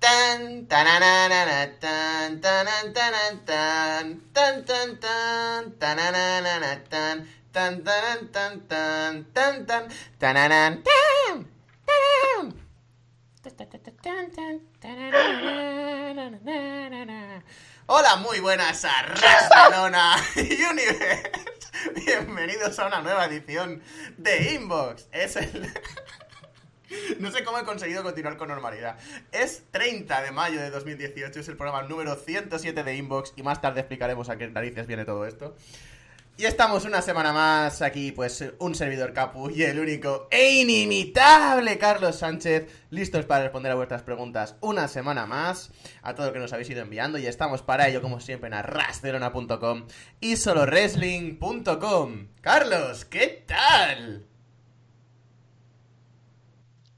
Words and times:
Tan, 0.00 0.66
tan, 0.66 0.86
tan, 0.86 1.30
tan, 1.78 2.40
tan, 4.32 4.64
tan, 4.98 5.78
tananana, 5.78 6.82
tan, 6.88 7.28
tan, 7.52 7.84
tanan, 7.84 8.28
tan, 8.32 8.60
tan, 8.66 9.24
tan, 9.34 9.66
tan, 9.66 9.88
tananan, 10.18 10.82
tan, 10.82 11.44
tan. 11.44 11.50
Hola, 17.86 18.16
muy 18.16 18.40
buenas 18.40 18.82
a 18.86 19.02
Barcelona 19.20 20.16
Universe. 20.36 21.30
Bienvenidos 22.06 22.78
a 22.78 22.86
una 22.86 23.02
nueva 23.02 23.26
edición 23.26 23.82
de 24.16 24.54
Inbox. 24.54 25.08
Es 25.12 25.36
el... 25.36 25.70
No 27.18 27.30
sé 27.30 27.44
cómo 27.44 27.58
he 27.58 27.64
conseguido 27.64 28.02
continuar 28.02 28.36
con 28.36 28.48
normalidad. 28.48 28.96
Es 29.32 29.64
30 29.70 30.22
de 30.22 30.30
mayo 30.30 30.60
de 30.60 30.70
2018, 30.70 31.40
es 31.40 31.48
el 31.48 31.56
programa 31.56 31.86
número 31.88 32.16
107 32.16 32.82
de 32.82 32.96
Inbox 32.96 33.32
y 33.36 33.42
más 33.42 33.60
tarde 33.60 33.80
explicaremos 33.80 34.28
a 34.28 34.36
qué 34.36 34.48
narices 34.48 34.86
viene 34.86 35.04
todo 35.04 35.26
esto. 35.26 35.56
Y 36.36 36.46
estamos 36.46 36.86
una 36.86 37.02
semana 37.02 37.34
más 37.34 37.82
aquí, 37.82 38.12
pues 38.12 38.42
un 38.60 38.74
servidor 38.74 39.12
Capu 39.12 39.50
y 39.50 39.62
el 39.64 39.78
único 39.78 40.26
e 40.30 40.54
inimitable 40.54 41.76
Carlos 41.76 42.16
Sánchez, 42.16 42.66
listos 42.88 43.26
para 43.26 43.42
responder 43.42 43.72
a 43.72 43.74
vuestras 43.74 44.02
preguntas 44.02 44.56
una 44.62 44.88
semana 44.88 45.26
más, 45.26 45.70
a 46.00 46.14
todo 46.14 46.28
lo 46.28 46.32
que 46.32 46.38
nos 46.38 46.54
habéis 46.54 46.70
ido 46.70 46.80
enviando 46.80 47.18
y 47.18 47.26
estamos 47.26 47.60
para 47.60 47.88
ello 47.88 48.00
como 48.00 48.20
siempre 48.20 48.46
en 48.46 48.54
arrasterona.com 48.54 49.86
y 50.20 50.36
solowrestling.com. 50.36 52.28
Carlos, 52.40 53.04
¿qué 53.04 53.44
tal? 53.46 54.29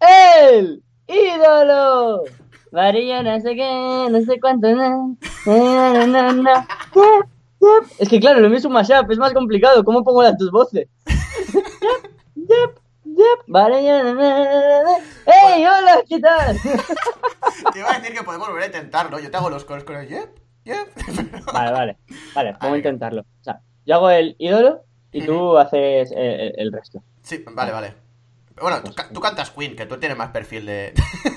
¡El 0.02 0.82
ídolo! 1.06 2.24
Varía 2.72 3.22
no 3.22 3.38
sé 3.40 3.54
qué, 3.54 4.06
no 4.10 4.20
sé 4.22 4.40
cuánto, 4.40 4.68
no, 4.74 5.16
no, 5.46 6.06
no, 6.06 6.32
no. 6.32 6.52
Yep, 6.94 7.28
yep. 7.60 7.90
Es 7.98 8.08
que 8.08 8.18
claro, 8.18 8.40
lo 8.40 8.48
mío 8.48 8.58
es 8.58 8.64
un 8.64 8.72
mashup, 8.72 9.10
es 9.10 9.18
más 9.18 9.34
complicado. 9.34 9.84
¿Cómo 9.84 10.02
pongo 10.02 10.22
las 10.22 10.38
tus 10.38 10.50
voces? 10.50 10.88
Yep, 11.06 12.48
yep, 12.48 12.80
yep. 13.04 13.38
Varía, 13.46 14.02
no, 14.02 14.14
no, 14.14 14.22
no, 14.22 14.82
no. 14.84 14.96
¡Ey, 15.26 15.66
hola! 15.66 16.02
¿Qué 16.08 16.18
tal? 16.18 16.56
Te 17.72 17.78
iba 17.78 17.90
a 17.90 17.98
decir 17.98 18.16
que 18.16 18.22
podemos 18.22 18.48
volver 18.48 18.64
a 18.64 18.66
intentarlo. 18.66 19.20
Yo 19.20 19.30
te 19.30 19.36
hago 19.36 19.50
los 19.50 19.64
coros 19.66 19.84
con 19.84 19.96
el 19.96 20.08
yep, 20.08 20.34
yep. 20.64 20.88
Vale, 21.52 21.72
vale, 21.72 21.98
vale, 22.34 22.56
vamos 22.58 22.74
a 22.74 22.78
intentarlo. 22.78 23.20
O 23.20 23.44
sea, 23.44 23.60
yo 23.84 23.96
hago 23.96 24.08
el 24.10 24.34
ídolo 24.38 24.82
y 25.12 25.26
tú 25.26 25.58
haces 25.58 26.10
el 26.16 26.72
resto. 26.72 27.02
Sí, 27.20 27.44
vale, 27.52 27.72
vale. 27.72 28.01
Bueno, 28.60 28.82
tú, 28.82 28.94
ca- 28.94 29.08
tú 29.12 29.20
cantas 29.20 29.50
Queen, 29.50 29.74
que 29.76 29.86
tú 29.86 29.96
tienes 29.98 30.16
más 30.18 30.30
perfil 30.30 30.66
de... 30.66 30.92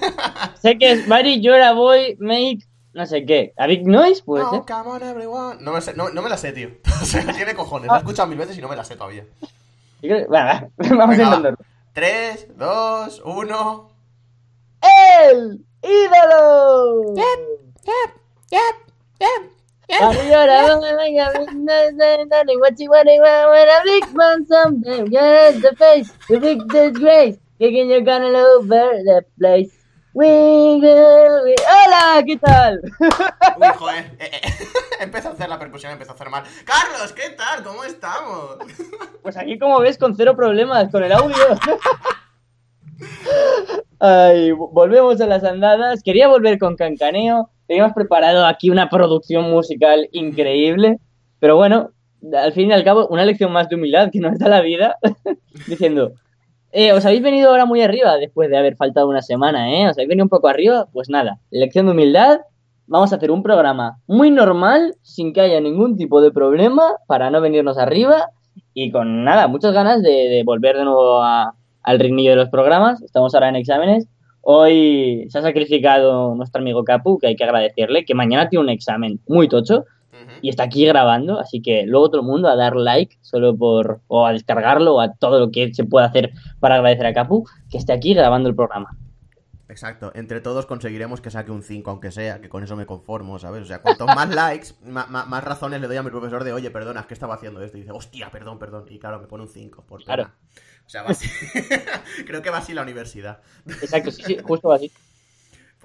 Sé 0.62 0.78
que 0.78 0.92
es 0.92 1.08
Mary, 1.08 1.42
Llora, 1.42 1.74
Boy, 1.74 2.18
Make, 2.20 2.60
no 2.94 3.06
sé 3.06 3.26
qué. 3.26 3.54
¿A 3.58 3.68
Big 3.68 3.88
Noise? 3.88 4.24
Puede 4.24 4.44
ser. 4.46 4.54
No, 4.60 4.66
come 4.66 4.90
on 4.90 5.04
everyone. 5.04 5.58
No 5.62 5.72
me, 5.72 5.82
sé- 5.82 5.94
no, 5.96 6.10
no 6.10 6.22
me 6.22 6.30
la 6.30 6.38
sé, 6.38 6.52
tío. 6.52 6.70
O 7.02 7.06
sea, 7.06 7.26
tiene 7.34 7.54
cojones. 7.56 7.88
La 7.88 7.96
he 7.96 8.00
escuchado 8.00 8.28
mil 8.28 8.38
veces 8.38 8.58
y 8.58 8.62
no 8.62 8.68
me 8.70 8.76
la 8.76 8.84
sé 8.84 8.96
todavía. 8.96 9.26
Bueno, 10.02 10.28
va, 10.34 10.68
vamos 10.78 11.18
Venga, 11.18 11.28
a 11.28 11.30
va. 11.30 11.36
intentarlo. 11.38 11.58
3, 11.94 12.48
2, 12.58 13.22
1... 13.26 13.90
¡El 15.32 15.66
ídolo! 15.82 17.14
Arriba, 19.20 19.55
venga, 19.90 20.96
venga, 20.98 22.60
what 22.60 22.80
you 22.80 22.90
want, 22.90 23.08
when 23.08 23.68
a 23.70 23.82
big 23.84 24.16
man 24.16 24.46
someday, 24.46 25.08
get 25.10 25.62
the 25.62 25.76
face, 25.78 26.12
the 26.28 26.40
big 26.40 26.68
disgrace, 26.68 27.38
kicking 27.60 27.90
you're 27.90 28.02
gonna 28.02 28.28
over 28.28 29.04
the 29.04 29.24
place. 29.38 29.86
We 30.16 30.28
will, 30.80 31.44
we... 31.44 31.56
¡Hola! 31.68 32.24
¿Qué 32.26 32.38
tal? 32.38 32.80
Uy, 33.58 33.68
joder. 33.76 34.12
Eh, 34.18 34.32
eh, 34.32 34.52
Empezó 35.02 35.28
a 35.28 35.32
hacer 35.34 35.50
la 35.50 35.60
percusión, 35.60 35.92
empezó 35.92 36.14
a 36.14 36.16
hacer 36.16 36.30
mal. 36.30 36.46
Carlos, 36.64 37.12
¿qué 37.12 37.32
tal? 37.32 37.64
¿Cómo 37.64 37.84
estamos? 37.84 38.58
Pues 39.22 39.36
aquí, 39.36 39.58
como 39.58 39.80
ves, 39.80 39.98
con 39.98 40.16
cero 40.16 40.36
problemas 40.36 40.90
con 40.92 41.04
el 41.04 41.12
audio. 41.12 41.36
Ay, 44.00 44.52
volvemos 44.52 45.20
a 45.20 45.26
las 45.26 45.44
andadas. 45.44 46.04
Quería 46.04 46.28
volver 46.28 46.60
con 46.60 46.76
Cancaneo. 46.76 47.50
Teníamos 47.68 47.94
preparado 47.94 48.46
aquí 48.46 48.70
una 48.70 48.90
producción 48.90 49.50
musical 49.50 50.08
increíble. 50.12 50.98
Pero 51.40 51.56
bueno, 51.56 51.90
al 52.34 52.54
fin 52.54 52.70
y 52.70 52.74
al 52.74 52.84
cabo, 52.84 53.08
una 53.08 53.26
lección 53.26 53.52
más 53.52 53.70
de 53.70 53.76
humildad 53.76 54.10
que 54.12 54.20
nos 54.20 54.38
da 54.40 54.48
la 54.50 54.62
vida. 54.62 54.98
Diciendo, 55.68 56.12
eh, 56.72 56.92
os 56.94 57.06
habéis 57.06 57.22
venido 57.24 57.50
ahora 57.50 57.66
muy 57.66 57.82
arriba 57.82 58.18
después 58.18 58.50
de 58.50 58.58
haber 58.58 58.76
faltado 58.76 59.08
una 59.08 59.22
semana, 59.22 59.72
¿eh? 59.74 59.86
Os 59.90 59.98
habéis 59.98 60.10
venido 60.10 60.26
un 60.26 60.30
poco 60.30 60.48
arriba. 60.48 60.88
Pues 60.92 61.10
nada, 61.10 61.40
lección 61.52 61.86
de 61.86 61.92
humildad. 61.94 62.40
Vamos 62.88 63.12
a 63.12 63.16
hacer 63.16 63.32
un 63.32 63.42
programa 63.42 63.98
muy 64.06 64.30
normal, 64.30 64.96
sin 65.02 65.34
que 65.34 65.42
haya 65.42 65.60
ningún 65.60 65.98
tipo 65.98 66.22
de 66.22 66.32
problema, 66.32 66.84
para 67.08 67.32
no 67.32 67.42
venirnos 67.42 67.80
arriba 67.80 68.30
y 68.76 68.92
con 68.92 69.24
nada, 69.24 69.48
muchas 69.48 69.74
ganas 69.74 70.04
de, 70.04 70.10
de 70.12 70.44
volver 70.46 70.78
de 70.78 70.84
nuevo 70.84 71.22
a- 71.24 71.56
al 71.82 72.00
ritmillo 72.00 72.32
de 72.32 72.36
los 72.36 72.50
programas. 72.50 73.02
Estamos 73.02 73.34
ahora 73.34 73.50
en 73.50 73.56
exámenes. 73.56 74.08
Hoy 74.48 75.26
se 75.32 75.40
ha 75.40 75.42
sacrificado 75.42 76.36
nuestro 76.36 76.62
amigo 76.62 76.84
Capu, 76.84 77.18
que 77.18 77.26
hay 77.26 77.36
que 77.36 77.44
agradecerle, 77.44 78.06
que 78.06 78.14
mañana 78.14 78.48
tiene 78.48 78.62
un 78.62 78.70
examen 78.70 79.20
muy 79.28 79.50
tocho 79.50 79.86
y 80.40 80.50
está 80.50 80.62
aquí 80.62 80.86
grabando, 80.86 81.40
así 81.40 81.64
que 81.64 81.88
luego 81.88 82.12
todo 82.12 82.22
el 82.22 82.28
mundo 82.28 82.48
a 82.48 82.56
dar 82.56 82.76
like 82.76 83.18
solo 83.22 83.58
por, 83.58 84.02
o 84.06 84.28
a 84.28 84.34
descargarlo, 84.34 84.94
o 84.94 85.02
a 85.02 85.16
todo 85.16 85.40
lo 85.40 85.50
que 85.50 85.74
se 85.74 85.84
pueda 85.84 86.06
hacer 86.06 86.32
para 86.60 86.76
agradecer 86.76 87.08
a 87.08 87.14
Capu, 87.16 87.50
que 87.72 87.80
esté 87.80 87.92
aquí 87.92 88.14
grabando 88.14 88.48
el 88.48 88.56
programa. 88.56 88.96
Exacto, 89.68 90.12
entre 90.14 90.42
todos 90.42 90.68
conseguiremos 90.68 91.22
que 91.22 91.32
saque 91.32 91.52
un 91.52 91.64
5, 91.64 91.90
aunque 91.90 92.12
sea, 92.12 92.40
que 92.40 92.48
con 92.48 92.64
eso 92.64 92.76
me 92.76 92.86
conformo, 92.86 93.40
¿sabes? 93.40 93.64
O 93.64 93.66
sea, 93.66 93.82
cuanto 93.82 94.06
más 94.06 94.30
likes, 94.36 94.68
más, 94.86 95.44
razones 95.44 95.82
le 95.82 95.88
doy 95.88 95.98
a 95.98 96.04
mi 96.04 96.12
profesor 96.12 96.44
de, 96.44 96.54
oye, 96.54 96.70
perdona, 96.70 97.00
es 97.00 97.06
que 97.08 97.16
estaba 97.16 97.34
haciendo 97.34 97.64
esto. 97.64 97.78
Y 97.78 97.82
dice, 97.82 97.92
hostia, 97.92 98.30
perdón, 98.30 98.60
perdón. 98.60 98.86
Y 98.90 99.00
claro, 99.00 99.20
me 99.20 99.26
pone 99.26 99.42
un 99.42 99.50
5, 99.50 99.86
por 99.88 100.06
pena. 100.06 100.36
O 100.86 100.90
sea, 100.90 101.04
va 101.04 101.12
así. 101.12 101.30
Creo 102.28 102.42
que 102.42 102.50
va 102.50 102.60
así 102.60 102.74
la 102.74 102.84
universidad. 102.84 103.42
Exacto, 103.66 104.12
sí, 104.12 104.24
sí, 104.24 104.38
justo 104.44 104.72
así. 104.72 104.92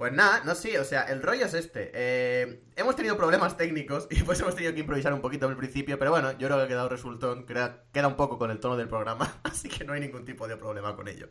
Pues 0.01 0.13
nada, 0.13 0.41
no 0.45 0.55
sé, 0.55 0.79
o 0.79 0.83
sea, 0.83 1.03
el 1.03 1.21
rollo 1.21 1.45
es 1.45 1.53
este. 1.53 1.91
Eh, 1.93 2.63
hemos 2.75 2.95
tenido 2.95 3.17
problemas 3.17 3.55
técnicos 3.55 4.07
y 4.09 4.23
pues 4.23 4.39
hemos 4.39 4.55
tenido 4.55 4.73
que 4.73 4.79
improvisar 4.79 5.13
un 5.13 5.21
poquito 5.21 5.47
al 5.47 5.55
principio, 5.55 5.99
pero 5.99 6.09
bueno, 6.09 6.31
yo 6.31 6.47
creo 6.47 6.57
que 6.57 6.63
ha 6.63 6.67
quedado 6.67 6.89
resultón, 6.89 7.45
queda, 7.45 7.83
queda 7.93 8.07
un 8.07 8.15
poco 8.15 8.39
con 8.39 8.49
el 8.49 8.59
tono 8.59 8.77
del 8.77 8.87
programa, 8.87 9.31
así 9.43 9.69
que 9.69 9.83
no 9.83 9.93
hay 9.93 9.99
ningún 9.99 10.25
tipo 10.25 10.47
de 10.47 10.57
problema 10.57 10.95
con 10.95 11.07
ello. 11.07 11.29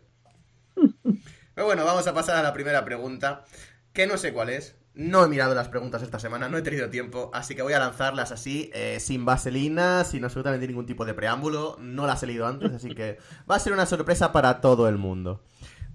Pero 1.55 1.67
bueno, 1.67 1.85
vamos 1.85 2.07
a 2.07 2.15
pasar 2.15 2.37
a 2.37 2.43
la 2.43 2.53
primera 2.53 2.85
pregunta, 2.85 3.45
que 3.93 4.07
no 4.07 4.17
sé 4.17 4.33
cuál 4.33 4.51
es. 4.51 4.77
No 4.95 5.25
he 5.25 5.29
mirado 5.29 5.55
las 5.55 5.69
preguntas 5.69 6.03
esta 6.03 6.19
semana, 6.19 6.49
no 6.49 6.59
he 6.59 6.63
tenido 6.63 6.91
tiempo, 6.91 7.31
así 7.33 7.55
que 7.55 7.63
voy 7.63 7.73
a 7.73 7.79
lanzarlas 7.79 8.33
así, 8.33 8.71
eh, 8.75 8.99
sin 8.99 9.25
vaselina, 9.25 10.03
sin 10.05 10.25
absolutamente 10.25 10.67
ningún 10.67 10.87
tipo 10.87 11.05
de 11.05 11.15
preámbulo. 11.15 11.77
No 11.81 12.07
las 12.07 12.23
he 12.23 12.27
leído 12.27 12.47
antes, 12.47 12.73
así 12.73 12.95
que 12.95 13.19
va 13.49 13.55
a 13.55 13.61
ser 13.61 13.73
una 13.73 13.87
sorpresa 13.87 14.33
para 14.33 14.61
todo 14.61 14.89
el 14.89 14.99
mundo. 14.99 15.45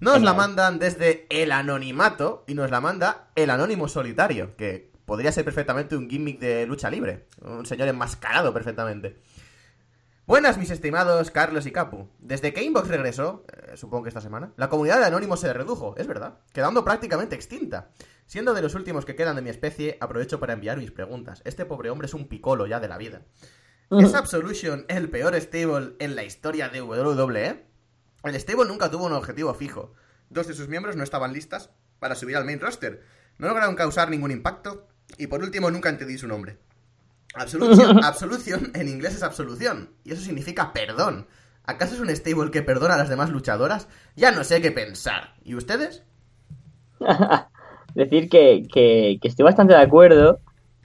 Nos 0.00 0.22
la 0.22 0.34
mandan 0.34 0.78
desde 0.78 1.26
el 1.30 1.52
anonimato 1.52 2.44
y 2.46 2.54
nos 2.54 2.70
la 2.70 2.80
manda 2.80 3.28
el 3.34 3.50
anónimo 3.50 3.88
solitario, 3.88 4.56
que 4.56 4.92
podría 5.04 5.32
ser 5.32 5.44
perfectamente 5.44 5.96
un 5.96 6.10
gimmick 6.10 6.38
de 6.38 6.66
lucha 6.66 6.90
libre. 6.90 7.26
Un 7.42 7.64
señor 7.64 7.88
enmascarado 7.88 8.52
perfectamente. 8.52 9.20
Buenas, 10.26 10.58
mis 10.58 10.70
estimados 10.70 11.30
Carlos 11.30 11.66
y 11.66 11.70
Capu. 11.70 12.08
Desde 12.18 12.52
que 12.52 12.62
Inbox 12.62 12.88
regresó, 12.88 13.44
eh, 13.52 13.76
supongo 13.76 14.02
que 14.02 14.08
esta 14.08 14.20
semana, 14.20 14.52
la 14.56 14.68
comunidad 14.68 14.98
de 14.98 15.06
Anónimos 15.06 15.40
se 15.40 15.52
redujo, 15.52 15.94
es 15.96 16.08
verdad, 16.08 16.40
quedando 16.52 16.84
prácticamente 16.84 17.36
extinta. 17.36 17.90
Siendo 18.26 18.54
de 18.54 18.62
los 18.62 18.74
últimos 18.74 19.04
que 19.04 19.14
quedan 19.14 19.36
de 19.36 19.42
mi 19.42 19.50
especie, 19.50 19.96
aprovecho 20.00 20.40
para 20.40 20.52
enviar 20.52 20.78
mis 20.78 20.90
preguntas. 20.90 21.42
Este 21.44 21.64
pobre 21.64 21.90
hombre 21.90 22.06
es 22.06 22.14
un 22.14 22.26
picolo 22.26 22.66
ya 22.66 22.80
de 22.80 22.88
la 22.88 22.98
vida. 22.98 23.22
¿Es 23.90 24.14
Absolution 24.14 24.84
el 24.88 25.08
peor 25.08 25.40
stable 25.40 25.94
en 26.00 26.16
la 26.16 26.24
historia 26.24 26.68
de 26.68 26.82
WWE? 26.82 27.64
El 28.24 28.40
stable 28.40 28.66
nunca 28.66 28.90
tuvo 28.90 29.06
un 29.06 29.12
objetivo 29.12 29.54
fijo. 29.54 29.94
Dos 30.28 30.48
de 30.48 30.54
sus 30.54 30.66
miembros 30.66 30.96
no 30.96 31.04
estaban 31.04 31.32
listas 31.32 31.70
para 32.00 32.16
subir 32.16 32.36
al 32.36 32.44
main 32.44 32.58
roster. 32.58 33.04
No 33.38 33.46
lograron 33.46 33.76
causar 33.76 34.10
ningún 34.10 34.32
impacto. 34.32 34.88
Y 35.18 35.28
por 35.28 35.40
último, 35.40 35.70
nunca 35.70 35.88
entendí 35.88 36.18
su 36.18 36.26
nombre. 36.26 36.58
Absolution, 37.34 38.02
absolution 38.02 38.72
en 38.74 38.88
inglés 38.88 39.14
es 39.14 39.22
absolución. 39.22 39.94
Y 40.02 40.12
eso 40.12 40.22
significa 40.22 40.72
perdón. 40.72 41.28
¿Acaso 41.62 41.94
es 41.94 42.00
un 42.00 42.14
stable 42.14 42.50
que 42.50 42.62
perdona 42.62 42.94
a 42.94 42.98
las 42.98 43.08
demás 43.08 43.30
luchadoras? 43.30 43.86
Ya 44.16 44.32
no 44.32 44.42
sé 44.42 44.60
qué 44.60 44.72
pensar. 44.72 45.36
¿Y 45.44 45.54
ustedes? 45.54 46.02
Decir 47.96 48.28
que, 48.28 48.62
que, 48.72 49.18
que 49.20 49.28
estoy 49.28 49.44
bastante 49.44 49.74
de 49.74 49.80
acuerdo 49.80 50.38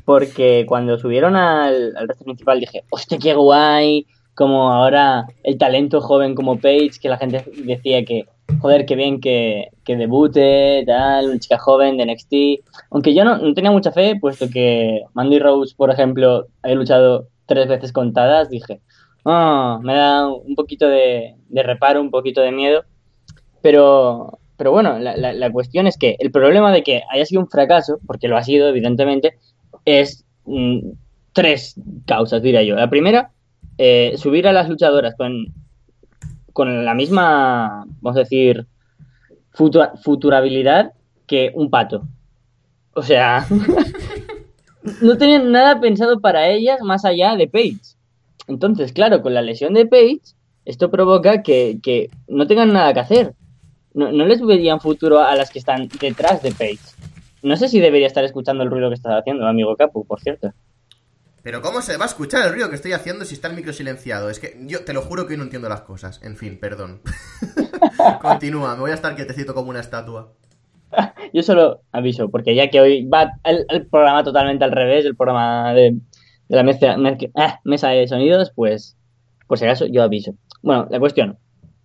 porque 0.05 0.65
cuando 0.67 0.97
subieron 0.97 1.35
al, 1.35 1.95
al 1.95 2.07
resto 2.07 2.23
principal 2.23 2.59
dije, 2.59 2.83
hostia, 2.89 3.17
qué 3.17 3.33
guay, 3.33 4.07
como 4.33 4.71
ahora 4.71 5.27
el 5.43 5.57
talento 5.57 6.01
joven 6.01 6.35
como 6.35 6.59
Paige, 6.59 6.99
que 7.01 7.09
la 7.09 7.17
gente 7.17 7.45
decía 7.65 8.03
que, 8.05 8.25
joder, 8.59 8.85
qué 8.85 8.95
bien 8.95 9.19
que, 9.19 9.69
que 9.83 9.97
debute, 9.97 10.83
tal, 10.87 11.25
una 11.25 11.39
chica 11.39 11.57
joven 11.57 11.97
de 11.97 12.05
NXT. 12.05 12.65
Aunque 12.91 13.13
yo 13.13 13.25
no, 13.25 13.37
no 13.37 13.53
tenía 13.53 13.71
mucha 13.71 13.91
fe, 13.91 14.17
puesto 14.19 14.49
que 14.49 15.01
Mandy 15.13 15.39
Rose, 15.39 15.75
por 15.75 15.91
ejemplo, 15.91 16.47
había 16.63 16.75
luchado 16.75 17.27
tres 17.45 17.67
veces 17.67 17.91
contadas, 17.91 18.49
dije, 18.49 18.79
ah, 19.25 19.79
me 19.83 19.93
da 19.95 20.27
un 20.27 20.55
poquito 20.55 20.87
de, 20.87 21.35
de 21.49 21.63
reparo, 21.63 22.01
un 22.01 22.09
poquito 22.09 22.41
de 22.41 22.51
miedo. 22.51 22.83
Pero 23.61 24.39
pero 24.61 24.73
bueno, 24.73 24.99
la, 24.99 25.51
cuestión 25.51 25.87
es 25.87 25.97
que 25.97 26.17
el 26.19 26.29
problema 26.29 26.71
de 26.71 26.83
que 26.83 27.01
haya 27.09 27.25
sido 27.25 27.41
un 27.41 27.49
fracaso, 27.49 27.97
porque 28.05 28.27
lo 28.27 28.37
ha 28.37 28.43
sido, 28.43 28.69
evidentemente, 28.69 29.39
es 29.85 30.23
mm, 30.45 30.81
tres 31.33 31.81
causas, 32.05 32.43
diría 32.43 32.61
yo. 32.61 32.75
La 32.75 32.87
primera, 32.87 33.31
eh, 33.79 34.13
subir 34.17 34.47
a 34.47 34.53
las 34.53 34.69
luchadoras 34.69 35.15
con, 35.15 35.47
con 36.53 36.85
la 36.85 36.93
misma, 36.93 37.87
vamos 38.01 38.17
a 38.17 38.19
decir, 38.19 38.67
futura, 39.49 39.93
futurabilidad 39.95 40.91
que 41.25 41.51
un 41.55 41.71
pato. 41.71 42.03
O 42.93 43.01
sea, 43.01 43.47
no 45.01 45.17
tenían 45.17 45.51
nada 45.51 45.79
pensado 45.79 46.19
para 46.19 46.49
ellas 46.49 46.81
más 46.83 47.03
allá 47.03 47.35
de 47.35 47.47
Paige. 47.47 47.79
Entonces, 48.45 48.93
claro, 48.93 49.23
con 49.23 49.33
la 49.33 49.41
lesión 49.41 49.73
de 49.73 49.87
Paige, 49.87 50.21
esto 50.65 50.91
provoca 50.91 51.41
que, 51.41 51.79
que 51.81 52.11
no 52.27 52.45
tengan 52.45 52.71
nada 52.71 52.93
que 52.93 52.99
hacer. 52.99 53.35
No, 53.93 54.11
no, 54.11 54.25
les 54.25 54.41
verían 54.41 54.79
futuro 54.79 55.19
a 55.19 55.35
las 55.35 55.49
que 55.49 55.59
están 55.59 55.89
detrás 55.99 56.41
de 56.41 56.51
Paige. 56.51 56.83
No 57.43 57.57
sé 57.57 57.67
si 57.67 57.79
debería 57.79 58.07
estar 58.07 58.23
escuchando 58.23 58.63
el 58.63 58.69
ruido 58.69 58.89
que 58.89 58.95
estás 58.95 59.19
haciendo, 59.19 59.47
amigo 59.47 59.75
Capu, 59.75 60.05
por 60.05 60.21
cierto. 60.21 60.53
Pero 61.43 61.61
¿cómo 61.61 61.81
se 61.81 61.97
va 61.97 62.05
a 62.05 62.07
escuchar 62.07 62.45
el 62.45 62.53
ruido 62.53 62.69
que 62.69 62.75
estoy 62.75 62.93
haciendo 62.93 63.25
si 63.25 63.33
está 63.33 63.47
el 63.47 63.55
micro 63.55 63.73
silenciado? 63.73 64.29
Es 64.29 64.39
que 64.39 64.57
yo 64.67 64.85
te 64.85 64.93
lo 64.93 65.01
juro 65.01 65.25
que 65.25 65.33
hoy 65.33 65.38
no 65.38 65.43
entiendo 65.43 65.69
las 65.69 65.81
cosas. 65.81 66.21
En 66.23 66.38
fin, 66.38 66.59
perdón. 66.59 67.01
Continúa, 68.21 68.75
me 68.75 68.81
voy 68.81 68.91
a 68.91 68.95
estar 68.95 69.15
quietecito 69.15 69.55
como 69.55 69.71
una 69.71 69.79
estatua. 69.79 70.33
yo 71.33 71.41
solo 71.41 71.81
aviso, 71.91 72.29
porque 72.29 72.53
ya 72.55 72.69
que 72.69 72.79
hoy 72.79 73.05
va 73.05 73.31
el, 73.43 73.65
el 73.69 73.88
programa 73.88 74.23
totalmente 74.23 74.63
al 74.63 74.71
revés, 74.71 75.05
el 75.05 75.15
programa 75.15 75.73
de, 75.73 75.97
de 76.47 76.55
la 76.55 76.63
mezcla, 76.63 76.97
mezcla, 76.97 77.29
eh, 77.35 77.53
mesa 77.63 77.89
de 77.89 78.07
sonidos, 78.07 78.51
pues 78.55 78.97
por 79.47 79.57
si 79.57 79.65
acaso 79.65 79.85
yo 79.88 80.03
aviso. 80.03 80.35
Bueno, 80.61 80.88
la 80.89 80.99
cuestión. 80.99 81.38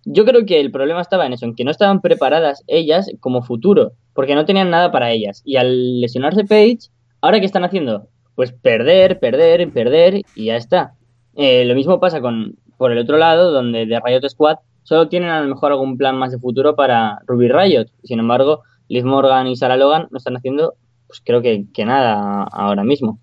Yo 0.09 0.23
creo 0.23 0.45
que 0.45 0.61
el 0.61 0.71
problema 0.71 1.01
estaba 1.01 1.25
en 1.25 1.33
eso, 1.33 1.45
en 1.45 1.53
que 1.53 1.65
no 1.65 1.71
estaban 1.71 1.99
preparadas 1.99 2.63
ellas 2.67 3.11
como 3.19 3.41
futuro, 3.41 3.91
porque 4.13 4.35
no 4.35 4.45
tenían 4.45 4.69
nada 4.69 4.89
para 4.89 5.11
ellas. 5.11 5.41
Y 5.43 5.57
al 5.57 5.99
lesionarse 5.99 6.45
Page, 6.45 6.89
¿ahora 7.19 7.41
qué 7.41 7.45
están 7.45 7.65
haciendo? 7.65 8.07
Pues 8.33 8.53
perder, 8.53 9.19
perder, 9.19 9.69
perder 9.69 10.21
y 10.33 10.45
ya 10.45 10.55
está. 10.55 10.93
Eh, 11.35 11.65
lo 11.65 11.75
mismo 11.75 11.99
pasa 11.99 12.21
con 12.21 12.55
por 12.77 12.93
el 12.93 12.99
otro 12.99 13.17
lado, 13.17 13.51
donde 13.51 13.85
de 13.85 13.99
Riot 13.99 14.29
Squad 14.29 14.59
solo 14.83 15.09
tienen 15.09 15.29
a 15.29 15.41
lo 15.41 15.49
mejor 15.49 15.73
algún 15.73 15.97
plan 15.97 16.15
más 16.15 16.31
de 16.31 16.39
futuro 16.39 16.77
para 16.77 17.19
Ruby 17.27 17.49
Riot. 17.49 17.87
Sin 18.03 18.19
embargo, 18.19 18.61
Liz 18.87 19.03
Morgan 19.03 19.47
y 19.47 19.57
Sarah 19.57 19.75
Logan 19.75 20.07
no 20.09 20.17
están 20.19 20.37
haciendo, 20.37 20.75
pues 21.07 21.21
creo 21.21 21.41
que, 21.41 21.65
nada 21.85 22.43
ahora 22.43 22.85
mismo. 22.85 23.19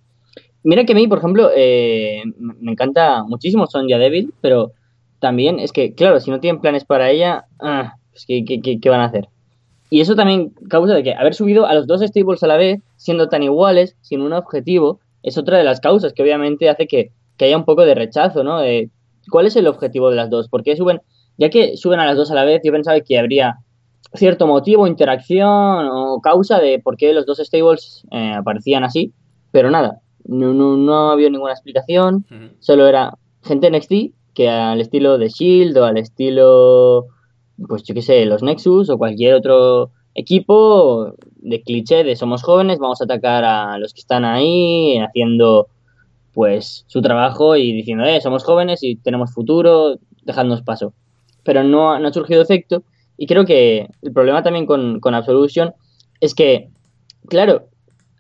Mira 0.63 0.85
que 0.85 0.93
a 0.93 0.97
mí, 0.97 1.09
por 1.09 1.19
ejemplo, 1.19 1.51
eh, 1.57 2.25
me 2.37 2.73
encanta 2.73 3.25
muchísimo 3.25 3.67
Sonja 3.67 3.97
Devil, 3.97 4.35
pero 4.43 4.73
también 5.25 5.59
es 5.59 5.73
que, 5.73 5.95
claro, 5.95 6.21
si 6.21 6.31
no 6.31 6.39
tienen 6.39 6.61
planes 6.61 6.85
para 6.85 7.11
ella, 7.11 7.47
ah, 7.59 7.95
pues 8.11 8.27
¿qué, 8.27 8.45
qué, 8.45 8.79
qué, 8.79 8.91
van 8.91 9.01
a 9.01 9.07
hacer? 9.07 9.29
Y 9.89 10.03
eso 10.03 10.15
también 10.15 10.51
causa 10.69 10.93
de 10.93 11.03
que 11.03 11.15
haber 11.15 11.33
subido 11.33 11.65
a 11.65 11.73
los 11.73 11.87
dos 11.87 12.03
stables 12.03 12.43
a 12.43 12.47
la 12.47 12.59
vez, 12.59 12.83
siendo 12.97 13.31
tan 13.31 13.43
iguales, 13.43 13.97
sin 14.03 14.21
un 14.21 14.35
objetivo, 14.35 15.01
es 15.23 15.39
otra 15.39 15.57
de 15.57 15.65
las 15.65 15.81
causas 15.81 16.13
que 16.13 16.23
obviamente 16.23 16.69
hace 16.69 16.87
que, 16.87 17.11
que 17.39 17.47
haya 17.47 17.57
un 17.57 17.65
poco 17.65 17.87
de 17.87 17.95
rechazo, 17.95 18.45
¿no? 18.45 18.59
De, 18.59 18.91
¿Cuál 19.31 19.47
es 19.47 19.57
el 19.57 19.67
objetivo 19.67 20.11
de 20.11 20.17
las 20.17 20.29
dos? 20.29 20.51
¿Por 20.51 20.63
qué 20.63 20.77
suben? 20.77 21.01
Ya 21.39 21.49
que 21.49 21.79
suben 21.79 22.01
a 22.01 22.05
las 22.05 22.19
dos 22.19 22.31
a 22.31 22.35
la 22.35 22.45
vez, 22.45 22.61
yo 22.63 22.71
pensaba 22.71 23.01
que 23.01 23.19
habría 23.19 23.61
cierto 24.13 24.47
motivo, 24.47 24.87
interacción 24.87 25.89
o 25.91 26.21
causa 26.23 26.61
de 26.61 26.81
por 26.81 26.99
qué 26.99 27.15
los 27.15 27.25
dos 27.25 27.39
stables 27.39 28.07
eh, 28.11 28.35
aparecían 28.37 28.85
así, 28.85 29.15
pero 29.53 29.71
nada, 29.71 30.03
no, 30.27 30.53
no, 30.53 30.77
no 30.77 31.13
había 31.13 31.31
ninguna 31.31 31.53
explicación, 31.53 32.27
uh 32.31 32.35
-huh. 32.35 32.51
solo 32.59 32.87
era 32.87 33.17
gente 33.43 33.71
NXT 33.71 34.13
que 34.35 34.49
al 34.49 34.81
estilo 34.81 35.19
de 35.19 35.29
Shield 35.29 35.77
o 35.79 35.85
al 35.85 35.97
estilo, 35.97 37.07
pues 37.69 37.83
yo 37.85 37.95
qué 37.95 38.03
sé, 38.03 38.25
los 38.27 38.43
Nexus 38.43 38.91
o 38.91 38.99
cualquier 38.99 39.35
otro 39.35 39.91
equipo 40.15 41.15
de 41.37 41.63
cliché 41.63 42.05
de 42.05 42.17
somos 42.17 42.43
jóvenes, 42.43 42.79
vamos 42.79 43.01
a 43.01 43.05
atacar 43.05 43.45
a 43.45 43.79
los 43.79 43.93
que 43.93 44.01
están 44.01 44.25
ahí 44.25 44.99
haciendo 44.99 45.69
pues 46.33 46.85
su 46.89 47.01
trabajo 47.01 47.57
y 47.57 47.73
diciendo, 47.73 48.05
eh, 48.05 48.21
somos 48.21 48.45
jóvenes 48.45 48.83
y 48.83 48.97
tenemos 48.97 49.33
futuro, 49.33 49.99
dejadnos 50.25 50.63
paso. 50.63 50.93
Pero 51.45 51.63
no, 51.63 51.99
no 51.99 52.09
ha 52.09 52.13
surgido 52.13 52.43
efecto 52.43 52.83
y 53.17 53.27
creo 53.27 53.45
que 53.45 53.89
el 54.03 54.13
problema 54.13 54.43
también 54.43 54.67
con, 54.67 55.01
con 55.01 55.15
Absolution 55.15 55.75
es 56.21 56.35
que, 56.35 56.71
claro, 57.29 57.69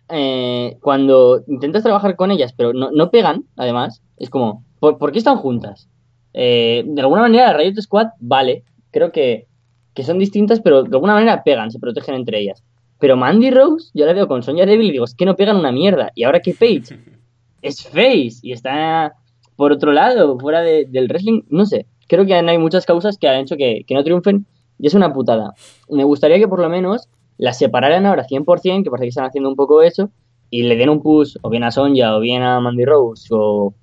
eh, 0.08 0.76
cuando 0.80 1.42
intentas 1.48 1.82
trabajar 1.82 2.16
con 2.16 2.30
ellas, 2.30 2.52
pero 2.52 2.72
no, 2.72 2.90
no 2.92 3.10
pegan, 3.10 3.44
además, 3.56 4.02
es 4.18 4.30
como, 4.30 4.64
¿por, 4.78 4.98
¿por 4.98 5.10
qué 5.10 5.18
están 5.18 5.38
juntas? 5.38 5.88
Eh, 6.34 6.82
de 6.86 7.00
alguna 7.00 7.22
manera, 7.22 7.52
la 7.52 7.58
Riot 7.58 7.80
Squad, 7.80 8.08
vale, 8.18 8.64
creo 8.90 9.12
que, 9.12 9.46
que, 9.94 10.02
son 10.02 10.18
distintas, 10.18 10.60
pero 10.60 10.82
de 10.82 10.94
alguna 10.94 11.14
manera 11.14 11.42
pegan, 11.44 11.70
se 11.70 11.78
protegen 11.78 12.16
entre 12.16 12.40
ellas. 12.40 12.62
Pero 12.98 13.16
Mandy 13.16 13.50
Rose, 13.50 13.90
yo 13.94 14.04
la 14.04 14.12
veo 14.12 14.28
con 14.28 14.42
Sonya 14.42 14.66
Devil 14.66 14.88
y 14.88 14.92
digo, 14.92 15.04
es 15.04 15.14
que 15.14 15.24
no 15.24 15.36
pegan 15.36 15.56
una 15.56 15.72
mierda. 15.72 16.10
Y 16.14 16.24
ahora 16.24 16.40
que 16.40 16.54
Paige 16.54 16.98
es 17.62 17.82
Face 17.84 18.38
y 18.42 18.52
está 18.52 19.14
por 19.56 19.72
otro 19.72 19.92
lado, 19.92 20.38
fuera 20.38 20.62
de, 20.62 20.86
del 20.86 21.08
wrestling, 21.08 21.42
no 21.48 21.64
sé. 21.66 21.86
Creo 22.08 22.26
que 22.26 22.34
hay 22.34 22.58
muchas 22.58 22.84
causas 22.84 23.16
que 23.16 23.28
han 23.28 23.40
hecho 23.40 23.56
que, 23.56 23.84
que 23.86 23.94
no 23.94 24.02
triunfen 24.04 24.46
y 24.78 24.86
es 24.88 24.94
una 24.94 25.12
putada. 25.12 25.54
Me 25.88 26.04
gustaría 26.04 26.38
que 26.38 26.48
por 26.48 26.60
lo 26.60 26.68
menos 26.68 27.08
las 27.38 27.58
separaran 27.58 28.06
ahora 28.06 28.26
100%, 28.26 28.84
que 28.84 28.90
parece 28.90 29.04
que 29.04 29.08
están 29.08 29.26
haciendo 29.26 29.48
un 29.48 29.56
poco 29.56 29.82
eso, 29.82 30.10
y 30.50 30.62
le 30.64 30.76
den 30.76 30.88
un 30.88 31.02
push, 31.02 31.36
o 31.42 31.50
bien 31.50 31.64
a 31.64 31.70
Sonja, 31.70 32.16
o 32.16 32.20
bien 32.20 32.42
a 32.42 32.60
Mandy 32.60 32.84
Rose, 32.84 33.28
o 33.30 33.74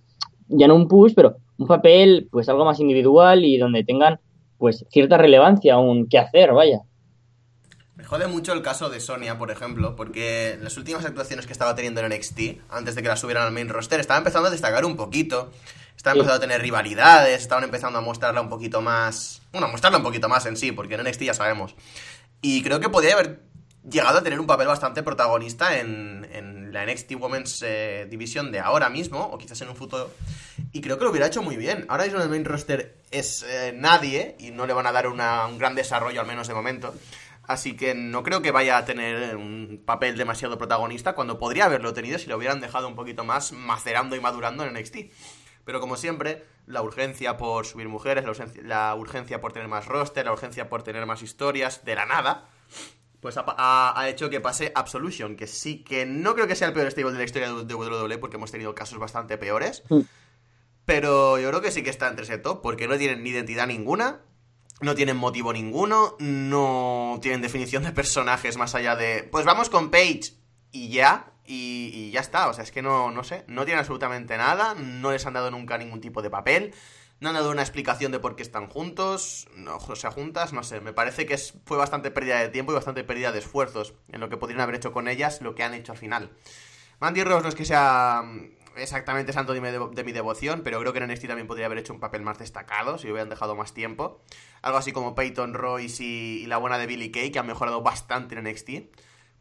ya 0.47 0.67
no 0.67 0.75
un 0.75 0.87
push, 0.87 1.13
pero 1.15 1.37
un 1.61 1.67
papel, 1.67 2.27
pues 2.31 2.49
algo 2.49 2.65
más 2.65 2.79
individual 2.79 3.45
y 3.45 3.57
donde 3.57 3.83
tengan, 3.83 4.19
pues, 4.57 4.83
cierta 4.89 5.17
relevancia, 5.17 5.77
un 5.77 6.09
qué 6.09 6.17
hacer, 6.17 6.53
vaya. 6.53 6.79
Me 7.95 8.03
jode 8.03 8.25
mucho 8.25 8.53
el 8.53 8.63
caso 8.63 8.89
de 8.89 8.99
Sonia, 8.99 9.37
por 9.37 9.51
ejemplo, 9.51 9.95
porque 9.95 10.57
las 10.59 10.75
últimas 10.77 11.05
actuaciones 11.05 11.45
que 11.45 11.53
estaba 11.53 11.75
teniendo 11.75 12.01
en 12.01 12.11
NXT, 12.11 12.39
antes 12.69 12.95
de 12.95 13.03
que 13.03 13.09
la 13.09 13.15
subieran 13.15 13.43
al 13.43 13.53
main 13.53 13.69
roster, 13.69 13.99
estaba 13.99 14.17
empezando 14.17 14.47
a 14.47 14.51
destacar 14.51 14.85
un 14.85 14.95
poquito. 14.95 15.51
Estaban 15.95 16.15
sí. 16.15 16.21
empezando 16.21 16.37
a 16.37 16.39
tener 16.39 16.61
rivalidades, 16.61 17.39
estaban 17.39 17.63
empezando 17.63 17.99
a 17.99 18.01
mostrarla 18.01 18.41
un 18.41 18.49
poquito 18.49 18.81
más. 18.81 19.43
Bueno, 19.51 19.67
a 19.67 19.69
mostrarla 19.69 19.99
un 19.99 20.03
poquito 20.03 20.27
más 20.27 20.47
en 20.47 20.57
sí, 20.57 20.71
porque 20.71 20.95
en 20.95 21.03
NXT 21.03 21.21
ya 21.21 21.35
sabemos. 21.35 21.75
Y 22.41 22.63
creo 22.63 22.79
que 22.79 22.89
podría 22.89 23.13
haber 23.13 23.43
llegado 23.87 24.17
a 24.17 24.23
tener 24.23 24.39
un 24.39 24.47
papel 24.47 24.65
bastante 24.65 25.03
protagonista 25.03 25.77
en, 25.77 26.27
en 26.33 26.60
la 26.71 26.85
NXT 26.85 27.13
Women's 27.19 27.61
eh, 27.65 28.07
Division 28.09 28.51
de 28.51 28.59
ahora 28.59 28.89
mismo, 28.89 29.19
o 29.19 29.37
quizás 29.37 29.61
en 29.61 29.69
un 29.69 29.75
futuro. 29.75 30.11
Y 30.71 30.81
creo 30.81 30.97
que 30.97 31.03
lo 31.03 31.11
hubiera 31.11 31.27
hecho 31.27 31.41
muy 31.41 31.57
bien. 31.57 31.85
Ahora 31.89 32.05
mismo 32.05 32.21
el 32.21 32.29
main 32.29 32.45
roster 32.45 32.97
es 33.11 33.43
eh, 33.43 33.73
nadie, 33.75 34.35
y 34.39 34.51
no 34.51 34.65
le 34.65 34.73
van 34.73 34.87
a 34.87 34.91
dar 34.91 35.07
una, 35.07 35.45
un 35.47 35.57
gran 35.57 35.75
desarrollo, 35.75 36.21
al 36.21 36.27
menos 36.27 36.47
de 36.47 36.53
momento. 36.53 36.93
Así 37.43 37.75
que 37.75 37.93
no 37.93 38.23
creo 38.23 38.41
que 38.41 38.51
vaya 38.51 38.77
a 38.77 38.85
tener 38.85 39.35
un 39.35 39.81
papel 39.85 40.15
demasiado 40.15 40.57
protagonista 40.57 41.13
cuando 41.13 41.37
podría 41.37 41.65
haberlo 41.65 41.93
tenido 41.93 42.17
si 42.17 42.27
lo 42.27 42.37
hubieran 42.37 42.61
dejado 42.61 42.87
un 42.87 42.95
poquito 42.95 43.23
más 43.23 43.51
macerando 43.51 44.15
y 44.15 44.21
madurando 44.21 44.63
en 44.63 44.73
NXT. 44.73 44.97
Pero 45.65 45.79
como 45.79 45.97
siempre, 45.97 46.45
la 46.67 46.81
urgencia 46.81 47.37
por 47.37 47.65
subir 47.65 47.87
mujeres, 47.87 48.23
la 48.23 48.31
urgencia, 48.31 48.61
la 48.63 48.95
urgencia, 48.95 49.41
por 49.41 49.53
tener 49.53 49.67
más 49.67 49.85
roster, 49.85 50.25
la 50.25 50.31
urgencia 50.31 50.69
por 50.69 50.83
tener 50.83 51.05
más 51.05 51.21
historias, 51.21 51.83
de 51.83 51.95
la 51.95 52.05
nada, 52.05 52.47
pues 53.21 53.37
ha, 53.37 53.45
ha, 53.47 53.99
ha, 53.99 54.09
hecho 54.09 54.29
que 54.29 54.41
pase 54.41 54.71
Absolution, 54.75 55.35
que 55.35 55.47
sí 55.47 55.83
que 55.83 56.05
no 56.05 56.33
creo 56.33 56.47
que 56.47 56.55
sea 56.55 56.67
el 56.67 56.73
peor 56.73 56.89
stable 56.91 57.11
de 57.11 57.17
la 57.19 57.23
historia 57.23 57.53
de 57.53 57.73
WWE, 57.73 58.17
porque 58.17 58.37
hemos 58.37 58.51
tenido 58.51 58.73
casos 58.75 58.97
bastante 58.97 59.37
peores. 59.37 59.83
Mm. 59.89 60.01
Pero 60.85 61.37
yo 61.37 61.49
creo 61.49 61.61
que 61.61 61.71
sí 61.71 61.83
que 61.83 61.91
está 61.91 62.07
entre 62.09 62.23
ese 62.23 62.39
top, 62.39 62.61
porque 62.61 62.87
no 62.87 62.97
tienen 62.97 63.21
ni 63.23 63.29
identidad 63.29 63.67
ninguna, 63.67 64.21
no 64.81 64.95
tienen 64.95 65.17
motivo 65.17 65.53
ninguno, 65.53 66.15
no 66.19 67.19
tienen 67.21 67.41
definición 67.41 67.83
de 67.83 67.91
personajes 67.91 68.57
más 68.57 68.73
allá 68.73 68.95
de, 68.95 69.27
pues 69.31 69.45
vamos 69.45 69.69
con 69.69 69.91
Paige 69.91 70.33
y 70.71 70.89
ya, 70.89 71.31
y, 71.45 71.91
y, 71.93 72.11
ya 72.11 72.21
está, 72.21 72.47
o 72.47 72.53
sea, 72.53 72.63
es 72.63 72.71
que 72.71 72.81
no, 72.81 73.11
no 73.11 73.23
sé, 73.23 73.43
no 73.47 73.65
tienen 73.65 73.79
absolutamente 73.79 74.35
nada, 74.37 74.73
no 74.73 75.11
les 75.11 75.25
han 75.27 75.33
dado 75.33 75.51
nunca 75.51 75.77
ningún 75.77 76.01
tipo 76.01 76.23
de 76.23 76.31
papel, 76.31 76.73
no 77.21 77.29
han 77.29 77.35
dado 77.35 77.51
una 77.51 77.61
explicación 77.61 78.11
de 78.11 78.19
por 78.19 78.35
qué 78.35 78.41
están 78.41 78.67
juntos, 78.67 79.47
no, 79.55 79.77
o 79.77 79.95
sea, 79.95 80.11
juntas, 80.11 80.53
no 80.53 80.63
sé, 80.63 80.81
me 80.81 80.91
parece 80.91 81.27
que 81.27 81.37
fue 81.37 81.77
bastante 81.77 82.09
pérdida 82.09 82.39
de 82.39 82.49
tiempo 82.49 82.71
y 82.71 82.75
bastante 82.75 83.03
pérdida 83.03 83.31
de 83.31 83.39
esfuerzos 83.39 83.93
en 84.09 84.19
lo 84.19 84.27
que 84.27 84.37
podrían 84.37 84.59
haber 84.59 84.75
hecho 84.75 84.91
con 84.91 85.07
ellas, 85.07 85.39
lo 85.41 85.53
que 85.53 85.63
han 85.63 85.75
hecho 85.75 85.91
al 85.91 85.99
final. 85.99 86.31
Mandy 86.99 87.23
Rose 87.23 87.43
no 87.43 87.49
es 87.49 87.55
que 87.55 87.63
sea 87.63 88.23
exactamente 88.75 89.33
santo 89.33 89.53
de 89.53 89.61
mi, 89.61 89.69
de 89.69 90.03
mi, 90.03 90.11
devoción, 90.11 90.61
pero 90.63 90.79
creo 90.79 90.93
que 90.93 90.99
en 90.99 91.11
NXT 91.11 91.27
también 91.27 91.47
podría 91.47 91.67
haber 91.67 91.77
hecho 91.77 91.93
un 91.93 91.99
papel 91.99 92.23
más 92.23 92.39
destacado 92.39 92.97
si 92.97 93.07
hubieran 93.11 93.29
dejado 93.29 93.55
más 93.55 93.73
tiempo. 93.73 94.23
Algo 94.63 94.79
así 94.79 94.91
como 94.91 95.13
Peyton 95.13 95.53
Royce 95.53 96.03
y, 96.03 96.43
y 96.43 96.45
la 96.47 96.57
buena 96.57 96.79
de 96.79 96.87
Billy 96.87 97.11
Kay, 97.11 97.31
que 97.31 97.37
han 97.37 97.47
mejorado 97.47 97.83
bastante 97.83 98.35
en 98.35 98.45
NXT 98.45 98.69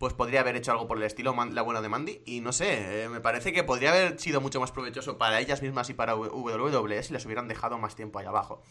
pues 0.00 0.14
podría 0.14 0.40
haber 0.40 0.56
hecho 0.56 0.72
algo 0.72 0.88
por 0.88 0.96
el 0.96 1.02
estilo 1.02 1.36
la 1.52 1.60
buena 1.60 1.82
de 1.82 1.90
Mandy. 1.90 2.22
Y 2.24 2.40
no 2.40 2.52
sé, 2.52 3.02
eh, 3.04 3.08
me 3.10 3.20
parece 3.20 3.52
que 3.52 3.64
podría 3.64 3.90
haber 3.90 4.18
sido 4.18 4.40
mucho 4.40 4.58
más 4.58 4.72
provechoso 4.72 5.18
para 5.18 5.40
ellas 5.40 5.60
mismas 5.60 5.90
y 5.90 5.94
para 5.94 6.16
WWE 6.16 7.02
si 7.02 7.12
les 7.12 7.26
hubieran 7.26 7.48
dejado 7.48 7.76
más 7.76 7.96
tiempo 7.96 8.18
ahí 8.18 8.24
abajo. 8.24 8.62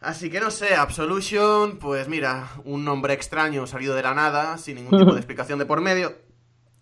Así 0.00 0.30
que 0.30 0.40
no 0.40 0.50
sé, 0.50 0.74
Absolution, 0.74 1.76
pues 1.76 2.08
mira, 2.08 2.50
un 2.64 2.82
nombre 2.82 3.12
extraño 3.12 3.66
salido 3.66 3.94
de 3.94 4.04
la 4.04 4.14
nada, 4.14 4.56
sin 4.56 4.76
ningún 4.76 5.00
tipo 5.00 5.12
de 5.12 5.18
explicación 5.20 5.58
de 5.58 5.66
por 5.66 5.82
medio. 5.82 6.16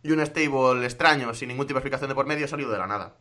Y 0.05 0.13
un 0.13 0.25
stable 0.25 0.87
extraño, 0.87 1.35
sin 1.35 1.49
ningún 1.49 1.67
tipo 1.67 1.75
de 1.75 1.81
explicación 1.81 2.09
de 2.09 2.15
por 2.15 2.27
medio, 2.27 2.47
salido 2.47 2.71
de 2.71 2.79
la 2.79 2.87
nada. 2.87 3.17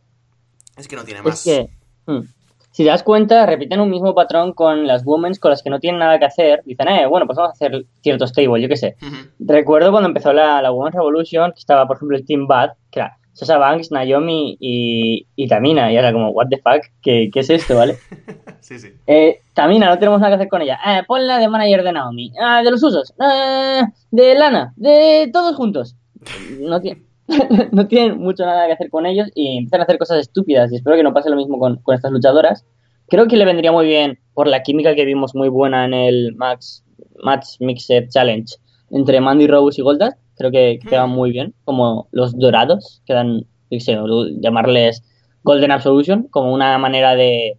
Es 0.76 0.86
que 0.86 0.94
no 0.94 1.02
tiene 1.02 1.22
más. 1.22 1.44
Es 1.44 1.66
que, 2.06 2.30
si 2.70 2.84
te 2.84 2.90
das 2.90 3.02
cuenta, 3.02 3.46
repiten 3.46 3.80
un 3.80 3.90
mismo 3.90 4.14
patrón 4.14 4.52
con 4.52 4.86
las 4.86 5.04
women 5.04 5.34
con 5.40 5.50
las 5.50 5.62
que 5.62 5.70
no 5.70 5.80
tienen 5.80 5.98
nada 5.98 6.18
que 6.18 6.24
hacer. 6.24 6.62
Dicen, 6.64 6.88
eh, 6.88 7.06
bueno, 7.06 7.26
pues 7.26 7.36
vamos 7.36 7.50
a 7.50 7.52
hacer 7.52 7.84
cierto 8.00 8.26
stable, 8.26 8.62
yo 8.62 8.68
qué 8.68 8.76
sé. 8.76 8.96
Recuerdo 9.40 9.90
cuando 9.90 10.08
empezó 10.08 10.32
la, 10.32 10.62
la 10.62 10.70
Women's 10.70 10.94
Revolution, 10.94 11.52
que 11.52 11.58
estaba, 11.58 11.86
por 11.86 11.96
ejemplo, 11.96 12.16
el 12.16 12.24
Team 12.24 12.46
Bad, 12.46 12.70
que 12.90 13.00
era 13.00 13.16
Sasha 13.32 13.58
Banks, 13.58 13.90
Naomi 13.90 14.56
y, 14.60 15.26
y 15.34 15.48
Tamina. 15.48 15.92
Y 15.92 15.96
era 15.96 16.12
como, 16.12 16.30
what 16.30 16.46
the 16.48 16.58
fuck, 16.58 16.84
¿qué, 17.02 17.28
qué 17.32 17.40
es 17.40 17.50
esto, 17.50 17.76
vale? 17.76 17.96
sí, 18.60 18.78
sí. 18.78 18.92
Eh, 19.06 19.40
Tamina, 19.54 19.88
no 19.88 19.98
tenemos 19.98 20.20
nada 20.20 20.30
que 20.30 20.36
hacer 20.36 20.48
con 20.48 20.62
ella. 20.62 20.78
Eh, 20.86 21.02
ponla 21.06 21.38
de 21.38 21.48
manager 21.48 21.82
de 21.82 21.92
Naomi. 21.92 22.32
Ah, 22.40 22.62
de 22.62 22.70
los 22.70 22.82
usos. 22.82 23.12
Eh, 23.20 23.82
de 24.10 24.34
Lana. 24.34 24.72
De 24.76 25.28
todos 25.32 25.56
juntos. 25.56 25.96
No 26.60 26.80
tiene... 26.80 27.09
no 27.72 27.86
tienen 27.86 28.18
mucho 28.18 28.44
nada 28.44 28.66
que 28.66 28.72
hacer 28.72 28.90
con 28.90 29.06
ellos 29.06 29.28
y 29.34 29.58
empiezan 29.58 29.80
a 29.80 29.84
hacer 29.84 29.98
cosas 29.98 30.18
estúpidas 30.18 30.72
y 30.72 30.76
espero 30.76 30.96
que 30.96 31.02
no 31.02 31.14
pase 31.14 31.30
lo 31.30 31.36
mismo 31.36 31.58
con, 31.58 31.76
con, 31.76 31.94
estas 31.94 32.12
luchadoras. 32.12 32.64
Creo 33.08 33.26
que 33.26 33.36
le 33.36 33.44
vendría 33.44 33.72
muy 33.72 33.86
bien 33.86 34.18
por 34.34 34.46
la 34.46 34.62
química 34.62 34.94
que 34.94 35.04
vimos 35.04 35.34
muy 35.34 35.48
buena 35.48 35.84
en 35.84 35.94
el 35.94 36.34
Max, 36.36 36.84
Match 37.22 37.60
Mixer 37.60 38.08
Challenge 38.08 38.54
entre 38.90 39.20
Mandy 39.20 39.46
Rose 39.46 39.80
y 39.80 39.84
Goldust. 39.84 40.16
Creo 40.36 40.50
que 40.50 40.78
quedan 40.88 41.10
muy 41.10 41.32
bien, 41.32 41.54
como 41.64 42.08
los 42.12 42.38
dorados, 42.38 43.02
quedan, 43.04 43.44
sé, 43.78 43.98
llamarles 44.40 45.02
Golden 45.42 45.70
Absolution, 45.70 46.28
como 46.30 46.52
una 46.52 46.78
manera 46.78 47.14
de, 47.14 47.58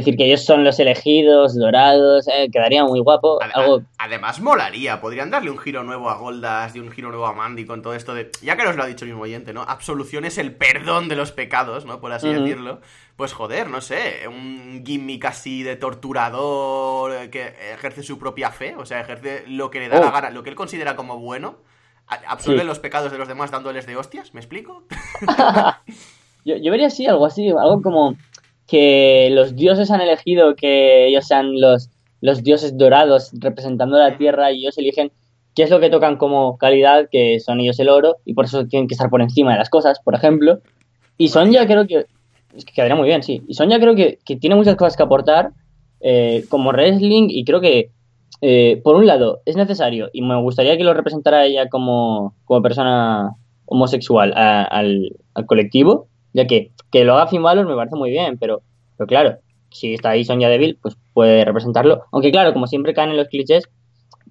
decir 0.00 0.16
que 0.16 0.26
ellos 0.26 0.44
son 0.44 0.64
los 0.64 0.78
elegidos, 0.78 1.58
dorados, 1.58 2.28
eh, 2.28 2.48
quedaría 2.52 2.84
muy 2.84 3.00
guapo. 3.00 3.42
Ad 3.42 3.50
algo... 3.54 3.82
Además, 3.98 4.40
molaría. 4.40 5.00
Podrían 5.00 5.30
darle 5.30 5.50
un 5.50 5.58
giro 5.58 5.84
nuevo 5.84 6.10
a 6.10 6.16
Goldas 6.16 6.74
y 6.76 6.80
un 6.80 6.90
giro 6.90 7.08
nuevo 7.08 7.26
a 7.26 7.32
Mandy 7.32 7.64
con 7.64 7.82
todo 7.82 7.94
esto 7.94 8.14
de. 8.14 8.30
Ya 8.42 8.56
que 8.56 8.64
nos 8.64 8.76
lo 8.76 8.82
ha 8.82 8.86
dicho 8.86 9.04
el 9.04 9.10
mismo 9.10 9.24
oyente, 9.24 9.52
¿no? 9.52 9.62
Absolución 9.62 10.24
es 10.24 10.38
el 10.38 10.54
perdón 10.54 11.08
de 11.08 11.16
los 11.16 11.32
pecados, 11.32 11.86
¿no? 11.86 12.00
Por 12.00 12.12
así 12.12 12.28
uh 12.28 12.32
-huh. 12.32 12.42
decirlo. 12.42 12.80
Pues 13.16 13.32
joder, 13.32 13.70
no 13.70 13.80
sé, 13.80 14.28
un 14.28 14.82
gimmick 14.84 15.24
así 15.24 15.62
de 15.62 15.76
torturador 15.76 17.30
que 17.30 17.54
ejerce 17.72 18.02
su 18.02 18.18
propia 18.18 18.50
fe, 18.50 18.76
o 18.76 18.84
sea, 18.84 19.00
ejerce 19.00 19.44
lo 19.46 19.70
que 19.70 19.80
le 19.80 19.88
da 19.88 19.98
oh. 19.98 20.04
la 20.04 20.10
gana, 20.10 20.30
lo 20.30 20.42
que 20.42 20.50
él 20.50 20.56
considera 20.56 20.96
como 20.96 21.18
bueno. 21.18 21.56
Absorbe 22.06 22.60
sí. 22.60 22.66
los 22.66 22.78
pecados 22.78 23.10
de 23.10 23.18
los 23.18 23.26
demás 23.26 23.50
dándoles 23.50 23.86
de 23.86 23.96
hostias, 23.96 24.32
¿me 24.34 24.40
explico? 24.40 24.84
yo, 26.44 26.56
yo 26.56 26.70
vería 26.70 26.88
así, 26.88 27.06
algo 27.06 27.26
así, 27.26 27.48
algo 27.48 27.80
como 27.82 28.16
que 28.66 29.28
los 29.32 29.54
dioses 29.54 29.90
han 29.90 30.00
elegido 30.00 30.56
que 30.56 31.06
ellos 31.06 31.26
sean 31.26 31.60
los, 31.60 31.90
los 32.20 32.42
dioses 32.42 32.76
dorados 32.76 33.30
representando 33.34 33.98
la 33.98 34.16
tierra 34.18 34.52
y 34.52 34.62
ellos 34.62 34.78
eligen 34.78 35.12
qué 35.54 35.62
es 35.62 35.70
lo 35.70 35.80
que 35.80 35.90
tocan 35.90 36.16
como 36.16 36.58
calidad, 36.58 37.08
que 37.10 37.40
son 37.40 37.60
ellos 37.60 37.78
el 37.80 37.88
oro, 37.88 38.16
y 38.24 38.34
por 38.34 38.44
eso 38.44 38.66
tienen 38.66 38.88
que 38.88 38.94
estar 38.94 39.08
por 39.08 39.22
encima 39.22 39.52
de 39.52 39.58
las 39.58 39.70
cosas, 39.70 39.98
por 40.00 40.14
ejemplo. 40.14 40.58
Y 41.16 41.28
Sonja 41.28 41.66
creo 41.66 41.86
que... 41.86 42.04
Es 42.54 42.64
que 42.64 42.72
quedaría 42.72 42.96
muy 42.96 43.08
bien, 43.08 43.22
sí. 43.22 43.42
Y 43.48 43.54
Sonja 43.54 43.78
creo 43.78 43.94
que, 43.94 44.18
que 44.24 44.36
tiene 44.36 44.54
muchas 44.54 44.76
cosas 44.76 44.96
que 44.96 45.02
aportar 45.02 45.52
eh, 46.00 46.44
como 46.50 46.70
wrestling 46.70 47.28
y 47.30 47.44
creo 47.44 47.60
que, 47.60 47.90
eh, 48.42 48.80
por 48.84 48.96
un 48.96 49.06
lado, 49.06 49.40
es 49.46 49.56
necesario 49.56 50.10
y 50.12 50.20
me 50.20 50.40
gustaría 50.40 50.76
que 50.76 50.84
lo 50.84 50.92
representara 50.92 51.44
ella 51.44 51.68
como, 51.68 52.34
como 52.44 52.62
persona 52.62 53.34
homosexual 53.64 54.34
a, 54.36 54.62
al, 54.62 55.16
al 55.34 55.46
colectivo, 55.46 56.08
ya 56.36 56.46
que 56.46 56.70
que 56.90 57.04
lo 57.04 57.14
haga 57.14 57.26
Finn 57.26 57.42
Balor 57.42 57.66
me 57.66 57.74
parece 57.74 57.96
muy 57.96 58.10
bien, 58.10 58.38
pero, 58.38 58.62
pero 58.96 59.06
claro, 59.06 59.38
si 59.70 59.94
está 59.94 60.10
ahí 60.10 60.24
Sonya 60.24 60.48
Deville, 60.48 60.78
pues 60.80 60.96
puede 61.12 61.44
representarlo. 61.44 62.04
Aunque 62.12 62.30
claro, 62.30 62.52
como 62.52 62.66
siempre 62.66 62.94
caen 62.94 63.10
en 63.10 63.16
los 63.16 63.28
clichés 63.28 63.68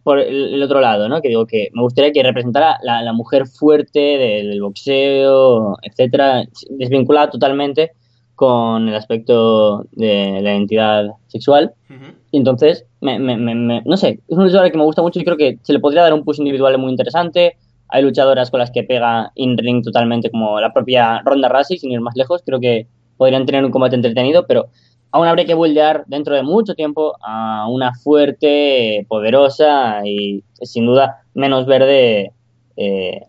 por 0.04 0.20
el, 0.20 0.54
el 0.54 0.64
otro 0.64 0.80
lado, 0.82 1.10
¿no? 1.10 1.22
Que 1.22 1.30
digo 1.30 1.46
que 1.46 1.70
me 1.74 1.82
gustaría 1.82 2.12
que 2.12 2.24
representara 2.24 2.78
la, 2.84 3.02
la 3.02 3.14
mujer 3.14 3.48
fuerte 3.48 4.00
del, 4.00 4.50
del, 4.50 4.62
boxeo, 4.62 5.78
etcétera, 5.82 6.46
desvinculada 6.70 7.30
totalmente 7.30 7.92
con 8.36 8.88
el 8.90 8.96
aspecto 8.96 9.86
de 9.92 10.40
la 10.42 10.54
identidad 10.54 11.08
sexual. 11.28 11.74
Uh 11.90 11.94
-huh. 11.94 12.14
Y 12.32 12.38
entonces, 12.38 12.86
me, 13.02 13.18
me, 13.18 13.38
me, 13.38 13.82
no 13.86 13.98
sé, 13.98 14.20
es 14.28 14.36
una 14.36 14.46
luchadora 14.46 14.70
que 14.70 14.78
me 14.78 14.84
gusta 14.84 15.02
mucho 15.02 15.20
y 15.20 15.24
creo 15.24 15.38
que 15.38 15.58
se 15.64 15.74
le 15.74 15.80
podría 15.80 16.04
dar 16.04 16.14
un 16.14 16.24
push 16.24 16.40
individual 16.40 16.78
muy 16.78 16.92
interesante 16.92 17.58
hay 17.90 18.04
luchadoras 18.04 18.52
con 18.52 18.60
las 18.60 18.72
que 18.72 18.84
pega 18.84 19.32
in-ring 19.36 19.84
totalmente, 19.84 20.30
como 20.30 20.60
la 20.60 20.74
propia 20.74 21.22
Ronda 21.24 21.50
Rousey, 21.50 21.78
sin 21.78 21.92
ir 21.92 22.02
más 22.02 22.16
lejos. 22.16 22.42
Creo 22.46 22.60
que 22.60 22.88
podrían 23.18 23.46
tener 23.46 23.64
un 23.64 23.72
combate 23.72 23.96
entretenido, 23.96 24.48
pero 24.48 24.68
aún 25.12 25.28
habría 25.28 25.46
que 25.46 25.54
buildear 25.54 26.04
dentro 26.08 26.36
de 26.36 26.44
mucho 26.44 26.76
tiempo 26.76 27.16
a 27.22 27.68
una 27.70 27.94
fuerte, 27.94 29.06
poderosa 29.08 30.02
y 30.06 30.44
sin 30.62 30.86
duda 30.86 31.24
menos 31.34 31.66
verde 31.66 32.34
eh, 32.76 33.22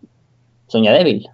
Sonia 0.67 0.91
Devil. 0.91 1.29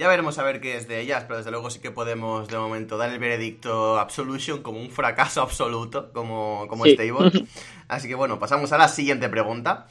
Ya 0.00 0.08
veremos 0.08 0.38
a 0.38 0.44
ver 0.44 0.62
qué 0.62 0.78
es 0.78 0.88
de 0.88 0.98
ellas, 0.98 1.24
pero 1.26 1.36
desde 1.36 1.50
luego 1.50 1.68
sí 1.68 1.78
que 1.78 1.90
podemos 1.90 2.48
de 2.48 2.56
momento 2.56 2.96
dar 2.96 3.10
el 3.10 3.18
veredicto 3.18 3.98
Absolution 3.98 4.62
como 4.62 4.80
un 4.80 4.90
fracaso 4.90 5.42
absoluto, 5.42 6.10
como, 6.14 6.66
como 6.68 6.84
sí. 6.84 6.94
Stable. 6.94 7.44
Así 7.88 8.08
que 8.08 8.14
bueno, 8.14 8.38
pasamos 8.38 8.72
a 8.72 8.78
la 8.78 8.88
siguiente 8.88 9.28
pregunta. 9.28 9.88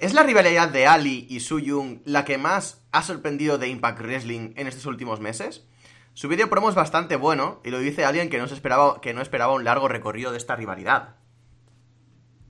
¿Es 0.00 0.14
la 0.14 0.22
rivalidad 0.22 0.70
de 0.70 0.86
Ali 0.86 1.26
y 1.28 1.40
Su 1.40 1.60
Yung 1.60 2.00
la 2.06 2.24
que 2.24 2.38
más 2.38 2.82
ha 2.90 3.02
sorprendido 3.02 3.58
de 3.58 3.68
Impact 3.68 4.00
Wrestling 4.00 4.54
en 4.56 4.66
estos 4.66 4.86
últimos 4.86 5.20
meses? 5.20 5.68
Su 6.14 6.26
vídeo 6.26 6.48
promo 6.48 6.70
es 6.70 6.74
bastante 6.74 7.16
bueno 7.16 7.60
y 7.66 7.70
lo 7.70 7.78
dice 7.80 8.06
alguien 8.06 8.30
que 8.30 8.38
no, 8.38 8.48
se 8.48 8.54
esperaba, 8.54 9.02
que 9.02 9.12
no 9.12 9.20
esperaba 9.20 9.52
un 9.52 9.62
largo 9.62 9.88
recorrido 9.88 10.30
de 10.30 10.38
esta 10.38 10.56
rivalidad. 10.56 11.16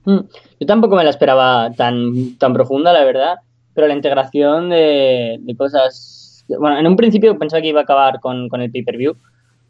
Mm, 0.05 0.19
yo 0.61 0.65
tampoco 0.65 0.95
me 0.95 1.03
la 1.03 1.09
esperaba 1.09 1.69
tan, 1.73 2.37
tan 2.37 2.53
profunda, 2.53 2.93
la 2.93 3.03
verdad, 3.03 3.35
pero 3.73 3.85
la 3.85 3.95
integración 3.95 4.69
de, 4.69 5.37
de 5.41 5.55
cosas... 5.57 6.45
Bueno, 6.57 6.79
en 6.79 6.87
un 6.87 6.95
principio 6.95 7.37
pensaba 7.37 7.61
que 7.61 7.67
iba 7.67 7.81
a 7.81 7.83
acabar 7.83 8.21
con, 8.21 8.47
con 8.47 8.61
el 8.61 8.71
pay-per-view, 8.71 9.17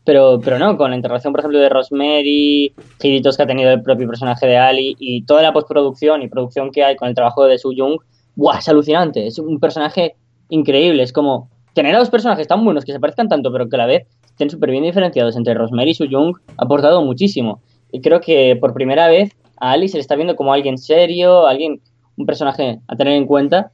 pero, 0.03 0.39
pero 0.43 0.57
no, 0.57 0.77
con 0.77 0.89
la 0.89 0.95
integración, 0.95 1.31
por 1.31 1.41
ejemplo, 1.41 1.59
de 1.59 1.69
Rosemary, 1.69 2.73
giritos 2.99 3.37
que 3.37 3.43
ha 3.43 3.47
tenido 3.47 3.71
el 3.71 3.83
propio 3.83 4.07
personaje 4.07 4.47
de 4.47 4.57
Ali 4.57 4.95
y 4.99 5.23
toda 5.25 5.43
la 5.43 5.53
postproducción 5.53 6.23
y 6.23 6.27
producción 6.27 6.71
que 6.71 6.83
hay 6.83 6.95
con 6.95 7.07
el 7.07 7.15
trabajo 7.15 7.45
de 7.45 7.59
Su 7.59 7.73
Jung, 7.77 7.99
¡buah! 8.35 8.57
Es 8.59 8.69
alucinante. 8.69 9.27
Es 9.27 9.37
un 9.37 9.59
personaje 9.59 10.15
increíble. 10.49 11.03
Es 11.03 11.13
como 11.13 11.49
tener 11.73 11.95
a 11.95 11.99
dos 11.99 12.09
personajes 12.09 12.47
tan 12.47 12.65
buenos 12.65 12.83
que 12.83 12.93
se 12.93 12.99
parezcan 12.99 13.29
tanto, 13.29 13.51
pero 13.51 13.69
que 13.69 13.75
a 13.75 13.79
la 13.79 13.85
vez 13.85 14.07
estén 14.25 14.49
súper 14.49 14.71
bien 14.71 14.83
diferenciados 14.83 15.35
entre 15.37 15.53
Rosemary 15.53 15.91
y 15.91 15.93
Su 15.93 16.07
Jung, 16.09 16.35
ha 16.57 16.65
aportado 16.65 17.03
muchísimo. 17.03 17.61
Y 17.91 18.01
creo 18.01 18.21
que 18.21 18.57
por 18.59 18.73
primera 18.73 19.07
vez 19.07 19.35
a 19.57 19.71
Ali 19.71 19.87
se 19.87 19.97
le 19.97 20.01
está 20.01 20.15
viendo 20.15 20.35
como 20.35 20.53
alguien 20.53 20.77
serio, 20.77 21.45
alguien, 21.45 21.81
un 22.17 22.25
personaje 22.25 22.79
a 22.87 22.95
tener 22.95 23.13
en 23.13 23.27
cuenta 23.27 23.71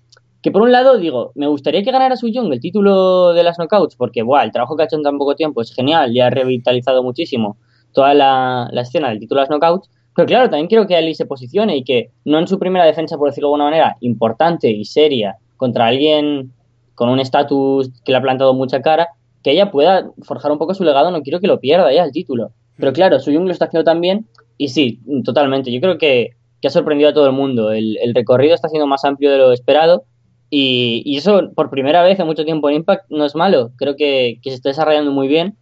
que 0.48 0.52
por 0.52 0.62
un 0.62 0.72
lado 0.72 0.98
digo, 0.98 1.34
me 1.36 1.46
gustaría 1.48 1.84
que 1.84 1.92
ganara 1.92 2.16
Su 2.16 2.30
Young 2.30 2.54
el 2.54 2.62
título 2.62 3.34
de 3.34 3.44
las 3.44 3.58
knockouts, 3.58 3.98
porque 3.98 4.24
buah, 4.24 4.46
el 4.46 4.54
trabajo 4.54 4.78
que 4.78 4.84
ha 4.84 4.86
hecho 4.86 4.96
en 4.96 5.04
tan 5.04 5.18
poco 5.18 5.36
tiempo 5.36 5.62
es 5.62 5.74
genial 5.74 6.16
y 6.16 6.22
ha 6.22 6.30
revitalizado 6.30 7.04
muchísimo 7.04 7.58
toda 7.92 8.14
la, 8.14 8.70
escena 8.72 9.10
del 9.10 9.20
título 9.20 9.42
de 9.42 9.44
las 9.44 9.50
knockouts. 9.50 9.90
Pero 10.16 10.26
claro, 10.26 10.50
también 10.50 10.68
quiero 10.68 10.88
que 10.88 10.96
Ali 10.96 11.16
se 11.16 11.26
posicione 11.26 11.76
y 11.76 11.84
que 11.84 12.12
no 12.24 12.40
en 12.40 12.48
su 12.48 12.60
primera 12.60 12.86
defensa, 12.86 13.18
por 13.18 13.28
decirlo 13.28 13.50
de 13.50 13.56
alguna 13.56 13.66
manera, 13.66 13.98
importante 14.00 14.70
y 14.70 14.86
seria 14.86 15.36
contra 15.58 15.88
alguien 15.88 16.54
con 16.96 17.10
un 17.10 17.20
estatus 17.20 17.90
que 18.06 18.14
le 18.14 18.18
ha 18.18 18.22
plantado 18.22 18.54
mucha 18.54 18.82
cara, 18.82 19.10
que 19.44 19.52
ella 19.52 19.70
pueda 19.70 20.12
forjar 20.22 20.54
un 20.54 20.60
poco 20.60 20.74
su 20.76 20.86
legado, 20.86 21.12
no 21.12 21.24
quiero 21.24 21.42
que 21.42 21.48
lo 21.48 21.60
pierda 21.60 21.92
ya 21.92 22.06
el 22.06 22.14
título. 22.14 22.52
Pero 22.78 22.94
claro, 22.94 23.20
Su 23.20 23.32
Young 23.32 23.48
lo 23.48 23.52
está 23.52 23.66
haciendo 23.66 23.84
también 23.84 24.28
y 24.58 24.70
sí, 24.70 25.02
totalmente. 25.26 25.74
Yo 25.74 25.82
creo 25.82 25.98
que, 25.98 26.38
ha 26.64 26.70
sorprendido 26.70 27.10
a 27.10 27.14
todo 27.14 27.26
el 27.26 27.34
mundo. 27.34 27.72
El 27.72 28.14
recorrido 28.16 28.56
está 28.56 28.70
siendo 28.70 28.88
más 28.88 29.04
amplio 29.04 29.30
de 29.30 29.40
lo 29.40 29.52
esperado 29.52 30.06
y, 30.50 31.04
y, 31.06 31.18
eso, 31.18 31.52
por 31.56 31.70
primera 31.70 32.04
vez 32.04 32.20
en 32.20 32.26
mucho 32.26 32.46
tiempo 32.46 32.70
en 32.70 32.78
Impact, 32.78 33.10
no 33.10 33.26
es 33.26 33.36
malo. 33.36 33.72
Creo 33.78 33.96
que, 33.96 34.40
que 34.42 34.50
se 34.50 34.56
está 34.56 34.70
desarrollando 34.70 35.12
muy 35.12 35.28
bien. 35.28 35.58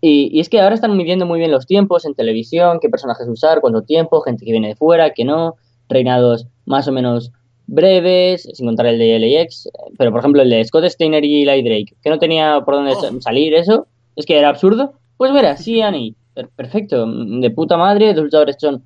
Y, 0.00 0.30
y, 0.32 0.40
es 0.40 0.48
que 0.48 0.60
ahora 0.60 0.74
están 0.74 0.96
midiendo 0.96 1.26
muy 1.26 1.38
bien 1.38 1.50
los 1.50 1.66
tiempos 1.66 2.04
en 2.04 2.14
televisión, 2.14 2.78
qué 2.80 2.88
personajes 2.88 3.28
usar, 3.28 3.60
cuánto 3.60 3.82
tiempo, 3.82 4.20
gente 4.20 4.44
que 4.44 4.52
viene 4.52 4.68
de 4.68 4.76
fuera, 4.76 5.10
que 5.10 5.24
no, 5.24 5.56
reinados 5.88 6.46
más 6.64 6.88
o 6.88 6.92
menos 6.92 7.32
breves, 7.66 8.48
sin 8.52 8.66
contar 8.66 8.86
el 8.86 8.98
de 8.98 9.18
LAX. 9.18 9.68
Pero, 9.96 10.10
por 10.10 10.20
ejemplo, 10.20 10.42
el 10.42 10.50
de 10.50 10.64
Scott 10.64 10.84
Steiner 10.84 11.24
y 11.24 11.42
Eli 11.42 11.62
Drake, 11.62 11.94
que 12.02 12.10
no 12.10 12.18
tenía 12.18 12.60
por 12.64 12.74
dónde 12.74 12.92
oh. 12.92 13.20
salir 13.20 13.54
eso, 13.54 13.86
es 14.16 14.26
que 14.26 14.38
era 14.38 14.48
absurdo. 14.48 14.94
Pues 15.16 15.32
mira, 15.32 15.56
sí, 15.56 15.80
Annie, 15.80 16.14
perfecto, 16.56 17.06
de 17.06 17.50
puta 17.50 17.76
madre, 17.76 18.12
los 18.14 18.24
luchadores 18.24 18.56
son 18.58 18.82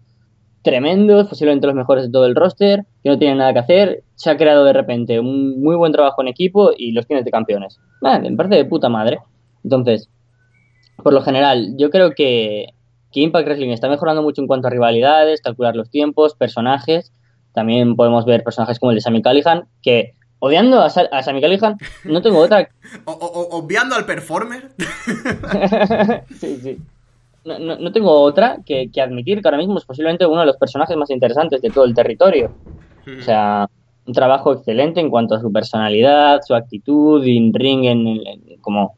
tremendos, 0.65 1.29
posiblemente 1.29 1.67
los 1.67 1.77
mejores 1.77 2.07
de 2.07 2.11
todo 2.11 2.27
el 2.27 2.35
roster, 2.35 2.85
que 3.05 3.11
no 3.11 3.19
tienen 3.19 3.39
nada 3.39 3.53
que 3.53 3.59
hacer. 3.61 4.03
Se 4.17 4.31
ha 4.31 4.37
creado 4.37 4.65
de 4.65 4.73
repente 4.73 5.21
un 5.21 5.63
muy 5.63 5.77
buen 5.77 5.93
trabajo 5.93 6.23
en 6.23 6.29
equipo 6.29 6.73
y 6.77 6.93
los 6.93 7.07
tienes 7.07 7.25
de 7.25 7.31
campeones. 7.31 7.79
Vale, 8.01 8.31
me 8.31 8.37
parece 8.37 8.57
de 8.57 8.65
puta 8.65 8.89
madre. 8.89 9.19
Entonces, 9.63 10.09
por 11.03 11.13
lo 11.13 11.21
general, 11.21 11.75
yo 11.77 11.91
creo 11.91 12.13
que, 12.13 12.69
que 13.13 13.21
Impact 13.21 13.47
Wrestling 13.47 13.71
está 13.71 13.89
mejorando 13.89 14.23
mucho 14.23 14.41
en 14.41 14.49
cuanto 14.49 14.67
a 14.67 14.71
rivalidades, 14.71 15.43
calcular 15.43 15.77
los 15.77 15.91
tiempos, 15.91 16.35
personajes. 16.35 17.13
También 17.53 17.95
podemos 17.95 18.25
ver 18.25 18.43
personajes 18.43 18.79
como 18.81 18.91
el 18.91 18.97
de 18.97 19.03
Sammy 19.03 19.21
Callihan, 19.21 19.69
que 19.83 20.15
odiando 20.39 20.81
a, 20.81 20.89
Sa 20.89 21.03
a 21.13 21.23
Sammy 21.23 21.43
Callihan, 21.43 21.77
no 22.05 22.23
tengo 22.23 22.39
otra. 22.39 22.71
o, 23.05 23.13
o, 23.13 23.59
obviando 23.59 23.95
al 23.97 24.07
performer. 24.07 24.71
sí, 26.41 26.57
sí 26.57 26.79
no, 27.45 27.59
no, 27.59 27.77
no, 27.77 27.93
tengo 27.93 28.21
otra 28.21 28.59
que, 28.65 28.91
admitir 29.01 29.41
que 29.41 29.49
ahora 29.49 29.59
mismo 29.59 29.79
es 29.79 29.85
posiblemente 29.85 30.27
uno 30.27 30.41
de 30.41 30.47
los 30.47 30.57
personajes 30.57 30.97
más 30.97 31.11
interesantes 31.11 31.61
de 31.61 31.71
todo 31.71 31.85
el 31.85 31.95
territorio. 31.95 32.53
O 33.19 33.23
sea, 33.23 33.69
un 34.07 34.15
trabajo 34.15 34.53
excelente 34.53 35.01
en 35.01 35.11
cuanto 35.11 35.35
a 35.35 35.41
su 35.41 35.53
personalidad, 35.53 36.41
su 36.47 36.55
actitud, 36.55 37.25
in 37.25 37.53
ring, 37.53 37.85
en, 37.85 38.07
en, 38.07 38.61
como, 38.61 38.97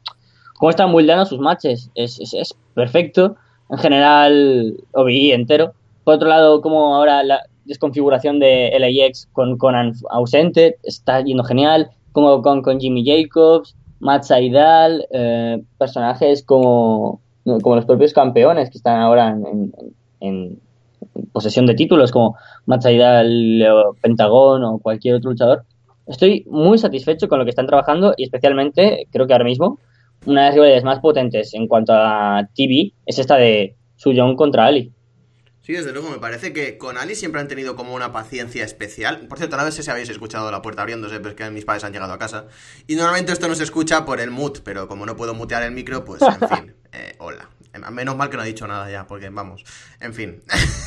cómo 0.55 0.69
están 0.69 0.91
buildando 0.91 1.25
sus 1.25 1.39
matches. 1.39 1.91
Es, 1.95 2.19
es, 2.19 2.55
perfecto. 2.73 3.35
En 3.69 3.77
general, 3.79 4.77
OBI 4.93 5.31
entero. 5.31 5.73
Por 6.03 6.15
otro 6.15 6.29
lado, 6.29 6.61
como 6.61 6.95
ahora 6.95 7.23
la 7.23 7.41
desconfiguración 7.65 8.39
de 8.39 8.71
LAX 8.79 9.27
con 9.33 9.57
Conan 9.57 9.93
ausente, 10.09 10.77
está 10.83 11.21
yendo 11.21 11.43
genial. 11.43 11.89
Como 12.13 12.41
con, 12.41 12.61
con 12.61 12.79
Jimmy 12.79 13.03
Jacobs, 13.05 13.75
Matt 13.99 14.23
Saidal, 14.23 15.05
eh, 15.11 15.61
personajes 15.77 16.43
como, 16.43 17.21
como 17.61 17.75
los 17.75 17.85
propios 17.85 18.13
campeones 18.13 18.69
que 18.69 18.77
están 18.77 18.99
ahora 18.99 19.29
en, 19.29 19.45
en, 19.45 19.71
en 20.19 20.59
posesión 21.31 21.65
de 21.65 21.75
títulos, 21.75 22.11
como 22.11 22.35
Matt 22.65 22.83
Saidal, 22.83 23.65
Pentagón 24.01 24.63
o 24.63 24.79
cualquier 24.79 25.15
otro 25.15 25.31
luchador. 25.31 25.63
Estoy 26.05 26.45
muy 26.49 26.77
satisfecho 26.77 27.27
con 27.27 27.39
lo 27.39 27.45
que 27.45 27.49
están 27.49 27.67
trabajando 27.67 28.13
y 28.17 28.23
especialmente 28.23 29.07
creo 29.11 29.27
que 29.27 29.33
ahora 29.33 29.45
mismo 29.45 29.79
una 30.25 30.41
de 30.41 30.47
las 30.47 30.55
rivalidades 30.55 30.83
más 30.83 30.99
potentes 30.99 31.53
en 31.53 31.67
cuanto 31.67 31.93
a 31.93 32.47
TV 32.55 32.93
es 33.05 33.19
esta 33.19 33.35
de 33.35 33.75
Suyong 33.95 34.35
contra 34.35 34.65
Ali. 34.65 34.91
Sí, 35.67 35.73
desde 35.73 35.91
luego, 35.91 36.09
me 36.09 36.17
parece 36.17 36.53
que 36.53 36.77
con 36.77 36.97
Ali 36.97 37.13
siempre 37.13 37.41
han 37.41 37.49
tenido 37.49 37.75
como 37.75 37.93
una 37.93 38.13
paciencia 38.13 38.63
especial. 38.63 39.27
Por 39.27 39.37
cierto, 39.37 39.57
no 39.57 39.69
sé 39.69 39.83
si 39.83 39.91
habéis 39.91 40.07
escuchado 40.07 40.49
la 40.49 40.61
puerta 40.61 40.81
abriéndose, 40.81 41.17
pero 41.17 41.31
es 41.31 41.35
que 41.35 41.49
mis 41.51 41.65
padres 41.65 41.83
han 41.83 41.91
llegado 41.91 42.13
a 42.13 42.17
casa. 42.17 42.45
Y 42.87 42.95
normalmente 42.95 43.33
esto 43.33 43.49
no 43.49 43.55
se 43.55 43.63
escucha 43.63 44.05
por 44.05 44.21
el 44.21 44.31
mute, 44.31 44.61
pero 44.63 44.87
como 44.87 45.05
no 45.05 45.17
puedo 45.17 45.33
mutear 45.33 45.63
el 45.63 45.73
micro, 45.73 46.05
pues 46.05 46.21
en 46.21 46.47
fin, 46.49 46.75
eh, 46.91 47.15
hola. 47.19 47.49
Menos 47.91 48.17
mal 48.17 48.29
que 48.29 48.37
no 48.37 48.43
ha 48.43 48.45
dicho 48.45 48.67
nada 48.67 48.89
ya, 48.89 49.05
porque 49.05 49.29
vamos. 49.29 49.63
En 49.99 50.13
fin. 50.13 50.43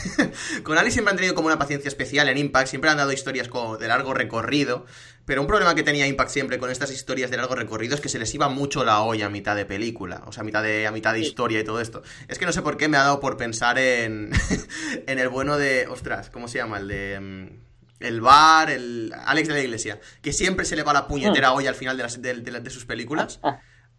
con 0.65 0.77
Ali 0.77 0.91
siempre 0.91 1.11
han 1.13 1.17
tenido 1.17 1.35
como 1.35 1.47
una 1.47 1.59
paciencia 1.59 1.89
especial 1.89 2.29
en 2.29 2.39
Impact, 2.39 2.69
siempre 2.69 2.91
han 2.91 2.97
dado 2.97 3.13
historias 3.13 3.49
como 3.49 3.77
de 3.77 3.89
largo 3.89 4.13
recorrido. 4.15 4.87
Pero 5.25 5.43
un 5.43 5.47
problema 5.47 5.75
que 5.75 5.83
tenía 5.83 6.07
Impact 6.07 6.31
siempre 6.31 6.59
con 6.59 6.71
estas 6.71 6.91
historias 6.91 7.31
de 7.31 7.37
largo 7.37 7.55
recorrido 7.55 7.95
es 7.95 8.01
que 8.01 8.09
se 8.09 8.19
les 8.19 8.35
iba 8.35 8.49
mucho 8.49 8.85
la 8.85 9.03
olla 9.03 9.27
a 9.27 9.29
mitad 9.29 9.55
de 9.55 9.65
película, 9.65 10.23
o 10.27 10.33
sea, 10.33 10.41
a 10.41 10.45
mitad 10.45 10.63
de, 10.63 10.87
a 10.87 10.91
mitad 10.91 11.13
de 11.13 11.21
historia 11.21 11.61
y 11.61 11.65
todo 11.65 11.81
esto. 11.81 12.03
Es 12.27 12.39
que 12.39 12.47
no 12.47 12.53
sé 12.53 12.63
por 12.63 12.77
qué 12.77 12.89
me 12.89 12.97
ha 12.97 13.05
dado 13.05 13.21
por 13.21 13.37
pensar 13.37 13.79
en, 13.79 14.33
en 15.07 15.19
el 15.19 15.29
bueno 15.29 15.57
de. 15.57 15.87
Ostras, 15.87 16.31
¿cómo 16.31 16.49
se 16.49 16.59
llama? 16.59 16.79
El 16.79 16.89
de. 16.89 17.61
El 18.01 18.21
bar, 18.23 18.71
el 18.71 19.13
Alex 19.27 19.49
de 19.49 19.55
la 19.55 19.61
Iglesia, 19.61 20.01
que 20.23 20.33
siempre 20.33 20.65
se 20.65 20.75
le 20.75 20.83
va 20.83 20.95
la 20.95 21.07
puñetera 21.07 21.53
olla 21.53 21.69
al 21.69 21.75
final 21.75 21.99
de, 21.99 22.03
las, 22.03 22.23
de, 22.23 22.35
de, 22.35 22.61
de 22.61 22.71
sus 22.71 22.87
películas. 22.87 23.41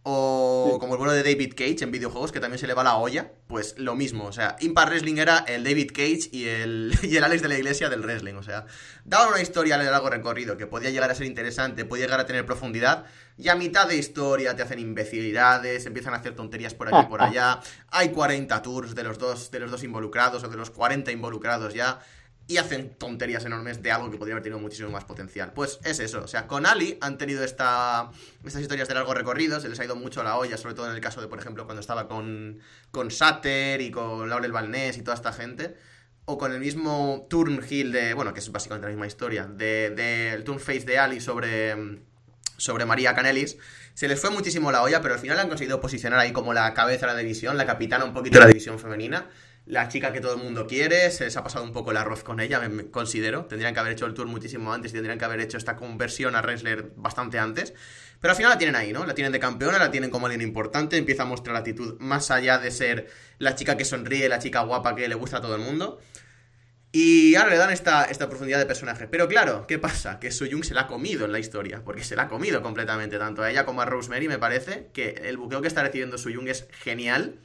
O 0.03 0.77
como 0.79 0.95
el 0.95 0.97
bueno 0.97 1.13
de 1.13 1.21
David 1.21 1.53
Cage 1.55 1.83
en 1.83 1.91
videojuegos, 1.91 2.31
que 2.31 2.39
también 2.39 2.57
se 2.57 2.65
le 2.65 2.73
va 2.73 2.83
la 2.83 2.95
olla, 2.95 3.33
pues 3.47 3.75
lo 3.77 3.95
mismo. 3.95 4.25
O 4.25 4.31
sea, 4.31 4.55
Impact 4.59 4.89
Wrestling 4.89 5.17
era 5.17 5.39
el 5.47 5.63
David 5.63 5.91
Cage 5.93 6.29
y 6.31 6.47
el, 6.47 6.97
y 7.03 7.17
el 7.17 7.23
Alex 7.23 7.43
de 7.43 7.47
la 7.49 7.55
Iglesia 7.55 7.87
del 7.87 8.01
wrestling. 8.01 8.33
O 8.33 8.41
sea, 8.41 8.65
daban 9.05 9.29
una 9.29 9.41
historia 9.41 9.77
de 9.77 9.85
largo 9.85 10.09
recorrido 10.09 10.57
que 10.57 10.65
podía 10.65 10.89
llegar 10.89 11.11
a 11.11 11.15
ser 11.15 11.27
interesante, 11.27 11.85
podía 11.85 12.05
llegar 12.05 12.19
a 12.19 12.25
tener 12.25 12.47
profundidad. 12.47 13.05
Y 13.37 13.49
a 13.49 13.55
mitad 13.55 13.87
de 13.87 13.95
historia 13.95 14.55
te 14.55 14.63
hacen 14.63 14.79
imbecilidades, 14.79 15.85
empiezan 15.85 16.15
a 16.15 16.17
hacer 16.17 16.35
tonterías 16.35 16.73
por 16.73 16.87
aquí 16.87 17.05
y 17.05 17.09
por 17.09 17.21
allá. 17.23 17.59
Hay 17.89 18.09
40 18.09 18.59
tours 18.63 18.95
de 18.95 19.03
los 19.03 19.19
dos, 19.19 19.51
de 19.51 19.59
los 19.59 19.69
dos 19.69 19.83
involucrados 19.83 20.43
o 20.43 20.47
de 20.47 20.57
los 20.57 20.71
40 20.71 21.11
involucrados 21.11 21.75
ya 21.75 21.99
y 22.51 22.57
hacen 22.57 22.93
tonterías 22.95 23.45
enormes 23.45 23.81
de 23.81 23.91
algo 23.93 24.11
que 24.11 24.17
podría 24.17 24.33
haber 24.33 24.43
tenido 24.43 24.59
muchísimo 24.59 24.89
más 24.89 25.05
potencial. 25.05 25.53
Pues 25.53 25.79
es 25.85 25.99
eso, 25.99 26.21
o 26.21 26.27
sea, 26.27 26.47
con 26.47 26.65
Ali 26.65 26.97
han 26.99 27.17
tenido 27.17 27.45
esta, 27.45 28.11
estas 28.43 28.61
historias 28.61 28.89
de 28.89 28.93
largo 28.93 29.13
recorrido, 29.13 29.61
se 29.61 29.69
les 29.69 29.79
ha 29.79 29.85
ido 29.85 29.95
mucho 29.95 30.21
la 30.21 30.35
olla, 30.37 30.57
sobre 30.57 30.75
todo 30.75 30.89
en 30.89 30.95
el 30.95 30.99
caso 30.99 31.21
de, 31.21 31.27
por 31.27 31.39
ejemplo, 31.39 31.63
cuando 31.63 31.79
estaba 31.79 32.09
con, 32.09 32.59
con 32.91 33.07
y 33.07 33.91
con 33.91 34.29
Laurel 34.29 34.51
Balnés 34.51 34.97
y 34.97 35.01
toda 35.01 35.15
esta 35.15 35.31
gente. 35.31 35.77
O 36.25 36.37
con 36.37 36.51
el 36.51 36.59
mismo 36.59 37.25
Turn 37.29 37.63
Hill 37.67 37.91
de, 37.93 38.13
bueno, 38.13 38.33
que 38.33 38.41
es 38.41 38.51
básicamente 38.51 38.85
la 38.85 38.91
misma 38.91 39.07
historia, 39.07 39.45
del 39.45 39.95
de, 39.95 40.35
de 40.35 40.43
Turn 40.43 40.59
Face 40.59 40.81
de 40.81 40.99
Ali 40.99 41.21
sobre, 41.21 42.03
sobre 42.57 42.85
María 42.85 43.15
Canelis. 43.15 43.57
Se 43.93 44.07
les 44.07 44.19
fue 44.19 44.29
muchísimo 44.29 44.71
la 44.71 44.83
olla, 44.83 45.01
pero 45.01 45.13
al 45.13 45.19
final 45.19 45.39
han 45.39 45.47
conseguido 45.47 45.79
posicionar 45.79 46.19
ahí 46.19 46.31
como 46.31 46.53
la 46.53 46.73
cabeza 46.73 47.07
de 47.07 47.13
la 47.13 47.19
división, 47.19 47.57
la 47.57 47.65
capitana 47.65 48.03
un 48.03 48.13
poquito 48.13 48.35
de 48.35 48.41
la 48.41 48.47
división 48.47 48.77
femenina 48.77 49.29
la 49.65 49.87
chica 49.87 50.11
que 50.11 50.21
todo 50.21 50.33
el 50.35 50.43
mundo 50.43 50.65
quiere, 50.65 51.11
se 51.11 51.25
les 51.25 51.37
ha 51.37 51.43
pasado 51.43 51.63
un 51.63 51.71
poco 51.71 51.91
el 51.91 51.97
arroz 51.97 52.23
con 52.23 52.39
ella, 52.39 52.59
me, 52.67 52.89
considero. 52.89 53.45
Tendrían 53.45 53.73
que 53.73 53.79
haber 53.79 53.93
hecho 53.93 54.05
el 54.05 54.13
tour 54.13 54.27
muchísimo 54.27 54.73
antes 54.73 54.91
y 54.91 54.95
tendrían 54.95 55.19
que 55.19 55.25
haber 55.25 55.39
hecho 55.39 55.57
esta 55.57 55.75
conversión 55.75 56.35
a 56.35 56.41
wrestler 56.41 56.91
bastante 56.95 57.37
antes. 57.37 57.73
Pero 58.19 58.31
al 58.31 58.37
final 58.37 58.51
la 58.51 58.57
tienen 58.57 58.75
ahí, 58.75 58.91
¿no? 58.91 59.05
La 59.05 59.15
tienen 59.15 59.31
de 59.31 59.39
campeona, 59.39 59.77
la 59.79 59.91
tienen 59.91 60.09
como 60.09 60.27
alguien 60.27 60.41
importante, 60.41 60.97
empieza 60.97 61.23
a 61.23 61.25
mostrar 61.25 61.55
actitud 61.55 61.99
más 61.99 62.31
allá 62.31 62.57
de 62.57 62.71
ser 62.71 63.07
la 63.39 63.55
chica 63.55 63.77
que 63.77 63.85
sonríe, 63.85 64.29
la 64.29 64.39
chica 64.39 64.61
guapa 64.61 64.95
que 64.95 65.07
le 65.07 65.15
gusta 65.15 65.37
a 65.37 65.41
todo 65.41 65.55
el 65.55 65.61
mundo. 65.61 65.99
Y 66.91 67.35
ahora 67.35 67.51
le 67.51 67.57
dan 67.57 67.71
esta, 67.71 68.03
esta 68.03 68.27
profundidad 68.27 68.59
de 68.59 68.65
personaje. 68.65 69.07
Pero 69.07 69.27
claro, 69.27 69.65
¿qué 69.65 69.79
pasa? 69.79 70.19
Que 70.19 70.29
Suyung 70.31 70.63
se 70.63 70.73
la 70.73 70.81
ha 70.81 70.87
comido 70.87 71.23
en 71.25 71.31
la 71.31 71.39
historia. 71.39 71.83
Porque 71.85 72.03
se 72.03 72.15
la 72.15 72.23
ha 72.23 72.27
comido 72.27 72.61
completamente, 72.61 73.17
tanto 73.17 73.43
a 73.43 73.49
ella 73.49 73.65
como 73.65 73.81
a 73.81 73.85
Rosemary, 73.85 74.27
me 74.27 74.37
parece. 74.37 74.89
Que 74.93 75.21
el 75.23 75.37
buqueo 75.37 75.61
que 75.61 75.69
está 75.69 75.83
recibiendo 75.83 76.17
Suyung 76.17 76.49
es 76.49 76.67
genial 76.71 77.39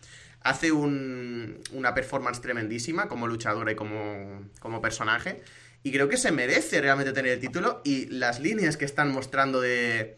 hace 0.49 0.73
un, 0.73 1.61
una 1.73 1.95
performance 1.95 2.41
tremendísima 2.41 3.09
como 3.09 3.27
luchadora 3.27 3.73
y 3.73 3.75
como, 3.75 4.49
como 4.61 4.81
personaje. 4.81 5.43
Y 5.83 5.93
creo 5.93 6.09
que 6.09 6.17
se 6.17 6.33
merece 6.33 6.81
realmente 6.81 7.13
tener 7.13 7.33
el 7.33 7.41
título. 7.41 7.81
Y 7.85 8.07
las 8.07 8.41
líneas 8.41 8.77
que 8.77 8.85
están 8.85 9.13
mostrando 9.13 9.61
de, 9.61 10.17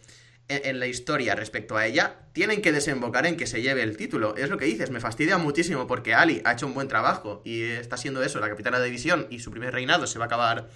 en, 0.49 0.61
en, 0.64 0.81
la 0.81 0.87
historia 0.87 1.35
respecto 1.35 1.77
a 1.77 1.87
ella 1.87 2.17
tienen 2.33 2.62
que 2.62 2.73
desembocar 2.73 3.27
en 3.27 3.37
que 3.37 3.47
se 3.47 3.61
lleve 3.62 3.83
el 3.83 3.97
título. 3.97 4.37
Es 4.37 4.49
lo 4.51 4.57
que 4.57 4.64
dices, 4.64 4.91
me 4.91 5.01
fastidia 5.01 5.38
muchísimo 5.38 5.87
porque 5.87 6.14
Ali 6.14 6.41
ha 6.45 6.53
hecho 6.53 6.67
un 6.67 6.75
buen 6.75 6.88
trabajo 6.88 7.43
y 7.45 7.62
está 7.62 7.97
siendo 7.97 8.23
eso, 8.23 8.41
la 8.41 8.49
capitana 8.49 8.79
de 8.79 8.87
división. 8.87 9.27
Y 9.31 9.41
su 9.41 9.51
primer 9.51 9.75
reinado 9.75 10.07
se 10.07 10.19
va 10.19 10.27
a 10.27 10.29
acabar 10.29 10.69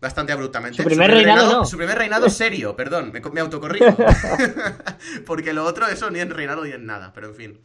bastante 0.00 0.32
abruptamente. 0.32 0.82
Su 0.82 0.84
primer, 0.84 1.06
su 1.06 1.10
primer 1.10 1.24
reinado, 1.24 1.40
reinado, 1.40 1.60
no. 1.60 1.66
Su 1.66 1.76
primer 1.76 1.98
reinado 1.98 2.30
serio, 2.30 2.76
perdón, 2.76 3.10
me, 3.12 3.20
me 3.20 3.40
autocorrijo. 3.40 3.96
porque 5.26 5.52
lo 5.52 5.64
otro, 5.64 5.86
eso 5.88 6.10
ni 6.10 6.20
en 6.20 6.30
reinado 6.30 6.64
ni 6.64 6.72
en 6.72 6.86
nada, 6.86 7.12
pero 7.12 7.28
en 7.28 7.34
fin. 7.34 7.60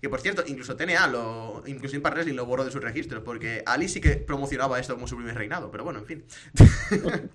Que 0.00 0.08
por 0.08 0.20
cierto, 0.20 0.44
incluso 0.46 0.76
TNA, 0.76 1.08
lo, 1.08 1.62
incluso 1.66 1.96
Impact 1.96 2.14
Wrestling 2.14 2.36
lo 2.36 2.46
borró 2.46 2.64
de 2.64 2.70
sus 2.70 2.82
registros, 2.82 3.22
porque 3.24 3.62
Ali 3.66 3.88
sí 3.88 4.00
que 4.00 4.16
promocionaba 4.16 4.78
esto 4.78 4.94
como 4.94 5.08
su 5.08 5.16
primer 5.16 5.34
reinado, 5.34 5.70
pero 5.70 5.82
bueno, 5.84 5.98
en 5.98 6.06
fin. 6.06 6.24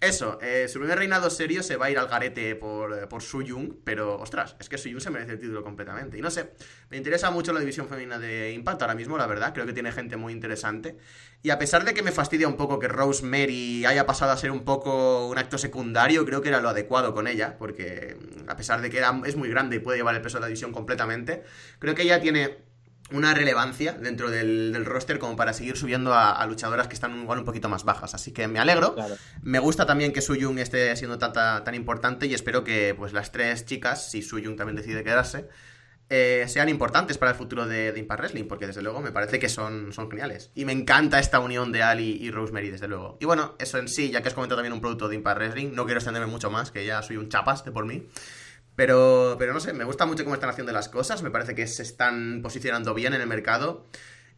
Eso, 0.00 0.38
eh, 0.42 0.68
su 0.68 0.78
primer 0.78 0.98
reinado 0.98 1.30
serio 1.30 1.62
se 1.62 1.76
va 1.76 1.86
a 1.86 1.90
ir 1.90 1.98
al 1.98 2.06
garete 2.06 2.54
por, 2.54 3.08
por 3.08 3.22
Suyung, 3.22 3.72
pero 3.82 4.20
ostras, 4.20 4.54
es 4.60 4.68
que 4.68 4.76
Suyung 4.76 5.00
se 5.00 5.10
merece 5.10 5.32
el 5.32 5.40
título 5.40 5.64
completamente. 5.64 6.18
Y 6.18 6.20
no 6.20 6.30
sé, 6.30 6.52
me 6.90 6.98
interesa 6.98 7.30
mucho 7.30 7.54
la 7.54 7.60
división 7.60 7.88
femenina 7.88 8.18
de 8.18 8.52
Impact 8.52 8.82
ahora 8.82 8.94
mismo, 8.94 9.16
la 9.16 9.26
verdad, 9.26 9.54
creo 9.54 9.64
que 9.64 9.72
tiene 9.72 9.92
gente 9.92 10.18
muy 10.18 10.34
interesante. 10.34 10.98
Y 11.42 11.48
a 11.48 11.58
pesar 11.58 11.84
de 11.84 11.94
que 11.94 12.02
me 12.02 12.12
fastidia 12.12 12.46
un 12.46 12.56
poco 12.56 12.78
que 12.78 12.88
Rosemary 12.88 13.86
haya 13.86 14.04
pasado 14.04 14.32
a 14.32 14.36
ser 14.36 14.50
un 14.50 14.64
poco 14.64 15.28
un 15.28 15.38
acto 15.38 15.56
secundario, 15.56 16.26
creo 16.26 16.42
que 16.42 16.50
era 16.50 16.60
lo 16.60 16.68
adecuado 16.68 17.14
con 17.14 17.26
ella, 17.26 17.56
porque 17.58 18.18
a 18.48 18.56
pesar 18.56 18.82
de 18.82 18.90
que 18.90 19.02
es 19.24 19.36
muy 19.36 19.48
grande 19.48 19.76
y 19.76 19.78
puede 19.78 19.96
llevar 19.96 20.14
el 20.14 20.20
peso 20.20 20.36
de 20.36 20.42
la 20.42 20.48
división 20.48 20.72
completamente, 20.72 21.42
creo 21.78 21.94
que 21.94 22.02
ella 22.02 22.20
tiene 22.20 22.65
una 23.12 23.34
relevancia 23.34 23.92
dentro 23.92 24.30
del, 24.30 24.72
del, 24.72 24.84
roster 24.84 25.18
como 25.18 25.36
para 25.36 25.52
seguir 25.52 25.76
subiendo 25.76 26.12
a, 26.12 26.32
a, 26.32 26.46
luchadoras 26.46 26.88
que 26.88 26.94
están 26.94 27.16
igual 27.20 27.38
un 27.38 27.44
poquito 27.44 27.68
más 27.68 27.84
bajas. 27.84 28.14
Así 28.14 28.32
que 28.32 28.48
me 28.48 28.58
alegro. 28.58 28.94
Claro. 28.94 29.16
Me 29.42 29.58
gusta 29.58 29.86
también 29.86 30.12
que 30.12 30.20
Suyung 30.20 30.58
esté 30.58 30.94
siendo 30.96 31.18
tan, 31.18 31.32
tan 31.32 31.74
importante 31.74 32.26
y 32.26 32.34
espero 32.34 32.64
que 32.64 32.94
pues 32.96 33.12
las 33.12 33.32
tres 33.32 33.64
chicas, 33.64 34.10
si 34.10 34.22
Suyung 34.22 34.56
también 34.56 34.76
decide 34.76 35.04
quedarse, 35.04 35.48
eh, 36.08 36.44
sean 36.48 36.68
importantes 36.68 37.18
para 37.18 37.32
el 37.32 37.36
futuro 37.36 37.66
de, 37.66 37.92
de, 37.92 37.98
Impact 37.98 38.20
Wrestling, 38.20 38.44
porque 38.44 38.66
desde 38.66 38.82
luego 38.82 39.00
me 39.00 39.10
parece 39.10 39.38
que 39.38 39.48
son, 39.48 39.92
son 39.92 40.10
geniales. 40.10 40.50
Y 40.54 40.64
me 40.64 40.72
encanta 40.72 41.18
esta 41.18 41.40
unión 41.40 41.72
de 41.72 41.82
Ali 41.82 42.18
y 42.20 42.30
Rosemary, 42.30 42.70
desde 42.70 42.86
luego. 42.86 43.18
Y 43.20 43.24
bueno, 43.24 43.56
eso 43.58 43.78
en 43.78 43.88
sí, 43.88 44.10
ya 44.10 44.22
que 44.22 44.28
has 44.28 44.34
comentado 44.34 44.58
también 44.58 44.72
un 44.72 44.80
producto 44.80 45.08
de 45.08 45.16
Impact 45.16 45.38
Wrestling, 45.38 45.70
no 45.74 45.84
quiero 45.84 45.98
extenderme 45.98 46.30
mucho 46.30 46.50
más, 46.50 46.70
que 46.70 46.84
ya 46.86 47.02
soy 47.02 47.16
un 47.16 47.28
chapas 47.28 47.64
de 47.64 47.72
por 47.72 47.86
mí. 47.86 48.08
Pero, 48.76 49.36
pero 49.38 49.54
no 49.54 49.60
sé, 49.60 49.72
me 49.72 49.84
gusta 49.84 50.04
mucho 50.04 50.22
cómo 50.22 50.34
están 50.34 50.50
haciendo 50.50 50.70
las 50.72 50.90
cosas, 50.90 51.22
me 51.22 51.30
parece 51.30 51.54
que 51.54 51.66
se 51.66 51.82
están 51.82 52.40
posicionando 52.42 52.92
bien 52.92 53.14
en 53.14 53.22
el 53.22 53.26
mercado. 53.26 53.86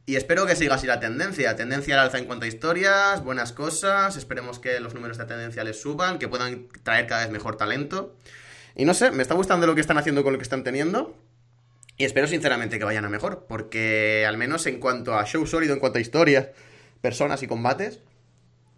Y 0.07 0.17
espero 0.17 0.47
que 0.47 0.57
siga 0.57 0.77
así 0.77 0.87
la 0.87 1.01
tendencia. 1.01 1.55
Tendencia 1.55 1.95
al 1.95 2.07
alza 2.07 2.17
en 2.17 2.25
cuanto 2.25 2.47
a 2.47 2.49
historias, 2.49 3.23
buenas 3.23 3.53
cosas. 3.53 4.17
Esperemos 4.17 4.59
que 4.59 4.81
los 4.81 4.95
números 4.95 5.19
de 5.19 5.27
tendencia 5.27 5.63
les 5.65 5.79
suban, 5.79 6.19
que 6.19 6.29
puedan 6.29 6.69
traer 6.83 7.07
cada 7.07 7.23
vez 7.25 7.31
mejor 7.31 7.57
talento. 7.57 8.17
Y 8.75 8.87
no 8.87 8.95
sé, 8.95 9.11
me 9.11 9.21
está 9.21 9.35
gustando 9.35 9.67
lo 9.67 9.75
que 9.75 9.83
están 9.83 9.99
haciendo 9.99 10.23
con 10.23 10.33
lo 10.33 10.39
que 10.39 10.45
están 10.45 10.65
teniendo. 10.65 11.15
Y 11.99 12.05
espero 12.05 12.27
sinceramente 12.27 12.79
que 12.79 12.85
vayan 12.85 13.05
a 13.05 13.11
mejor, 13.11 13.45
porque 13.49 14.25
al 14.27 14.39
menos 14.39 14.65
en 14.67 14.81
cuanto 14.81 15.15
a 15.15 15.27
show 15.27 15.47
sólido, 15.47 15.75
en 15.75 15.81
cuanto 15.81 15.99
a 15.99 16.01
historias, 16.01 16.49
personas 17.03 17.43
y 17.43 17.47
combates, 17.47 18.01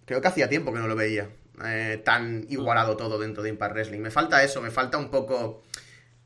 creo 0.07 0.21
que 0.21 0.27
hacía 0.27 0.49
tiempo 0.49 0.73
que 0.73 0.81
no 0.81 0.89
lo 0.89 0.97
veía 0.97 1.29
eh, 1.65 2.01
tan 2.05 2.47
igualado 2.49 2.97
todo 2.97 3.19
dentro 3.19 3.43
de 3.43 3.51
Impact 3.51 3.75
Wrestling. 3.75 4.01
Me 4.01 4.11
falta 4.11 4.43
eso, 4.43 4.61
me 4.61 4.71
falta 4.71 4.99
un 4.99 5.11
poco 5.11 5.63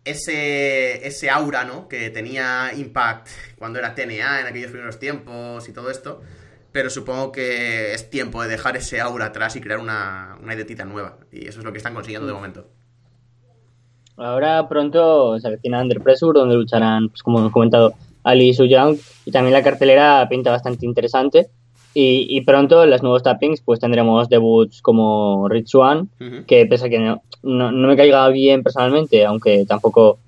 ese, 0.05 1.07
ese 1.07 1.31
aura, 1.31 1.65
¿no? 1.65 1.89
Que 1.89 2.11
tenía 2.11 2.73
Impact 2.75 3.29
cuando 3.59 3.79
era 3.79 3.95
TNA 3.95 4.41
en 4.41 4.47
aquellos 4.47 4.71
primeros 4.71 4.99
tiempos 4.99 5.69
y 5.69 5.73
todo 5.73 5.91
esto. 5.91 6.21
Pero 6.73 6.91
supongo 6.91 7.33
que 7.33 7.95
es 7.95 8.11
tiempo 8.11 8.43
de 8.43 8.49
dejar 8.49 8.77
ese 8.77 9.01
aura 9.01 9.27
atrás 9.27 9.55
y 9.57 9.61
crear 9.61 9.79
una, 9.79 10.37
una 10.43 10.55
identidad 10.55 10.87
nueva. 10.87 11.19
Y 11.31 11.47
eso 11.47 11.61
es 11.61 11.65
lo 11.65 11.73
que 11.73 11.79
están 11.79 11.95
consiguiendo 11.95 12.27
de 12.27 12.35
momento. 12.35 12.69
Ahora 14.17 14.69
pronto 14.69 15.39
se 15.41 15.49
avecina 15.49 15.81
Under 15.81 16.01
Pressure, 16.01 16.39
donde 16.39 16.55
lucharán, 16.55 17.09
pues 17.09 17.23
como 17.23 17.39
hemos 17.39 17.53
comentado, 17.53 17.95
Ali 18.23 18.51
y 18.51 18.55
Su 18.55 18.67
Young. 18.67 18.97
Y 19.25 19.31
también 19.31 19.53
la 19.53 19.63
cartelera 19.63 20.27
pinta 20.29 20.51
bastante 20.51 20.87
interesante. 20.87 21.51
Y, 21.97 22.27
y, 22.29 22.41
pronto 22.41 22.83
en 22.83 22.91
los 22.91 23.05
nuevos 23.05 23.23
tappings 23.23 23.61
pues 23.61 23.79
tendremos 23.79 24.29
debuts 24.29 24.83
como 24.83 25.49
Rich 25.49 25.77
One, 25.77 26.01
uh 26.01 26.25
-huh. 26.25 26.47
que 26.47 26.67
pese 26.67 26.87
a 26.87 26.89
que 26.89 26.99
no, 26.99 27.23
no, 27.45 27.71
no, 27.71 27.87
me 27.89 27.97
caiga 27.97 28.29
bien 28.31 28.65
personalmente, 28.65 29.25
aunque 29.25 29.65
tampoco 29.65 30.19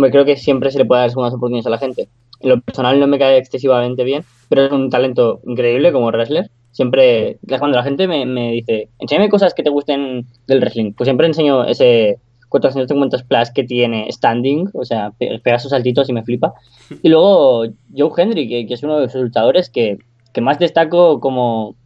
Hombre, 0.00 0.12
creo 0.12 0.24
que 0.24 0.36
siempre 0.36 0.70
se 0.70 0.78
le 0.78 0.86
puede 0.86 1.02
dar 1.02 1.10
segundas 1.10 1.34
oportunidades 1.34 1.66
a 1.66 1.70
la 1.70 1.78
gente. 1.78 2.08
En 2.40 2.48
lo 2.48 2.60
personal 2.62 2.98
no 2.98 3.06
me 3.06 3.18
cae 3.18 3.36
excesivamente 3.36 4.02
bien, 4.02 4.24
pero 4.48 4.64
es 4.64 4.72
un 4.72 4.88
talento 4.88 5.40
increíble 5.44 5.92
como 5.92 6.10
wrestler. 6.10 6.50
Siempre, 6.72 7.38
cuando 7.58 7.76
la 7.76 7.82
gente 7.82 8.06
me, 8.06 8.24
me 8.24 8.52
dice, 8.52 8.88
enséñame 8.98 9.28
cosas 9.28 9.52
que 9.52 9.62
te 9.62 9.68
gusten 9.68 10.26
del 10.46 10.60
wrestling, 10.60 10.92
pues 10.94 11.06
siempre 11.06 11.26
enseño 11.26 11.64
ese 11.64 12.18
450 12.48 13.18
plus 13.28 13.50
que 13.50 13.64
tiene 13.64 14.10
standing, 14.10 14.70
o 14.72 14.84
sea, 14.84 15.12
pega 15.18 15.58
sus 15.58 15.70
saltitos 15.70 16.08
y 16.08 16.12
me 16.12 16.22
flipa. 16.22 16.54
Y 17.02 17.08
luego 17.08 17.64
Joe 17.94 18.10
Hendry, 18.16 18.48
que, 18.48 18.66
que 18.66 18.74
es 18.74 18.82
uno 18.82 18.96
de 18.96 19.02
los 19.02 19.14
luchadores 19.14 19.68
que, 19.68 19.98
que 20.32 20.40
más 20.40 20.58
destaco 20.58 21.20
como, 21.20 21.76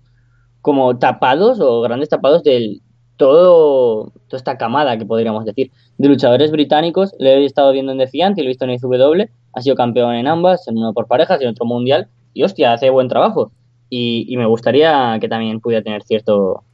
como 0.63 0.99
tapados 0.99 1.61
o 1.61 1.81
grandes 1.83 2.09
tapados 2.09 2.43
del 2.43 2.81
todo 3.17 4.13
toda 4.27 4.39
esta 4.39 4.59
camada 4.59 4.99
que 4.99 5.07
podríamos 5.07 5.45
decir 5.45 5.71
de 5.99 6.09
luchadores 6.09 6.51
británicos. 6.51 7.15
Le 7.19 7.35
he 7.35 7.45
estado 7.45 7.73
viendo 7.73 7.93
en 7.93 7.99
Defiant 7.99 8.37
y 8.39 8.43
lo 8.43 8.47
he 8.47 8.49
visto 8.49 8.65
en 8.65 8.73
ICW 8.73 9.29
ha 9.53 9.63
sido 9.63 9.77
campeón 9.77 10.15
en 10.15 10.27
ambas 10.27 10.67
en 10.69 10.79
uno 10.79 10.93
por 10.93 11.07
parejas 11.07 11.41
y 11.41 11.45
en 11.45 11.51
otro 11.51 11.65
mundial 11.65 12.09
y 12.33 12.43
hostia 12.43 12.73
hace 12.73 12.91
buen 12.91 13.09
trabajo. 13.09 13.53
Y, 13.89 14.27
y 14.29 14.37
me 14.37 14.47
gustaría 14.47 15.19
que 15.21 15.29
también 15.29 15.61
pudiera 15.61 15.83
tener 15.83 16.03
cierto 16.03 16.65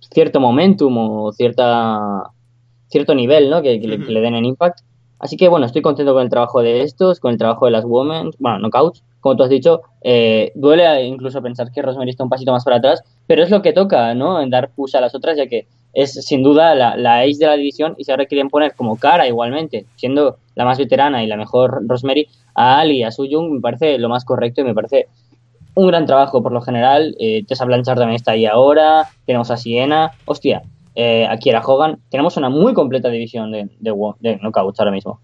cierto 0.00 0.40
momentum 0.40 0.96
o 0.96 1.32
cierta 1.32 2.30
cierto 2.88 3.14
nivel 3.14 3.50
¿no? 3.50 3.62
que, 3.62 3.80
que, 3.80 3.88
le, 3.88 3.98
que 3.98 4.12
le 4.12 4.20
den 4.20 4.34
en 4.34 4.44
Impact 4.44 4.80
así 5.24 5.36
que 5.36 5.48
bueno 5.48 5.66
estoy 5.66 5.82
contento 5.82 6.12
con 6.12 6.22
el 6.22 6.30
trabajo 6.30 6.62
de 6.62 6.82
estos 6.82 7.18
con 7.18 7.32
el 7.32 7.38
trabajo 7.38 7.64
de 7.66 7.72
las 7.72 7.84
women 7.84 8.30
bueno 8.38 8.58
knockouts 8.58 9.02
como 9.24 9.36
tú 9.36 9.42
has 9.42 9.48
dicho, 9.48 9.80
eh, 10.02 10.52
duele 10.54 11.02
incluso 11.06 11.40
pensar 11.40 11.72
que 11.72 11.80
Rosemary 11.80 12.10
está 12.10 12.24
un 12.24 12.28
pasito 12.28 12.52
más 12.52 12.62
para 12.62 12.76
atrás, 12.76 13.02
pero 13.26 13.42
es 13.42 13.48
lo 13.48 13.62
que 13.62 13.72
toca, 13.72 14.12
¿no? 14.12 14.38
En 14.38 14.50
dar 14.50 14.68
push 14.68 14.94
a 14.96 15.00
las 15.00 15.14
otras, 15.14 15.38
ya 15.38 15.46
que 15.46 15.66
es 15.94 16.12
sin 16.26 16.42
duda 16.42 16.74
la, 16.74 16.94
la 16.98 17.20
ace 17.20 17.38
de 17.38 17.46
la 17.46 17.56
división 17.56 17.94
y 17.96 18.04
si 18.04 18.10
ahora 18.10 18.26
quieren 18.26 18.50
poner 18.50 18.74
como 18.74 18.98
cara 18.98 19.26
igualmente, 19.26 19.86
siendo 19.96 20.36
la 20.54 20.66
más 20.66 20.76
veterana 20.76 21.24
y 21.24 21.26
la 21.26 21.38
mejor 21.38 21.88
Rosemary, 21.88 22.28
a 22.54 22.80
Ali 22.80 22.98
y 22.98 23.02
a 23.02 23.10
Suyung 23.10 23.50
me 23.50 23.60
parece 23.62 23.96
lo 23.96 24.10
más 24.10 24.26
correcto 24.26 24.60
y 24.60 24.64
me 24.64 24.74
parece 24.74 25.08
un 25.74 25.86
gran 25.86 26.04
trabajo 26.04 26.42
por 26.42 26.52
lo 26.52 26.60
general. 26.60 27.16
Eh, 27.18 27.46
Tessa 27.46 27.64
Blanchard 27.64 27.96
también 27.96 28.16
está 28.16 28.32
ahí 28.32 28.44
ahora, 28.44 29.08
tenemos 29.24 29.50
a 29.50 29.56
Siena, 29.56 30.10
hostia, 30.26 30.64
eh, 30.94 31.26
a 31.26 31.36
Kiera 31.38 31.62
Hogan, 31.64 32.00
tenemos 32.10 32.36
una 32.36 32.48
muy 32.48 32.74
completa 32.74 33.08
división 33.08 33.50
de, 33.50 33.70
de, 33.80 33.92
de 34.20 34.38
knockouts 34.38 34.80
ahora 34.80 34.92
mismo. 34.92 35.20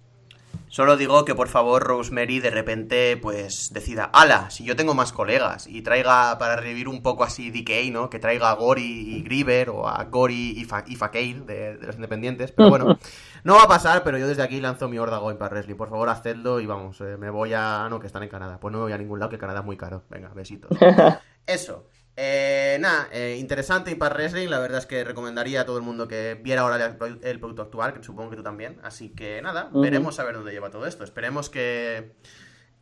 Solo 0.70 0.96
digo 0.96 1.24
que 1.24 1.34
por 1.34 1.48
favor 1.48 1.82
Rosemary 1.82 2.38
de 2.38 2.50
repente 2.50 3.16
pues 3.16 3.72
decida, 3.72 4.04
ala, 4.04 4.50
si 4.50 4.64
yo 4.64 4.76
tengo 4.76 4.94
más 4.94 5.12
colegas 5.12 5.66
y 5.66 5.82
traiga 5.82 6.38
para 6.38 6.54
revivir 6.54 6.86
un 6.86 7.02
poco 7.02 7.24
así 7.24 7.50
DK, 7.50 7.90
¿no? 7.90 8.08
Que 8.08 8.20
traiga 8.20 8.50
a 8.50 8.54
Gori 8.54 9.16
y 9.16 9.22
Griever 9.22 9.70
o 9.70 9.88
a 9.88 10.04
Gori 10.04 10.54
y, 10.56 10.64
Fa 10.64 10.84
y 10.86 10.94
Fakale 10.94 11.40
de, 11.40 11.76
de, 11.76 11.86
los 11.88 11.96
independientes. 11.96 12.52
Pero 12.52 12.70
bueno, 12.70 12.96
no 13.42 13.56
va 13.56 13.64
a 13.64 13.68
pasar, 13.68 14.04
pero 14.04 14.16
yo 14.16 14.28
desde 14.28 14.44
aquí 14.44 14.60
lanzo 14.60 14.88
mi 14.88 14.96
horda 14.96 15.18
Going 15.18 15.38
para 15.38 15.54
Wrestling. 15.54 15.74
Por 15.74 15.90
favor, 15.90 16.08
hacedlo 16.08 16.60
y 16.60 16.66
vamos, 16.66 17.00
eh, 17.00 17.16
me 17.18 17.30
voy 17.30 17.52
a... 17.52 17.88
No, 17.90 17.98
que 17.98 18.06
están 18.06 18.22
en 18.22 18.28
Canadá. 18.28 18.60
Pues 18.60 18.70
no 18.70 18.78
me 18.78 18.84
voy 18.84 18.92
a 18.92 18.98
ningún 18.98 19.18
lado, 19.18 19.28
que 19.28 19.38
Canadá 19.38 19.60
es 19.60 19.66
muy 19.66 19.76
caro. 19.76 20.04
Venga, 20.08 20.30
besitos. 20.34 20.70
Eso. 21.48 21.89
Eh, 22.22 22.76
nada, 22.80 23.08
eh, 23.12 23.38
interesante 23.40 23.90
Impact 23.90 24.14
Wrestling. 24.14 24.48
La 24.48 24.58
verdad 24.58 24.78
es 24.78 24.84
que 24.84 25.04
recomendaría 25.04 25.62
a 25.62 25.64
todo 25.64 25.78
el 25.78 25.82
mundo 25.82 26.06
que 26.06 26.38
viera 26.38 26.60
ahora 26.60 26.94
el, 27.00 27.18
el 27.22 27.40
producto 27.40 27.62
actual, 27.62 27.94
que 27.94 28.02
supongo 28.02 28.28
que 28.28 28.36
tú 28.36 28.42
también. 28.42 28.78
Así 28.82 29.08
que 29.08 29.40
nada, 29.40 29.70
uh 29.72 29.78
-huh. 29.78 29.82
veremos 29.82 30.20
a 30.20 30.24
ver 30.24 30.34
dónde 30.34 30.52
lleva 30.52 30.68
todo 30.68 30.84
esto. 30.84 31.02
Esperemos 31.02 31.48
que 31.48 32.12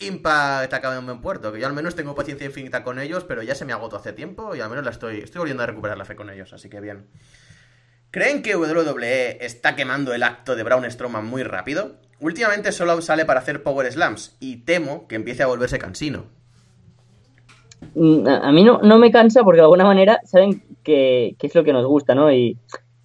Impact 0.01 0.75
acabe 0.75 0.97
en 0.97 1.07
buen 1.07 1.21
puerto. 1.21 1.53
Que 1.53 1.61
yo 1.61 1.69
al 1.69 1.73
menos 1.73 1.95
tengo 1.95 2.17
paciencia 2.17 2.47
infinita 2.47 2.83
con 2.83 2.99
ellos, 2.99 3.23
pero 3.23 3.45
ya 3.45 3.55
se 3.55 3.65
me 3.65 3.73
agotó 3.73 3.95
hace 3.95 4.13
tiempo 4.13 4.57
y 4.57 4.61
al 4.61 4.71
menos 4.71 4.85
la 4.85 4.91
estoy, 4.91 5.21
estoy 5.21 5.39
volviendo 5.39 5.63
a 5.63 5.67
recuperar 5.67 5.97
la 5.97 6.05
fe 6.05 6.17
con 6.17 6.31
ellos. 6.31 6.53
Así 6.53 6.69
que 6.69 6.81
bien. 6.81 7.07
¿Creen 8.11 8.43
que 8.43 8.57
WWE 8.57 9.45
está 9.45 9.77
quemando 9.77 10.15
el 10.15 10.25
acto 10.25 10.57
de 10.57 10.65
Braun 10.65 10.91
Strowman 10.91 11.25
muy 11.25 11.45
rápido? 11.45 12.01
Últimamente 12.19 12.73
solo 12.73 13.01
sale 13.03 13.25
para 13.25 13.39
hacer 13.39 13.63
Power 13.63 13.93
Slams 13.93 14.37
y 14.41 14.65
temo 14.65 15.07
que 15.07 15.15
empiece 15.15 15.45
a 15.45 15.47
volverse 15.47 15.79
cansino. 15.79 16.38
A 17.83 18.53
mí 18.53 18.65
no, 18.65 18.81
no, 18.83 18.99
me 18.99 19.11
cansa 19.11 19.43
porque 19.45 19.59
de 19.59 19.65
alguna 19.65 19.85
manera 19.85 20.21
saben 20.25 20.63
que, 20.83 21.37
que, 21.39 21.47
es 21.47 21.55
lo 21.55 21.65
que 21.65 21.73
nos 21.73 21.87
gusta, 21.87 22.15
¿no? 22.15 22.33
Y, 22.33 22.57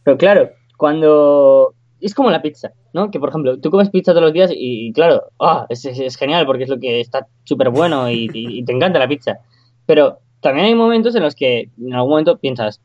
pero 0.03 0.17
claro, 0.17 0.49
cuando... 0.77 1.73
Es 2.01 2.13
como 2.13 2.29
la 2.29 2.41
pizza, 2.41 2.71
¿no? 2.91 3.09
Que 3.11 3.19
por 3.19 3.29
ejemplo, 3.29 3.57
tú 3.61 3.71
comes 3.71 3.89
pizza 3.89 4.11
todos 4.11 4.23
los 4.23 4.33
días 4.33 4.51
y, 4.53 4.91
claro, 4.91 5.23
oh, 5.37 5.65
es, 5.69 5.85
es, 5.85 6.17
genial 6.17 6.45
porque 6.45 6.63
es 6.63 6.69
lo 6.69 6.77
que 6.77 6.99
está 6.99 7.27
súper 7.45 7.69
bueno 7.69 8.09
y, 8.09 8.29
y, 8.33 8.65
te 8.65 8.73
encanta 8.73 8.99
la 8.99 9.07
pizza. 9.07 9.37
Pero 9.85 10.19
también 10.41 10.65
hay 10.65 10.75
momentos 10.75 11.15
en 11.15 11.23
los 11.23 11.33
que 11.33 11.69
en 11.79 11.93
algún 11.93 12.09
momento 12.09 12.37
piensas, 12.37 12.81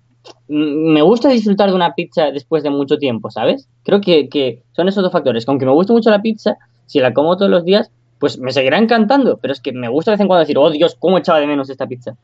me 0.46 1.02
gusta 1.02 1.30
disfrutar 1.30 1.70
de 1.70 1.74
una 1.74 1.94
pizza 1.94 2.30
después 2.30 2.62
de 2.62 2.70
mucho 2.70 2.98
tiempo, 2.98 3.28
¿sabes? 3.30 3.68
Creo 3.82 4.00
que, 4.00 4.28
que 4.28 4.62
son 4.72 4.88
esos 4.88 5.02
dos 5.02 5.12
factores. 5.12 5.48
Aunque 5.48 5.66
me 5.66 5.72
gusta 5.72 5.92
mucho 5.92 6.10
la 6.10 6.22
pizza, 6.22 6.56
si 6.86 7.00
la 7.00 7.12
como 7.12 7.36
todos 7.36 7.50
los 7.50 7.64
días, 7.64 7.90
pues 8.18 8.38
me 8.38 8.52
seguirá 8.52 8.78
encantando, 8.78 9.38
pero 9.38 9.52
es 9.52 9.60
que 9.60 9.72
me 9.72 9.88
gusta 9.88 10.10
de 10.10 10.14
vez 10.14 10.20
en 10.20 10.26
cuando 10.26 10.40
decir, 10.40 10.58
oh 10.58 10.70
Dios, 10.70 10.96
cómo 10.98 11.18
echaba 11.18 11.40
de 11.40 11.46
menos 11.46 11.70
esta 11.70 11.86
pizza. 11.86 12.16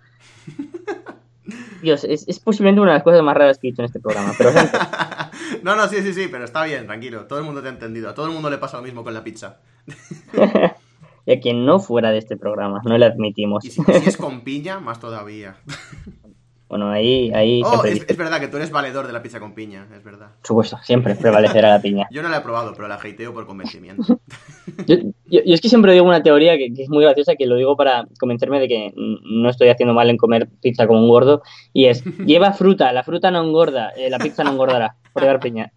Dios, 1.83 2.05
es, 2.05 2.27
es, 2.27 2.41
posiblemente 2.41 2.81
una 2.81 2.93
de 2.93 2.99
las 2.99 3.05
cosas 3.05 3.23
más 3.23 3.37
raras 3.37 3.59
que 3.59 3.69
he 3.69 3.71
dicho 3.71 3.83
en 3.83 3.87
este 3.87 4.01
programa, 4.01 4.33
pero 4.37 4.53
gente... 4.53 4.79
No, 5.63 5.77
no, 5.77 5.87
sí, 5.89 6.03
sí, 6.03 6.15
sí, 6.15 6.29
pero 6.31 6.45
está 6.45 6.65
bien, 6.65 6.87
tranquilo, 6.87 7.27
todo 7.27 7.39
el 7.39 7.45
mundo 7.45 7.63
te 7.63 7.69
ha 7.69 7.71
entendido, 7.71 8.09
a 8.09 8.15
todo 8.15 8.27
el 8.27 8.33
mundo 8.33 8.51
le 8.51 8.59
pasa 8.59 8.79
lo 8.79 8.83
mismo 8.83 9.05
con 9.05 9.13
la 9.13 9.23
pizza. 9.23 9.61
y 11.27 11.33
a 11.33 11.41
quien 11.41 11.67
no 11.67 11.79
fuera 11.79 12.11
de 12.11 12.19
este 12.19 12.37
programa, 12.37 12.81
no 12.85 12.97
le 12.97 13.07
admitimos. 13.07 13.65
Y 13.65 13.71
si, 13.71 13.83
si 13.83 14.09
es 14.09 14.17
con 14.17 14.41
piña, 14.41 14.81
más 14.81 15.01
todavía. 15.01 15.57
Bueno, 16.69 16.91
ahí... 16.91 17.31
ahí 17.35 17.63
oh, 17.65 17.85
es, 17.85 18.05
es, 18.09 18.17
verdad 18.17 18.41
que 18.41 18.49
tú 18.49 18.57
eres 18.57 18.71
valedor 18.71 19.07
de 19.07 19.13
la 19.13 19.23
pizza 19.23 19.39
con 19.39 19.55
piña, 19.55 19.87
es 19.95 20.03
verdad. 20.03 20.29
Por 20.41 20.47
supuesto, 20.47 20.79
siempre 20.83 21.15
prevalecerá 21.15 21.71
la 21.71 21.83
piña. 21.83 22.07
yo 22.11 22.23
no 22.23 22.29
la 22.29 22.39
he 22.39 22.41
probado, 22.41 22.73
pero 22.75 22.89
la 22.89 22.95
hateo 22.95 23.35
por 23.35 23.47
convencimiento. 23.47 24.19
yo, 24.87 24.97
yo, 25.27 25.41
yo, 25.45 25.55
es 25.55 25.61
que 25.61 25.69
siempre 25.69 25.93
digo 25.93 26.07
una 26.07 26.23
teoría 26.23 26.57
que, 26.57 26.73
que, 26.73 26.85
es 26.85 26.89
muy 26.89 27.05
graciosa, 27.05 27.37
que 27.37 27.47
lo 27.47 27.57
digo 27.57 27.77
para 27.77 28.07
convencerme 28.19 28.61
de 28.61 28.69
que 28.69 28.93
no 28.97 29.51
estoy 29.51 29.69
haciendo 29.69 29.95
mal 29.95 30.09
en 30.09 30.17
comer 30.17 30.49
pizza 30.63 30.87
como 30.87 31.01
un 31.01 31.09
gordo, 31.09 31.43
y 31.73 31.87
es, 31.87 32.03
lleva 32.27 32.53
fruta, 32.53 32.93
la 32.93 33.05
fruta 33.05 33.31
no 33.31 33.45
engorda, 33.45 33.91
eh, 33.91 34.09
la 34.09 34.19
pizza 34.19 34.43
no 34.43 34.53
engordará, 34.53 34.97
por 35.13 35.23
llevar 35.23 35.41
piña. 35.41 35.71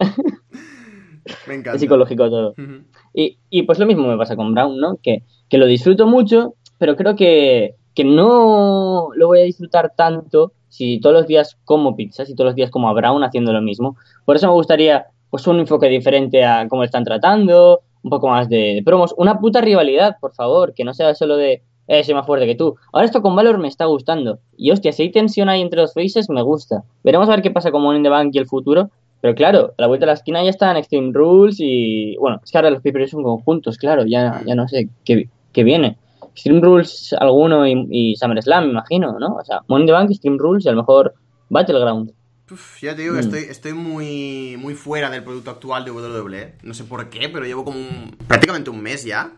me 1.46 1.54
encanta. 1.54 1.74
Es 1.74 1.80
psicológico 1.80 2.30
todo. 2.30 2.54
Uh 2.56 2.62
-huh. 2.62 2.84
y, 3.12 3.38
y, 3.50 3.62
pues 3.62 3.78
lo 3.78 3.86
mismo 3.86 4.08
me 4.08 4.16
pasa 4.16 4.36
con 4.36 4.54
Brown, 4.54 4.80
¿no? 4.80 4.98
Que, 5.02 5.22
que 5.50 5.58
lo 5.58 5.66
disfruto 5.66 6.06
mucho, 6.06 6.54
pero 6.78 6.96
creo 6.96 7.14
que, 7.14 7.74
que 7.98 8.04
no 8.04 9.08
lo 9.16 9.26
voy 9.26 9.40
a 9.40 9.42
disfrutar 9.42 9.92
tanto 9.96 10.52
si 10.68 11.00
todos 11.00 11.16
los 11.16 11.26
días 11.26 11.58
como 11.64 11.96
pizza, 11.96 12.24
si 12.24 12.36
todos 12.36 12.50
los 12.50 12.54
días 12.54 12.70
como 12.70 12.88
a 12.88 12.92
Brown 12.92 13.24
haciendo 13.24 13.52
lo 13.52 13.60
mismo. 13.60 13.96
Por 14.24 14.36
eso 14.36 14.46
me 14.46 14.52
gustaría 14.52 15.06
pues 15.30 15.44
un 15.48 15.58
enfoque 15.58 15.88
diferente 15.88 16.44
a 16.44 16.68
cómo 16.68 16.84
están 16.84 17.02
tratando, 17.02 17.80
un 18.04 18.10
poco 18.10 18.28
más 18.28 18.48
de, 18.48 18.82
promos, 18.84 19.16
una 19.18 19.40
puta 19.40 19.62
rivalidad, 19.62 20.14
por 20.20 20.32
favor, 20.32 20.74
que 20.74 20.84
no 20.84 20.94
sea 20.94 21.12
solo 21.16 21.36
de 21.36 21.62
eh, 21.88 22.04
soy 22.04 22.14
más 22.14 22.24
fuerte 22.24 22.46
que 22.46 22.54
tú. 22.54 22.76
Ahora 22.92 23.04
esto 23.04 23.20
con 23.20 23.34
Valor 23.34 23.58
me 23.58 23.66
está 23.66 23.86
gustando. 23.86 24.38
Y 24.56 24.70
hostia, 24.70 24.92
si 24.92 25.02
hay 25.02 25.10
tensión 25.10 25.48
ahí 25.48 25.60
entre 25.60 25.80
los 25.80 25.92
faces, 25.92 26.30
me 26.30 26.42
gusta. 26.42 26.84
Veremos 27.02 27.28
a 27.28 27.32
ver 27.32 27.42
qué 27.42 27.50
pasa 27.50 27.72
con 27.72 27.82
Money 27.82 27.96
in 27.96 28.04
the 28.04 28.10
Bank 28.10 28.30
y 28.32 28.38
el 28.38 28.46
futuro. 28.46 28.90
Pero 29.20 29.34
claro, 29.34 29.74
a 29.76 29.82
la 29.82 29.88
vuelta 29.88 30.06
de 30.06 30.10
la 30.12 30.12
esquina 30.12 30.44
ya 30.44 30.50
están 30.50 30.76
Extreme 30.76 31.10
Rules 31.12 31.56
y. 31.58 32.16
Bueno, 32.18 32.40
es 32.44 32.52
que 32.52 32.58
ahora 32.58 32.70
los 32.70 32.80
papers 32.80 33.10
son 33.10 33.24
conjuntos, 33.24 33.76
claro, 33.76 34.04
ya, 34.06 34.40
ya 34.46 34.54
no 34.54 34.68
sé 34.68 34.88
qué, 35.04 35.28
qué 35.52 35.64
viene. 35.64 35.96
Extreme 36.38 36.60
Rules 36.60 37.12
alguno 37.18 37.66
y, 37.66 37.88
y 37.90 38.16
SummerSlam, 38.16 38.66
me 38.66 38.70
imagino, 38.70 39.18
¿no? 39.18 39.34
O 39.34 39.44
sea, 39.44 39.62
Money 39.66 39.82
in 39.82 39.86
the 39.86 39.92
Bank, 39.92 40.10
Extreme 40.12 40.38
Rules 40.38 40.64
y 40.64 40.68
a 40.68 40.72
lo 40.72 40.78
mejor 40.78 41.14
Battleground. 41.48 42.12
Uf, 42.48 42.80
ya 42.80 42.94
te 42.94 43.02
digo 43.02 43.14
que 43.14 43.22
mm. 43.22 43.24
estoy, 43.24 43.40
estoy 43.50 43.72
muy, 43.72 44.56
muy 44.56 44.74
fuera 44.74 45.10
del 45.10 45.24
producto 45.24 45.50
actual 45.50 45.84
de 45.84 45.90
WWE. 45.90 46.54
No 46.62 46.74
sé 46.74 46.84
por 46.84 47.10
qué, 47.10 47.28
pero 47.28 47.44
llevo 47.44 47.64
como 47.64 47.80
un, 47.80 48.16
prácticamente 48.28 48.70
un 48.70 48.80
mes 48.80 49.04
ya 49.04 49.32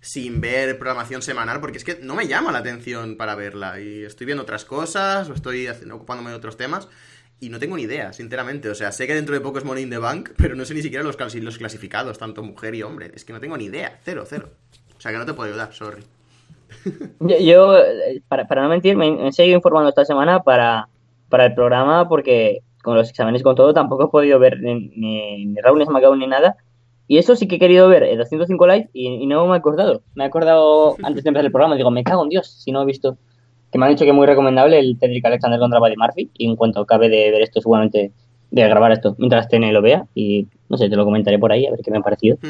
sin 0.00 0.40
ver 0.40 0.76
programación 0.76 1.22
semanal 1.22 1.60
porque 1.60 1.78
es 1.78 1.84
que 1.84 2.00
no 2.02 2.16
me 2.16 2.26
llama 2.26 2.50
la 2.50 2.58
atención 2.58 3.16
para 3.16 3.36
verla 3.36 3.78
y 3.80 4.02
estoy 4.02 4.24
viendo 4.24 4.42
otras 4.42 4.64
cosas 4.64 5.30
o 5.30 5.34
estoy 5.34 5.68
haciendo, 5.68 5.94
ocupándome 5.94 6.30
de 6.30 6.36
otros 6.36 6.56
temas 6.56 6.88
y 7.38 7.48
no 7.48 7.60
tengo 7.60 7.76
ni 7.76 7.84
idea, 7.84 8.12
sinceramente. 8.12 8.68
O 8.70 8.74
sea, 8.74 8.90
sé 8.90 9.06
que 9.06 9.14
dentro 9.14 9.34
de 9.34 9.40
poco 9.40 9.58
es 9.58 9.64
Money 9.64 9.84
in 9.84 9.90
the 9.90 9.98
Bank, 9.98 10.30
pero 10.36 10.56
no 10.56 10.64
sé 10.64 10.74
ni 10.74 10.82
siquiera 10.82 11.04
los, 11.04 11.16
los 11.16 11.58
clasificados, 11.58 12.18
tanto 12.18 12.42
mujer 12.42 12.74
y 12.74 12.82
hombre. 12.82 13.12
Es 13.14 13.24
que 13.24 13.32
no 13.32 13.38
tengo 13.38 13.56
ni 13.56 13.66
idea, 13.66 14.00
cero, 14.04 14.24
cero. 14.28 14.50
O 14.96 15.00
sea, 15.00 15.12
que 15.12 15.18
no 15.18 15.24
te 15.24 15.32
puedo 15.32 15.48
ayudar, 15.48 15.72
sorry. 15.72 16.02
Yo, 17.20 17.38
yo 17.38 17.74
para, 18.28 18.46
para, 18.46 18.62
no 18.62 18.68
mentir, 18.68 18.96
me 18.96 19.28
he 19.28 19.32
seguido 19.32 19.56
informando 19.56 19.88
esta 19.88 20.04
semana 20.04 20.42
para, 20.42 20.88
para 21.28 21.46
el 21.46 21.54
programa 21.54 22.08
porque 22.08 22.62
con 22.82 22.96
los 22.96 23.10
exámenes 23.10 23.42
con 23.42 23.54
todo 23.54 23.74
tampoco 23.74 24.04
he 24.04 24.08
podido 24.08 24.38
ver 24.38 24.60
ni, 24.60 24.88
ni, 24.96 25.46
ni 25.46 25.60
Raúl, 25.60 25.78
ni 25.78 25.84
SmackDown, 25.84 26.18
ni 26.18 26.26
nada. 26.26 26.56
Y 27.10 27.18
eso 27.18 27.34
sí 27.34 27.48
que 27.48 27.56
he 27.56 27.58
querido 27.58 27.88
ver 27.88 28.04
el 28.04 28.18
205 28.18 28.66
Live 28.68 28.90
y, 28.92 29.08
y, 29.08 29.26
no 29.26 29.44
me 29.46 29.54
he 29.54 29.58
acordado. 29.58 30.02
Me 30.14 30.22
he 30.22 30.26
acordado 30.28 30.96
antes 31.02 31.24
de 31.24 31.28
empezar 31.30 31.44
el 31.44 31.50
programa. 31.50 31.74
Digo, 31.74 31.90
me 31.90 32.04
cago 32.04 32.22
en 32.22 32.28
Dios 32.28 32.48
si 32.48 32.70
no 32.70 32.82
he 32.82 32.86
visto. 32.86 33.18
Que 33.72 33.78
me 33.78 33.86
han 33.86 33.92
dicho 33.92 34.04
que 34.04 34.10
es 34.10 34.16
muy 34.16 34.26
recomendable 34.26 34.78
el 34.78 34.96
Cedric 34.98 35.24
Alexander 35.24 35.58
contra 35.58 35.80
Buddy 35.80 35.96
Murphy. 35.96 36.30
Y 36.38 36.46
en 36.46 36.54
cuanto 36.54 36.80
acabe 36.80 37.08
de 37.08 37.32
ver 37.32 37.42
esto, 37.42 37.60
seguramente 37.60 38.12
de 38.52 38.68
grabar 38.68 38.92
esto 38.92 39.16
mientras 39.18 39.48
TN 39.48 39.72
lo 39.72 39.82
vea. 39.82 40.06
Y 40.14 40.46
no 40.68 40.76
sé, 40.76 40.88
te 40.88 40.94
lo 40.94 41.04
comentaré 41.04 41.36
por 41.36 41.50
ahí 41.50 41.66
a 41.66 41.72
ver 41.72 41.80
qué 41.80 41.90
me 41.90 41.98
ha 41.98 42.00
parecido. 42.00 42.36
Mm. 42.42 42.46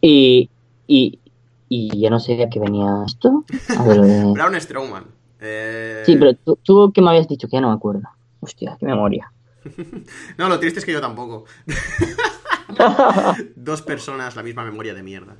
Y, 0.00 0.50
y, 0.86 1.18
y 1.68 2.00
ya 2.00 2.10
no 2.10 2.20
sé 2.20 2.42
a 2.42 2.48
qué 2.48 2.60
venía 2.60 3.04
esto. 3.06 3.44
A 3.78 3.84
ver, 3.84 3.98
eh... 4.04 4.24
Brown 4.32 4.60
Strowman. 4.60 5.04
Eh... 5.40 6.02
Sí, 6.06 6.16
pero 6.16 6.34
tú, 6.34 6.58
tú 6.62 6.92
que 6.92 7.02
me 7.02 7.10
habías 7.10 7.28
dicho 7.28 7.48
que 7.48 7.56
ya 7.56 7.60
no 7.60 7.68
me 7.68 7.74
acuerdo. 7.74 8.08
Hostia, 8.40 8.76
qué 8.78 8.86
memoria. 8.86 9.32
no, 10.38 10.48
lo 10.48 10.58
triste 10.58 10.78
es 10.78 10.84
que 10.84 10.92
yo 10.92 11.00
tampoco. 11.00 11.44
Dos 13.56 13.82
personas, 13.82 14.36
la 14.36 14.42
misma 14.42 14.64
memoria 14.64 14.94
de 14.94 15.02
mierda. 15.02 15.36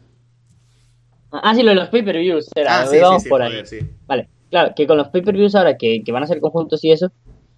Ah, 1.30 1.54
sí, 1.54 1.62
lo 1.62 1.70
de 1.70 1.76
los 1.76 1.88
pay-per-views. 1.88 2.48
Ah, 2.66 2.86
sí, 2.86 2.98
sí, 2.98 3.04
sí, 3.20 3.28
por 3.28 3.42
joder, 3.42 3.64
ahí. 3.70 3.90
Vale, 4.06 4.28
claro, 4.50 4.72
que 4.74 4.86
con 4.86 4.96
los 4.96 5.08
pay-per-views 5.08 5.54
ahora 5.54 5.76
que, 5.76 6.02
que 6.04 6.12
van 6.12 6.22
a 6.22 6.26
ser 6.26 6.40
conjuntos 6.40 6.84
y 6.84 6.92
eso, 6.92 7.10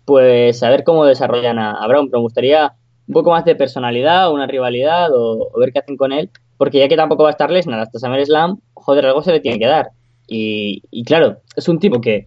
pues 0.04 0.62
a 0.62 0.70
ver 0.70 0.82
cómo 0.82 1.04
desarrollan 1.04 1.58
a, 1.58 1.72
a 1.72 1.86
Brown. 1.86 2.08
Pero 2.08 2.20
me 2.20 2.24
gustaría 2.24 2.74
un 3.06 3.12
poco 3.12 3.30
más 3.30 3.44
de 3.44 3.54
personalidad, 3.54 4.32
una 4.32 4.46
rivalidad 4.46 5.12
o, 5.12 5.50
o 5.52 5.60
ver 5.60 5.72
qué 5.72 5.80
hacen 5.80 5.96
con 5.96 6.12
él. 6.12 6.30
Porque 6.58 6.78
ya 6.78 6.88
que 6.88 6.96
tampoco 6.96 7.22
va 7.24 7.30
a 7.30 7.32
estar 7.32 7.50
Lesnar 7.50 7.80
hasta 7.80 7.98
SummerSlam, 7.98 8.58
joder, 8.74 9.06
algo 9.06 9.22
se 9.22 9.32
le 9.32 9.40
tiene 9.40 9.58
que 9.58 9.66
dar. 9.66 9.88
Y, 10.26 10.82
y 10.90 11.04
claro, 11.04 11.38
es 11.54 11.68
un 11.68 11.78
tipo 11.78 12.00
que 12.00 12.26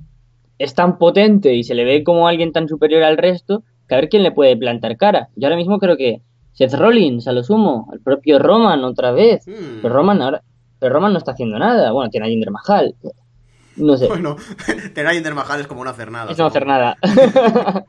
es 0.57 0.73
tan 0.75 0.97
potente 0.97 1.53
y 1.53 1.63
se 1.63 1.73
le 1.75 1.83
ve 1.85 2.03
como 2.03 2.27
alguien 2.27 2.51
tan 2.51 2.67
superior 2.67 3.03
al 3.03 3.17
resto 3.17 3.63
que 3.87 3.95
a 3.95 3.97
ver 3.97 4.09
quién 4.09 4.23
le 4.23 4.31
puede 4.31 4.55
plantar 4.57 4.97
cara. 4.97 5.29
Yo 5.35 5.47
ahora 5.47 5.57
mismo 5.57 5.79
creo 5.79 5.97
que 5.97 6.21
Seth 6.53 6.73
Rollins, 6.73 7.27
a 7.27 7.31
lo 7.31 7.43
sumo, 7.43 7.89
el 7.93 8.01
propio 8.01 8.37
Roman 8.39 8.83
otra 8.83 9.11
vez. 9.11 9.47
Hmm. 9.47 9.81
Pero 9.81 9.93
Roman 9.93 10.21
ahora, 10.21 10.43
pero 10.79 10.93
Roman 10.93 11.11
no 11.13 11.17
está 11.17 11.31
haciendo 11.31 11.57
nada. 11.57 11.91
Bueno, 11.91 12.09
tiene 12.11 12.27
a 12.27 12.29
Jinder 12.29 12.51
Mahal. 12.51 12.95
No 13.77 13.95
sé. 13.97 14.07
Bueno, 14.07 14.35
tener 14.93 15.07
a 15.07 15.13
Jinder 15.13 15.33
Mahal 15.33 15.61
es 15.61 15.67
como 15.67 15.83
no 15.83 15.89
hacer 15.89 16.11
nada. 16.11 16.31
Es 16.31 16.37
no 16.37 16.45
hacer 16.45 16.65
nada. 16.67 16.97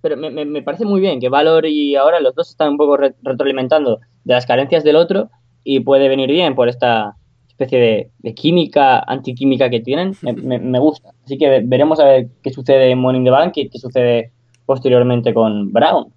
Pero 0.00 0.16
me, 0.16 0.30
me- 0.30 0.44
me 0.44 0.62
parece 0.62 0.84
muy 0.84 1.00
bien 1.00 1.20
que 1.20 1.28
Valor 1.28 1.66
y 1.66 1.94
ahora 1.94 2.20
los 2.20 2.34
dos 2.34 2.50
están 2.50 2.70
un 2.70 2.76
poco 2.76 2.96
re- 2.96 3.14
retroalimentando 3.22 4.00
de 4.24 4.34
las 4.34 4.46
carencias 4.46 4.82
del 4.82 4.96
otro 4.96 5.30
y 5.64 5.80
puede 5.80 6.08
venir 6.08 6.30
bien 6.30 6.54
por 6.54 6.68
esta 6.68 7.16
especie 7.48 7.78
de, 7.78 8.10
de 8.18 8.34
química, 8.34 8.98
antiquímica 9.06 9.70
que 9.70 9.80
tienen. 9.80 10.16
Me, 10.22 10.32
me- 10.50 10.58
me 10.58 10.78
gusta. 10.78 11.10
Así 11.24 11.38
que 11.38 11.60
veremos 11.64 12.00
a 12.00 12.04
ver 12.04 12.28
qué 12.42 12.50
sucede 12.52 12.90
en 12.90 12.98
Morning 12.98 13.24
the 13.24 13.30
Bank 13.30 13.52
y 13.56 13.68
qué 13.68 13.78
sucede 13.78 14.32
posteriormente 14.66 15.34
con 15.34 15.72
Brown. 15.72 16.12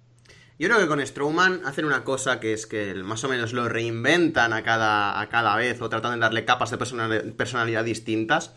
Yo 0.58 0.68
creo 0.68 0.80
que 0.80 0.86
con 0.86 1.06
Strowman 1.06 1.60
hacen 1.66 1.84
una 1.84 2.02
cosa 2.02 2.40
que 2.40 2.54
es 2.54 2.66
que 2.66 2.94
más 2.94 3.22
o 3.24 3.28
menos 3.28 3.52
lo 3.52 3.68
reinventan 3.68 4.54
a 4.54 4.62
cada, 4.62 5.20
a 5.20 5.28
cada 5.28 5.54
vez 5.56 5.82
o 5.82 5.88
tratan 5.90 6.14
de 6.14 6.20
darle 6.20 6.46
capas 6.46 6.70
de 6.70 6.78
personal- 6.78 7.34
personalidad 7.36 7.84
distintas. 7.84 8.54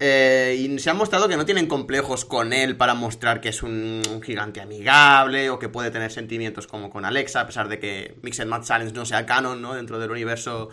Eh, 0.00 0.56
y 0.56 0.78
se 0.78 0.90
han 0.90 0.96
mostrado 0.96 1.28
que 1.28 1.36
no 1.36 1.44
tienen 1.44 1.66
complejos 1.66 2.24
con 2.24 2.52
él 2.52 2.76
para 2.76 2.94
mostrar 2.94 3.40
que 3.40 3.48
es 3.48 3.64
un, 3.64 4.02
gigante 4.24 4.60
amigable 4.60 5.50
o 5.50 5.58
que 5.58 5.68
puede 5.68 5.90
tener 5.90 6.12
sentimientos 6.12 6.68
como 6.68 6.88
con 6.88 7.04
Alexa, 7.04 7.40
a 7.40 7.46
pesar 7.46 7.68
de 7.68 7.80
que 7.80 8.16
Mixed 8.22 8.46
Match 8.46 8.66
Challenge 8.66 8.94
no 8.94 9.04
sea 9.04 9.26
canon, 9.26 9.60
¿no? 9.60 9.74
Dentro 9.74 9.98
del 9.98 10.10
universo 10.10 10.68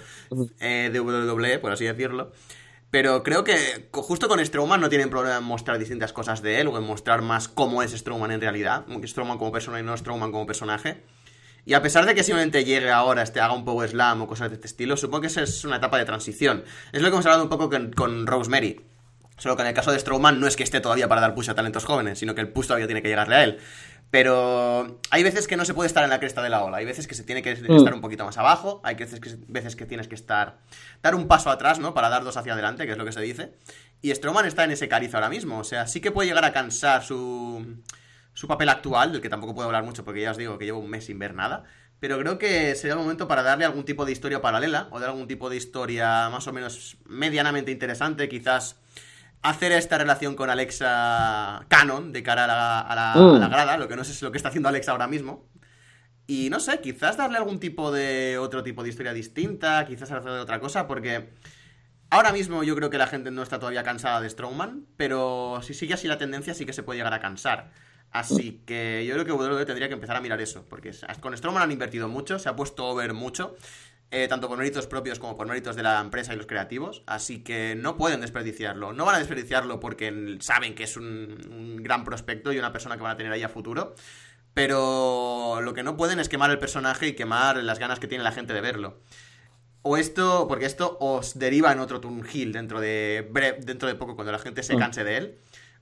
eh, 0.59 0.89
de 0.93 0.99
WWE, 0.99 1.57
por 1.59 1.71
así 1.71 1.85
decirlo. 1.85 2.31
Pero 2.91 3.23
creo 3.23 3.43
que 3.43 3.89
justo 3.91 4.27
con 4.27 4.45
Strowman 4.45 4.79
no 4.79 4.89
tienen 4.89 5.09
problema 5.09 5.38
en 5.38 5.43
mostrar 5.43 5.79
distintas 5.79 6.13
cosas 6.13 6.41
de 6.41 6.61
él 6.61 6.67
o 6.67 6.77
en 6.77 6.83
mostrar 6.83 7.23
más 7.23 7.47
cómo 7.47 7.81
es 7.81 7.91
Strowman 7.91 8.31
en 8.31 8.41
realidad. 8.41 8.85
Strowman 9.03 9.39
como 9.39 9.51
persona 9.51 9.79
y 9.79 9.83
no 9.83 9.97
Strowman 9.97 10.31
como 10.31 10.45
personaje. 10.45 11.03
Y 11.65 11.73
a 11.73 11.81
pesar 11.81 12.05
de 12.05 12.13
que 12.13 12.23
simplemente 12.23 12.63
llegue 12.63 12.91
ahora, 12.91 13.23
este, 13.23 13.41
haga 13.41 13.53
un 13.53 13.65
Power 13.65 13.89
Slam 13.89 14.21
o 14.21 14.27
cosas 14.27 14.49
de 14.49 14.55
este 14.55 14.67
estilo, 14.67 14.95
supongo 14.95 15.21
que 15.21 15.27
esa 15.27 15.41
es 15.41 15.65
una 15.65 15.77
etapa 15.77 15.97
de 15.97 16.05
transición. 16.05 16.63
Es 16.93 17.01
lo 17.01 17.09
que 17.09 17.15
hemos 17.15 17.25
hablado 17.25 17.43
un 17.43 17.49
poco 17.49 17.71
con 17.95 18.27
Rosemary. 18.27 18.79
Solo 19.38 19.56
que 19.56 19.63
en 19.63 19.67
el 19.67 19.74
caso 19.74 19.91
de 19.91 20.00
Strowman 20.00 20.39
no 20.39 20.48
es 20.48 20.56
que 20.56 20.63
esté 20.63 20.80
todavía 20.80 21.08
para 21.08 21.21
dar 21.21 21.36
push 21.36 21.50
a 21.50 21.56
talentos 21.56 21.84
jóvenes, 21.86 22.19
sino 22.19 22.36
que 22.36 22.41
el 22.41 22.50
push 22.50 22.67
todavía 22.67 22.88
tiene 22.88 23.02
que 23.02 23.10
llegarle 23.10 23.36
a 23.36 23.43
él. 23.43 23.60
Pero 24.12 25.00
hay 25.10 25.24
veces 25.24 25.48
que 25.48 25.58
no 25.58 25.65
se 25.65 25.74
puede 25.74 25.88
estar 25.88 26.04
en 26.04 26.10
la 26.10 26.19
cresta 26.19 26.41
de 26.41 26.50
la 26.50 26.63
ola, 26.63 26.78
hay 26.78 26.86
veces 26.86 27.08
que 27.08 27.15
se 27.15 27.24
tiene 27.24 27.41
que 27.41 27.52
estar 27.52 27.93
un 27.93 28.02
poquito 28.02 28.24
más 28.24 28.38
abajo, 28.38 28.80
hay 28.84 28.95
veces 28.95 29.19
que, 29.19 29.36
veces 29.48 29.76
que 29.76 29.86
tienes 29.86 30.08
que 30.08 30.15
estar 30.15 30.60
dar 31.02 31.15
un 31.15 31.28
paso 31.28 31.50
atrás, 31.50 31.80
¿no? 31.80 31.93
Para 31.93 32.08
dar 32.08 32.24
dos 32.24 32.38
hacia 32.38 32.54
adelante, 32.54 32.86
que 32.86 32.93
es 32.93 32.98
lo 32.98 33.04
que 33.04 33.12
se 33.12 33.21
dice. 33.21 33.54
Y 34.02 34.13
Strowman 34.13 34.45
está 34.45 34.63
en 34.63 34.71
ese 34.71 34.88
cariz 34.88 35.13
ahora 35.15 35.30
mismo, 35.30 35.60
o 35.60 35.63
sea, 35.63 35.88
sí 35.88 36.00
que 36.00 36.12
puede 36.12 36.30
llegar 36.30 36.45
a 36.45 36.54
cansar 36.54 37.04
su, 37.04 37.82
su 38.34 38.48
papel 38.48 38.69
actual, 38.69 39.12
del 39.12 39.21
que 39.21 39.30
tampoco 39.30 39.56
puedo 39.56 39.67
hablar 39.67 39.84
mucho 39.84 40.06
porque 40.06 40.21
ya 40.21 40.32
os 40.32 40.38
digo 40.38 40.58
que 40.58 40.65
llevo 40.65 40.80
un 40.80 40.89
mes 40.89 41.06
sin 41.06 41.19
ver 41.19 41.34
nada. 41.34 41.63
Pero 42.00 42.19
creo 42.19 42.38
que 42.38 42.76
sería 42.76 42.93
el 42.93 43.00
momento 43.00 43.28
para 43.28 43.41
darle 43.41 43.65
algún 43.65 43.86
tipo 43.86 44.06
de 44.06 44.12
historia 44.12 44.41
paralela 44.41 44.88
o 44.91 45.00
dar 45.00 45.10
algún 45.10 45.28
tipo 45.28 45.50
de 45.50 45.56
historia 45.56 46.30
más 46.30 46.48
o 46.48 46.54
menos 46.54 46.98
medianamente 47.06 47.71
interesante, 47.71 48.30
quizás 48.30 48.78
hacer 49.49 49.71
esta 49.71 49.97
relación 49.97 50.36
con 50.36 50.49
Alexa 50.49 51.65
canon 51.67 52.12
de 52.12 52.23
cara 52.23 52.45
a 52.45 52.47
la, 52.47 52.79
a 52.81 52.95
la, 52.95 53.13
Mm. 53.15 53.36
a 53.36 53.39
la 53.39 53.47
grada, 53.47 53.77
lo 53.77 53.88
que 53.88 53.95
no 53.95 54.03
sé 54.03 54.12
es 54.12 54.21
lo 54.21 54.31
que 54.31 54.38
está 54.38 54.49
haciendo 54.49 54.69
Alexa 54.69 54.91
ahora 54.91 55.08
mismo. 55.08 55.47
Y 56.27 56.49
no 56.49 56.60
sé, 56.60 56.81
quizás 56.81 57.17
darle 57.17 57.38
algún 57.38 57.60
tipo 57.60 57.91
de 57.91 58.38
otro 58.39 58.63
tipo 58.63 58.81
de 58.84 58.89
historia 58.89 59.13
distinta, 59.13 59.86
quizás 59.86 60.12
hacer 60.12 60.29
otra 60.31 60.60
cosa, 60.60 60.88
porque 60.88 61.34
ahora 62.10 62.31
mismo 62.31 62.63
yo 62.63 62.75
creo 62.75 62.89
que 62.89 62.97
la 62.97 63.08
gente 63.08 63.29
no 63.29 63.43
está 63.43 63.60
todavía 63.60 63.84
cansada 63.84 64.21
de 64.21 64.29
Strowman, 64.29 64.86
pero 64.97 65.60
si 65.62 65.73
sigue 65.75 65.93
así 65.93 66.08
la 66.08 66.17
tendencia 66.17 66.53
sí 66.55 66.65
que 66.65 66.73
se 66.73 66.81
puede 66.84 66.97
llegar 66.97 67.13
a 67.13 67.19
cansar. 67.19 67.71
Así 68.12 68.63
que 68.65 69.05
yo 69.05 69.13
creo 69.13 69.25
que 69.25 69.31
WWE 69.34 69.65
tendría 69.65 69.88
que 69.89 69.93
empezar 69.93 70.15
a 70.15 70.21
mirar 70.21 70.39
eso, 70.39 70.65
porque 70.69 70.91
con 71.19 71.36
Strowman 71.38 71.62
han 71.63 71.71
invertido 71.71 72.08
mucho, 72.08 72.39
se 72.39 72.47
ha 72.49 72.55
puesto 72.55 72.86
over 72.88 73.13
mucho, 73.13 73.58
eh, 74.12 74.28
tanto 74.28 74.48
por 74.48 74.58
méritos 74.58 74.88
propios 74.88 75.20
como 75.20 75.36
por 75.36 75.48
méritos 75.48 75.76
de 75.76 75.84
la 75.84 76.00
empresa 76.00 76.34
y 76.34 76.38
los 76.38 76.46
creativos, 76.48 77.04
así 77.08 77.44
que 77.44 77.76
no 77.76 77.98
pueden 77.98 78.22
desperdiciarlo. 78.22 78.94
No 78.94 79.06
van 79.06 79.15
a 79.15 79.20
desperdiciarlo 79.20 79.80
porque 79.80 80.38
saben 80.39 80.76
que 80.76 80.84
es 80.84 80.96
un, 80.96 81.38
un 81.52 81.84
gran 81.84 82.04
prospecto 82.04 82.54
y 82.54 82.60
una 82.60 82.72
persona 82.72 82.96
que 82.98 83.04
van 83.04 83.12
a 83.13 83.18
tener 83.18 83.32
ahí 83.32 83.44
a 83.44 83.50
futuro, 83.50 83.96
pero 84.54 85.60
lo 85.62 85.74
que 85.74 85.84
no 85.84 85.98
pueden 85.98 86.20
es 86.20 86.30
quemar 86.30 86.50
el 86.50 86.60
personaje 86.60 87.08
y 87.08 87.13
quemar 87.13 87.58
las 87.58 87.78
ganas 87.78 88.00
que 88.00 88.08
tiene 88.08 88.24
la 88.24 88.32
gente 88.32 88.54
de 88.54 88.62
verlo. 88.62 89.00
O 89.82 89.98
esto, 89.98 90.48
porque 90.48 90.65
esto 90.65 90.98
os 91.00 91.38
deriva 91.38 91.72
en 91.72 91.80
otro 91.80 92.00
Turn 92.02 92.26
Hill 92.32 92.54
dentro 92.54 92.80
de, 92.80 93.30
dentro 93.62 93.88
de 93.88 93.96
poco, 93.96 94.15
cuando 94.15 94.32
la 94.32 94.39
gente 94.39 94.63
se 94.63 94.76
Mm. 94.76 94.80
canse 94.80 95.04
de 95.04 95.18
él. 95.18 95.38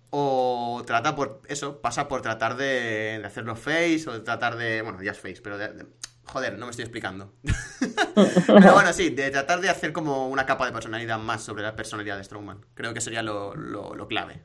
O 0.10 0.84
trata 0.86 1.16
por, 1.16 1.42
eso, 1.48 1.82
pasa 1.82 2.08
por 2.08 2.22
tratar 2.22 2.58
de, 2.58 3.20
de 3.20 3.26
hacerlo 3.26 3.56
face, 3.56 4.04
o 4.08 4.14
de 4.14 4.20
tratar 4.20 4.58
de, 4.58 4.82
bueno, 4.82 5.02
ya 5.02 5.12
es 5.12 5.20
face, 5.20 5.40
pero 5.42 5.58
de, 5.58 5.70
de- 5.70 5.86
joder, 6.26 6.58
no 6.58 6.66
me 6.66 6.72
estoy 6.72 6.84
explicando. 6.84 7.32
pero 8.48 8.74
bueno, 8.74 8.94
sí, 8.94 9.10
de 9.10 9.30
tratar 9.32 9.62
de 9.62 9.70
hacer 9.70 9.92
como 9.94 10.28
una 10.30 10.46
capa 10.46 10.66
de 10.66 10.72
personalidad 10.72 11.20
más 11.20 11.44
sobre 11.44 11.64
la 11.64 11.76
personalidad 11.76 12.18
de 12.18 12.24
Strowman. 12.24 12.60
Creo 12.74 12.94
que 12.94 13.02
sería 13.02 13.22
lo, 13.24 13.56
lo- 13.56 13.96
lo 13.96 14.08
clave. 14.08 14.42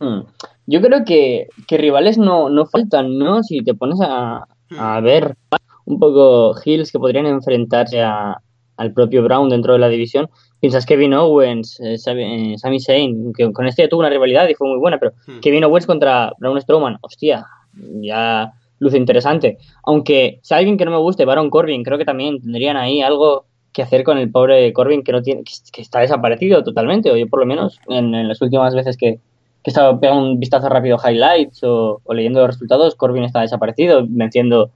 Hmm. 0.00 0.20
Yo 0.66 0.80
creo 0.80 1.04
que, 1.04 1.48
que 1.66 1.76
rivales 1.78 2.18
no, 2.18 2.48
no 2.50 2.66
faltan, 2.66 3.18
¿no? 3.18 3.42
Si 3.42 3.62
te 3.62 3.74
pones 3.74 3.98
a, 4.00 4.46
a 4.78 5.00
ver 5.00 5.36
un 5.84 5.98
poco 5.98 6.54
Hills 6.64 6.92
que 6.92 6.98
podrían 6.98 7.26
enfrentarse 7.26 8.02
a- 8.02 8.36
al 8.76 8.92
propio 8.92 9.24
Brown 9.24 9.48
dentro 9.48 9.72
de 9.72 9.80
la 9.80 9.88
división, 9.88 10.30
piensas 10.60 10.86
Kevin 10.86 11.14
Owens, 11.14 11.80
eh, 11.80 11.98
Sami 11.98 12.52
eh, 12.54 12.58
Sami 12.58 12.80
Zayn, 12.80 13.32
que 13.32 13.52
con 13.52 13.66
este 13.66 13.82
ya 13.82 13.88
tuvo 13.88 14.00
una 14.00 14.08
rivalidad 14.10 14.46
y 14.48 14.54
fue 14.54 14.68
muy 14.68 14.78
buena, 14.78 14.98
pero 14.98 15.14
Hmm. 15.26 15.40
Kevin 15.40 15.64
Owens 15.64 15.86
contra 15.86 16.32
Braun 16.38 16.60
Strowman, 16.60 16.96
hostia, 17.00 17.44
ya 18.00 18.52
luce 18.78 18.96
interesante. 18.96 19.58
Aunque 19.84 20.40
si 20.42 20.54
alguien 20.54 20.76
que 20.76 20.84
no 20.84 20.90
me 20.90 20.98
guste, 20.98 21.24
Baron 21.24 21.50
Corbin, 21.50 21.84
creo 21.84 21.98
que 21.98 22.04
también 22.04 22.40
tendrían 22.40 22.76
ahí 22.76 23.00
algo 23.00 23.46
que 23.72 23.82
hacer 23.82 24.02
con 24.04 24.18
el 24.18 24.30
pobre 24.30 24.72
Corbin 24.72 25.02
que 25.02 25.12
no 25.12 25.22
tiene, 25.22 25.44
que, 25.44 25.82
está 25.82 26.00
desaparecido 26.00 26.64
totalmente, 26.64 27.10
o 27.10 27.16
yo 27.16 27.28
por 27.28 27.40
lo 27.40 27.46
menos 27.46 27.78
en, 27.88 28.26
las 28.26 28.40
últimas 28.40 28.74
veces 28.74 28.96
que, 28.96 29.20
que 29.62 29.66
he 29.66 29.70
estado 29.70 30.00
pegando 30.00 30.22
un 30.22 30.40
vistazo 30.40 30.68
rápido 30.68 30.98
highlights 30.98 31.62
o, 31.62 32.00
leyendo 32.12 32.40
los 32.40 32.54
resultados, 32.54 32.94
Corbin 32.94 33.24
está 33.24 33.40
desaparecido, 33.40 34.04
venciendo 34.08 34.70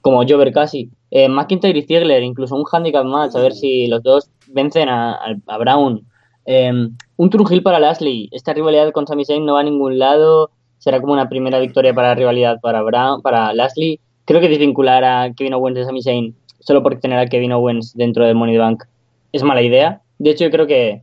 como 0.00 0.24
Jover 0.28 0.52
casi. 0.52 0.90
Eh, 1.10 1.28
McIntyre 1.28 1.78
y 1.78 1.82
Ziegler, 1.82 2.22
incluso 2.22 2.54
un 2.54 2.64
handicap 2.70 3.04
match, 3.04 3.34
a 3.34 3.40
ver 3.40 3.54
si 3.54 3.86
los 3.86 4.02
dos 4.02 4.30
vencen 4.48 4.88
a, 4.88 5.18
Brown. 5.58 6.06
Eh, 6.46 6.70
un 7.16 7.30
True 7.30 7.46
Hill 7.50 7.62
para 7.62 7.80
Lashley. 7.80 8.28
Esta 8.32 8.52
rivalidad 8.52 8.92
con 8.92 9.06
Sami 9.06 9.24
Zayn 9.24 9.46
no 9.46 9.54
va 9.54 9.60
a 9.60 9.64
ningún 9.64 9.98
lado. 9.98 10.50
Será 10.78 11.00
como 11.00 11.12
una 11.12 11.28
primera 11.28 11.58
victoria 11.60 11.94
para 11.94 12.08
la 12.08 12.14
rivalidad 12.14 12.60
para 12.60 12.82
Brown, 12.82 13.22
para 13.22 13.52
Lashley. 13.54 14.00
Creo 14.26 14.40
que 14.40 14.48
desvincular 14.48 15.04
a 15.04 15.32
Kevin 15.34 15.54
Owens 15.54 15.76
de 15.76 15.84
Sami 15.84 16.02
Zayn 16.02 16.34
solo 16.60 16.82
por 16.82 16.98
tener 17.00 17.18
a 17.18 17.26
Kevin 17.26 17.52
Owens 17.52 17.94
dentro 17.94 18.24
de 18.26 18.34
Money 18.34 18.56
Bank 18.58 18.84
es 19.32 19.42
mala 19.42 19.62
idea. 19.62 20.00
De 20.18 20.30
hecho, 20.30 20.44
yo 20.44 20.50
creo 20.50 20.66
que 20.66 21.02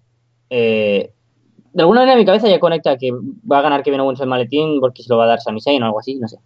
eh, 0.49 1.11
de 1.73 1.81
alguna 1.81 2.01
manera 2.01 2.17
mi 2.17 2.25
cabeza 2.25 2.47
ya 2.49 2.59
conecta 2.59 2.97
que 2.97 3.11
va 3.11 3.59
a 3.59 3.61
ganar 3.61 3.83
Kevin 3.83 3.99
Owens 4.01 4.19
el 4.21 4.27
maletín 4.27 4.79
porque 4.79 5.03
se 5.03 5.09
lo 5.09 5.17
va 5.17 5.25
a 5.25 5.27
dar 5.27 5.39
Sami 5.41 5.61
Zayn 5.61 5.81
o 5.83 5.85
algo 5.85 5.99
así, 5.99 6.15
no 6.15 6.27
sé. 6.27 6.37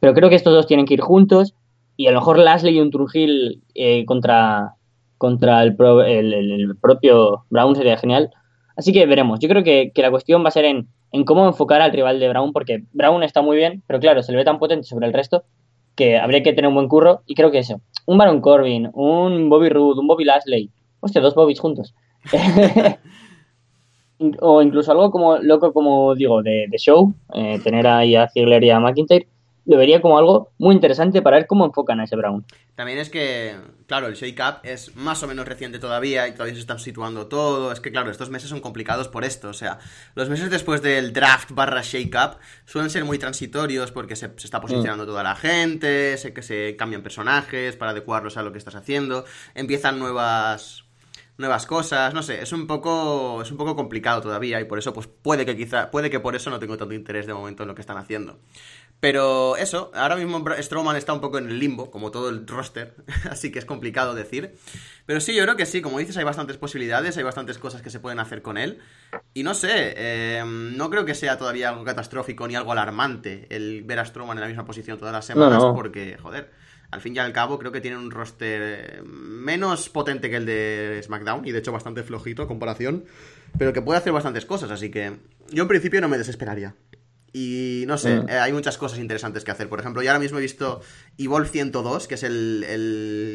Pero 0.00 0.14
creo 0.14 0.28
que 0.28 0.34
estos 0.36 0.52
dos 0.54 0.66
tienen 0.66 0.86
que 0.86 0.94
ir 0.94 1.00
juntos 1.00 1.54
y 1.96 2.06
a 2.06 2.12
lo 2.12 2.18
mejor 2.20 2.38
Lashley 2.38 2.76
y 2.76 2.80
un 2.80 2.90
Trujillo 2.90 3.58
eh, 3.74 4.04
contra, 4.06 4.74
contra 5.18 5.62
el, 5.62 5.74
pro- 5.76 6.02
el- 6.04 6.32
el 6.34 6.76
propio 6.76 7.44
Brown 7.50 7.74
sería 7.76 7.96
genial. 7.96 8.30
Así 8.76 8.92
que 8.92 9.06
veremos. 9.06 9.40
Yo 9.40 9.48
creo 9.48 9.64
que, 9.64 9.90
que 9.94 10.02
la 10.02 10.10
cuestión 10.10 10.44
va 10.44 10.48
a 10.48 10.52
ser 10.52 10.66
en, 10.66 10.88
en 11.16 11.24
cómo 11.24 11.46
enfocar 11.46 11.80
al 11.80 11.92
rival 11.92 12.20
de 12.20 12.28
Brown, 12.28 12.52
porque 12.52 12.84
Brown 12.92 13.22
está 13.22 13.40
muy 13.42 13.56
bien, 13.56 13.82
pero 13.86 13.98
claro, 14.00 14.22
se 14.22 14.32
le 14.32 14.38
ve 14.38 14.44
tan 14.44 14.58
potente 14.58 14.86
sobre 14.86 15.06
el 15.06 15.12
resto 15.12 15.44
que 15.94 16.18
habría 16.18 16.42
que 16.42 16.52
tener 16.52 16.68
un 16.68 16.74
buen 16.74 16.88
curro. 16.88 17.22
Y 17.26 17.34
creo 17.34 17.50
que 17.50 17.58
eso, 17.58 17.80
un 18.06 18.18
Baron 18.18 18.40
Corbin, 18.40 18.90
un 18.92 19.48
Bobby 19.48 19.70
Roode, 19.70 20.00
un 20.00 20.06
Bobby 20.06 20.24
Lashley, 20.24 20.70
hostia, 21.00 21.22
dos 21.22 21.34
Bobbys 21.34 21.58
juntos. 21.58 21.94
o 24.40 24.62
incluso 24.62 24.92
algo 24.92 25.10
como 25.10 25.38
loco, 25.38 25.72
como 25.72 26.14
digo, 26.14 26.42
de, 26.42 26.66
de 26.68 26.78
show, 26.78 27.14
eh, 27.34 27.58
tener 27.64 27.86
ahí 27.86 28.14
a 28.14 28.28
Ziggler 28.28 28.62
y 28.64 28.70
a 28.70 28.80
McIntyre, 28.80 29.26
lo 29.66 29.76
vería 29.76 30.00
como 30.00 30.16
algo 30.16 30.52
muy 30.58 30.74
interesante 30.74 31.20
para 31.22 31.38
ver 31.38 31.46
cómo 31.46 31.64
enfocan 31.64 32.00
a 32.00 32.04
ese 32.04 32.16
Brown. 32.16 32.44
También 32.76 32.98
es 32.98 33.10
que, 33.10 33.56
claro, 33.86 34.06
el 34.06 34.14
Shake 34.14 34.40
Up 34.40 34.60
es 34.62 34.94
más 34.96 35.22
o 35.22 35.26
menos 35.26 35.46
reciente 35.46 35.78
todavía 35.78 36.28
y 36.28 36.32
todavía 36.32 36.54
se 36.54 36.60
están 36.60 36.78
situando 36.78 37.26
todo. 37.26 37.72
Es 37.72 37.80
que, 37.80 37.90
claro, 37.90 38.10
estos 38.10 38.30
meses 38.30 38.48
son 38.48 38.60
complicados 38.60 39.08
por 39.08 39.24
esto. 39.24 39.48
O 39.48 39.54
sea, 39.54 39.78
los 40.14 40.28
meses 40.28 40.50
después 40.50 40.82
del 40.82 41.12
draft 41.12 41.50
barra 41.52 41.82
Shake 41.82 42.14
Up 42.14 42.38
suelen 42.64 42.90
ser 42.90 43.04
muy 43.04 43.18
transitorios 43.18 43.90
porque 43.90 44.14
se, 44.14 44.28
se 44.36 44.46
está 44.46 44.60
posicionando 44.60 45.04
toda 45.04 45.22
la 45.22 45.34
gente, 45.34 46.16
sé 46.16 46.32
que 46.32 46.42
se 46.42 46.76
cambian 46.76 47.02
personajes 47.02 47.76
para 47.76 47.90
adecuarlos 47.90 48.36
a 48.36 48.42
lo 48.42 48.52
que 48.52 48.58
estás 48.58 48.76
haciendo, 48.76 49.24
empiezan 49.54 49.98
nuevas 49.98 50.86
nuevas 51.38 51.66
cosas, 51.66 52.14
no 52.14 52.22
sé, 52.22 52.42
es 52.42 52.52
un 52.52 52.66
poco 52.66 53.42
es 53.42 53.50
un 53.50 53.58
poco 53.58 53.76
complicado 53.76 54.22
todavía 54.22 54.60
y 54.60 54.64
por 54.64 54.78
eso 54.78 54.92
pues 54.92 55.06
puede 55.06 55.44
que 55.44 55.56
quizá 55.56 55.90
puede 55.90 56.08
que 56.08 56.20
por 56.20 56.34
eso 56.34 56.48
no 56.50 56.58
tengo 56.58 56.76
tanto 56.76 56.94
interés 56.94 57.26
de 57.26 57.34
momento 57.34 57.62
en 57.62 57.68
lo 57.68 57.74
que 57.74 57.82
están 57.82 57.98
haciendo. 57.98 58.38
Pero 58.98 59.56
eso, 59.56 59.90
ahora 59.94 60.16
mismo 60.16 60.42
Strowman 60.58 60.96
está 60.96 61.12
un 61.12 61.20
poco 61.20 61.38
en 61.38 61.48
el 61.48 61.58
limbo, 61.58 61.90
como 61.90 62.10
todo 62.10 62.30
el 62.30 62.46
roster, 62.46 62.94
así 63.30 63.52
que 63.52 63.58
es 63.58 63.64
complicado 63.64 64.14
decir. 64.14 64.54
Pero 65.04 65.20
sí, 65.20 65.34
yo 65.34 65.42
creo 65.42 65.56
que 65.56 65.66
sí, 65.66 65.82
como 65.82 65.98
dices, 65.98 66.16
hay 66.16 66.24
bastantes 66.24 66.56
posibilidades, 66.56 67.16
hay 67.16 67.22
bastantes 67.22 67.58
cosas 67.58 67.82
que 67.82 67.90
se 67.90 68.00
pueden 68.00 68.20
hacer 68.20 68.42
con 68.42 68.56
él. 68.56 68.78
Y 69.34 69.42
no 69.42 69.54
sé, 69.54 69.94
eh, 69.96 70.42
no 70.46 70.88
creo 70.88 71.04
que 71.04 71.14
sea 71.14 71.36
todavía 71.36 71.68
algo 71.68 71.84
catastrófico 71.84 72.48
ni 72.48 72.56
algo 72.56 72.72
alarmante 72.72 73.46
el 73.50 73.82
ver 73.84 73.98
a 73.98 74.04
Strowman 74.04 74.38
en 74.38 74.40
la 74.42 74.48
misma 74.48 74.64
posición 74.64 74.98
todas 74.98 75.12
las 75.12 75.26
semanas, 75.26 75.62
porque, 75.74 76.16
joder, 76.16 76.50
al 76.90 77.00
fin 77.00 77.14
y 77.14 77.18
al 77.18 77.32
cabo 77.32 77.58
creo 77.58 77.72
que 77.72 77.80
tiene 77.80 77.96
un 77.96 78.10
roster 78.10 78.60
eh, 78.62 79.02
menos 79.02 79.88
potente 79.88 80.30
que 80.30 80.36
el 80.36 80.46
de 80.46 81.00
SmackDown 81.04 81.46
y 81.46 81.52
de 81.52 81.58
hecho 81.58 81.72
bastante 81.72 82.02
flojito 82.02 82.42
a 82.42 82.48
comparación, 82.48 83.04
pero 83.58 83.72
que 83.72 83.82
puede 83.82 83.98
hacer 83.98 84.12
bastantes 84.12 84.46
cosas, 84.46 84.70
así 84.70 84.90
que 84.90 85.16
yo 85.50 85.62
en 85.62 85.68
principio 85.68 86.00
no 86.00 86.08
me 86.08 86.18
desesperaría. 86.18 86.74
Y 87.32 87.84
no 87.86 87.98
sé, 87.98 88.20
mm. 88.20 88.28
eh, 88.28 88.38
hay 88.38 88.52
muchas 88.52 88.78
cosas 88.78 88.98
interesantes 88.98 89.44
que 89.44 89.50
hacer. 89.50 89.68
Por 89.68 89.80
ejemplo, 89.80 90.02
yo 90.02 90.10
ahora 90.10 90.20
mismo 90.20 90.38
he 90.38 90.42
visto 90.42 90.80
Evolve 91.18 91.48
102, 91.48 92.06
que 92.06 92.14
es 92.14 92.22
el, 92.22 92.64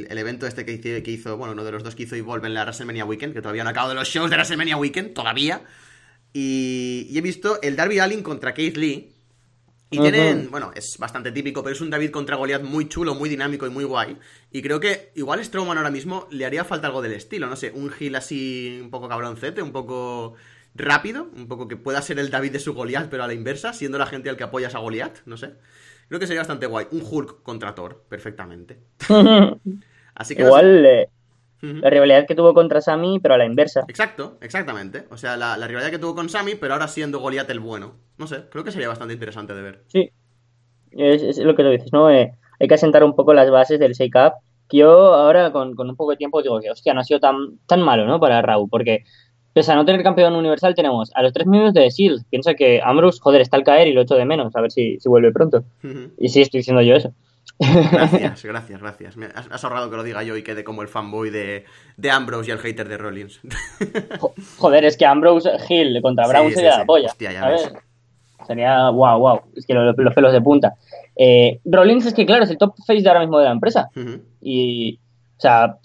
el, 0.09 0.17
evento 0.17 0.47
este 0.47 0.65
que 0.65 0.73
hizo, 0.73 1.03
que 1.03 1.11
hizo, 1.11 1.37
bueno, 1.37 1.53
uno 1.53 1.63
de 1.63 1.71
los 1.71 1.83
dos 1.83 1.95
que 1.95 2.03
hizo 2.03 2.15
Evolve 2.15 2.47
en 2.47 2.53
la 2.53 2.63
WrestleMania 2.63 3.05
Weekend, 3.05 3.33
que 3.33 3.41
todavía 3.41 3.63
no 3.63 3.69
ha 3.69 3.71
acabado 3.71 3.93
de 3.93 3.99
los 3.99 4.07
shows 4.07 4.29
de 4.29 4.37
WrestleMania 4.37 4.77
Weekend, 4.77 5.13
todavía. 5.13 5.61
Y, 6.33 7.07
y 7.09 7.17
he 7.17 7.21
visto 7.21 7.61
el 7.61 7.75
Darby 7.75 7.99
Allin 7.99 8.23
contra 8.23 8.53
Keith 8.53 8.77
Lee. 8.77 9.11
Y 9.93 9.99
tienen, 9.99 10.49
bueno, 10.49 10.71
es 10.73 10.97
bastante 10.97 11.33
típico, 11.33 11.61
pero 11.61 11.75
es 11.75 11.81
un 11.81 11.89
David 11.89 12.11
contra 12.11 12.37
Goliath 12.37 12.63
muy 12.63 12.87
chulo, 12.87 13.13
muy 13.13 13.27
dinámico 13.27 13.67
y 13.67 13.69
muy 13.69 13.83
guay. 13.83 14.17
Y 14.49 14.61
creo 14.61 14.79
que 14.79 15.11
igual 15.15 15.43
Strowman 15.43 15.77
ahora 15.77 15.91
mismo 15.91 16.29
le 16.31 16.45
haría 16.45 16.63
falta 16.63 16.87
algo 16.87 17.01
del 17.01 17.11
estilo, 17.11 17.47
no 17.47 17.57
sé, 17.57 17.73
un 17.75 17.91
heel 17.99 18.15
así 18.15 18.79
un 18.81 18.89
poco 18.89 19.09
cabroncete, 19.09 19.61
un 19.61 19.73
poco 19.73 20.35
rápido, 20.75 21.29
un 21.35 21.47
poco 21.47 21.67
que 21.67 21.77
pueda 21.77 22.01
ser 22.01 22.19
el 22.19 22.29
David 22.29 22.53
de 22.53 22.59
su 22.59 22.73
Goliath, 22.73 23.09
pero 23.09 23.23
a 23.23 23.27
la 23.27 23.33
inversa, 23.33 23.73
siendo 23.73 23.97
la 23.97 24.05
gente 24.05 24.29
al 24.29 24.37
que 24.37 24.43
apoyas 24.43 24.75
a 24.75 24.79
Goliath, 24.79 25.19
no 25.25 25.37
sé. 25.37 25.53
Creo 26.07 26.19
que 26.19 26.27
sería 26.27 26.41
bastante 26.41 26.65
guay. 26.65 26.87
Un 26.91 27.03
Hulk 27.09 27.41
contra 27.43 27.73
Thor, 27.73 28.03
perfectamente. 28.09 28.79
Así 30.15 30.35
que 30.35 30.41
Igual 30.41 30.85
eh, 30.85 31.09
la 31.61 31.89
rivalidad 31.89 32.27
que 32.27 32.35
tuvo 32.35 32.53
contra 32.53 32.81
Sami, 32.81 33.19
pero 33.19 33.35
a 33.35 33.37
la 33.37 33.45
inversa. 33.45 33.85
Exacto, 33.87 34.37
exactamente. 34.41 35.05
O 35.09 35.17
sea, 35.17 35.37
la, 35.37 35.55
rivalidad 35.67 35.91
que 35.91 35.99
tuvo 35.99 36.15
con 36.15 36.27
Sami, 36.27 36.55
pero 36.55 36.73
ahora 36.73 36.87
siendo 36.87 37.19
Goliath 37.19 37.49
el 37.49 37.59
bueno. 37.59 37.93
No 38.17 38.27
sé, 38.27 38.45
creo 38.49 38.63
que 38.63 38.71
sería 38.71 38.87
bastante 38.87 39.13
interesante 39.13 39.53
de 39.53 39.61
ver. 39.61 39.83
Sí, 39.87 40.11
es, 40.91 41.37
lo 41.37 41.55
que 41.55 41.63
tú 41.63 41.69
dices, 41.69 41.93
¿no? 41.93 42.09
Eh, 42.09 42.33
hay 42.59 42.67
que 42.67 42.73
asentar 42.73 43.03
un 43.03 43.15
poco 43.15 43.33
las 43.33 43.49
bases 43.49 43.79
del 43.79 43.93
Shake 43.93 44.15
Up. 44.15 44.33
Que 44.67 44.77
yo 44.77 44.89
ahora, 45.13 45.51
con, 45.51 45.75
con, 45.75 45.89
un 45.89 45.95
poco 45.95 46.11
de 46.11 46.17
tiempo, 46.17 46.41
digo 46.41 46.59
que, 46.59 46.71
hostia, 46.71 46.93
no 46.93 47.01
ha 47.01 47.03
sido 47.03 47.19
tan, 47.19 47.59
tan 47.67 47.81
malo, 47.81 48.05
¿no? 48.05 48.19
Para 48.19 48.41
Raúl, 48.41 48.69
porque 48.69 49.03
Pese 49.53 49.71
a 49.71 49.75
no 49.75 49.85
tener 49.85 50.01
campeón 50.03 50.35
universal, 50.35 50.75
tenemos 50.75 51.11
a 51.13 51.21
los 51.21 51.33
tres 51.33 51.45
miembros 51.45 51.73
de 51.73 51.91
SEAL. 51.91 52.23
Piensa 52.29 52.53
que 52.53 52.81
Ambrose, 52.81 53.19
joder, 53.21 53.41
está 53.41 53.57
al 53.57 53.63
caer 53.63 53.87
y 53.87 53.93
lo 53.93 54.01
echo 54.01 54.15
de 54.15 54.25
menos. 54.25 54.55
A 54.55 54.61
ver 54.61 54.71
si, 54.71 54.97
si 54.99 55.09
vuelve 55.09 55.31
pronto. 55.31 55.63
Y 56.17 56.29
sí, 56.29 56.41
estoy 56.41 56.59
diciendo 56.59 56.81
yo 56.81 56.95
eso. 56.95 57.13
Gracias, 57.59 58.43
gracias, 58.43 58.81
gracias. 58.81 59.17
Me 59.17 59.27
has, 59.27 59.63
ahorrado 59.63 59.89
que 59.89 59.97
lo 59.97 60.03
diga 60.03 60.23
yo 60.23 60.35
y 60.35 60.43
quede 60.43 60.63
como 60.63 60.81
el 60.81 60.87
fanboy 60.87 61.29
de, 61.29 61.65
de 61.97 62.11
Ambrose 62.11 62.49
y 62.49 62.53
el 62.53 62.59
hater 62.59 62.87
de 62.87 62.97
Rollins. 62.97 63.39
Joder, 64.57 64.85
es 64.85 64.97
que 64.97 65.05
Ambrose 65.05 65.51
Hill 65.69 66.01
contra 66.01 66.27
Brown 66.27 66.51
sería 66.51 66.79
la 66.79 66.85
polla. 66.85 67.07
Hostia, 67.07 67.31
ya 67.31 67.49
ves. 67.49 67.71
Sería 68.47 68.89
wow, 68.89 69.19
wow. 69.19 69.41
Es 69.55 69.65
que 69.65 69.73
los, 69.73 69.95
pelos 69.95 70.33
de 70.33 70.41
punta. 70.41 70.73
Eh, 71.15 71.59
Rollins 71.65 72.05
es 72.05 72.13
que, 72.13 72.25
claro, 72.25 72.43
es 72.43 72.49
el 72.49 72.57
top 72.57 72.75
face 72.85 73.01
de 73.01 73.09
ahora 73.09 73.21
mismo 73.21 73.37
de 73.37 73.45
la 73.45 73.51
empresa. 73.51 73.89
Y, 74.41 74.99
o 75.37 75.41
sea, 75.41 75.77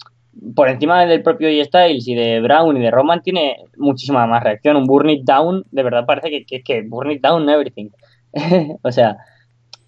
por 0.55 0.69
encima 0.69 1.05
del 1.05 1.23
propio 1.23 1.47
E-Styles 1.49 2.07
y 2.07 2.15
de 2.15 2.39
Brown 2.41 2.77
y 2.77 2.81
de 2.81 2.91
Roman 2.91 3.21
tiene 3.21 3.57
muchísima 3.77 4.27
más 4.27 4.43
reacción. 4.43 4.75
Un 4.75 4.85
Burn 4.85 5.09
It 5.09 5.23
Down, 5.23 5.63
de 5.71 5.83
verdad 5.83 6.05
parece 6.05 6.29
que, 6.29 6.45
que, 6.45 6.63
que 6.63 6.83
Burn 6.87 7.11
It 7.11 7.21
Down 7.21 7.49
everything. 7.49 7.89
o 8.81 8.91
sea, 8.91 9.17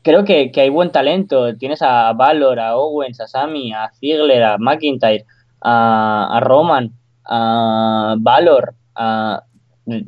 creo 0.02 0.26
que, 0.26 0.52
hay 0.56 0.70
buen 0.70 0.92
talento. 0.92 1.56
Tienes 1.58 1.82
a 1.82 2.14
Valor, 2.14 2.60
a 2.60 2.78
Owens, 2.78 3.20
a 3.22 3.28
Sammy, 3.28 3.74
a 3.74 3.92
Ziggler, 4.00 4.44
a 4.44 4.58
McIntyre, 4.58 5.26
a, 5.62 6.40
Roman, 6.42 6.94
a 7.26 8.16
Valor, 8.20 8.76
a... 8.96 9.44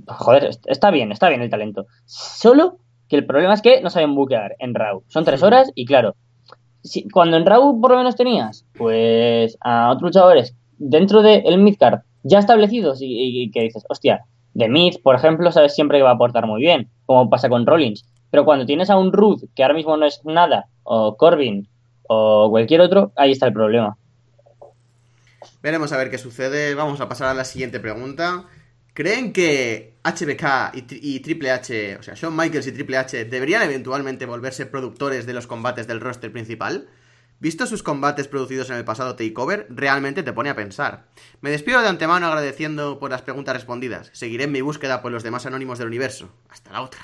Joder, 0.08 0.52
está 0.68 0.92
bien, 0.92 1.12
está 1.12 1.30
bien 1.30 1.42
el 1.42 1.50
talento. 1.50 1.88
Solo 2.06 2.78
que 3.08 3.16
el 3.16 3.26
problema 3.26 3.54
es 3.54 3.62
que 3.64 3.82
no 3.82 3.90
saben 3.90 4.14
buquear 4.14 4.56
en 4.60 4.76
Raw. 4.76 5.04
Son 5.08 5.26
tres 5.26 5.42
horas 5.42 5.72
y 5.74 5.86
claro, 5.86 6.16
cuando 7.12 7.38
en 7.38 7.46
Raw 7.46 7.80
por 7.80 7.92
lo 7.92 7.98
menos 7.98 8.16
tenías, 8.16 8.66
pues 8.74 9.58
a 9.62 9.90
otros 9.92 10.10
luchadores 10.10 10.56
dentro 10.78 11.22
del 11.22 11.44
de 11.44 11.58
midcard 11.58 12.00
ya 12.24 12.40
establecidos 12.40 13.00
y, 13.02 13.50
que 13.52 13.62
dices, 13.62 13.84
hostia, 13.90 14.26
de 14.54 14.70
mid, 14.70 14.96
por 15.04 15.16
ejemplo, 15.16 15.52
sabes 15.52 15.74
siempre 15.74 15.98
que 15.98 16.04
va 16.04 16.12
a 16.12 16.16
aportar 16.16 16.46
muy 16.46 16.62
bien, 16.62 16.90
como 17.06 17.30
pasa 17.30 17.50
con 17.50 17.66
Rollins. 17.66 18.06
Pero 18.30 18.46
cuando 18.46 18.66
tienes 18.66 18.90
a 18.90 18.98
un 18.98 19.12
Ruth, 19.12 19.44
que 19.56 19.64
ahora 19.64 19.76
mismo 19.76 19.98
no 19.98 20.06
es 20.06 20.22
nada, 20.24 20.68
o 20.84 21.18
Corbin, 21.18 21.68
o 22.08 22.50
cualquier 22.50 22.82
otro, 22.82 23.12
ahí 23.16 23.32
está 23.32 23.48
el 23.48 23.54
problema. 23.54 23.98
Veremos 25.62 25.92
a 25.92 25.98
ver 25.98 26.10
qué 26.10 26.18
sucede. 26.18 26.76
Vamos 26.76 27.02
a 27.02 27.10
pasar 27.10 27.30
a 27.30 27.34
la 27.34 27.46
siguiente 27.46 27.80
pregunta. 27.80 28.46
¿Creen 28.94 29.32
que 29.32 29.94
HBK 30.04 30.76
y, 31.02 31.20
Triple 31.22 31.52
H, 31.52 31.96
o 31.98 32.04
sea, 32.04 32.14
Shawn 32.16 32.36
Michaels 32.36 32.68
y 32.68 32.72
Triple 32.74 32.98
H, 32.98 33.26
deberían 33.26 33.62
eventualmente 33.64 34.26
volverse 34.26 34.66
productores 34.66 35.26
de 35.26 35.34
los 35.34 35.48
combates 35.48 35.88
del 35.88 36.02
roster 36.02 36.32
principal? 36.32 36.90
Visto 37.40 37.66
sus 37.66 37.84
combates 37.84 38.28
producidos 38.28 38.70
en 38.70 38.76
el 38.76 38.86
pasado 38.86 39.16
Takeover, 39.16 39.66
realmente 39.70 40.24
te 40.24 40.34
pone 40.34 40.50
a 40.50 40.56
pensar. 40.56 41.06
Me 41.40 41.50
despido 41.50 41.82
de 41.82 41.88
antemano 41.88 42.28
agradeciendo 42.28 43.00
por 43.00 43.10
las 43.12 43.22
preguntas 43.22 43.56
respondidas. 43.56 44.12
Seguiré 44.14 44.44
en 44.44 44.52
mi 44.52 44.62
búsqueda 44.62 45.02
por 45.02 45.12
los 45.12 45.24
demás 45.24 45.46
anónimos 45.46 45.80
del 45.80 45.88
universo. 45.88 46.30
Hasta 46.50 46.74
la 46.74 46.82
otra. 46.82 47.00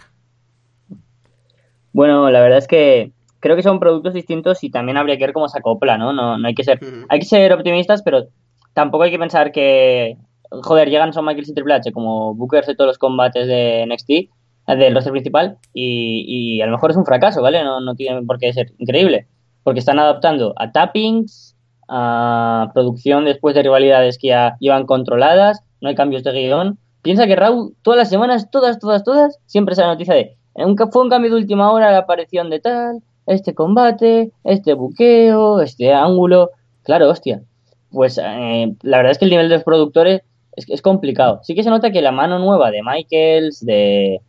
Bueno, 1.94 2.30
la 2.30 2.42
verdad 2.42 2.60
es 2.60 2.68
que 2.68 3.14
creo 3.40 3.56
que 3.56 3.64
son 3.64 3.80
productos 3.80 4.14
distintos 4.14 4.64
y 4.64 4.70
también 4.70 4.98
habría 4.98 5.18
que 5.18 5.24
ver 5.24 5.34
cómo 5.34 5.48
se 5.48 5.58
acopla, 5.58 5.98
¿no? 5.98 6.14
No, 6.14 6.38
no 6.38 6.48
hay 6.48 6.54
que 6.54 6.64
ser, 6.64 6.80
hay 7.10 7.20
que 7.20 7.26
ser 7.26 7.54
optimistas, 7.54 8.04
pero 8.04 8.28
tampoco 8.74 9.06
hay 9.06 9.12
que 9.12 9.18
pensar 9.18 9.52
que 9.52 10.18
joder, 10.50 10.90
llegan 10.90 11.14
Son 11.14 11.26
Michaels 11.26 11.50
y 11.50 11.54
Triple 11.54 11.76
H 11.76 11.92
como 11.92 12.34
bookers 12.36 12.68
de 12.68 12.76
todos 12.76 12.88
los 12.88 12.98
combates 12.98 13.48
de 13.48 13.86
NXT, 13.88 14.34
del 14.68 14.94
roster 14.94 15.12
principal, 15.12 15.58
y, 15.74 16.60
a 16.62 16.66
lo 16.66 16.74
mejor 16.74 16.92
es 16.92 16.98
un 16.98 17.06
fracaso, 17.06 17.42
¿vale? 17.42 17.64
No, 17.64 17.80
no 17.80 17.96
tiene 17.96 18.22
por 18.24 18.38
qué 18.38 18.52
ser 18.52 18.74
increíble, 18.78 19.28
porque 19.64 19.80
están 19.80 20.00
adaptando 20.00 20.54
a 20.58 20.72
tappings, 20.72 21.56
a 21.88 22.70
producción 22.74 23.24
después 23.24 23.56
de 23.56 23.64
rivalidades 23.64 24.18
que 24.18 24.28
ya 24.28 24.58
llevan 24.60 24.86
controladas, 24.86 25.64
no 25.80 25.90
hay 25.90 25.96
cambios 25.96 26.24
de 26.24 26.34
guion. 26.34 26.78
Piensa 27.02 27.28
que 27.28 27.38
Raúl, 27.38 27.76
todas 27.82 27.98
las 27.98 28.10
semanas, 28.10 28.52
todas, 28.52 28.80
todas, 28.80 29.04
todas, 29.04 29.40
siempre 29.46 29.76
se 29.76 29.82
la 29.82 29.88
noticia 29.88 30.14
de 30.14 30.38
fue 30.92 31.04
un 31.04 31.10
cambio 31.10 31.30
de 31.32 31.38
última 31.38 31.72
hora 31.72 31.92
la 31.92 32.00
aparición 32.00 32.50
de 32.50 32.60
tal, 32.60 33.02
este 33.28 33.54
combate, 33.54 34.32
este 34.44 34.74
buqueo, 34.74 35.62
este 35.62 35.94
ángulo. 35.94 36.52
Claro, 36.84 37.10
hostia. 37.10 37.42
Pues 37.92 38.18
eh, 38.18 38.76
la 38.82 38.98
verdad 38.98 39.12
es 39.12 39.18
que 39.18 39.26
el 39.26 39.32
nivel 39.32 39.50
de 39.50 39.56
los 39.56 39.64
productores 39.64 40.22
es, 40.58 40.82
complicado. 40.82 41.40
Sí 41.44 41.56
que 41.56 41.64
se 41.64 41.70
nota 41.70 41.92
que 41.92 42.02
la 42.02 42.12
mano 42.12 42.40
nueva 42.40 42.72
de 42.72 42.82
Michaels, 42.84 43.66
de, 43.66 44.22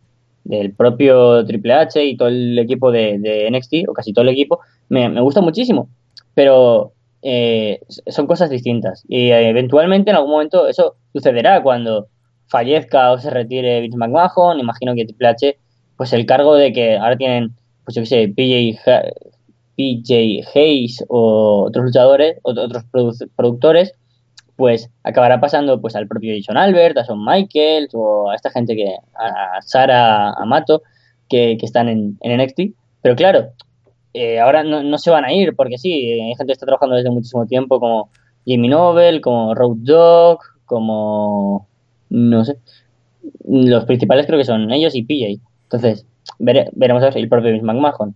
del 0.43 0.73
propio 0.73 1.43
Triple 1.45 1.73
H 1.73 2.03
y 2.05 2.15
todo 2.15 2.27
el 2.27 2.57
equipo 2.59 2.91
de, 2.91 3.49
NXT, 3.51 3.89
o 3.89 3.93
casi 3.93 4.13
todo 4.13 4.23
el 4.23 4.29
equipo, 4.29 4.59
me, 4.89 5.19
gusta 5.21 5.41
muchísimo. 5.41 5.89
Pero 6.35 6.93
eh, 7.23 7.81
son 8.07 8.27
cosas 8.27 8.49
distintas. 8.49 9.03
Y 9.07 9.31
eh, 9.31 9.49
eventualmente 9.49 10.11
en 10.11 10.17
algún 10.17 10.31
momento 10.31 10.67
eso 10.67 10.95
sucederá 11.11 11.61
cuando 11.63 12.07
fallezca 12.47 13.11
o 13.11 13.17
se 13.17 13.29
retire 13.31 13.81
Vince 13.81 13.97
McMahon. 13.97 14.59
Imagino 14.59 14.93
que 14.95 15.05
Triple 15.05 15.27
H, 15.27 15.57
pues 15.97 16.13
el 16.13 16.25
cargo 16.25 16.55
de 16.55 16.71
que 16.71 16.97
ahora 16.97 17.17
tienen, 17.17 17.55
pues 17.85 17.95
yo 17.95 18.03
qué 18.03 18.05
sé, 18.05 18.27
PJ, 18.27 18.79
PJ 19.75 20.43
Hayes 20.53 21.03
o 21.07 21.65
otros 21.67 21.85
luchadores, 21.85 22.37
otros 22.43 22.83
productores, 23.35 23.95
pues 24.59 24.91
acabará 25.03 25.39
pasando 25.39 25.79
pues 25.79 25.95
al 25.95 26.05
propio 26.05 26.35
Jason 26.35 26.57
Albert, 26.57 26.97
a 26.97 27.05
Son 27.05 27.23
Michaels 27.23 27.91
o 27.93 28.29
a 28.29 28.35
esta 28.35 28.51
gente 28.51 28.75
que, 28.75 28.93
a 29.15 29.61
Sara 29.61 30.33
Amato, 30.33 30.81
que, 31.29 31.55
que 31.57 31.65
están 31.65 31.87
en, 31.87 32.17
en, 32.19 32.41
NXT. 32.41 32.75
Pero 33.01 33.15
claro, 33.15 33.53
eh, 34.13 34.37
ahora 34.37 34.65
no, 34.65 34.97
se 34.97 35.11
van 35.11 35.23
a 35.23 35.31
ir, 35.31 35.55
porque 35.55 35.77
sí, 35.77 35.93
hay 35.93 36.35
gente 36.35 36.47
que 36.47 36.51
está 36.51 36.65
trabajando 36.65 36.97
desde 36.97 37.09
muchísimo 37.09 37.47
tiempo, 37.47 37.79
como 37.79 38.09
Jimmy 38.43 38.67
Nobel, 38.67 39.21
como 39.21 39.55
Road 39.55 39.77
Dog, 39.77 40.39
como. 40.65 41.65
no 42.09 42.43
sé. 42.43 42.57
Los 43.47 43.85
principales 43.85 44.25
creo 44.25 44.39
que 44.39 44.43
son 44.43 44.69
ellos 44.73 44.93
y 44.93 45.03
PJ. 45.03 45.41
Entonces, 45.63 46.05
veremos 46.37 47.01
a 47.01 47.05
ver 47.05 47.17
el 47.17 47.29
propio 47.29 47.53
Vince 47.53 47.65
McMahon 47.65 48.13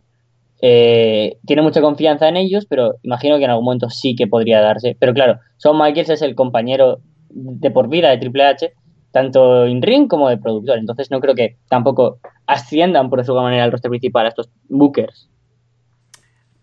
eh, 0.66 1.40
tiene 1.46 1.62
mucha 1.62 1.82
confianza 1.82 2.30
en 2.30 2.38
ellos, 2.38 2.66
pero 2.66 2.96
imagino 3.04 3.38
que 3.38 3.44
en 3.44 3.50
algún 3.50 3.66
momento 3.66 3.90
sí 3.90 4.16
que 4.16 4.28
podría 4.28 4.62
darse. 4.62 4.96
Pero 4.98 5.14
claro, 5.14 5.42
Shawn 5.62 5.78
Michaels 5.78 6.10
es 6.10 6.22
el 6.22 6.36
compañero 6.36 7.02
de 7.30 7.70
por 7.70 7.90
vida 7.90 8.10
de 8.10 8.18
Triple 8.18 8.46
H, 8.46 8.74
tanto 9.12 9.66
en 9.66 9.82
ring 9.82 10.08
como 10.08 10.30
de 10.30 10.38
productor. 10.38 10.78
Entonces 10.78 11.12
no 11.12 11.20
creo 11.20 11.36
que 11.36 11.58
tampoco 11.68 12.20
asciendan 12.48 13.10
por 13.10 13.26
su 13.26 13.36
manera 13.36 13.66
al 13.66 13.74
roster 13.74 13.90
principal 13.90 14.26
a 14.26 14.30
estos 14.30 14.50
bookers. 14.70 15.30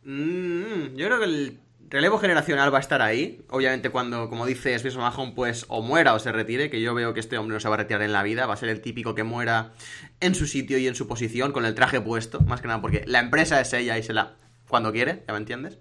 Mm, 0.03 0.97
yo 0.97 1.07
creo 1.07 1.21
que 1.21 1.59
relevo 1.91 2.19
generacional 2.19 2.73
va 2.73 2.79
a 2.79 2.81
estar 2.81 3.03
ahí. 3.03 3.45
Obviamente 3.51 3.91
cuando, 3.91 4.29
como 4.29 4.47
dice 4.47 4.71
Vince 4.71 4.97
McMahon, 4.97 5.35
pues 5.35 5.67
o 5.69 5.83
muera 5.83 6.15
o 6.15 6.19
se 6.19 6.33
retire, 6.33 6.71
que 6.71 6.81
yo 6.81 6.95
veo 6.95 7.13
que 7.13 7.21
este 7.21 7.37
hombre 7.37 7.55
no 7.55 7.61
se 7.61 7.69
va 7.69 7.75
a 7.75 7.79
retirar 7.79 8.03
en 8.03 8.13
la 8.13 8.23
vida, 8.23 8.47
va 8.47 8.55
a 8.55 8.57
ser 8.57 8.69
el 8.69 8.81
típico 8.81 9.15
que 9.15 9.25
muera 9.25 9.73
en 10.21 10.35
su 10.35 10.47
sitio 10.47 10.79
y 10.79 10.87
en 10.87 10.95
su 10.95 11.07
posición, 11.09 11.53
con 11.53 11.67
el 11.67 11.75
traje 11.75 12.01
puesto, 12.01 12.41
más 12.41 12.61
que 12.61 12.69
nada 12.69 12.81
porque 12.81 13.05
la 13.07 13.19
empresa 13.19 13.61
es 13.61 13.73
ella 13.73 13.99
y 13.99 14.03
se 14.03 14.13
la... 14.13 14.37
cuando 14.69 14.93
quiere, 14.93 15.25
¿ya 15.27 15.33
me 15.33 15.39
entiendes? 15.39 15.79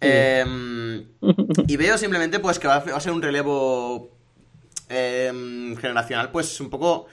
Em, 0.00 1.06
y 1.68 1.76
veo 1.76 1.98
simplemente 1.98 2.40
pues 2.40 2.58
que 2.58 2.66
va 2.66 2.76
a 2.76 3.00
ser 3.00 3.12
un 3.12 3.22
relevo 3.22 4.16
em, 4.88 5.76
generacional 5.76 6.30
pues 6.30 6.60
un 6.60 6.70
poco 6.70 7.06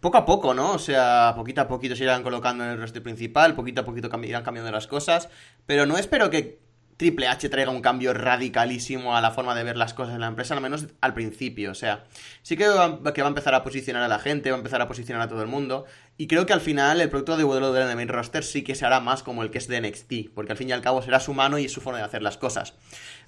poco 0.00 0.18
a 0.18 0.26
poco, 0.26 0.52
¿no? 0.52 0.72
O 0.72 0.78
sea, 0.78 1.32
poquito 1.34 1.62
a 1.62 1.68
poquito 1.68 1.96
se 1.96 2.04
irán 2.04 2.22
colocando 2.22 2.62
en 2.62 2.70
el 2.70 2.78
roster 2.78 3.02
principal, 3.02 3.54
poquito 3.54 3.80
a 3.80 3.84
poquito 3.86 4.10
irán 4.22 4.42
cambiando 4.42 4.70
las 4.70 4.86
cosas, 4.86 5.30
pero 5.64 5.86
no 5.86 5.96
espero 5.96 6.28
que 6.28 6.63
Triple 6.96 7.26
H 7.26 7.48
traiga 7.48 7.70
un 7.70 7.80
cambio 7.80 8.14
radicalísimo 8.14 9.16
a 9.16 9.20
la 9.20 9.30
forma 9.30 9.54
de 9.54 9.64
ver 9.64 9.76
las 9.76 9.94
cosas 9.94 10.14
en 10.14 10.20
la 10.20 10.28
empresa, 10.28 10.54
al 10.54 10.60
menos 10.60 10.86
al 11.00 11.14
principio. 11.14 11.70
O 11.70 11.74
sea, 11.74 12.04
sí 12.42 12.56
que 12.56 12.68
va, 12.68 12.84
a 12.84 13.28
empezar 13.28 13.54
a 13.54 13.64
posicionar 13.64 14.02
a 14.02 14.08
la 14.08 14.18
gente, 14.18 14.50
va 14.50 14.56
a 14.56 14.58
empezar 14.58 14.80
a 14.80 14.88
posicionar 14.88 15.22
a 15.22 15.28
todo 15.28 15.42
el 15.42 15.48
mundo. 15.48 15.86
Y 16.16 16.26
creo 16.26 16.46
que 16.46 16.52
al 16.52 16.60
final 16.60 17.00
el 17.00 17.08
producto 17.08 17.36
de 17.36 17.44
WWE 17.44 17.82
en 17.82 17.88
el 17.88 17.96
main 17.96 18.08
roster 18.08 18.44
sí 18.44 18.62
que 18.62 18.74
se 18.74 18.86
hará 18.86 19.00
más 19.00 19.22
como 19.22 19.42
el 19.42 19.50
que 19.50 19.58
es 19.58 19.68
de 19.68 19.80
NXT, 19.80 20.34
porque 20.34 20.52
al 20.52 20.58
fin 20.58 20.68
y 20.68 20.72
al 20.72 20.82
cabo 20.82 21.02
será 21.02 21.18
su 21.20 21.34
mano 21.34 21.58
y 21.58 21.68
su 21.68 21.80
forma 21.80 21.98
de 21.98 22.04
hacer 22.04 22.22
las 22.22 22.36
cosas. 22.36 22.74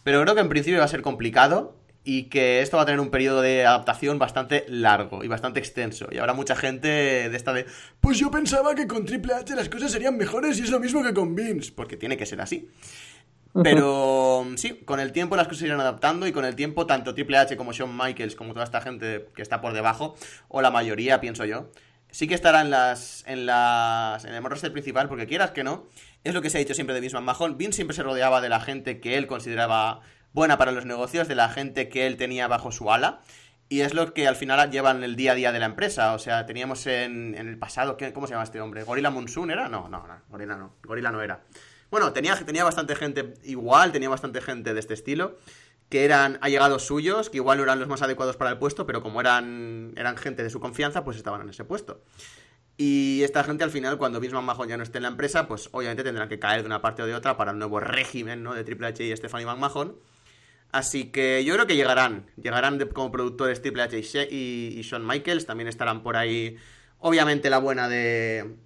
Pero 0.04 0.22
creo 0.22 0.34
que 0.34 0.40
en 0.40 0.48
principio 0.48 0.78
va 0.78 0.84
a 0.84 0.88
ser 0.88 1.02
complicado 1.02 1.76
y 2.06 2.24
que 2.24 2.62
esto 2.62 2.76
va 2.76 2.84
a 2.84 2.86
tener 2.86 3.00
un 3.00 3.10
periodo 3.10 3.42
de 3.42 3.66
adaptación 3.66 4.20
bastante 4.20 4.64
largo 4.68 5.24
y 5.24 5.28
bastante 5.28 5.58
extenso. 5.58 6.06
Y 6.12 6.18
habrá 6.18 6.34
mucha 6.34 6.54
gente 6.54 6.86
de 7.28 7.36
esta 7.36 7.52
de, 7.52 7.66
pues 8.00 8.16
yo 8.16 8.30
pensaba 8.30 8.76
que 8.76 8.86
con 8.86 9.04
Triple 9.04 9.34
H 9.34 9.56
las 9.56 9.68
cosas 9.68 9.90
serían 9.90 10.16
mejores 10.16 10.56
y 10.60 10.62
es 10.62 10.70
lo 10.70 10.78
mismo 10.78 11.02
que 11.02 11.12
con 11.12 11.34
Vince, 11.34 11.72
porque 11.74 11.96
tiene 11.96 12.16
que 12.16 12.24
ser 12.24 12.40
así. 12.40 12.70
Pero 13.62 14.46
sí, 14.56 14.82
con 14.84 15.00
el 15.00 15.12
tiempo 15.12 15.36
las 15.36 15.48
cosas 15.48 15.64
irán 15.64 15.80
adaptando 15.80 16.26
y 16.26 16.32
con 16.32 16.44
el 16.44 16.56
tiempo 16.56 16.86
tanto 16.86 17.14
Triple 17.14 17.38
H 17.38 17.56
como 17.56 17.72
Shawn 17.72 17.96
Michaels 17.96 18.36
como 18.36 18.52
toda 18.52 18.64
esta 18.64 18.80
gente 18.80 19.28
que 19.34 19.42
está 19.42 19.60
por 19.60 19.72
debajo, 19.72 20.16
o 20.48 20.62
la 20.62 20.70
mayoría, 20.70 21.20
pienso 21.20 21.44
yo, 21.44 21.70
sí 22.10 22.26
que 22.26 22.34
estará 22.34 22.60
en 22.60 22.70
las 22.70 23.24
en 23.26 23.46
las 23.46 24.24
en 24.24 24.34
el 24.34 24.42
roster 24.44 24.72
principal 24.72 25.08
porque 25.08 25.26
quieras 25.26 25.50
que 25.50 25.64
no, 25.64 25.86
es 26.24 26.34
lo 26.34 26.42
que 26.42 26.50
se 26.50 26.58
ha 26.58 26.60
dicho 26.60 26.74
siempre 26.74 26.94
de 26.94 27.00
Vince 27.00 27.16
McMahon. 27.20 27.56
Vince 27.56 27.76
siempre 27.76 27.94
se 27.94 28.02
rodeaba 28.02 28.40
de 28.40 28.48
la 28.48 28.60
gente 28.60 29.00
que 29.00 29.16
él 29.16 29.26
consideraba 29.26 30.00
buena 30.32 30.58
para 30.58 30.72
los 30.72 30.84
negocios, 30.84 31.28
de 31.28 31.34
la 31.34 31.48
gente 31.48 31.88
que 31.88 32.06
él 32.06 32.16
tenía 32.16 32.48
bajo 32.48 32.72
su 32.72 32.90
ala. 32.92 33.20
Y 33.68 33.80
es 33.80 33.94
lo 33.94 34.12
que 34.12 34.28
al 34.28 34.36
final 34.36 34.70
llevan 34.70 35.02
el 35.02 35.16
día 35.16 35.32
a 35.32 35.34
día 35.34 35.52
de 35.52 35.58
la 35.58 35.66
empresa. 35.66 36.14
O 36.14 36.18
sea, 36.18 36.46
teníamos 36.46 36.86
en, 36.86 37.34
el 37.36 37.58
pasado, 37.58 37.96
¿cómo 38.14 38.26
se 38.26 38.32
llama 38.32 38.44
este 38.44 38.60
hombre? 38.60 38.84
¿Gorilla 38.84 39.10
Monsoon 39.10 39.50
era? 39.50 39.68
No, 39.68 39.88
no, 39.88 40.06
no, 40.06 40.22
Gorilla 40.28 40.56
no. 40.56 40.74
Gorilla 40.84 41.10
no 41.10 41.22
era. 41.22 41.40
Bueno, 41.90 42.12
tenía, 42.12 42.34
tenía 42.36 42.64
bastante 42.64 42.96
gente 42.96 43.34
igual, 43.44 43.92
tenía 43.92 44.08
bastante 44.08 44.40
gente 44.40 44.74
de 44.74 44.80
este 44.80 44.94
estilo, 44.94 45.38
que 45.88 46.04
eran 46.04 46.38
allegados 46.40 46.84
suyos, 46.84 47.30
que 47.30 47.36
igual 47.36 47.58
no 47.58 47.64
eran 47.64 47.78
los 47.78 47.88
más 47.88 48.02
adecuados 48.02 48.36
para 48.36 48.50
el 48.50 48.58
puesto, 48.58 48.86
pero 48.86 49.02
como 49.02 49.20
eran, 49.20 49.92
eran 49.96 50.16
gente 50.16 50.42
de 50.42 50.50
su 50.50 50.60
confianza, 50.60 51.04
pues 51.04 51.16
estaban 51.16 51.42
en 51.42 51.50
ese 51.50 51.64
puesto. 51.64 52.02
Y 52.76 53.22
esta 53.22 53.42
gente 53.44 53.64
al 53.64 53.70
final, 53.70 53.96
cuando 53.96 54.20
Vince 54.20 54.34
McMahon 54.34 54.68
ya 54.68 54.76
no 54.76 54.82
esté 54.82 54.98
en 54.98 55.02
la 55.02 55.08
empresa, 55.08 55.48
pues 55.48 55.68
obviamente 55.72 56.02
tendrán 56.02 56.28
que 56.28 56.38
caer 56.38 56.60
de 56.60 56.66
una 56.66 56.82
parte 56.82 57.02
o 57.02 57.06
de 57.06 57.14
otra 57.14 57.36
para 57.36 57.52
el 57.52 57.58
nuevo 57.58 57.80
régimen 57.80 58.42
¿no? 58.42 58.52
de 58.54 58.64
Triple 58.64 58.88
H 58.88 59.04
y 59.04 59.16
Stephanie 59.16 59.46
McMahon. 59.46 59.96
Así 60.72 61.10
que 61.10 61.42
yo 61.44 61.54
creo 61.54 61.66
que 61.66 61.76
llegarán. 61.76 62.26
Llegarán 62.36 62.78
como 62.92 63.10
productores 63.10 63.62
Triple 63.62 63.84
H 63.84 64.28
y, 64.30 64.78
y, 64.78 64.82
Shawn 64.82 65.06
Michaels. 65.06 65.46
También 65.46 65.68
estarán 65.68 66.02
por 66.02 66.16
ahí, 66.16 66.56
obviamente, 66.98 67.48
la 67.48 67.58
buena 67.58 67.88
de, 67.88 68.56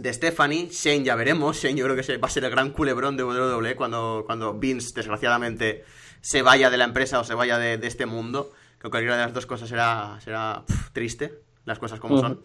de 0.00 0.12
Stephanie. 0.12 0.68
Shane 0.70 1.04
ya 1.04 1.14
veremos. 1.14 1.60
Shane 1.60 1.76
yo 1.76 1.84
creo 1.84 1.96
que 1.96 2.16
va 2.18 2.28
a 2.28 2.30
ser 2.30 2.44
el 2.44 2.50
gran 2.50 2.70
culebrón 2.70 3.16
de 3.16 3.24
WWE 3.24 3.76
cuando, 3.76 4.24
cuando 4.26 4.54
Vince, 4.54 4.92
desgraciadamente, 4.94 5.84
se 6.20 6.42
vaya 6.42 6.70
de 6.70 6.76
la 6.76 6.84
empresa 6.84 7.20
o 7.20 7.24
se 7.24 7.34
vaya 7.34 7.58
de, 7.58 7.78
este 7.86 8.06
mundo. 8.06 8.52
Que 8.80 8.88
cualquiera 8.88 9.16
de 9.16 9.24
las 9.24 9.34
dos 9.34 9.46
cosas 9.46 9.68
será, 9.68 10.18
será 10.24 10.64
triste, 10.92 11.40
las 11.64 11.78
cosas 11.78 12.00
como 12.00 12.18
son. 12.18 12.40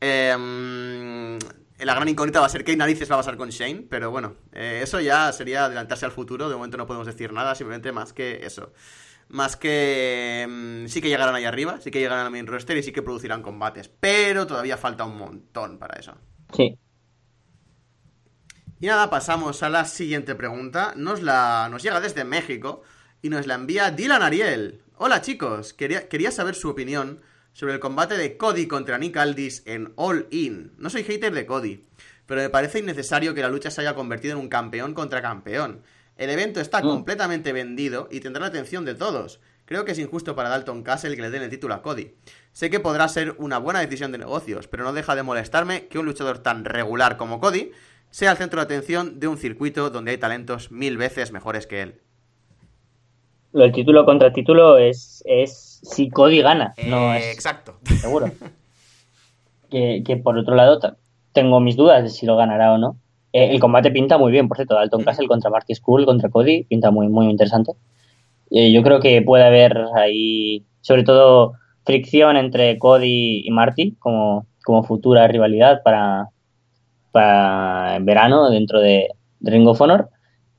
Eh, 0.00 1.38
la 1.78 1.94
gran 1.94 2.08
incógnita 2.08 2.40
va 2.40 2.46
a 2.46 2.50
ser 2.50 2.64
qué 2.64 2.76
narices 2.76 3.10
va 3.10 3.16
a 3.16 3.18
pasar 3.18 3.36
con 3.36 3.50
Shane, 3.50 3.86
pero 3.88 4.10
bueno, 4.10 4.36
eh, 4.52 4.80
eso 4.82 5.00
ya 5.00 5.30
sería 5.32 5.66
adelantarse 5.66 6.06
al 6.06 6.12
futuro, 6.12 6.48
de 6.48 6.54
momento 6.54 6.76
no 6.76 6.86
podemos 6.86 7.06
decir 7.06 7.32
nada, 7.32 7.54
simplemente 7.54 7.92
más 7.92 8.12
que 8.12 8.46
eso. 8.46 8.72
Más 9.28 9.56
que 9.56 10.46
mm, 10.48 10.86
sí 10.86 11.02
que 11.02 11.08
llegarán 11.08 11.34
ahí 11.34 11.44
arriba, 11.44 11.80
sí 11.80 11.90
que 11.90 11.98
llegarán 11.98 12.26
al 12.26 12.32
main 12.32 12.46
roster 12.46 12.76
y 12.78 12.82
sí 12.82 12.92
que 12.92 13.02
producirán 13.02 13.42
combates, 13.42 13.88
pero 13.88 14.46
todavía 14.46 14.76
falta 14.76 15.04
un 15.04 15.18
montón 15.18 15.78
para 15.78 15.98
eso. 15.98 16.14
Sí. 16.54 16.78
Y 18.78 18.86
nada, 18.86 19.08
pasamos 19.08 19.62
a 19.62 19.70
la 19.70 19.84
siguiente 19.84 20.34
pregunta. 20.34 20.92
Nos, 20.96 21.22
la, 21.22 21.68
nos 21.70 21.82
llega 21.82 22.00
desde 22.00 22.24
México 22.24 22.82
y 23.22 23.30
nos 23.30 23.46
la 23.46 23.54
envía 23.54 23.90
Dylan 23.90 24.22
Ariel. 24.22 24.82
Hola 24.98 25.22
chicos, 25.22 25.72
quería, 25.72 26.08
quería 26.08 26.30
saber 26.30 26.54
su 26.54 26.68
opinión 26.68 27.20
sobre 27.52 27.72
el 27.72 27.80
combate 27.80 28.16
de 28.16 28.36
Cody 28.36 28.66
contra 28.66 28.98
Nick 28.98 29.16
Aldis 29.16 29.62
en 29.66 29.92
All 29.96 30.26
In. 30.30 30.72
No 30.76 30.90
soy 30.90 31.04
hater 31.04 31.32
de 31.32 31.46
Cody, 31.46 31.84
pero 32.26 32.42
me 32.42 32.50
parece 32.50 32.80
innecesario 32.80 33.34
que 33.34 33.40
la 33.40 33.48
lucha 33.48 33.70
se 33.70 33.80
haya 33.80 33.94
convertido 33.94 34.34
en 34.34 34.40
un 34.40 34.48
campeón 34.48 34.92
contra 34.92 35.22
campeón. 35.22 35.82
El 36.16 36.30
evento 36.30 36.60
está 36.60 36.80
mm. 36.80 36.82
completamente 36.82 37.52
vendido 37.52 38.08
y 38.10 38.20
tendrá 38.20 38.42
la 38.42 38.48
atención 38.48 38.84
de 38.84 38.94
todos. 38.94 39.40
Creo 39.66 39.84
que 39.84 39.92
es 39.92 39.98
injusto 39.98 40.34
para 40.34 40.48
Dalton 40.48 40.82
Castle 40.82 41.14
que 41.14 41.22
le 41.22 41.30
den 41.30 41.42
el 41.42 41.50
título 41.50 41.74
a 41.74 41.82
Cody. 41.82 42.12
Sé 42.52 42.70
que 42.70 42.80
podrá 42.80 43.06
ser 43.08 43.34
una 43.38 43.58
buena 43.58 43.80
decisión 43.80 44.10
de 44.12 44.18
negocios, 44.18 44.66
pero 44.66 44.84
no 44.84 44.94
deja 44.94 45.14
de 45.14 45.22
molestarme 45.22 45.88
que 45.88 45.98
un 45.98 46.06
luchador 46.06 46.38
tan 46.38 46.64
regular 46.64 47.18
como 47.18 47.40
Cody 47.40 47.72
sea 48.10 48.30
el 48.30 48.38
centro 48.38 48.60
de 48.60 48.64
atención 48.64 49.20
de 49.20 49.28
un 49.28 49.36
circuito 49.36 49.90
donde 49.90 50.12
hay 50.12 50.18
talentos 50.18 50.70
mil 50.70 50.96
veces 50.96 51.32
mejores 51.32 51.66
que 51.66 51.82
él 51.82 52.00
lo 53.56 53.62
del 53.62 53.72
título 53.72 54.04
contra 54.04 54.34
título 54.34 54.76
es, 54.76 55.22
es 55.24 55.80
si 55.82 56.10
Cody 56.10 56.42
gana, 56.42 56.74
no 56.86 57.14
es 57.14 57.32
exacto. 57.32 57.78
seguro. 58.02 58.30
que, 59.70 60.20
por 60.22 60.36
otro 60.36 60.54
lado 60.54 60.78
tengo 61.32 61.60
mis 61.60 61.74
dudas 61.74 62.02
de 62.02 62.10
si 62.10 62.26
lo 62.26 62.36
ganará 62.36 62.74
o 62.74 62.78
no. 62.78 62.96
Eh, 63.32 63.48
el 63.50 63.58
combate 63.58 63.90
pinta 63.90 64.18
muy 64.18 64.30
bien, 64.30 64.46
por 64.46 64.58
cierto, 64.58 64.74
Dalton 64.74 65.04
Castle 65.04 65.26
contra 65.26 65.48
Marty 65.48 65.74
School, 65.74 66.04
contra 66.04 66.28
Cody, 66.28 66.64
pinta 66.64 66.90
muy, 66.90 67.08
muy 67.08 67.30
interesante. 67.30 67.72
Yo 68.50 68.82
creo 68.82 69.00
que 69.00 69.22
puede 69.22 69.44
haber 69.44 69.76
ahí, 69.96 70.64
sobre 70.80 71.02
todo, 71.02 71.54
fricción 71.84 72.36
entre 72.36 72.78
Cody 72.78 73.42
y 73.44 73.50
Marty 73.50 73.92
como, 73.98 74.46
como 74.64 74.82
futura 74.82 75.28
rivalidad 75.28 75.82
para, 75.82 76.28
para 77.12 77.98
verano 78.00 78.50
dentro 78.50 78.80
de 78.80 79.08
Ring 79.40 79.66
of 79.66 79.80
Honor. 79.80 80.10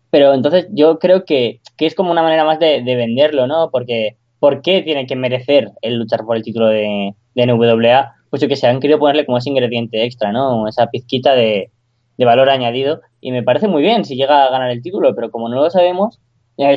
Pero 0.09 0.33
entonces 0.33 0.67
yo 0.71 0.99
creo 0.99 1.25
que, 1.25 1.59
es 1.77 1.95
como 1.95 2.11
una 2.11 2.23
manera 2.23 2.45
más 2.45 2.59
de, 2.59 2.81
venderlo, 2.83 3.45
¿no? 3.45 3.69
Porque 3.71 4.17
¿por 4.39 4.61
qué 4.61 4.81
tiene 4.81 5.05
que 5.05 5.15
merecer 5.15 5.71
el 5.81 5.97
luchar 5.97 6.25
por 6.25 6.37
el 6.37 6.43
título 6.43 6.67
de, 6.67 7.13
de 7.35 7.45
NWA? 7.45 8.13
Pues 8.29 8.41
yo 8.41 8.47
que 8.47 8.55
se 8.55 8.67
han 8.67 8.79
querido 8.79 8.99
ponerle 8.99 9.25
como 9.25 9.37
ese 9.37 9.49
ingrediente 9.49 10.03
extra, 10.03 10.31
¿no? 10.31 10.67
Esa 10.67 10.87
pizquita 10.87 11.35
de, 11.35 11.71
valor 12.17 12.49
añadido. 12.49 13.01
Y 13.21 13.31
me 13.31 13.43
parece 13.43 13.67
muy 13.67 13.81
bien 13.81 14.05
si 14.05 14.15
llega 14.15 14.45
a 14.45 14.49
ganar 14.49 14.71
el 14.71 14.81
título, 14.81 15.13
pero 15.13 15.29
como 15.29 15.49
no 15.49 15.57
lo 15.57 15.69
sabemos, 15.69 16.19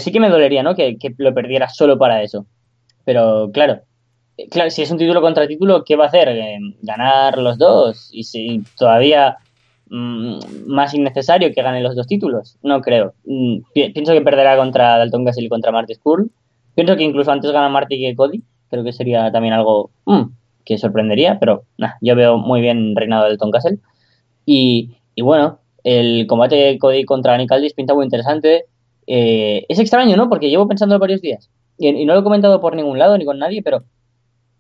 sí 0.00 0.12
que 0.12 0.20
me 0.20 0.28
dolería, 0.28 0.62
¿no? 0.62 0.74
Que, 0.74 0.98
que, 0.98 1.14
lo 1.18 1.34
perdiera 1.34 1.68
solo 1.68 1.98
para 1.98 2.22
eso. 2.22 2.46
Pero 3.04 3.50
claro, 3.52 3.80
eh, 4.36 4.48
claro, 4.48 4.70
si 4.70 4.82
es 4.82 4.90
un 4.90 4.98
título 4.98 5.20
contra 5.20 5.46
título, 5.46 5.84
¿qué 5.84 5.96
va 5.96 6.04
a 6.04 6.08
hacer? 6.08 6.28
Eh, 6.28 6.58
¿Ganar 6.82 7.38
los 7.38 7.58
dos? 7.58 8.08
Y 8.12 8.24
si 8.24 8.62
todavía 8.78 9.38
Mm, 9.90 10.38
más 10.66 10.94
innecesario 10.94 11.52
que 11.52 11.62
gane 11.62 11.82
los 11.82 11.96
dos 11.96 12.06
títulos. 12.06 12.56
No 12.62 12.80
creo. 12.80 13.14
Mm, 13.24 13.58
pienso 13.74 14.12
que 14.12 14.20
perderá 14.20 14.56
contra 14.56 14.96
Dalton 14.98 15.24
Castle 15.24 15.46
y 15.46 15.48
contra 15.48 15.72
Marty 15.72 15.94
Skull. 15.94 16.30
Pienso 16.76 16.96
que 16.96 17.02
incluso 17.02 17.32
antes 17.32 17.50
gana 17.50 17.68
Marty 17.68 17.98
que 17.98 18.14
Cody. 18.14 18.42
Creo 18.70 18.84
que 18.84 18.92
sería 18.92 19.32
también 19.32 19.52
algo 19.54 19.90
mm, 20.06 20.22
que 20.64 20.78
sorprendería, 20.78 21.38
pero 21.40 21.64
yo 22.00 22.14
veo 22.14 22.38
muy 22.38 22.60
bien 22.60 22.94
reinado 22.94 23.24
Dalton 23.24 23.50
Castle. 23.50 23.78
Y, 24.46 24.90
bueno, 25.20 25.58
el 25.84 26.26
combate 26.28 26.54
de 26.56 26.78
Cody 26.78 27.04
contra 27.04 27.36
Nick 27.36 27.50
Aldis 27.52 27.74
pinta 27.74 27.94
muy 27.94 28.04
interesante. 28.04 28.66
Eh, 29.12 29.66
es 29.68 29.80
extraño, 29.80 30.16
¿no? 30.16 30.28
Porque 30.28 30.48
llevo 30.48 30.68
pensando 30.68 30.96
varios 31.00 31.20
días. 31.20 31.50
Y, 31.76 32.04
no 32.04 32.14
lo 32.14 32.20
he 32.20 32.22
comentado 32.22 32.60
por 32.60 32.76
ningún 32.76 32.96
lado 32.96 33.18
ni 33.18 33.24
con 33.24 33.40
nadie, 33.40 33.60
pero 33.60 33.82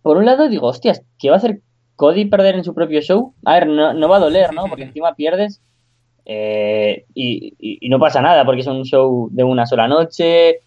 por 0.02 0.16
un 0.16 0.26
lado 0.26 0.48
digo, 0.48 0.66
hostias, 0.66 1.04
¿qué 1.20 1.28
va 1.28 1.36
a 1.36 1.38
hacer 1.38 1.60
Cody 1.94 2.24
perder 2.24 2.56
en 2.56 2.64
su 2.64 2.74
propio 2.74 3.00
show, 3.00 3.32
a 3.44 3.54
ver, 3.54 3.68
no, 3.68 4.08
va 4.08 4.16
a 4.16 4.20
doler, 4.20 4.52
¿no? 4.52 4.64
Porque 4.64 4.82
encima 4.84 5.14
pierdes 5.14 5.60
eh, 6.24 7.04
y, 7.14 7.88
no 7.88 8.00
pasa 8.00 8.20
nada, 8.22 8.44
porque 8.44 8.62
es 8.62 8.66
un 8.66 8.84
show 8.84 9.28
de 9.30 9.44
una 9.44 9.66
sola 9.66 9.86
noche. 9.86 10.58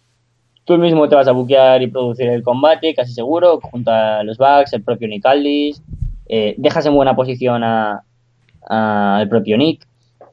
Tú 0.64 0.78
mismo 0.78 1.06
te 1.06 1.16
vas 1.16 1.28
a 1.28 1.32
buquear 1.32 1.82
y 1.82 1.88
producir 1.88 2.28
el 2.28 2.42
combate, 2.42 2.94
casi 2.94 3.12
seguro, 3.12 3.60
junto 3.60 3.90
a 3.90 4.22
los 4.24 4.38
Bucks, 4.38 4.72
el 4.72 4.82
propio 4.82 5.08
Nick 5.08 5.26
Aldis. 5.26 5.82
Eh, 6.26 6.54
dejas 6.56 6.86
en 6.86 6.94
buena 6.94 7.14
posición 7.14 7.62
al 7.62 9.28
propio 9.28 9.58
Nick, 9.58 9.86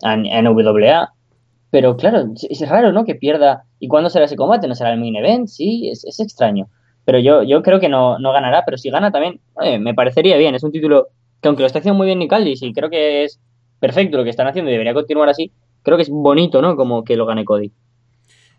a, 0.03 0.15
NWA. 0.15 1.11
Pero 1.71 1.97
claro, 1.97 2.25
es 2.49 2.69
raro, 2.69 2.91
¿no? 2.91 3.05
Que 3.05 3.15
pierda. 3.15 3.63
¿Y 3.79 3.87
cuándo 3.87 4.09
será 4.09 4.25
ese 4.25 4.35
combate? 4.35 4.67
¿No 4.67 4.75
será 4.75 4.91
el 4.91 4.99
main 4.99 5.15
event? 5.15 5.47
Sí, 5.47 5.89
es, 5.89 6.05
es 6.05 6.19
extraño. 6.19 6.67
Pero 7.05 7.17
yo, 7.19 7.43
yo 7.43 7.63
creo 7.63 7.79
que 7.79 7.89
no, 7.89 8.19
no 8.19 8.31
ganará, 8.31 8.63
pero 8.65 8.77
si 8.77 8.89
gana 8.89 9.11
también, 9.11 9.41
me 9.79 9.93
parecería 9.93 10.37
bien. 10.37 10.53
Es 10.53 10.63
un 10.63 10.71
título 10.71 11.07
que 11.41 11.47
aunque 11.47 11.63
lo 11.63 11.67
está 11.67 11.79
haciendo 11.79 11.97
muy 11.97 12.05
bien 12.05 12.19
Nicaldis 12.19 12.61
y 12.61 12.73
creo 12.73 12.89
que 12.89 13.23
es 13.23 13.39
perfecto 13.79 14.17
lo 14.17 14.23
que 14.23 14.29
están 14.29 14.47
haciendo 14.47 14.69
y 14.69 14.73
debería 14.73 14.93
continuar 14.93 15.27
así, 15.29 15.51
creo 15.81 15.97
que 15.97 16.03
es 16.03 16.09
bonito, 16.09 16.61
¿no? 16.61 16.75
Como 16.75 17.03
que 17.03 17.15
lo 17.15 17.25
gane 17.25 17.45
Cody. 17.45 17.71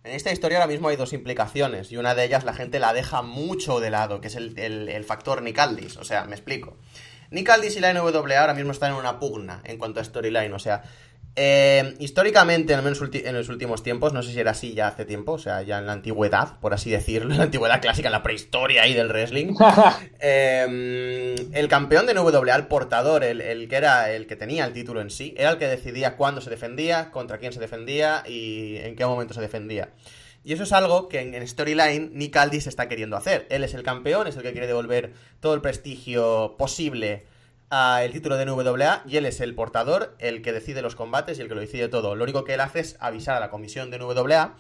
En 0.05 0.13
esta 0.13 0.33
historia 0.33 0.59
ahora 0.59 0.67
mismo 0.67 0.89
hay 0.89 0.97
dos 0.97 1.13
implicaciones 1.13 1.93
y 1.93 1.97
una 1.97 2.17
de 2.17 2.25
ellas 2.25 2.45
la 2.45 2.55
gente 2.55 2.81
la 2.81 2.93
deja 2.93 3.23
mucho 3.23 3.79
de 3.79 3.91
lado, 3.91 4.21
que 4.21 4.27
es 4.27 4.35
el, 4.35 4.59
el, 4.59 4.89
el 4.89 5.05
factor 5.05 5.43
Nick 5.43 5.61
Aldis. 5.61 5.97
O 5.97 6.05
sea, 6.05 6.25
me 6.25 6.33
explico. 6.35 6.77
Nick 7.31 7.49
Aldis 7.49 7.77
y 7.77 7.81
la 7.81 7.95
NWA 7.95 8.41
ahora 8.41 8.55
mismo 8.55 8.73
están 8.73 8.93
en 8.93 8.99
una 8.99 9.21
pugna 9.21 9.63
en 9.65 9.79
cuanto 9.79 10.01
a 10.01 10.05
storyline. 10.05 10.53
O 10.53 10.59
sea, 10.59 10.83
eh, 11.35 11.95
históricamente, 11.99 12.75
al 12.75 12.83
menos 12.83 13.01
en 13.03 13.35
los 13.35 13.49
últimos 13.49 13.83
tiempos, 13.83 14.13
no 14.13 14.23
sé 14.23 14.33
si 14.33 14.41
era 14.41 14.51
así 14.51 14.75
ya 14.75 14.89
hace 14.89 15.07
tiempo, 15.07 15.33
o 15.33 15.39
sea, 15.39 15.63
ya 15.63 15.79
en 15.79 15.87
la 15.87 15.95
antigüedad, 15.95 16.61
por 16.61 16.75
así 16.75 16.91
decirlo, 16.91 17.31
en 17.33 17.39
la 17.39 17.45
antigüedad 17.45 17.81
clásica, 17.81 18.09
en 18.09 18.13
la 18.13 18.23
prehistoria 18.23 18.83
ahí 18.83 18.93
del 18.93 19.09
wrestling, 19.09 19.55
eh, 20.21 21.35
el 21.53 21.69
campeón 21.69 22.05
de 22.07 22.15
NWA, 22.15 22.55
el 22.55 22.67
portador, 22.67 23.25
el, 23.25 23.41
el, 23.41 23.69
que 23.69 23.77
era 23.77 24.11
el 24.11 24.27
que 24.27 24.37
tenía 24.37 24.67
el 24.67 24.75
título 24.75 25.01
en 25.01 25.11
sí, 25.11 25.35
era 25.39 25.51
el 25.51 25.59
que 25.59 25.69
decidía 25.69 26.17
cuándo 26.17 26.43
se 26.43 26.51
defendía, 26.51 27.11
contra 27.11 27.39
quién 27.39 27.53
se 27.53 27.61
defendía 27.61 28.23
y 28.27 28.77
en 28.77 28.95
qué 28.95 29.07
momento 29.07 29.33
se 29.33 29.41
defendía. 29.41 29.91
Y 30.45 30.53
eso 30.53 30.65
es 30.65 30.73
algo 30.73 31.09
que 31.09 31.21
en, 31.21 31.35
en 31.35 31.47
Storyline 31.47 32.11
Nick 32.15 32.37
Aldis 32.37 32.67
está 32.67 32.89
queriendo 32.89 33.17
hacer. 33.17 33.47
Él 33.49 33.63
es 33.63 33.75
el 33.75 33.85
campeón, 33.85 34.27
es 34.27 34.37
el 34.37 34.43
que 34.43 34.53
quiere 34.53 34.67
devolver 34.67 35.13
todo 35.41 35.55
el 35.55 35.61
prestigio 35.61 36.57
posible 36.59 37.25
el 37.73 38.13
título 38.13 38.37
de 38.37 38.45
NWA 38.45 39.03
y 39.07 39.17
él 39.17 39.25
es 39.25 39.41
el 39.41 39.55
portador, 39.55 40.15
el 40.19 40.43
que 40.43 40.53
decide 40.53 40.83
los 40.83 40.95
combates 40.95 41.39
y 41.39 41.43
el 41.43 41.49
que 41.49 41.55
lo 41.55 41.61
decide 41.61 41.89
todo. 41.89 42.15
Lo 42.15 42.25
único 42.25 42.45
que 42.45 42.55
él 42.55 42.61
hace 42.61 42.81
es 42.81 42.97
avisar 43.01 43.37
a 43.37 43.41
la 43.41 43.49
comisión 43.49 43.91
de 43.91 43.99
NWA 43.99 44.57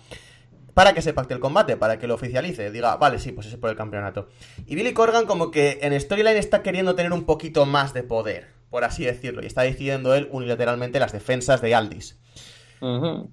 para 0.72 0.94
que 0.94 1.02
se 1.02 1.12
pacte 1.12 1.34
el 1.34 1.40
combate, 1.40 1.76
para 1.76 1.98
que 1.98 2.06
lo 2.06 2.14
oficialice, 2.14 2.70
diga, 2.70 2.96
vale, 2.96 3.18
sí, 3.18 3.32
pues 3.32 3.46
es 3.48 3.56
por 3.56 3.68
el 3.68 3.76
campeonato. 3.76 4.28
Y 4.66 4.74
Billy 4.74 4.94
Corgan 4.94 5.26
como 5.26 5.50
que 5.50 5.80
en 5.82 5.98
Storyline 6.00 6.38
está 6.38 6.62
queriendo 6.62 6.94
tener 6.94 7.12
un 7.12 7.24
poquito 7.24 7.66
más 7.66 7.92
de 7.92 8.02
poder, 8.02 8.48
por 8.70 8.84
así 8.84 9.04
decirlo, 9.04 9.42
y 9.42 9.46
está 9.46 9.62
decidiendo 9.62 10.14
él 10.14 10.28
unilateralmente 10.30 10.98
las 10.98 11.12
defensas 11.12 11.60
de 11.60 11.74
Aldis. 11.74 12.18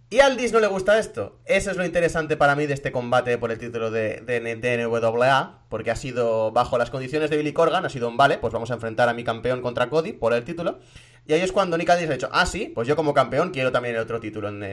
Y 0.10 0.20
a 0.20 0.28
Aldis 0.28 0.54
no 0.54 0.60
le 0.60 0.68
gusta 0.68 1.00
esto. 1.00 1.40
Eso 1.46 1.72
es 1.72 1.78
lo 1.78 1.84
interesante 1.84 2.38
para 2.38 2.56
mí 2.56 2.68
de 2.68 2.76
este 2.76 2.92
combate 2.92 3.40
por 3.40 3.52
el 3.52 3.58
título 3.58 3.90
de, 3.90 4.22
de, 4.22 4.40
NWA, 4.86 5.64
porque 5.70 5.90
ha 5.90 5.96
sido 5.96 6.52
bajo 6.52 6.78
las 6.78 6.92
condiciones 6.92 7.32
de 7.32 7.38
Billy 7.38 7.52
Corgan, 7.52 7.84
ha 7.84 7.90
sido 7.90 8.08
un 8.08 8.16
vale, 8.16 8.38
pues 8.38 8.54
vamos 8.54 8.70
a 8.70 8.76
enfrentar 8.76 9.10
a 9.10 9.14
mi 9.16 9.24
campeón 9.24 9.64
contra 9.64 9.90
Cody 9.90 10.14
por 10.14 10.34
el 10.34 10.44
título. 10.44 10.78
Y 11.26 11.34
ahí 11.34 11.42
es 11.42 11.52
cuando 11.52 11.80
Nick 11.80 11.90
Aldis 11.90 12.10
ha 12.10 12.14
dicho, 12.14 12.30
ah, 12.32 12.46
sí, 12.46 12.72
pues 12.74 12.88
yo 12.88 12.96
como 12.96 13.14
campeón 13.14 13.50
quiero 13.50 13.72
también 13.72 13.96
el 13.96 14.02
otro 14.02 14.20
título, 14.20 14.50
en, 14.50 14.64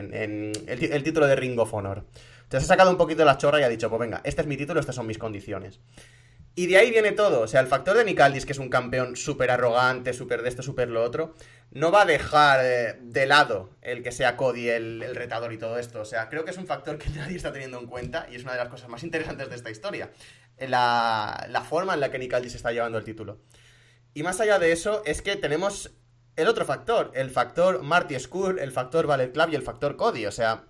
el, 0.67 1.03
título 1.03 1.27
de 1.27 1.37
Ring 1.37 1.59
of 1.59 1.73
Honor. 1.73 2.05
Entonces 2.43 2.69
ha 2.69 2.75
sacado 2.75 2.91
un 2.91 2.99
poquito 2.99 3.21
de 3.21 3.27
la 3.27 3.39
chorra 3.39 3.61
y 3.61 3.63
ha 3.63 3.69
dicho, 3.71 3.89
pues 3.89 4.01
venga, 4.01 4.21
este 4.25 4.43
es 4.43 4.47
mi 4.47 4.59
título, 4.59 4.79
estas 4.79 4.95
son 4.95 5.07
mis 5.07 5.17
condiciones. 5.17 5.81
Y 6.59 6.69
de 6.69 6.79
ahí 6.79 6.91
viene 6.91 7.13
todo. 7.13 7.43
O 7.43 7.47
sea, 7.47 7.61
el 7.61 7.67
factor 7.67 7.99
de 7.99 8.05
Nick 8.05 8.19
Aldis, 8.19 8.47
que 8.47 8.53
es 8.53 8.59
un 8.59 8.71
campeón 8.71 9.15
súper 9.15 9.51
arrogante, 9.51 10.15
súper 10.15 10.41
de 10.41 10.49
esto, 10.49 10.63
súper 10.63 10.89
lo 10.89 11.05
otro, 11.05 11.35
no 11.71 11.93
va 11.93 12.03
a 12.03 12.07
dejar 12.07 12.61
eh, 12.65 12.99
de 13.03 13.27
lado 13.27 13.77
el 13.83 14.03
que 14.03 14.11
sea 14.11 14.39
Cody 14.39 14.71
el, 14.71 15.03
el, 15.03 15.15
retador 15.15 15.53
y 15.53 15.59
todo 15.59 15.79
esto. 15.79 16.01
O 16.01 16.07
sea, 16.07 16.31
creo 16.31 16.47
que 16.47 16.53
es 16.53 16.57
un 16.57 16.67
factor 16.67 16.97
que 16.97 17.11
nadie 17.15 17.37
está 17.37 17.53
teniendo 17.53 17.79
en 17.79 17.87
cuenta 17.87 18.27
y 18.33 18.37
es 18.37 18.43
una 18.43 18.53
de 18.53 18.59
las 18.59 18.69
cosas 18.69 18.89
más 18.89 19.05
interesantes 19.05 19.51
de 19.51 19.55
esta 19.55 19.71
historia. 19.71 20.11
La, 20.59 21.47
la 21.51 21.61
forma 21.61 21.93
en 21.93 22.01
la 22.01 22.11
que 22.11 22.19
Nick 22.19 22.33
Aldis 22.33 22.55
está 22.55 22.73
llevando 22.73 22.97
el 22.97 23.05
título. 23.05 23.43
Y 24.15 24.23
más 24.23 24.41
allá 24.41 24.59
de 24.59 24.73
eso, 24.73 25.03
es 25.05 25.21
que 25.21 25.37
tenemos 25.37 25.91
el 26.37 26.49
otro 26.49 26.65
factor, 26.65 27.13
el 27.15 27.29
factor 27.29 27.83
Marty 27.83 28.19
Skrull, 28.19 28.59
el 28.61 28.73
factor 28.73 29.07
Ballet 29.07 29.31
Club 29.31 29.51
y 29.53 29.57
el 29.57 29.63
factor 29.63 29.97
Cody. 29.97 30.25
O 30.25 30.33
sea, 30.33 30.65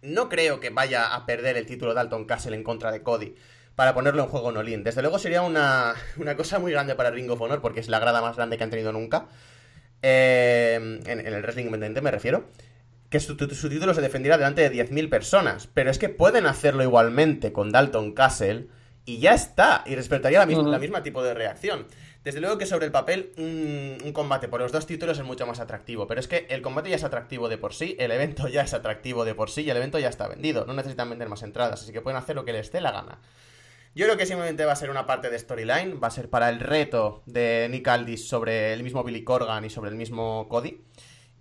no 0.00 0.28
creo 0.28 0.60
que 0.60 0.70
vaya 0.70 1.12
a 1.12 1.26
perder 1.26 1.56
el 1.56 1.66
título 1.66 1.92
de 1.92 1.98
Alton 1.98 2.24
Castle 2.24 2.54
en 2.54 2.62
contra 2.62 2.92
de 2.92 3.02
Cody 3.02 3.34
para 3.78 3.94
ponerlo 3.94 4.24
en 4.24 4.28
juego 4.28 4.50
en 4.50 4.56
Olin. 4.56 4.82
Desde 4.82 5.02
luego 5.02 5.20
sería 5.20 5.42
una, 5.42 5.94
una, 6.16 6.34
cosa 6.34 6.58
muy 6.58 6.72
grande 6.72 6.96
para 6.96 7.12
Ring 7.12 7.30
of 7.30 7.40
Honor, 7.40 7.60
porque 7.60 7.78
es 7.78 7.88
la 7.88 8.00
grada 8.00 8.20
más 8.20 8.34
grande 8.34 8.58
que 8.58 8.64
han 8.64 8.70
tenido 8.70 8.90
nunca. 8.90 9.28
Eh, 10.02 10.74
en, 10.74 11.20
en, 11.20 11.32
el 11.32 11.42
wrestling 11.42 11.66
independiente 11.66 12.00
me 12.00 12.10
refiero. 12.10 12.46
Que 13.08 13.20
su, 13.20 13.36
su, 13.36 13.68
título 13.68 13.94
se 13.94 14.00
defendiera 14.00 14.36
delante 14.36 14.68
de 14.68 14.84
10.000 14.84 15.08
personas. 15.08 15.68
Pero 15.72 15.92
es 15.92 15.98
que 15.98 16.08
pueden 16.08 16.46
hacerlo 16.46 16.82
igualmente 16.82 17.52
con 17.52 17.70
Dalton 17.70 18.14
Castle 18.14 18.66
y 19.04 19.20
ya 19.20 19.32
está. 19.34 19.84
Y 19.86 19.94
respetaría 19.94 20.40
la, 20.40 20.46
misma, 20.46 20.64
uh 20.64 20.66
-huh. 20.66 20.72
la 20.72 20.80
misma 20.80 21.04
tipo 21.04 21.22
de 21.22 21.34
reacción. 21.34 21.86
Desde 22.24 22.40
luego 22.40 22.58
que 22.58 22.66
sobre 22.66 22.86
el 22.86 22.90
papel 22.90 23.30
un, 23.36 23.98
un, 24.04 24.12
combate 24.12 24.48
por 24.48 24.60
los 24.60 24.72
dos 24.72 24.86
títulos 24.86 25.16
es 25.20 25.24
mucho 25.24 25.46
más 25.46 25.60
atractivo, 25.60 26.08
pero 26.08 26.18
es 26.18 26.26
que 26.26 26.48
el 26.50 26.62
combate 26.62 26.90
ya 26.90 26.96
es 26.96 27.04
atractivo 27.04 27.48
de 27.48 27.58
por 27.58 27.72
sí, 27.72 27.94
el 28.00 28.10
evento 28.10 28.48
ya 28.48 28.62
es 28.62 28.74
atractivo 28.74 29.24
de 29.24 29.36
por 29.36 29.50
sí 29.50 29.62
y 29.62 29.70
el 29.70 29.76
evento 29.76 30.00
ya 30.00 30.08
está 30.08 30.26
vendido, 30.26 30.66
no 30.66 30.74
necesitan 30.74 31.08
vender 31.08 31.28
más 31.28 31.44
entradas, 31.44 31.80
así 31.80 31.92
que 31.92 32.00
pueden 32.00 32.18
hacer 32.18 32.34
lo 32.34 32.44
que 32.44 32.52
les 32.52 32.72
dé 32.72 32.80
la 32.80 32.90
gana. 32.90 33.20
Yo 33.94 34.04
creo 34.04 34.16
que 34.16 34.26
simplemente 34.26 34.64
va 34.64 34.72
a 34.72 34.76
ser 34.76 34.90
una 34.90 35.06
parte 35.06 35.30
de 35.30 35.38
storyline, 35.38 35.98
va 36.02 36.08
a 36.08 36.12
ser 36.12 36.28
para 36.28 36.48
el 36.50 36.60
reto 36.60 37.22
de 37.26 37.66
Nick 37.70 37.88
Aldis 37.88 38.28
sobre 38.28 38.72
el 38.72 38.82
mismo 38.82 39.02
Billy 39.02 39.24
Corgan 39.24 39.64
y 39.64 39.70
sobre 39.70 39.90
el 39.90 39.96
mismo 39.96 40.48
Cody. 40.48 40.84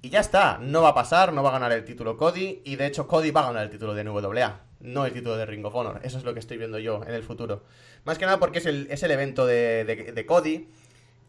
Y 0.01 0.09
ya 0.09 0.19
está, 0.19 0.57
no 0.59 0.83
va 0.83 0.89
a 0.89 0.95
pasar, 0.95 1.33
no 1.33 1.43
va 1.43 1.49
a 1.49 1.53
ganar 1.53 1.71
el 1.71 1.83
título 1.83 2.17
Cody, 2.17 2.61
y 2.63 2.75
de 2.75 2.85
hecho 2.85 3.07
Cody 3.07 3.31
va 3.31 3.41
a 3.41 3.47
ganar 3.47 3.63
el 3.63 3.69
título 3.69 3.93
de 3.93 4.03
NWA, 4.03 4.61
no 4.79 5.05
el 5.05 5.13
título 5.13 5.37
de 5.37 5.45
Ring 5.45 5.65
of 5.65 5.75
Honor. 5.75 5.99
Eso 6.03 6.17
es 6.17 6.23
lo 6.23 6.33
que 6.33 6.39
estoy 6.39 6.57
viendo 6.57 6.79
yo 6.79 7.03
en 7.03 7.13
el 7.13 7.23
futuro. 7.23 7.63
Más 8.05 8.17
que 8.17 8.25
nada 8.25 8.39
porque 8.39 8.59
es 8.59 8.65
el, 8.65 8.87
es 8.89 9.03
el 9.03 9.11
evento 9.11 9.45
de, 9.45 9.83
de, 10.15 10.25
Cody, 10.25 10.69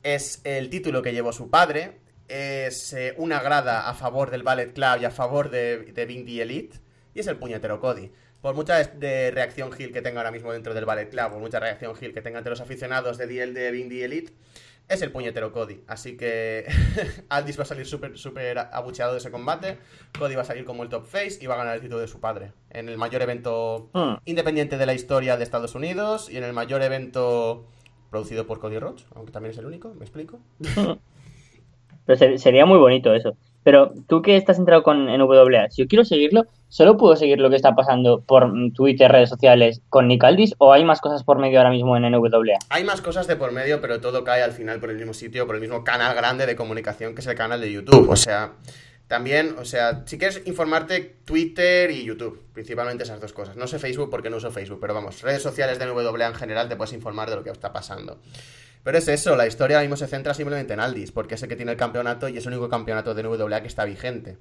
es 0.02 0.40
el 0.44 0.70
título 0.70 1.02
que 1.02 1.12
llevó 1.12 1.32
su 1.32 1.50
padre, 1.50 1.98
es 2.28 2.92
eh, 2.92 3.14
una 3.16 3.40
grada 3.40 3.88
a 3.88 3.94
favor 3.94 4.30
del 4.30 4.42
Ballet 4.42 4.72
Club 4.72 5.00
y 5.00 5.06
a 5.06 5.10
favor 5.10 5.50
de, 5.50 5.92
de 5.92 6.06
the 6.06 6.42
Elite, 6.42 6.78
y 7.14 7.20
es 7.20 7.26
el 7.26 7.36
puñetero 7.36 7.80
Cody 7.80 8.12
por 8.40 8.54
mucha 8.54 8.82
de 8.82 9.30
reacción 9.30 9.70
Hill 9.76 9.92
que 9.92 10.02
tenga 10.02 10.20
ahora 10.20 10.30
mismo 10.30 10.52
dentro 10.52 10.74
del 10.74 10.84
Ballet 10.84 11.10
Club, 11.10 11.30
por 11.30 11.40
mucha 11.40 11.60
reacción 11.60 11.94
Hill 12.00 12.14
que 12.14 12.22
tenga 12.22 12.38
entre 12.38 12.50
los 12.50 12.60
aficionados 12.60 13.18
de 13.18 13.26
DL 13.26 13.52
de 13.52 13.70
Bindi 13.70 14.02
Elite, 14.02 14.32
es 14.88 15.02
el 15.02 15.12
puñetero 15.12 15.52
Cody. 15.52 15.80
Así 15.86 16.16
que 16.16 16.66
Aldis 17.28 17.58
va 17.58 17.62
a 17.62 17.66
salir 17.66 17.86
súper 17.86 18.16
super 18.16 18.58
abucheado 18.72 19.12
de 19.12 19.18
ese 19.18 19.30
combate. 19.30 19.78
Cody 20.18 20.34
va 20.34 20.42
a 20.42 20.44
salir 20.44 20.64
como 20.64 20.82
el 20.82 20.88
top 20.88 21.06
face 21.06 21.38
y 21.40 21.46
va 21.46 21.54
a 21.54 21.58
ganar 21.58 21.74
el 21.74 21.82
título 21.82 22.00
de 22.00 22.08
su 22.08 22.20
padre. 22.20 22.52
En 22.70 22.88
el 22.88 22.96
mayor 22.96 23.22
evento 23.22 23.90
mm. 23.92 24.14
independiente 24.24 24.78
de 24.78 24.86
la 24.86 24.94
historia 24.94 25.36
de 25.36 25.44
Estados 25.44 25.74
Unidos 25.74 26.30
y 26.30 26.38
en 26.38 26.44
el 26.44 26.52
mayor 26.52 26.82
evento 26.82 27.66
producido 28.10 28.46
por 28.46 28.58
Cody 28.58 28.78
Rhodes, 28.78 29.06
aunque 29.14 29.32
también 29.32 29.52
es 29.52 29.58
el 29.58 29.66
único, 29.66 29.92
¿me 29.94 30.04
explico? 30.04 30.40
Pero 32.06 32.38
sería 32.38 32.64
muy 32.64 32.78
bonito 32.78 33.12
eso. 33.12 33.36
Pero 33.62 33.92
tú 34.08 34.22
que 34.22 34.36
estás 34.36 34.58
entrado 34.58 34.82
con 34.82 35.06
NWA, 35.06 35.68
si 35.68 35.82
yo 35.82 35.88
quiero 35.88 36.06
seguirlo, 36.06 36.46
¿solo 36.68 36.96
puedo 36.96 37.16
seguir 37.16 37.38
lo 37.38 37.50
que 37.50 37.56
está 37.56 37.74
pasando 37.74 38.20
por 38.20 38.52
Twitter, 38.74 39.10
redes 39.10 39.28
sociales 39.28 39.80
con 39.88 40.08
Nick 40.08 40.24
Aldis 40.24 40.54
o 40.58 40.72
hay 40.72 40.84
más 40.84 41.00
cosas 41.00 41.24
por 41.24 41.38
medio 41.38 41.58
ahora 41.58 41.70
mismo 41.70 41.96
en 41.96 42.10
NWA? 42.10 42.58
Hay 42.68 42.84
más 42.84 43.00
cosas 43.00 43.26
de 43.26 43.36
por 43.36 43.52
medio, 43.52 43.80
pero 43.80 44.00
todo 44.00 44.24
cae 44.24 44.42
al 44.42 44.52
final 44.52 44.80
por 44.80 44.90
el 44.90 44.96
mismo 44.96 45.14
sitio, 45.14 45.46
por 45.46 45.54
el 45.56 45.60
mismo 45.60 45.84
canal 45.84 46.14
grande 46.14 46.46
de 46.46 46.56
comunicación 46.56 47.14
que 47.14 47.20
es 47.20 47.26
el 47.26 47.34
canal 47.34 47.60
de 47.60 47.72
YouTube. 47.72 48.08
O 48.08 48.16
sea, 48.16 48.52
también, 49.08 49.56
o 49.58 49.64
sea, 49.64 50.02
si 50.04 50.18
quieres 50.18 50.42
informarte, 50.44 51.16
Twitter 51.24 51.90
y 51.90 52.04
YouTube, 52.04 52.42
principalmente 52.52 53.04
esas 53.04 53.20
dos 53.20 53.32
cosas. 53.32 53.56
No 53.56 53.66
sé 53.66 53.78
Facebook 53.78 54.10
porque 54.10 54.28
no 54.28 54.36
uso 54.36 54.50
Facebook, 54.50 54.78
pero 54.80 54.92
vamos, 54.92 55.22
redes 55.22 55.42
sociales 55.42 55.78
de 55.78 55.86
NWA 55.86 56.26
en 56.26 56.34
general 56.34 56.68
te 56.68 56.76
puedes 56.76 56.92
informar 56.92 57.30
de 57.30 57.36
lo 57.36 57.42
que 57.42 57.50
está 57.50 57.72
pasando. 57.72 58.18
Pero 58.84 58.98
es 58.98 59.08
eso, 59.08 59.34
la 59.34 59.46
historia 59.46 59.78
ahora 59.78 59.88
mismo 59.88 59.96
se 59.96 60.06
centra 60.06 60.34
simplemente 60.34 60.74
en 60.74 60.80
Aldis, 60.80 61.10
porque 61.10 61.36
es 61.36 61.42
el 61.42 61.48
que 61.48 61.56
tiene 61.56 61.72
el 61.72 61.78
campeonato 61.78 62.28
y 62.28 62.36
es 62.36 62.46
el 62.46 62.52
único 62.52 62.68
campeonato 62.68 63.14
de 63.14 63.22
NWA 63.22 63.62
que 63.62 63.66
está 63.66 63.86
vigente. 63.86 64.36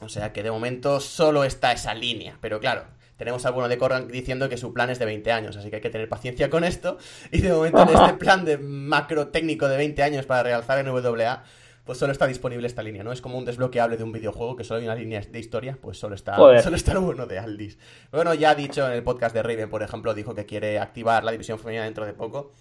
O 0.00 0.08
sea 0.08 0.32
que 0.32 0.42
de 0.42 0.50
momento 0.50 1.00
solo 1.00 1.44
está 1.44 1.72
esa 1.72 1.94
línea, 1.94 2.36
pero 2.40 2.60
claro, 2.60 2.84
tenemos 3.16 3.44
a 3.44 3.48
alguno 3.48 3.68
de 3.68 3.78
Corran 3.78 4.08
diciendo 4.08 4.48
que 4.48 4.56
su 4.56 4.72
plan 4.72 4.90
es 4.90 4.98
de 4.98 5.04
20 5.04 5.30
años, 5.32 5.56
así 5.56 5.70
que 5.70 5.76
hay 5.76 5.82
que 5.82 5.90
tener 5.90 6.08
paciencia 6.08 6.50
con 6.50 6.64
esto. 6.64 6.98
Y 7.30 7.40
de 7.40 7.52
momento 7.52 7.82
en 7.82 7.88
este 7.90 8.14
plan 8.18 8.44
de 8.44 8.58
macro 8.58 9.28
técnico 9.28 9.68
de 9.68 9.76
20 9.76 10.02
años 10.02 10.26
para 10.26 10.42
realzar 10.42 10.84
NWA, 10.84 11.44
pues 11.84 11.98
solo 11.98 12.12
está 12.12 12.26
disponible 12.26 12.66
esta 12.66 12.82
línea, 12.82 13.04
¿no? 13.04 13.12
Es 13.12 13.20
como 13.20 13.38
un 13.38 13.44
desbloqueable 13.44 13.96
de 13.96 14.04
un 14.04 14.12
videojuego 14.12 14.56
que 14.56 14.64
solo 14.64 14.80
hay 14.80 14.86
una 14.86 14.94
línea 14.94 15.20
de 15.20 15.38
historia, 15.38 15.78
pues 15.80 15.98
solo 15.98 16.14
está, 16.14 16.36
solo 16.36 16.76
está 16.76 16.94
lo 16.94 17.02
bueno 17.02 17.26
de 17.26 17.38
Aldis. 17.38 17.78
Bueno, 18.10 18.34
ya 18.34 18.50
ha 18.50 18.54
dicho 18.54 18.86
en 18.86 18.92
el 18.92 19.02
podcast 19.02 19.34
de 19.34 19.42
Raven, 19.42 19.68
por 19.68 19.82
ejemplo, 19.82 20.14
dijo 20.14 20.34
que 20.34 20.46
quiere 20.46 20.78
activar 20.78 21.24
la 21.24 21.32
división 21.32 21.58
femenina 21.58 21.84
dentro 21.84 22.06
de 22.06 22.14
poco. 22.14 22.52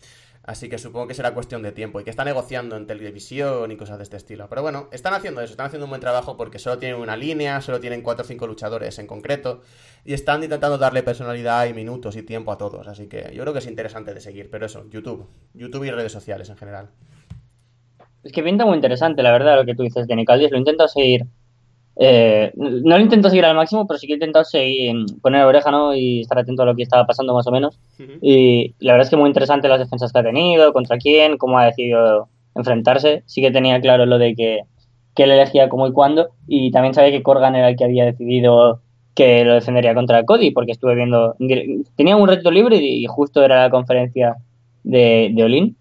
Así 0.45 0.67
que 0.67 0.77
supongo 0.77 1.07
que 1.07 1.13
será 1.13 1.33
cuestión 1.33 1.61
de 1.61 1.71
tiempo 1.71 2.01
y 2.01 2.03
que 2.03 2.09
está 2.09 2.25
negociando 2.25 2.75
en 2.75 2.85
televisión 2.85 3.71
y 3.71 3.77
cosas 3.77 3.97
de 3.97 4.03
este 4.03 4.17
estilo. 4.17 4.49
Pero 4.49 4.61
bueno, 4.61 4.89
están 4.91 5.13
haciendo 5.13 5.39
eso, 5.39 5.53
están 5.53 5.67
haciendo 5.67 5.85
un 5.85 5.91
buen 5.91 6.01
trabajo 6.01 6.35
porque 6.35 6.59
solo 6.59 6.77
tienen 6.79 6.99
una 6.99 7.15
línea, 7.15 7.61
solo 7.61 7.79
tienen 7.79 8.01
4 8.01 8.25
o 8.25 8.27
5 8.27 8.47
luchadores 8.47 8.99
en 8.99 9.07
concreto 9.07 9.61
y 10.03 10.13
están 10.13 10.43
intentando 10.43 10.77
darle 10.77 11.01
personalidad 11.01 11.65
y 11.67 11.73
minutos 11.73 12.17
y 12.17 12.23
tiempo 12.23 12.51
a 12.51 12.57
todos. 12.57 12.89
Así 12.89 13.07
que 13.07 13.31
yo 13.33 13.43
creo 13.43 13.53
que 13.53 13.59
es 13.59 13.67
interesante 13.67 14.13
de 14.13 14.19
seguir. 14.19 14.49
Pero 14.49 14.65
eso, 14.65 14.85
YouTube, 14.89 15.29
YouTube 15.53 15.85
y 15.85 15.91
redes 15.91 16.11
sociales 16.11 16.49
en 16.49 16.57
general. 16.57 16.89
Es 18.21 18.33
que 18.33 18.43
pinta 18.43 18.65
muy 18.65 18.75
interesante, 18.75 19.23
la 19.23 19.31
verdad, 19.31 19.55
lo 19.55 19.65
que 19.65 19.75
tú 19.75 19.83
dices 19.83 20.07
de 20.07 20.15
Nicaldis. 20.15 20.51
Lo 20.51 20.57
intento 20.57 20.87
seguir 20.89 21.25
eh, 21.95 22.51
no 22.55 22.97
lo 22.97 22.99
intento 22.99 23.29
seguir 23.29 23.45
al 23.45 23.55
máximo, 23.55 23.85
pero 23.85 23.99
sí 23.99 24.07
que 24.07 24.13
he 24.13 24.15
intentado 24.15 24.45
seguir, 24.45 24.95
poner 25.21 25.45
oreja 25.45 25.69
¿no? 25.69 25.95
y 25.95 26.21
estar 26.21 26.39
atento 26.39 26.63
a 26.63 26.65
lo 26.65 26.75
que 26.75 26.83
estaba 26.83 27.05
pasando 27.05 27.33
más 27.33 27.45
o 27.47 27.51
menos. 27.51 27.79
Uh 27.99 28.03
-huh. 28.03 28.19
Y 28.21 28.75
la 28.79 28.93
verdad 28.93 29.05
es 29.05 29.09
que 29.09 29.17
muy 29.17 29.27
interesante 29.27 29.67
las 29.67 29.79
defensas 29.79 30.11
que 30.11 30.19
ha 30.19 30.23
tenido, 30.23 30.73
contra 30.73 30.97
quién, 30.97 31.37
cómo 31.37 31.59
ha 31.59 31.65
decidido 31.65 32.27
enfrentarse. 32.55 33.23
Sí 33.25 33.41
que 33.41 33.51
tenía 33.51 33.79
claro 33.79 34.05
lo 34.05 34.17
de 34.17 34.35
que, 34.35 34.61
que 35.15 35.23
él 35.23 35.31
elegía 35.31 35.69
cómo 35.69 35.87
y 35.87 35.91
cuándo. 35.91 36.29
Y 36.47 36.71
también 36.71 36.93
sabía 36.93 37.11
que 37.11 37.23
Corgan 37.23 37.55
era 37.55 37.69
el 37.69 37.75
que 37.75 37.85
había 37.85 38.05
decidido 38.05 38.81
que 39.15 39.45
lo 39.45 39.53
defendería 39.53 39.93
contra 39.93 40.25
Cody, 40.25 40.49
porque 40.51 40.71
estuve 40.71 40.95
viendo. 40.95 41.35
Tenía 41.95 42.15
un 42.15 42.27
reto 42.27 42.49
libre 42.49 42.77
y 42.77 43.05
justo 43.05 43.43
era 43.43 43.61
la 43.63 43.69
conferencia 43.69 44.37
de, 44.83 45.31
de 45.31 45.43
Olin. 45.43 45.77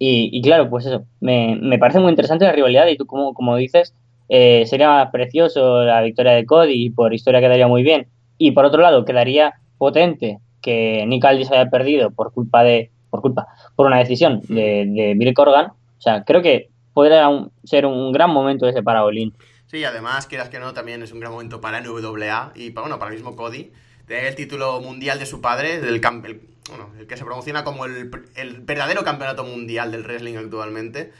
Y, 0.00 0.30
y, 0.32 0.42
claro, 0.42 0.68
pues 0.68 0.86
eso, 0.86 1.04
me, 1.20 1.56
me 1.62 1.78
parece 1.78 2.00
muy 2.00 2.10
interesante 2.10 2.44
la 2.44 2.50
rivalidad 2.50 2.88
y 2.88 2.96
tú, 2.96 3.06
como, 3.06 3.34
como 3.34 3.54
dices, 3.54 3.94
eh, 4.34 4.64
sería 4.66 5.10
precioso 5.12 5.84
la 5.84 6.00
victoria 6.00 6.32
de 6.32 6.46
Cody, 6.46 6.88
por 6.88 7.12
historia 7.12 7.40
quedaría 7.40 7.68
muy 7.68 7.82
bien. 7.82 8.06
Y 8.38 8.52
por 8.52 8.64
otro 8.64 8.80
lado, 8.80 9.04
quedaría 9.04 9.52
potente 9.76 10.38
que 10.62 11.04
Nick 11.06 11.22
Aldis 11.22 11.50
haya 11.50 11.68
perdido 11.68 12.10
por 12.12 12.32
culpa 12.32 12.62
de, 12.64 12.90
por 13.10 13.20
culpa, 13.20 13.46
por 13.76 13.86
una 13.86 13.98
decisión 13.98 14.40
de, 14.48 14.86
de 14.88 15.14
Bill 15.18 15.34
Corgan. 15.34 15.66
O 15.66 16.00
sea, 16.00 16.24
creo 16.24 16.40
que 16.40 16.70
podría 16.94 17.28
un- 17.28 17.52
ser 17.64 17.84
un 17.84 18.10
gran 18.10 18.30
momento 18.30 18.66
ese 18.66 18.82
para 18.82 19.04
Olin. 19.04 19.34
Sí, 19.66 19.84
además, 19.84 20.26
quieras 20.26 20.48
que 20.48 20.58
no, 20.58 20.72
también 20.72 21.02
es 21.02 21.12
un 21.12 21.20
gran 21.20 21.32
momento 21.32 21.60
para 21.60 21.80
NWA 21.82 22.52
y 22.54 22.70
para, 22.70 22.84
bueno, 22.86 22.98
para 22.98 23.10
el 23.10 23.16
mismo 23.18 23.36
Cody. 23.36 23.70
Tener 24.06 24.24
el 24.24 24.34
título 24.34 24.80
mundial 24.80 25.18
de 25.18 25.26
su 25.26 25.42
padre, 25.42 25.78
del 25.80 25.96
el, 25.96 26.40
bueno, 26.70 26.88
el 26.98 27.06
que 27.06 27.16
se 27.18 27.24
promociona 27.24 27.64
como 27.64 27.84
el, 27.84 28.10
el 28.36 28.60
verdadero 28.60 29.04
campeonato 29.04 29.44
mundial 29.44 29.92
del 29.92 30.04
wrestling 30.04 30.36
actualmente, 30.36 31.12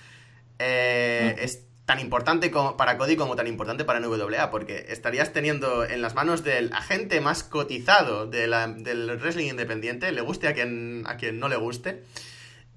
eh, 0.58 1.36
es 1.40 1.66
tan 1.92 2.00
importante 2.00 2.50
como 2.50 2.78
para 2.78 2.96
Cody 2.96 3.16
como 3.16 3.36
tan 3.36 3.46
importante 3.46 3.84
para 3.84 4.00
NWA, 4.00 4.50
porque 4.50 4.86
estarías 4.88 5.34
teniendo 5.34 5.84
en 5.84 6.00
las 6.00 6.14
manos 6.14 6.42
del 6.42 6.72
agente 6.72 7.20
más 7.20 7.42
cotizado 7.42 8.26
de 8.26 8.48
del 8.78 9.18
wrestling 9.18 9.50
independiente, 9.50 10.10
le 10.10 10.22
guste 10.22 10.48
a 10.48 10.54
quien, 10.54 11.04
a 11.06 11.18
quien 11.18 11.38
no 11.38 11.50
le 11.50 11.56
guste, 11.56 12.02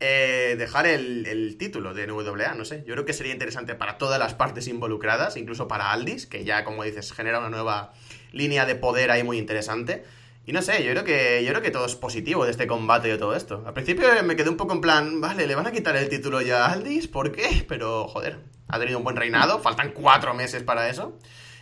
eh, 0.02 0.56
dejar 0.58 0.86
el, 0.86 1.28
el 1.28 1.58
título 1.58 1.94
de 1.94 2.08
NWA, 2.08 2.56
no 2.56 2.66
sé. 2.66 2.84
Yo 2.86 2.94
creo 2.94 3.06
que 3.06 3.14
sería 3.14 3.32
interesante 3.32 3.74
para 3.74 3.98
todas 3.98 4.20
las 4.20 4.34
partes 4.34 4.68
involucradas, 4.68 5.38
incluso 5.38 5.70
para 5.70 5.94
Aldis, 5.94 6.28
que 6.28 6.44
ya, 6.44 6.66
como 6.66 6.84
dices, 6.84 7.14
genera 7.14 7.40
una 7.40 7.50
nueva 7.50 7.94
línea 8.34 8.66
de 8.66 8.76
poder 8.76 9.12
ahí 9.12 9.24
muy 9.24 9.38
interesante. 9.38 10.04
Y 10.46 10.52
no 10.52 10.62
sé, 10.62 10.84
yo 10.84 10.92
creo 10.92 11.06
que 11.06 11.42
yo 11.46 11.52
creo 11.52 11.62
que 11.62 11.72
todo 11.72 11.86
es 11.86 11.96
positivo 11.96 12.44
de 12.44 12.52
este 12.52 12.68
combate 12.68 13.08
y 13.08 13.12
de 13.12 13.18
todo 13.18 13.34
esto. 13.34 13.64
Al 13.66 13.74
principio 13.74 14.10
me 14.26 14.36
quedé 14.36 14.50
un 14.50 14.58
poco 14.58 14.74
en 14.74 14.82
plan, 14.82 15.22
vale, 15.22 15.48
le 15.48 15.56
van 15.56 15.68
a 15.68 15.72
quitar 15.72 15.96
el 15.96 16.10
título 16.10 16.42
ya 16.42 16.66
a 16.66 16.74
Aldis, 16.74 17.08
¿por 17.08 17.32
qué? 17.32 17.66
Pero, 17.66 18.10
joder, 18.10 18.40
ha 18.68 18.80
tenido 18.80 18.98
un 18.98 19.04
buen 19.04 19.16
reinado, 19.16 19.60
faltan 19.60 19.92
cuatro 19.92 20.34
meses 20.34 20.64
para 20.64 20.90
eso. 20.90 21.18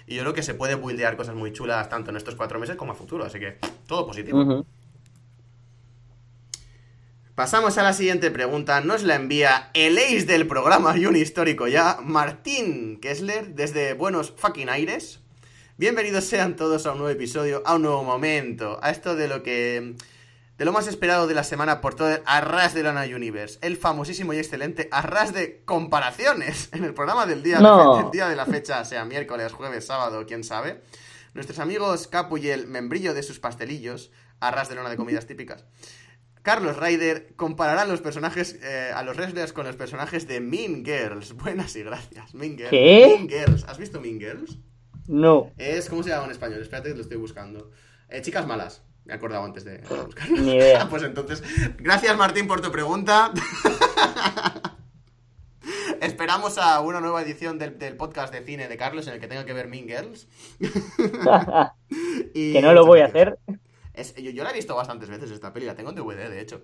Y 0.05 0.15
yo 0.15 0.21
creo 0.21 0.33
que 0.33 0.43
se 0.43 0.53
puede 0.53 0.75
buildear 0.75 1.15
cosas 1.15 1.35
muy 1.35 1.53
chulas 1.53 1.89
tanto 1.89 2.11
en 2.11 2.17
estos 2.17 2.35
cuatro 2.35 2.59
meses 2.59 2.75
como 2.75 2.91
a 2.91 2.95
futuro, 2.95 3.25
así 3.25 3.39
que 3.39 3.57
todo 3.87 4.05
positivo. 4.05 4.65
Pasamos 7.35 7.79
a 7.79 7.83
la 7.83 7.93
siguiente 7.93 8.29
pregunta. 8.29 8.81
Nos 8.81 9.01
la 9.03 9.15
envía 9.15 9.71
el 9.73 9.97
ace 9.97 10.25
del 10.25 10.45
programa 10.45 10.95
y 10.97 11.07
un 11.07 11.15
histórico 11.15 11.67
ya, 11.67 11.97
Martín 12.03 12.99
Kessler, 13.01 13.55
desde 13.55 13.93
Buenos 13.93 14.33
Fucking 14.37 14.69
Aires. 14.69 15.19
Bienvenidos 15.75 16.25
sean 16.25 16.55
todos 16.55 16.85
a 16.85 16.91
un 16.91 16.99
nuevo 16.99 17.09
episodio, 17.09 17.63
a 17.65 17.73
un 17.75 17.81
nuevo 17.81 18.03
momento, 18.03 18.77
a 18.83 18.91
esto 18.91 19.15
de 19.15 19.27
lo 19.27 19.41
que. 19.41 19.95
De 20.57 20.65
lo 20.65 20.71
más 20.71 20.87
esperado 20.87 21.25
de 21.27 21.33
la 21.33 21.43
semana 21.43 21.81
por 21.81 21.95
todo 21.95 22.09
el 22.09 22.21
Arras 22.25 22.73
de 22.73 22.83
Lana 22.83 23.03
Universe, 23.03 23.57
el 23.61 23.75
famosísimo 23.77 24.33
y 24.33 24.37
excelente 24.37 24.87
Arras 24.91 25.33
de 25.33 25.63
comparaciones 25.65 26.69
en 26.73 26.83
el 26.83 26.93
programa 26.93 27.25
del 27.25 27.41
día, 27.43 27.59
No. 27.59 27.97
del 28.03 28.11
día 28.11 28.27
de 28.29 28.35
la 28.35 28.45
fecha, 28.45 28.83
sea 28.85 29.05
miércoles, 29.05 29.51
jueves, 29.51 29.85
sábado, 29.85 30.25
quién 30.27 30.43
sabe. 30.43 30.81
Nuestros 31.33 31.59
amigos 31.59 32.07
Capu 32.07 32.37
y 32.37 32.49
el 32.49 32.67
membrillo 32.67 33.13
de 33.13 33.23
sus 33.23 33.39
pastelillos, 33.39 34.11
Arras 34.39 34.69
de 34.69 34.75
Lona 34.75 34.89
de 34.89 34.97
comidas 34.97 35.25
típicas. 35.25 35.65
Carlos 36.43 36.75
Ryder 36.77 37.33
comparará 37.37 37.85
los 37.85 38.01
personajes, 38.01 38.59
eh, 38.61 38.91
a 38.93 39.01
los 39.03 39.15
wrestlers 39.15 39.53
con 39.53 39.65
los 39.65 39.77
personajes 39.77 40.27
de 40.27 40.41
Mean 40.41 40.83
Girls. 40.83 41.33
Buenas 41.37 41.75
y 41.77 41.83
gracias. 41.83 42.33
Mean 42.35 42.57
Girls. 42.57 42.69
¿Qué? 42.69 43.15
Mean 43.15 43.29
Girls. 43.29 43.63
¿Has 43.67 43.77
visto 43.77 43.99
Mean 44.01 44.19
Girls? 44.19 44.57
No, 45.07 45.51
Es, 45.57 45.89
¿cómo 45.89 46.03
se 46.03 46.09
llama 46.09 46.25
en 46.25 46.31
español? 46.31 46.61
Espérate 46.61 46.89
que 46.89 46.95
lo 46.95 47.01
estoy 47.01 47.17
buscando. 47.17 47.71
Eh, 48.09 48.21
chicas 48.21 48.45
malas. 48.45 48.83
Me 49.05 49.13
he 49.13 49.15
acordado 49.17 49.43
antes 49.43 49.63
de 49.65 49.77
buscarlo. 50.05 50.37
ni 50.37 50.55
idea. 50.55 50.87
pues 50.89 51.03
entonces, 51.03 51.43
gracias 51.77 52.15
Martín 52.17 52.47
por 52.47 52.61
tu 52.61 52.71
pregunta. 52.71 53.31
Esperamos 56.01 56.57
a 56.57 56.81
una 56.81 56.99
nueva 56.99 57.21
edición 57.21 57.57
del, 57.57 57.79
del 57.79 57.95
podcast 57.95 58.33
de 58.33 58.43
cine 58.43 58.67
de 58.67 58.75
Carlos 58.77 59.07
en 59.07 59.13
el 59.13 59.19
que 59.21 59.27
tenga 59.27 59.45
que 59.45 59.53
ver 59.53 59.67
Mean 59.67 59.87
Girls. 59.87 60.27
Y- 62.33 62.53
que 62.53 62.61
no 62.61 62.73
lo 62.73 62.85
voy 62.85 62.99
a 62.99 63.05
hacer. 63.05 63.39
Es- 63.93 64.13
yo, 64.15 64.31
yo 64.31 64.43
la 64.43 64.49
he 64.51 64.53
visto 64.53 64.75
bastantes 64.75 65.07
veces 65.09 65.31
esta 65.31 65.53
peli, 65.53 65.65
la 65.65 65.75
tengo 65.75 65.91
en 65.91 65.95
DVD, 65.95 66.29
de 66.29 66.41
hecho. 66.41 66.61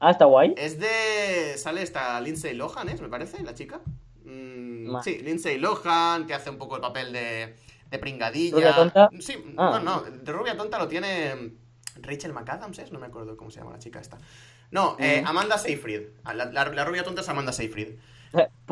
Ah, 0.00 0.10
está 0.10 0.24
guay. 0.24 0.54
Es 0.56 0.78
de. 0.80 1.56
Sale 1.56 1.82
esta 1.82 2.20
Lindsay 2.20 2.54
Lohan, 2.54 2.88
¿es? 2.88 3.00
Me 3.00 3.08
parece, 3.08 3.42
la 3.44 3.54
chica. 3.54 3.80
Mm, 4.24 4.96
sí, 5.02 5.18
Lindsay 5.18 5.58
Lohan, 5.58 6.26
que 6.26 6.34
hace 6.34 6.50
un 6.50 6.58
poco 6.58 6.74
el 6.76 6.82
papel 6.82 7.12
de, 7.12 7.54
de 7.90 7.98
pringadilla. 8.00 8.56
¿Rubia 8.56 8.74
tonta? 8.74 9.08
Sí, 9.20 9.34
Ah. 9.56 9.80
no, 9.82 10.00
no, 10.00 10.10
de 10.10 10.32
rubia 10.32 10.56
tonta 10.56 10.78
lo 10.78 10.88
tiene 10.88 11.52
Rachel 12.02 12.32
McAdams, 12.32 12.78
¿es? 12.78 12.92
No 12.92 12.98
me 12.98 13.06
acuerdo 13.06 13.36
cómo 13.36 13.50
se 13.50 13.60
llama 13.60 13.72
la 13.72 13.78
chica 13.78 14.00
esta. 14.00 14.18
No, 14.70 14.96
eh. 14.98 15.22
Amanda 15.26 15.58
Seyfried. 15.58 16.02
La, 16.24 16.46
la- 16.46 16.64
la 16.64 16.84
rubia 16.84 17.04
tonta 17.04 17.20
es 17.20 17.28
Amanda 17.28 17.52
Seyfried. 17.52 17.94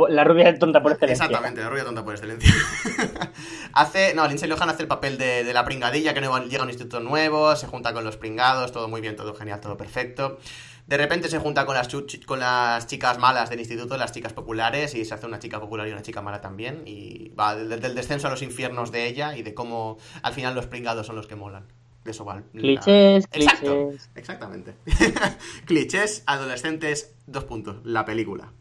La 0.08 0.24
rubia 0.24 0.58
tonta 0.58 0.82
por 0.82 0.92
excelencia. 0.92 1.24
Exactamente, 1.26 1.60
la 1.60 1.68
rubia 1.70 1.84
tonta 1.84 2.04
por 2.04 2.14
excelencia. 2.14 2.52
hace, 3.72 4.14
no, 4.14 4.26
Lindsay 4.26 4.48
Lohan 4.48 4.68
hace 4.68 4.82
el 4.82 4.88
papel 4.88 5.18
de, 5.18 5.44
de 5.44 5.52
la 5.52 5.64
pringadilla 5.64 6.14
que 6.14 6.20
no 6.20 6.36
llega 6.44 6.60
a 6.60 6.64
un 6.64 6.70
instituto 6.70 7.00
nuevo, 7.00 7.54
se 7.56 7.66
junta 7.66 7.92
con 7.92 8.02
los 8.04 8.16
pringados, 8.16 8.72
todo 8.72 8.88
muy 8.88 9.00
bien, 9.00 9.14
todo 9.16 9.34
genial, 9.34 9.60
todo 9.60 9.76
perfecto. 9.76 10.38
De 10.86 10.96
repente 10.96 11.28
se 11.28 11.38
junta 11.38 11.64
con 11.64 11.76
las, 11.76 11.88
con 12.26 12.40
las 12.40 12.88
chicas 12.88 13.18
malas 13.18 13.50
del 13.50 13.60
instituto, 13.60 13.96
las 13.96 14.10
chicas 14.10 14.32
populares, 14.32 14.94
y 14.96 15.04
se 15.04 15.14
hace 15.14 15.26
una 15.26 15.38
chica 15.38 15.60
popular 15.60 15.86
y 15.86 15.92
una 15.92 16.02
chica 16.02 16.22
mala 16.22 16.40
también. 16.40 16.82
Y 16.86 17.28
va 17.38 17.54
del, 17.54 17.80
del 17.80 17.94
descenso 17.94 18.26
a 18.26 18.30
los 18.30 18.42
infiernos 18.42 18.90
de 18.90 19.06
ella 19.06 19.36
y 19.36 19.42
de 19.42 19.54
cómo 19.54 19.98
al 20.22 20.32
final 20.34 20.54
los 20.56 20.66
pringados 20.66 21.06
son 21.06 21.14
los 21.14 21.28
que 21.28 21.36
molan. 21.36 21.68
De 22.04 22.10
eso 22.10 22.24
va. 22.24 22.36
la- 22.36 22.42
Clichés, 22.60 23.26
Exacto, 23.32 23.88
clichés. 23.88 24.10
exactamente. 24.14 24.74
clichés, 25.66 26.22
adolescentes, 26.26 27.14
dos 27.26 27.44
puntos, 27.44 27.76
la 27.84 28.04
película. 28.04 28.52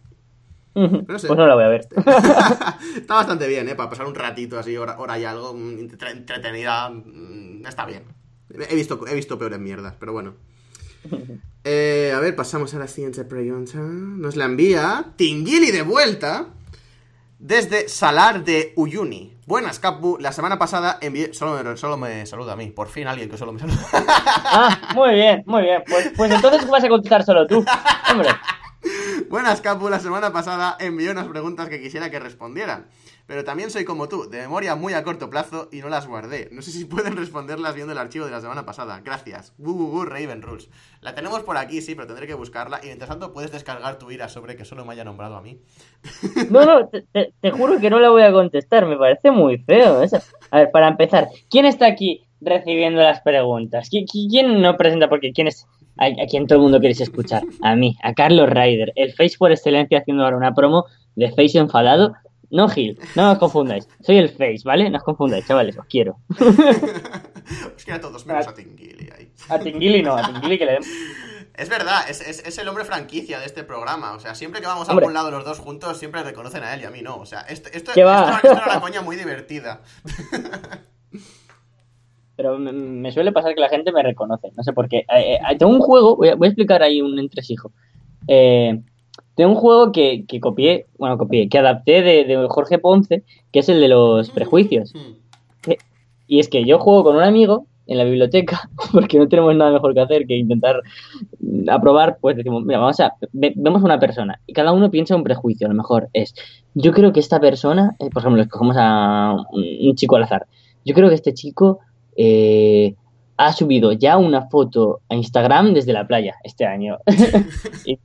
No 0.73 1.19
sé. 1.19 1.27
Pues 1.27 1.37
no 1.37 1.47
la 1.47 1.55
voy 1.55 1.63
a 1.65 1.67
ver. 1.67 1.87
está 2.95 3.15
bastante 3.15 3.47
bien, 3.47 3.67
¿eh? 3.67 3.75
Para 3.75 3.89
pasar 3.89 4.05
un 4.05 4.15
ratito 4.15 4.57
así, 4.57 4.77
hora, 4.77 4.99
hora 4.99 5.19
y 5.19 5.25
algo, 5.25 5.53
mm, 5.53 5.79
entre- 5.79 6.11
entretenida, 6.11 6.89
mm, 6.89 7.65
está 7.67 7.85
bien. 7.85 8.03
He 8.69 8.75
visto, 8.75 9.05
he 9.07 9.15
visto 9.15 9.37
peores 9.37 9.59
mierdas, 9.59 9.95
pero 9.99 10.13
bueno. 10.13 10.35
Eh, 11.63 12.11
a 12.15 12.19
ver, 12.19 12.35
pasamos 12.35 12.73
a 12.73 12.79
la 12.79 12.87
siguiente 12.87 13.23
pregunta. 13.23 13.77
Nos 13.77 14.35
la 14.35 14.45
envía 14.45 15.13
Tingili 15.15 15.69
de 15.69 15.83
vuelta 15.83 16.47
desde 17.37 17.87
Salar 17.87 18.43
de 18.43 18.73
Uyuni. 18.77 19.31
Buenas, 19.51 19.79
Capu. 19.79 20.17
La 20.17 20.31
semana 20.31 20.57
pasada 20.57 20.97
envié... 21.01 21.33
Solo 21.33 21.61
me, 21.61 21.75
solo 21.75 21.97
me 21.97 22.25
saluda 22.25 22.53
a 22.53 22.55
mí. 22.55 22.67
Por 22.67 22.87
fin 22.87 23.05
alguien 23.07 23.29
que 23.29 23.37
solo 23.37 23.51
me 23.51 23.59
saluda. 23.59 23.85
Ah, 24.25 24.93
muy 24.95 25.13
bien, 25.13 25.43
muy 25.45 25.63
bien. 25.63 25.83
Pues, 25.85 26.13
pues 26.15 26.31
entonces 26.31 26.65
vas 26.69 26.81
a 26.81 26.87
contestar 26.87 27.25
solo 27.25 27.45
tú. 27.45 27.65
Hombre, 28.09 28.29
Buenas, 29.29 29.59
Capu. 29.59 29.89
La 29.89 29.99
semana 29.99 30.31
pasada 30.31 30.77
envié 30.79 31.11
unas 31.11 31.27
preguntas 31.27 31.67
que 31.67 31.81
quisiera 31.81 32.09
que 32.09 32.17
respondieran. 32.21 32.87
Pero 33.27 33.43
también 33.43 33.69
soy 33.71 33.85
como 33.85 34.09
tú, 34.09 34.29
de 34.29 34.39
memoria 34.41 34.75
muy 34.75 34.93
a 34.93 35.03
corto 35.03 35.29
plazo 35.29 35.69
y 35.71 35.79
no 35.79 35.89
las 35.89 36.07
guardé. 36.07 36.49
No 36.51 36.61
sé 36.61 36.71
si 36.71 36.85
pueden 36.85 37.15
responderlas 37.15 37.75
viendo 37.75 37.93
el 37.93 37.97
archivo 37.99 38.25
de 38.25 38.31
la 38.31 38.41
semana 38.41 38.65
pasada. 38.65 39.01
Gracias. 39.03 39.53
Bu, 39.57 40.03
Raven 40.05 40.41
Rules. 40.41 40.69
La 41.01 41.15
tenemos 41.15 41.41
por 41.41 41.57
aquí, 41.57 41.81
sí, 41.81 41.95
pero 41.95 42.07
tendré 42.07 42.27
que 42.27 42.33
buscarla. 42.33 42.79
Y 42.83 42.87
mientras 42.87 43.09
tanto 43.09 43.31
puedes 43.33 43.51
descargar 43.51 43.97
tu 43.97 44.11
ira 44.11 44.27
sobre 44.29 44.55
que 44.55 44.65
solo 44.65 44.85
me 44.85 44.93
haya 44.93 45.03
nombrado 45.03 45.35
a 45.37 45.41
mí. 45.41 45.59
no, 46.49 46.65
no, 46.65 46.89
te, 46.89 47.51
juro 47.51 47.79
que 47.79 47.89
no 47.89 47.99
la 47.99 48.09
voy 48.09 48.23
a 48.23 48.31
contestar. 48.31 48.85
Me 48.85 48.97
parece 48.97 49.31
muy 49.31 49.57
feo 49.59 50.01
eso. 50.03 50.17
A 50.51 50.57
ver, 50.59 50.71
para 50.71 50.87
empezar, 50.89 51.29
¿quién 51.49 51.65
está 51.65 51.85
aquí 51.87 52.25
recibiendo 52.41 53.01
las 53.01 53.21
preguntas? 53.21 53.89
¿Qui- 53.91 54.05
qui- 54.05 54.27
¿Quién 54.29 54.61
no 54.61 54.75
presenta? 54.77 55.09
Porque 55.09 55.31
¿quién 55.31 55.47
es 55.47 55.65
a, 55.97 56.05
a 56.07 56.27
todo 56.47 56.55
el 56.57 56.61
mundo 56.61 56.79
queréis 56.79 57.01
escuchar? 57.01 57.43
A 57.61 57.75
mí, 57.75 57.95
a 58.03 58.13
Carlos 58.13 58.49
Ryder, 58.49 58.91
el 58.95 59.13
Face 59.13 59.35
por 59.37 59.51
excelencia 59.51 59.99
haciendo 59.99 60.23
ahora 60.23 60.37
una 60.37 60.53
promo 60.53 60.85
de 61.15 61.29
Face 61.29 61.57
enfadado. 61.57 62.13
No, 62.51 62.67
Gil, 62.69 62.99
no 63.15 63.31
os 63.31 63.37
confundáis. 63.37 63.87
Soy 64.01 64.17
el 64.17 64.29
Face, 64.29 64.61
¿vale? 64.65 64.89
No 64.89 64.97
os 64.97 65.03
confundáis, 65.03 65.47
chavales, 65.47 65.77
os 65.77 65.85
quiero. 65.85 66.17
Es 67.75 67.83
que 67.83 67.91
a 67.91 67.99
todos 67.99 68.25
menos 68.25 68.47
a 68.47 68.53
Tingili 68.53 69.09
ahí. 69.17 69.31
A 69.49 69.59
Tingili 69.59 70.03
no, 70.03 70.15
a 70.15 70.21
Tingili 70.31 70.57
que 70.59 70.65
le 70.65 70.71
den 70.73 70.83
Es 71.55 71.67
verdad, 71.69 72.07
es, 72.09 72.21
es- 72.21 72.45
es 72.45 72.57
el 72.59 72.67
hombre 72.67 72.85
franquicia 72.85 73.39
de 73.39 73.45
este 73.45 73.63
programa. 73.63 74.13
O 74.13 74.19
sea, 74.19 74.35
siempre 74.35 74.61
que 74.61 74.67
vamos 74.67 74.87
a 74.87 74.91
Hombre. 74.91 75.05
algún 75.05 75.13
lado 75.15 75.31
los 75.31 75.43
dos 75.43 75.59
juntos, 75.59 75.97
siempre 75.97 76.23
reconocen 76.23 76.63
a 76.63 76.73
él 76.73 76.81
y 76.81 76.85
a 76.85 76.91
mí 76.91 77.01
no. 77.01 77.17
O 77.17 77.25
sea, 77.25 77.41
esto, 77.41 77.69
esto, 77.73 77.91
¿Qué 77.93 78.03
va? 78.03 78.35
esto- 78.35 78.47
esto 78.47 78.61
era 78.61 78.71
una 78.73 78.81
coña 78.81 79.01
muy 79.01 79.15
divertida. 79.17 79.81
Pero 82.35 82.57
me, 82.57 82.71
me 82.71 83.11
suele 83.11 83.31
pasar 83.31 83.53
que 83.53 83.61
la 83.61 83.69
gente 83.69 83.91
me 83.91 84.01
reconoce, 84.03 84.51
no 84.55 84.63
sé 84.63 84.73
por 84.73 84.87
qué. 84.87 84.99
Eh, 84.99 85.35
eh, 85.35 85.57
tengo 85.59 85.71
un 85.71 85.79
juego, 85.81 86.15
voy 86.15 86.29
a, 86.29 86.35
voy 86.35 86.47
a 86.47 86.49
explicar 86.49 86.81
ahí 86.81 87.01
un 87.01 87.19
entresijo. 87.19 87.71
Eh, 88.27 88.81
tengo 89.35 89.51
un 89.51 89.57
juego 89.57 89.91
que, 89.91 90.25
que 90.27 90.39
copié, 90.39 90.85
bueno, 90.97 91.17
copié, 91.17 91.49
que 91.49 91.57
adapté 91.57 92.01
de, 92.01 92.25
de 92.25 92.47
Jorge 92.49 92.79
Ponce, 92.79 93.23
que 93.51 93.59
es 93.59 93.69
el 93.69 93.79
de 93.79 93.87
los 93.87 94.29
prejuicios. 94.29 94.93
Hmm. 94.93 95.71
Y 96.27 96.39
es 96.39 96.47
que 96.47 96.63
yo 96.63 96.79
juego 96.79 97.03
con 97.03 97.17
un 97.17 97.23
amigo 97.23 97.65
en 97.87 97.97
la 97.97 98.05
biblioteca, 98.05 98.69
porque 98.93 99.17
no 99.17 99.27
tenemos 99.27 99.53
nada 99.55 99.71
mejor 99.71 99.93
que 99.93 99.99
hacer 99.99 100.25
que 100.25 100.37
intentar 100.37 100.77
mm, 101.39 101.69
aprobar, 101.69 102.19
pues 102.21 102.37
decimos, 102.37 102.63
mira, 102.63 102.79
vamos 102.79 102.99
a, 103.01 103.15
ve- 103.33 103.53
vemos 103.55 103.81
a 103.81 103.85
una 103.85 103.99
persona 103.99 104.39
y 104.47 104.53
cada 104.53 104.71
uno 104.71 104.89
piensa 104.89 105.15
un 105.15 105.23
prejuicio, 105.23 105.67
a 105.67 105.69
lo 105.69 105.75
mejor 105.75 106.07
es, 106.13 106.33
yo 106.73 106.93
creo 106.93 107.11
que 107.11 107.19
esta 107.19 107.41
persona, 107.41 107.95
eh, 107.99 108.09
por 108.09 108.21
ejemplo, 108.21 108.41
escogemos 108.41 108.77
a 108.79 109.35
un, 109.51 109.65
un 109.89 109.95
chico 109.95 110.15
al 110.15 110.23
azar, 110.23 110.47
yo 110.85 110.93
creo 110.93 111.09
que 111.09 111.15
este 111.15 111.33
chico 111.33 111.79
eh, 112.15 112.95
ha 113.35 113.51
subido 113.51 113.91
ya 113.91 114.17
una 114.17 114.47
foto 114.47 115.01
a 115.09 115.15
Instagram 115.15 115.73
desde 115.73 115.93
la 115.93 116.07
playa 116.07 116.35
este 116.43 116.65
año. 116.65 116.97
y, 117.85 117.99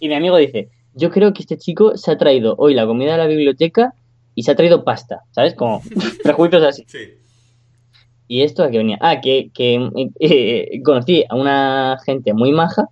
y- 0.00 0.08
mi 0.08 0.14
amigo 0.14 0.36
dice, 0.36 0.68
yo 0.94 1.10
creo 1.10 1.32
que 1.32 1.42
este 1.42 1.56
chico 1.56 1.96
se 1.96 2.10
ha 2.10 2.18
traído 2.18 2.54
hoy 2.58 2.74
la 2.74 2.86
comida 2.86 3.12
de 3.12 3.18
la 3.18 3.26
biblioteca 3.26 3.94
y 4.34 4.42
se 4.42 4.50
ha 4.50 4.56
traído 4.56 4.84
pasta, 4.84 5.20
¿sabes? 5.30 5.54
Como 5.54 5.82
prejuicios 6.24 6.62
así. 6.64 6.84
Sí. 6.88 6.98
¿Y 8.28 8.42
esto 8.42 8.62
a 8.62 8.70
qué 8.70 8.78
venía? 8.78 8.96
Ah, 9.00 9.20
que, 9.20 9.50
que 9.52 9.74
eh, 9.74 10.10
eh, 10.20 10.82
conocí 10.84 11.24
a 11.28 11.34
una 11.34 11.96
gente 12.06 12.32
muy 12.32 12.52
maja, 12.52 12.88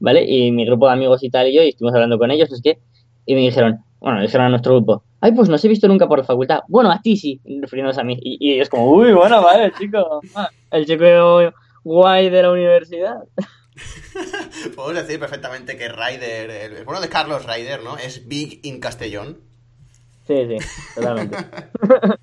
¿vale? 0.00 0.24
Y 0.24 0.50
mi 0.50 0.64
grupo 0.64 0.86
de 0.86 0.92
amigos 0.94 1.22
y 1.22 1.30
tal 1.30 1.48
y 1.48 1.54
yo, 1.54 1.62
y 1.62 1.68
estuvimos 1.70 1.94
hablando 1.94 2.18
con 2.18 2.30
ellos, 2.30 2.50
es 2.52 2.62
que, 2.62 2.78
y 3.26 3.34
me 3.34 3.40
dijeron, 3.42 3.78
bueno, 4.00 4.20
dijeron 4.22 4.46
a 4.46 4.48
nuestro 4.48 4.76
grupo, 4.76 5.02
ay, 5.20 5.32
pues 5.32 5.48
no 5.50 5.56
os 5.56 5.64
he 5.64 5.68
visto 5.68 5.88
nunca 5.88 6.08
por 6.08 6.18
la 6.20 6.24
facultad. 6.24 6.60
Bueno, 6.68 6.90
a 6.90 7.02
ti 7.02 7.16
sí, 7.18 7.40
refiriéndose 7.60 8.00
a 8.00 8.04
mí. 8.04 8.16
Y, 8.22 8.38
y 8.40 8.54
ellos 8.54 8.70
como, 8.70 8.90
uy, 8.90 9.12
bueno, 9.12 9.42
vale, 9.42 9.72
chico. 9.78 10.20
El 10.70 10.86
chico 10.86 11.04
guay 11.84 12.30
de 12.30 12.42
la 12.42 12.50
universidad. 12.50 13.16
Podemos 14.76 15.06
decir 15.06 15.20
perfectamente 15.20 15.76
que 15.76 15.88
Ryder, 15.88 16.50
el, 16.50 16.84
bueno 16.84 17.00
de 17.00 17.08
Carlos 17.08 17.44
Ryder, 17.46 17.82
¿no? 17.82 17.96
Es 17.96 18.26
Big 18.28 18.60
in 18.64 18.80
Castellón. 18.80 19.40
Sí, 20.26 20.46
sí, 20.48 20.56
totalmente. 20.94 21.36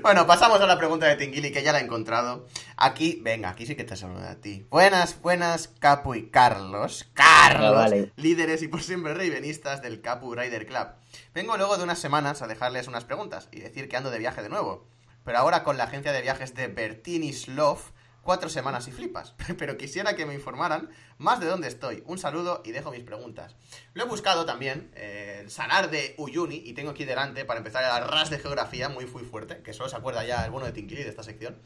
Bueno, 0.00 0.26
pasamos 0.26 0.60
a 0.60 0.66
la 0.66 0.76
pregunta 0.76 1.06
de 1.06 1.14
Tingili, 1.14 1.52
que 1.52 1.62
ya 1.62 1.70
la 1.70 1.78
he 1.78 1.84
encontrado. 1.84 2.48
Aquí, 2.76 3.20
venga, 3.22 3.50
aquí 3.50 3.64
sí 3.64 3.76
que 3.76 3.84
te 3.84 3.96
saludo 3.96 4.26
a 4.26 4.34
ti. 4.34 4.66
Buenas, 4.70 5.20
buenas, 5.22 5.68
Capu 5.68 6.14
y 6.16 6.30
Carlos. 6.30 7.08
Carlos, 7.14 7.68
Ah, 7.68 7.70
vale. 7.70 8.10
líderes 8.16 8.62
y 8.62 8.68
por 8.68 8.82
siempre 8.82 9.14
reivenistas 9.14 9.80
del 9.80 10.00
Capu 10.00 10.34
Rider 10.34 10.66
Club. 10.66 10.88
Vengo 11.32 11.56
luego 11.56 11.76
de 11.76 11.84
unas 11.84 12.00
semanas 12.00 12.42
a 12.42 12.48
dejarles 12.48 12.88
unas 12.88 13.04
preguntas 13.04 13.48
y 13.52 13.60
decir 13.60 13.88
que 13.88 13.96
ando 13.96 14.10
de 14.10 14.18
viaje 14.18 14.42
de 14.42 14.48
nuevo. 14.48 14.88
Pero 15.24 15.38
ahora 15.38 15.62
con 15.62 15.76
la 15.76 15.84
agencia 15.84 16.10
de 16.12 16.22
viajes 16.22 16.54
de 16.56 16.66
Bertini 16.66 17.32
Slof, 17.32 17.90
cuatro 18.22 18.48
semanas 18.48 18.88
y 18.88 18.92
flipas. 18.92 19.34
Pero 19.58 19.76
quisiera 19.76 20.16
que 20.16 20.24
me 20.26 20.34
informaran 20.34 20.88
más 21.18 21.40
de 21.40 21.46
dónde 21.46 21.68
estoy. 21.68 22.02
Un 22.06 22.18
saludo 22.18 22.62
y 22.64 22.70
dejo 22.72 22.90
mis 22.90 23.02
preguntas. 23.04 23.56
Lo 23.94 24.04
he 24.04 24.06
buscado 24.08 24.46
también, 24.46 24.90
eh, 24.94 25.40
el 25.42 25.50
salar 25.50 25.90
de 25.90 26.14
Uyuni, 26.18 26.56
y 26.64 26.72
tengo 26.72 26.90
aquí 26.90 27.04
delante 27.04 27.44
para 27.44 27.58
empezar 27.58 27.84
el 28.02 28.08
ras 28.08 28.30
de 28.30 28.38
geografía 28.38 28.88
muy, 28.88 29.06
muy 29.06 29.24
fuerte, 29.24 29.62
que 29.62 29.72
solo 29.72 29.88
se 29.88 29.96
acuerda 29.96 30.24
ya 30.24 30.44
el 30.44 30.50
bueno 30.50 30.66
de 30.66 30.72
Tinkili 30.72 31.02
de 31.02 31.10
esta 31.10 31.22
sección. 31.22 31.58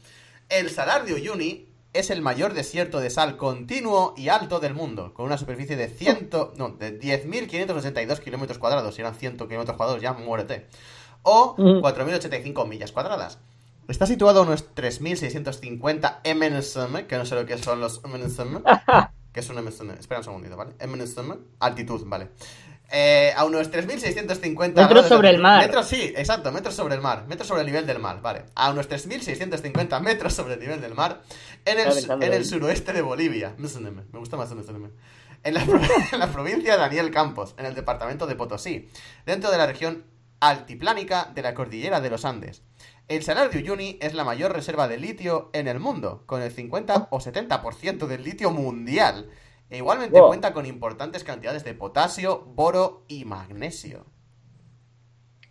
El 0.49 0.69
salar 0.69 1.05
de 1.05 1.13
Uyuni 1.13 1.69
es 1.93 2.09
el 2.09 2.21
mayor 2.21 2.53
desierto 2.53 2.99
de 2.99 3.09
sal 3.09 3.37
continuo 3.37 4.13
y 4.17 4.29
alto 4.29 4.59
del 4.59 4.73
mundo, 4.73 5.13
con 5.13 5.25
una 5.25 5.37
superficie 5.37 5.75
de 5.75 5.87
100, 5.87 6.29
no, 6.57 6.69
de 6.69 6.99
10.582 6.99 8.19
kilómetros 8.19 8.59
cuadrados. 8.59 8.93
Si 8.95 9.01
eran 9.01 9.15
100 9.15 9.37
kilómetros 9.37 9.77
cuadrados, 9.77 10.01
ya 10.01 10.13
muérete. 10.13 10.67
O 11.23 11.55
Mm. 11.57 11.81
4.085 11.81 12.67
millas 12.67 12.91
cuadradas. 12.91 13.39
Está 13.87 14.05
situado 14.05 14.41
a 14.41 14.43
unos 14.43 14.75
3.650 14.75 16.19
MNSM, 16.35 17.07
que 17.07 17.17
no 17.17 17.25
sé 17.25 17.35
lo 17.35 17.45
que 17.45 17.57
son 17.57 17.79
los 17.79 18.01
MNSM. 18.03 18.61
que 19.31 19.39
es 19.39 19.49
un 19.49 19.63
MNSM. 19.63 19.91
Espera 19.91 20.19
un 20.19 20.23
segundito, 20.23 20.57
¿vale? 20.57 20.73
MNSM, 20.85 21.33
altitud, 21.59 22.03
vale. 22.05 22.29
Eh, 22.89 23.33
a 23.35 23.43
unos 23.45 23.69
3.650 23.69 24.73
Metros 24.73 25.07
sobre 25.07 25.29
el 25.29 25.39
mar. 25.39 25.61
Metros, 25.61 25.87
sí, 25.87 26.13
exacto, 26.15 26.51
metros 26.51 26.73
sobre 26.73 26.95
el 26.95 27.01
mar. 27.01 27.25
Metros 27.27 27.47
sobre 27.47 27.61
el 27.61 27.67
nivel 27.67 27.85
del 27.85 27.99
mar, 27.99 28.21
vale. 28.21 28.45
A 28.55 28.71
unos 28.71 28.89
3.650 28.89 30.01
metros 30.01 30.33
sobre 30.33 30.55
el 30.55 30.59
nivel 30.59 30.81
del 30.81 30.93
mar. 30.93 31.21
En 31.65 31.79
el, 31.79 32.33
en 32.33 32.45
suroeste 32.45 32.93
de 32.93 33.01
Bolivia. 33.01 33.55
Me 33.57 34.19
gusta 34.19 34.37
más 34.37 34.53
MNSM. 34.53 34.89
En 35.43 35.53
la, 35.53 35.61
en 36.11 36.19
la 36.19 36.31
provincia 36.31 36.73
de 36.73 36.79
Daniel 36.79 37.11
Campos, 37.11 37.55
en 37.57 37.65
el 37.65 37.75
departamento 37.75 38.25
de 38.25 38.35
Potosí, 38.35 38.89
dentro 39.25 39.51
de 39.51 39.57
la 39.57 39.67
región 39.67 40.05
altiplánica 40.39 41.31
de 41.33 41.41
la 41.41 41.53
cordillera 41.53 42.01
de 42.01 42.09
los 42.09 42.25
Andes. 42.25 42.63
El 43.07 43.23
salar 43.23 43.49
de 43.49 43.59
Uyuni 43.59 43.97
es 44.01 44.13
la 44.13 44.25
mayor 44.25 44.51
reserva 44.51 44.89
de 44.89 44.97
litio 44.97 45.49
en 45.53 45.69
el 45.69 45.79
mundo, 45.79 46.23
con 46.25 46.41
el 46.41 46.51
50 46.51 47.07
o 47.09 47.19
70% 47.19 48.05
del 48.05 48.23
litio 48.23 48.51
mundial. 48.51 49.29
E 49.69 49.77
igualmente 49.77 50.19
Wow. 50.19 50.27
cuenta 50.27 50.53
con 50.53 50.65
importantes 50.65 51.23
cantidades 51.23 51.63
de 51.63 51.73
potasio, 51.73 52.43
boro 52.45 53.05
y 53.07 53.23
magnesio. 53.23 54.05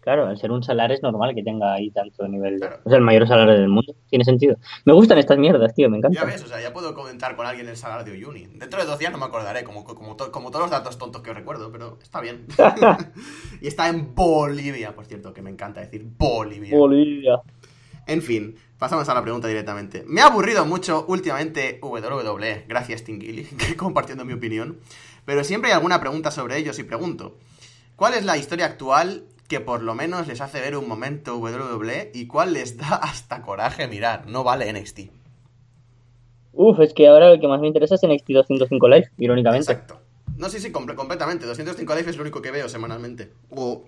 Claro, 0.07 0.27
al 0.29 0.39
ser 0.39 0.53
un 0.53 0.63
salar 0.63 0.93
es 0.93 1.03
normal 1.03 1.35
que 1.35 1.43
tenga 1.43 1.75
ahí 1.75 1.91
tanto 1.91 2.29
nivel. 2.29 2.61
Claro. 2.61 2.79
Es 2.87 2.93
el 2.93 3.01
mayor 3.01 3.27
salario 3.27 3.55
del 3.55 3.69
mundo. 3.69 3.93
Tiene 4.09 4.25
sentido. 4.25 4.57
Me 4.85 4.93
gustan 4.93 5.19
estas 5.19 5.37
mierdas, 5.37 5.75
tío, 5.75 5.91
me 5.91 5.97
Ya 5.97 6.11
encanta. 6.11 6.25
ves, 6.27 6.45
o 6.45 6.47
sea, 6.47 6.61
ya 6.61 6.73
puedo 6.73 6.95
comentar 6.95 7.35
con 7.35 7.45
alguien 7.45 7.69
el 7.69 7.77
salar 7.77 8.05
de 8.05 8.13
Uyuni. 8.13 8.47
Dentro 8.55 8.79
de 8.81 8.87
dos 8.87 9.01
días 9.01 9.11
no 9.11 9.19
me 9.19 9.25
acordaré, 9.25 9.65
como, 9.65 9.83
como, 9.83 10.15
to- 10.15 10.31
como 10.31 10.53
todos 10.53 10.67
los 10.67 10.71
datos 10.71 10.97
tontos 10.97 11.23
que 11.23 11.35
recuerdo, 11.35 11.73
pero 11.73 11.99
está 12.01 12.21
bien. 12.21 12.47
y 13.61 13.67
está 13.67 13.89
en 13.89 14.15
Bolivia, 14.15 14.95
por 14.95 15.07
cierto, 15.07 15.35
que 15.35 15.43
me 15.43 15.51
encanta 15.51 15.81
decir 15.81 16.07
Bolivia. 16.17 16.77
Bolivia. 16.79 17.41
En 18.07 18.23
fin, 18.23 18.55
pasamos 18.79 19.09
a 19.09 19.15
la 19.15 19.23
pregunta 19.23 19.49
directamente. 19.49 20.05
Me 20.07 20.21
ha 20.21 20.27
aburrido 20.27 20.65
mucho 20.65 21.05
últimamente 21.09 21.81
WWE, 21.83 22.67
gracias 22.69 23.03
Tingili, 23.03 23.43
que 23.59 23.75
compartiendo 23.77 24.25
mi 24.25 24.35
opinión. 24.35 24.79
Pero 25.25 25.43
siempre 25.43 25.71
hay 25.71 25.75
alguna 25.75 25.99
pregunta 25.99 26.31
sobre 26.31 26.59
ellos 26.59 26.79
y 26.79 26.85
pregunto, 26.85 27.39
¿cuál 27.97 28.15
es 28.15 28.25
la 28.25 28.37
historia 28.37 28.67
actual 28.67 29.25
que 29.47 29.61
por 29.61 29.83
lo 29.83 29.95
menos 29.95 30.27
les 30.27 30.41
hace 30.41 30.61
ver 30.61 30.77
un 30.77 30.89
momento 30.89 31.37
WWE 31.39 32.11
y 32.15 32.27
cuál 32.27 32.53
les 32.55 32.77
da 32.77 32.97
hasta 32.97 33.43
coraje 33.43 33.87
mirar? 33.89 34.27
No 34.27 34.45
vale 34.45 34.73
NXT. 34.73 35.01
Uf, 36.53 36.81
es 36.81 36.95
que 36.95 37.07
ahora 37.09 37.31
lo 37.31 37.41
que 37.41 37.49
más 37.49 37.61
me 37.61 37.67
interesa 37.67 37.95
es 37.97 38.03
NXT 38.03 38.29
205 38.31 38.89
Live, 38.89 39.11
irónicamente. 39.19 39.71
Exacto. 39.73 39.99
No, 40.39 40.49
sí, 40.49 40.59
sí, 40.59 40.73
comple- 40.73 40.95
completamente. 40.95 41.47
205 41.47 41.95
Live 41.95 42.11
es 42.11 42.17
lo 42.17 42.23
único 42.23 42.41
que 42.43 42.51
veo 42.51 42.69
semanalmente. 42.69 43.31
O 43.51 43.83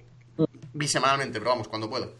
bisemanalmente, 0.75 1.39
pero 1.39 1.51
vamos, 1.51 1.69
cuando 1.69 1.89
puedo. 1.89 2.11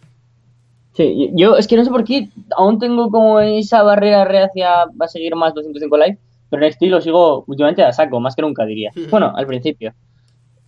Sí, 0.95 1.31
yo 1.35 1.57
es 1.57 1.69
que 1.69 1.77
no 1.77 1.85
sé 1.85 1.91
por 1.91 2.03
qué 2.05 2.29
aún 2.57 2.79
tengo 2.79 3.11
como 3.11 3.41
esa 3.41 3.83
barrera 3.83 4.25
reacia 4.25 4.83
a 4.83 5.09
seguir 5.09 5.37
más 5.37 5.55
205 5.55 5.97
Live, 5.97 6.19
pero 6.51 6.67
NXT 6.67 6.83
lo 6.85 7.01
sigo 7.01 7.45
últimamente 7.47 7.85
a 7.85 7.93
saco, 7.93 8.19
más 8.21 8.35
que 8.35 8.43
nunca 8.43 8.65
diría. 8.65 8.91
Bueno, 9.11 9.33
al 9.37 9.47
principio. 9.47 9.95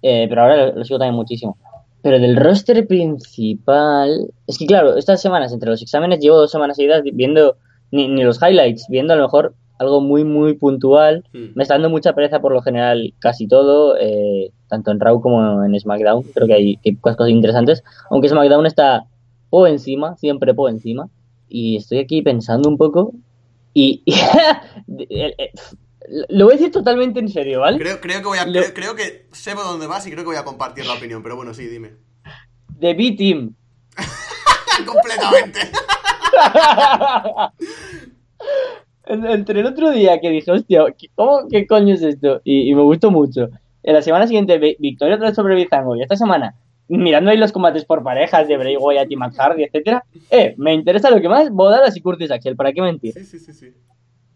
Eh, 0.02 0.26
pero 0.28 0.42
ahora 0.42 0.56
lo, 0.66 0.76
lo 0.76 0.84
sigo 0.84 0.98
también 0.98 1.16
muchísimo. 1.16 1.56
Pero 2.02 2.18
del 2.18 2.36
roster 2.36 2.86
principal. 2.86 4.30
Es 4.46 4.58
que 4.58 4.66
claro, 4.66 4.96
estas 4.96 5.20
semanas 5.20 5.52
entre 5.52 5.70
los 5.70 5.82
exámenes 5.82 6.20
llevo 6.20 6.38
dos 6.38 6.50
semanas 6.50 6.76
seguidas 6.76 7.02
viendo 7.02 7.56
ni, 7.90 8.08
ni 8.08 8.22
los 8.22 8.40
highlights, 8.42 8.86
viendo 8.88 9.12
a 9.12 9.16
lo 9.16 9.24
mejor 9.24 9.54
algo 9.78 10.00
muy, 10.00 10.24
muy 10.24 10.54
puntual. 10.54 11.24
Hmm. 11.32 11.52
Me 11.54 11.62
está 11.62 11.74
dando 11.74 11.88
mucha 11.90 12.14
pereza 12.14 12.40
por 12.40 12.52
lo 12.52 12.60
general 12.60 13.14
casi 13.18 13.48
todo, 13.48 13.96
eh, 13.98 14.52
tanto 14.68 14.90
en 14.90 15.00
Raw 15.00 15.20
como 15.20 15.64
en 15.64 15.78
SmackDown. 15.78 16.22
Creo 16.34 16.46
que 16.46 16.54
hay, 16.54 16.78
hay 16.84 16.96
cosas 16.96 17.28
interesantes. 17.30 17.82
Aunque 18.10 18.28
SmackDown 18.28 18.66
está 18.66 19.06
po 19.48 19.66
encima, 19.66 20.16
siempre 20.16 20.54
po 20.54 20.68
encima. 20.68 21.08
Y 21.48 21.76
estoy 21.76 21.98
aquí 21.98 22.22
pensando 22.22 22.68
un 22.68 22.76
poco. 22.76 23.12
Y. 23.72 24.02
lo 26.28 26.44
voy 26.46 26.54
a 26.54 26.56
decir 26.56 26.72
totalmente 26.72 27.20
en 27.20 27.28
serio, 27.28 27.60
¿vale? 27.60 27.78
Creo, 27.78 28.00
creo, 28.00 28.20
que 28.20 28.26
voy 28.26 28.38
a, 28.38 28.46
Lo- 28.46 28.60
creo, 28.60 28.74
creo 28.74 28.94
que 28.96 29.26
sé 29.32 29.54
por 29.54 29.64
dónde 29.64 29.86
vas 29.86 30.06
y 30.06 30.10
creo 30.10 30.24
que 30.24 30.28
voy 30.30 30.36
a 30.36 30.44
compartir 30.44 30.86
la 30.86 30.94
opinión, 30.94 31.22
pero 31.22 31.36
bueno, 31.36 31.52
sí, 31.54 31.66
dime. 31.66 31.92
The 32.78 32.94
B-Team. 32.94 33.54
Completamente. 34.86 35.60
En- 39.06 39.26
Entre 39.26 39.60
el 39.60 39.66
otro 39.66 39.90
día 39.90 40.20
que 40.20 40.30
dije, 40.30 40.50
hostia, 40.52 40.84
¿qué- 40.96 41.08
¿cómo, 41.14 41.48
qué 41.50 41.66
coño 41.66 41.94
es 41.94 42.02
esto? 42.02 42.40
Y, 42.44 42.70
y 42.70 42.74
me 42.74 42.82
gustó 42.82 43.10
mucho. 43.10 43.48
En 43.82 43.94
la 43.94 44.02
semana 44.02 44.26
siguiente, 44.26 44.58
vi- 44.58 44.76
victoria 44.78 45.16
otra 45.16 45.28
vez 45.28 45.36
sobre 45.36 45.54
Bizango. 45.56 45.96
Y 45.96 46.02
esta 46.02 46.16
semana, 46.16 46.54
mirando 46.88 47.30
ahí 47.30 47.36
los 47.36 47.50
combates 47.50 47.84
por 47.84 48.02
parejas 48.04 48.46
de 48.46 48.56
Bray 48.56 48.76
Wyatt 48.76 49.10
y 49.10 49.16
Matt 49.16 49.34
Hardy, 49.36 49.64
etcétera, 49.64 50.04
eh, 50.30 50.54
me 50.58 50.74
interesa 50.74 51.10
lo 51.10 51.20
que 51.20 51.28
más, 51.28 51.50
bodadas 51.50 51.96
y 51.96 52.00
Curtis 52.00 52.30
Axel, 52.30 52.56
¿para 52.56 52.72
qué 52.72 52.82
mentir? 52.82 53.12
Sí, 53.14 53.24
sí, 53.24 53.38
sí, 53.40 53.52
sí. 53.52 53.72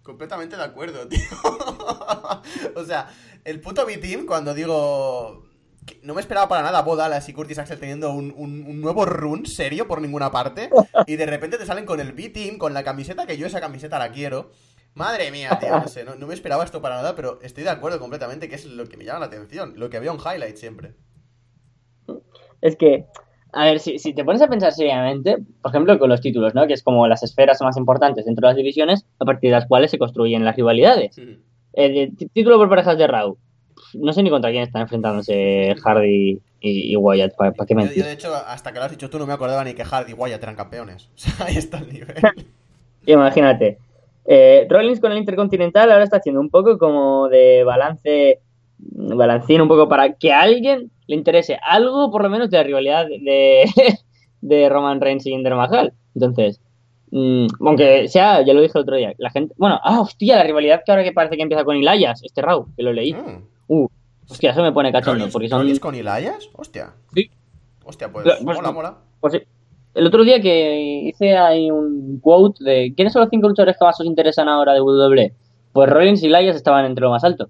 Completamente 0.05 0.57
de 0.57 0.63
acuerdo, 0.63 1.09
tío. 1.09 1.21
o 2.77 2.85
sea, 2.85 3.09
el 3.45 3.61
puto 3.61 3.85
B-Team, 3.85 4.27
cuando 4.27 4.55
digo. 4.55 5.43
No 6.03 6.15
me 6.15 6.21
esperaba 6.23 6.49
para 6.49 6.63
nada 6.63 6.81
Bo 6.81 6.97
Dallas 6.97 7.29
y 7.29 7.35
Curtis 7.35 7.59
Axel 7.59 7.79
teniendo 7.79 8.11
un, 8.13 8.33
un- 8.37 8.81
nuevo 8.81 9.05
run 9.05 9.45
serio 9.45 9.87
por 9.89 10.01
ninguna 10.01 10.31
parte. 10.31 10.71
Y 11.07 11.17
de 11.17 11.27
repente 11.27 11.59
te 11.59 11.67
salen 11.67 11.85
con 11.85 12.01
el 12.01 12.13
B-Team, 12.13 12.57
con 12.57 12.73
la 12.73 12.83
camiseta, 12.85 13.27
que 13.27 13.37
yo 13.37 13.47
esa 13.47 13.61
camiseta 13.61 13.99
la 13.99 14.11
quiero. 14.13 14.51
Madre 14.95 15.31
mía, 15.31 15.59
tío, 15.61 15.71
no 15.79 15.89
sé, 15.89 16.05
no, 16.05 16.15
no 16.15 16.27
me 16.27 16.35
esperaba 16.35 16.65
esto 16.65 16.81
para 16.81 16.95
nada, 16.97 17.17
pero 17.17 17.39
estoy 17.43 17.65
de 17.65 17.71
acuerdo 17.71 17.99
completamente 17.99 18.49
que 18.49 18.55
es 18.55 18.65
lo 18.65 18.87
que 18.89 18.97
me 18.97 19.05
llama 19.05 19.19
la 19.21 19.27
atención, 19.27 19.75
lo 19.77 19.91
que 19.91 19.97
había 19.97 20.13
un 20.13 20.21
highlight 20.21 20.57
siempre. 20.57 20.95
Es 22.61 22.77
que, 22.77 23.07
a 23.55 23.65
ver, 23.65 23.81
si, 23.81 23.99
si 23.99 24.13
te 24.15 24.25
pones 24.25 24.43
a 24.43 24.49
pensar 24.49 24.73
seriamente, 24.73 25.37
por 25.63 25.71
ejemplo, 25.71 25.99
con 25.99 26.09
los 26.11 26.21
títulos, 26.21 26.55
¿no? 26.55 26.67
Que 26.67 26.75
es 26.75 26.83
como 26.83 27.07
las 27.09 27.23
esferas 27.23 27.61
más 27.63 27.77
importantes 27.77 28.25
dentro 28.25 28.47
de 28.47 28.51
las 28.53 28.57
divisiones, 28.57 29.07
a 29.19 29.25
partir 29.25 29.51
de 29.51 29.57
las 29.57 29.67
cuales 29.67 29.91
se 29.91 29.99
construyen 29.99 30.45
las 30.45 30.57
rivalidades. 30.57 31.17
El, 31.73 32.17
t- 32.17 32.29
título 32.33 32.59
por 32.59 32.69
parejas 32.69 32.99
de 32.99 33.07
Raw. 33.07 33.37
No 33.95 34.13
sé 34.13 34.23
ni 34.23 34.31
contra 34.31 34.51
quién 34.51 34.63
están 34.63 34.83
enfrentándose 34.83 35.75
Hardy 35.83 36.41
y, 36.61 36.93
y 36.93 36.97
Wyatt, 36.97 37.35
¿para 37.37 37.53
qué 37.53 37.75
Yo, 37.75 37.77
mentir? 37.77 37.99
yo, 37.99 38.05
de 38.07 38.13
hecho, 38.13 38.35
hasta 38.35 38.73
que 38.73 38.79
lo 38.79 38.85
has 38.85 38.91
dicho 38.91 39.09
tú, 39.11 39.19
no 39.19 39.27
me 39.27 39.33
acordaba 39.33 39.63
ni 39.65 39.75
que 39.75 39.85
Hardy 39.85 40.13
y 40.13 40.15
Wyatt 40.15 40.43
eran 40.43 40.57
campeones. 40.57 41.09
O 41.15 41.19
sea, 41.19 41.47
ahí 41.47 41.57
está 41.57 41.79
el 41.79 41.93
nivel. 41.93 42.15
Imagínate. 43.07 43.79
Eh, 44.27 44.67
Rollins 44.71 45.01
con 45.01 45.13
el 45.13 45.19
Intercontinental 45.19 45.91
ahora 45.93 46.05
está 46.05 46.17
haciendo 46.17 46.41
un 46.41 46.49
poco 46.49 46.79
como 46.79 47.29
de 47.29 47.63
balance, 47.65 48.41
balancín 48.79 49.61
un 49.61 49.69
poco 49.69 49.89
para 49.89 50.15
que 50.15 50.33
a 50.33 50.43
alguien 50.43 50.91
le 51.07 51.17
interese 51.17 51.59
algo, 51.67 52.11
por 52.11 52.23
lo 52.23 52.31
menos, 52.31 52.51
de 52.51 52.57
la 52.59 52.63
rivalidad 52.63 53.07
de, 53.07 53.65
de 54.41 54.69
Roman 54.69 55.01
Reigns 55.01 55.27
y 55.27 55.31
Jinder 55.31 55.55
Mahal. 55.55 55.93
Entonces, 56.15 56.61
mm, 57.11 57.47
aunque 57.67 58.09
sea, 58.09 58.43
ya 58.45 58.55
lo 58.55 58.61
dije 58.63 58.79
el 58.79 58.83
otro 58.83 58.97
día, 58.97 59.13
la 59.19 59.31
gente, 59.31 59.55
bueno, 59.59 59.81
ah, 59.83 60.01
hostia, 60.01 60.37
la 60.37 60.45
rivalidad 60.45 60.83
que 60.85 60.93
ahora 60.93 61.05
que 61.05 61.13
parece 61.13 61.37
que 61.37 61.43
empieza 61.43 61.65
con 61.65 61.77
Elias, 61.77 62.23
este 62.25 62.43
Raw, 62.43 62.67
que 62.77 62.83
lo 62.83 62.93
leí. 62.93 63.13
Mm. 63.15 63.43
Uh, 63.69 63.89
hostia, 64.29 64.51
eso 64.51 64.63
me 64.63 64.73
pone 64.73 64.93
cachondo, 64.93 65.25
¿Rollins- 65.27 65.33
porque 65.33 65.49
son... 65.49 65.79
Con 65.79 65.95
Elias? 65.95 66.49
Hostia. 66.55 66.93
Sí. 67.15 67.31
Hostia, 67.85 68.11
pues 68.11 68.25
Pues 68.25 68.43
mola, 68.43 68.73
mola. 68.73 68.99
Pues 69.21 69.35
sí. 69.35 69.41
el 69.95 70.07
otro 70.07 70.25
día 70.25 70.41
que 70.41 71.03
hice 71.07 71.37
ahí 71.37 71.71
un 71.71 72.19
quote 72.21 72.65
de 72.65 72.93
¿quiénes 72.97 73.13
son 73.13 73.21
los 73.21 73.31
cinco 73.31 73.49
luchadores 73.49 73.77
que 73.79 73.85
más 73.85 74.01
os 74.01 74.07
interesan 74.07 74.49
ahora 74.49 74.73
de 74.73 74.81
WWE? 74.81 75.33
Pues 75.73 75.91
Rollins 75.91 76.23
y 76.23 76.27
Elias 76.27 76.57
estaban 76.57 76.85
entre 76.87 77.03
lo 77.03 77.11
más 77.11 77.25
alto. 77.25 77.49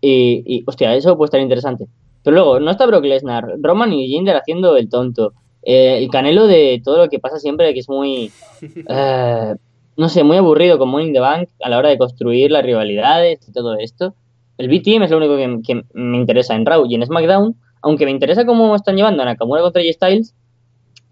Y, 0.00 0.42
y, 0.46 0.64
hostia, 0.66 0.94
eso 0.94 1.16
puede 1.16 1.26
estar 1.26 1.40
interesante. 1.40 1.86
Pero 2.22 2.34
luego, 2.34 2.60
no 2.60 2.70
está 2.70 2.86
Brock 2.86 3.04
Lesnar, 3.04 3.54
Roman 3.60 3.92
y 3.92 4.08
Jinder 4.08 4.36
haciendo 4.36 4.76
el 4.76 4.88
tonto. 4.88 5.32
Eh, 5.62 5.98
el 5.98 6.08
canelo 6.10 6.46
de 6.46 6.80
todo 6.84 6.98
lo 6.98 7.08
que 7.08 7.18
pasa 7.18 7.38
siempre, 7.38 7.72
que 7.74 7.80
es 7.80 7.88
muy. 7.88 8.30
eh, 8.88 9.54
no 9.96 10.08
sé, 10.08 10.22
muy 10.22 10.36
aburrido 10.36 10.78
con 10.78 10.88
Money 10.90 11.08
in 11.08 11.12
the 11.12 11.20
Bank 11.20 11.48
a 11.60 11.68
la 11.68 11.78
hora 11.78 11.88
de 11.88 11.98
construir 11.98 12.52
las 12.52 12.64
rivalidades 12.64 13.40
y 13.48 13.52
todo 13.52 13.76
esto. 13.76 14.14
El 14.56 14.68
B-Team 14.68 15.02
es 15.02 15.10
lo 15.10 15.16
único 15.16 15.36
que, 15.36 15.60
que 15.64 15.82
me 15.92 16.18
interesa 16.18 16.54
en 16.54 16.66
Raw 16.66 16.86
y 16.86 16.94
en 16.94 17.04
SmackDown, 17.04 17.56
aunque 17.82 18.04
me 18.04 18.12
interesa 18.12 18.46
cómo 18.46 18.74
están 18.76 18.96
llevando 18.96 19.22
a 19.22 19.26
Nakamura 19.26 19.62
contra 19.62 19.82
J 19.82 19.92
Styles, 19.92 20.34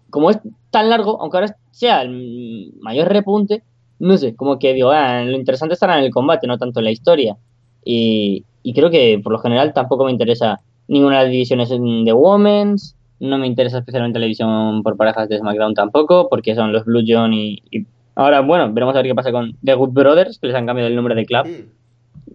como 0.09 0.29
es 0.29 0.39
tan 0.71 0.89
largo, 0.89 1.21
aunque 1.21 1.37
ahora 1.37 1.55
sea 1.71 2.01
el 2.01 2.73
mayor 2.79 3.09
repunte, 3.09 3.63
no 3.99 4.17
sé, 4.17 4.35
como 4.35 4.59
que 4.59 4.73
digo, 4.73 4.91
ah, 4.91 5.23
lo 5.23 5.35
interesante 5.35 5.73
estará 5.73 5.97
en 5.97 6.05
el 6.05 6.11
combate, 6.11 6.47
no 6.47 6.57
tanto 6.57 6.79
en 6.79 6.85
la 6.85 6.91
historia. 6.91 7.37
Y, 7.83 8.43
y 8.67 8.73
creo 8.73 8.89
que 8.89 9.17
por 9.23 9.31
lo 9.31 9.39
general 9.39 9.71
tampoco 9.73 10.03
me 10.03 10.11
interesa 10.11 10.59
ninguna 10.89 11.19
de 11.19 11.23
las 11.23 11.31
divisiones 11.31 11.69
de 11.69 12.11
Women's, 12.11 12.97
no 13.21 13.37
me 13.37 13.47
interesa 13.47 13.77
especialmente 13.77 14.19
la 14.19 14.25
división 14.25 14.83
por 14.83 14.97
parejas 14.97 15.29
de 15.29 15.37
SmackDown 15.37 15.73
tampoco, 15.73 16.27
porque 16.27 16.53
son 16.53 16.73
los 16.73 16.83
Blue 16.83 17.01
John 17.07 17.33
y, 17.33 17.63
y 17.71 17.85
ahora, 18.15 18.41
bueno, 18.41 18.73
veremos 18.73 18.93
a 18.93 18.97
ver 18.97 19.05
qué 19.05 19.15
pasa 19.15 19.31
con 19.31 19.57
The 19.63 19.73
Good 19.73 19.91
Brothers, 19.91 20.39
que 20.39 20.47
les 20.47 20.55
han 20.57 20.65
cambiado 20.65 20.89
el 20.89 20.97
nombre 20.97 21.15
de 21.15 21.25
club. 21.25 21.47
Mm. 21.47 22.33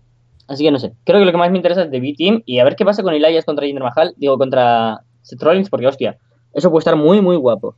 Así 0.49 0.65
que 0.65 0.71
no 0.71 0.79
sé, 0.79 0.95
creo 1.05 1.19
que 1.19 1.27
lo 1.27 1.33
que 1.33 1.37
más 1.37 1.51
me 1.51 1.59
interesa 1.59 1.83
es 1.83 1.91
The 1.91 2.01
B-Team 2.01 2.45
y 2.47 2.61
a 2.61 2.65
ver 2.65 2.77
qué 2.77 2.87
pasa 2.87 3.03
con 3.03 3.13
Elias 3.13 3.45
contra 3.45 3.67
Jinder 3.67 3.85
Mahal, 3.85 4.15
digo, 4.17 4.39
contra 4.39 5.03
Seth 5.21 5.43
Rollins, 5.43 5.69
porque 5.69 5.87
hostia, 5.87 6.17
eso 6.55 6.71
puede 6.71 6.81
estar 6.81 6.97
muy, 6.97 7.21
muy 7.21 7.37
guapo. 7.37 7.77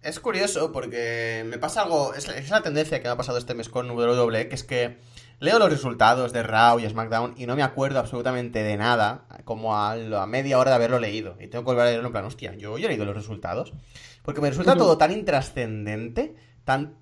Es 0.00 0.20
curioso 0.20 0.70
porque 0.70 1.44
me 1.44 1.58
pasa 1.58 1.82
algo, 1.82 2.14
es, 2.14 2.28
es 2.28 2.50
la 2.50 2.62
tendencia 2.62 3.00
que 3.00 3.08
me 3.08 3.14
ha 3.14 3.16
pasado 3.16 3.36
este 3.36 3.54
mes 3.54 3.68
con 3.68 3.90
WWE, 3.90 4.48
que 4.48 4.54
es 4.54 4.62
que 4.62 4.96
leo 5.40 5.58
los 5.58 5.70
resultados 5.70 6.32
de 6.32 6.42
Raw 6.42 6.78
y 6.78 6.88
SmackDown 6.88 7.34
y 7.36 7.46
no 7.46 7.56
me 7.56 7.62
acuerdo 7.62 7.98
absolutamente 7.98 8.62
de 8.62 8.76
nada, 8.76 9.26
como 9.44 9.76
a, 9.76 9.92
a 9.92 10.26
media 10.26 10.58
hora 10.58 10.70
de 10.70 10.76
haberlo 10.76 10.98
leído. 10.98 11.36
Y 11.40 11.48
tengo 11.48 11.64
que 11.64 11.70
volver 11.70 11.86
a 11.86 11.90
leerlo 11.90 12.08
en 12.08 12.12
plan, 12.12 12.24
hostia, 12.24 12.54
yo 12.54 12.78
ya 12.78 12.86
he 12.86 12.88
leído 12.88 13.04
los 13.04 13.16
resultados. 13.16 13.72
Porque 14.22 14.40
me 14.40 14.48
resulta 14.48 14.74
todo 14.74 14.96
tan 14.96 15.12
intrascendente, 15.12 16.34
tan 16.64 16.96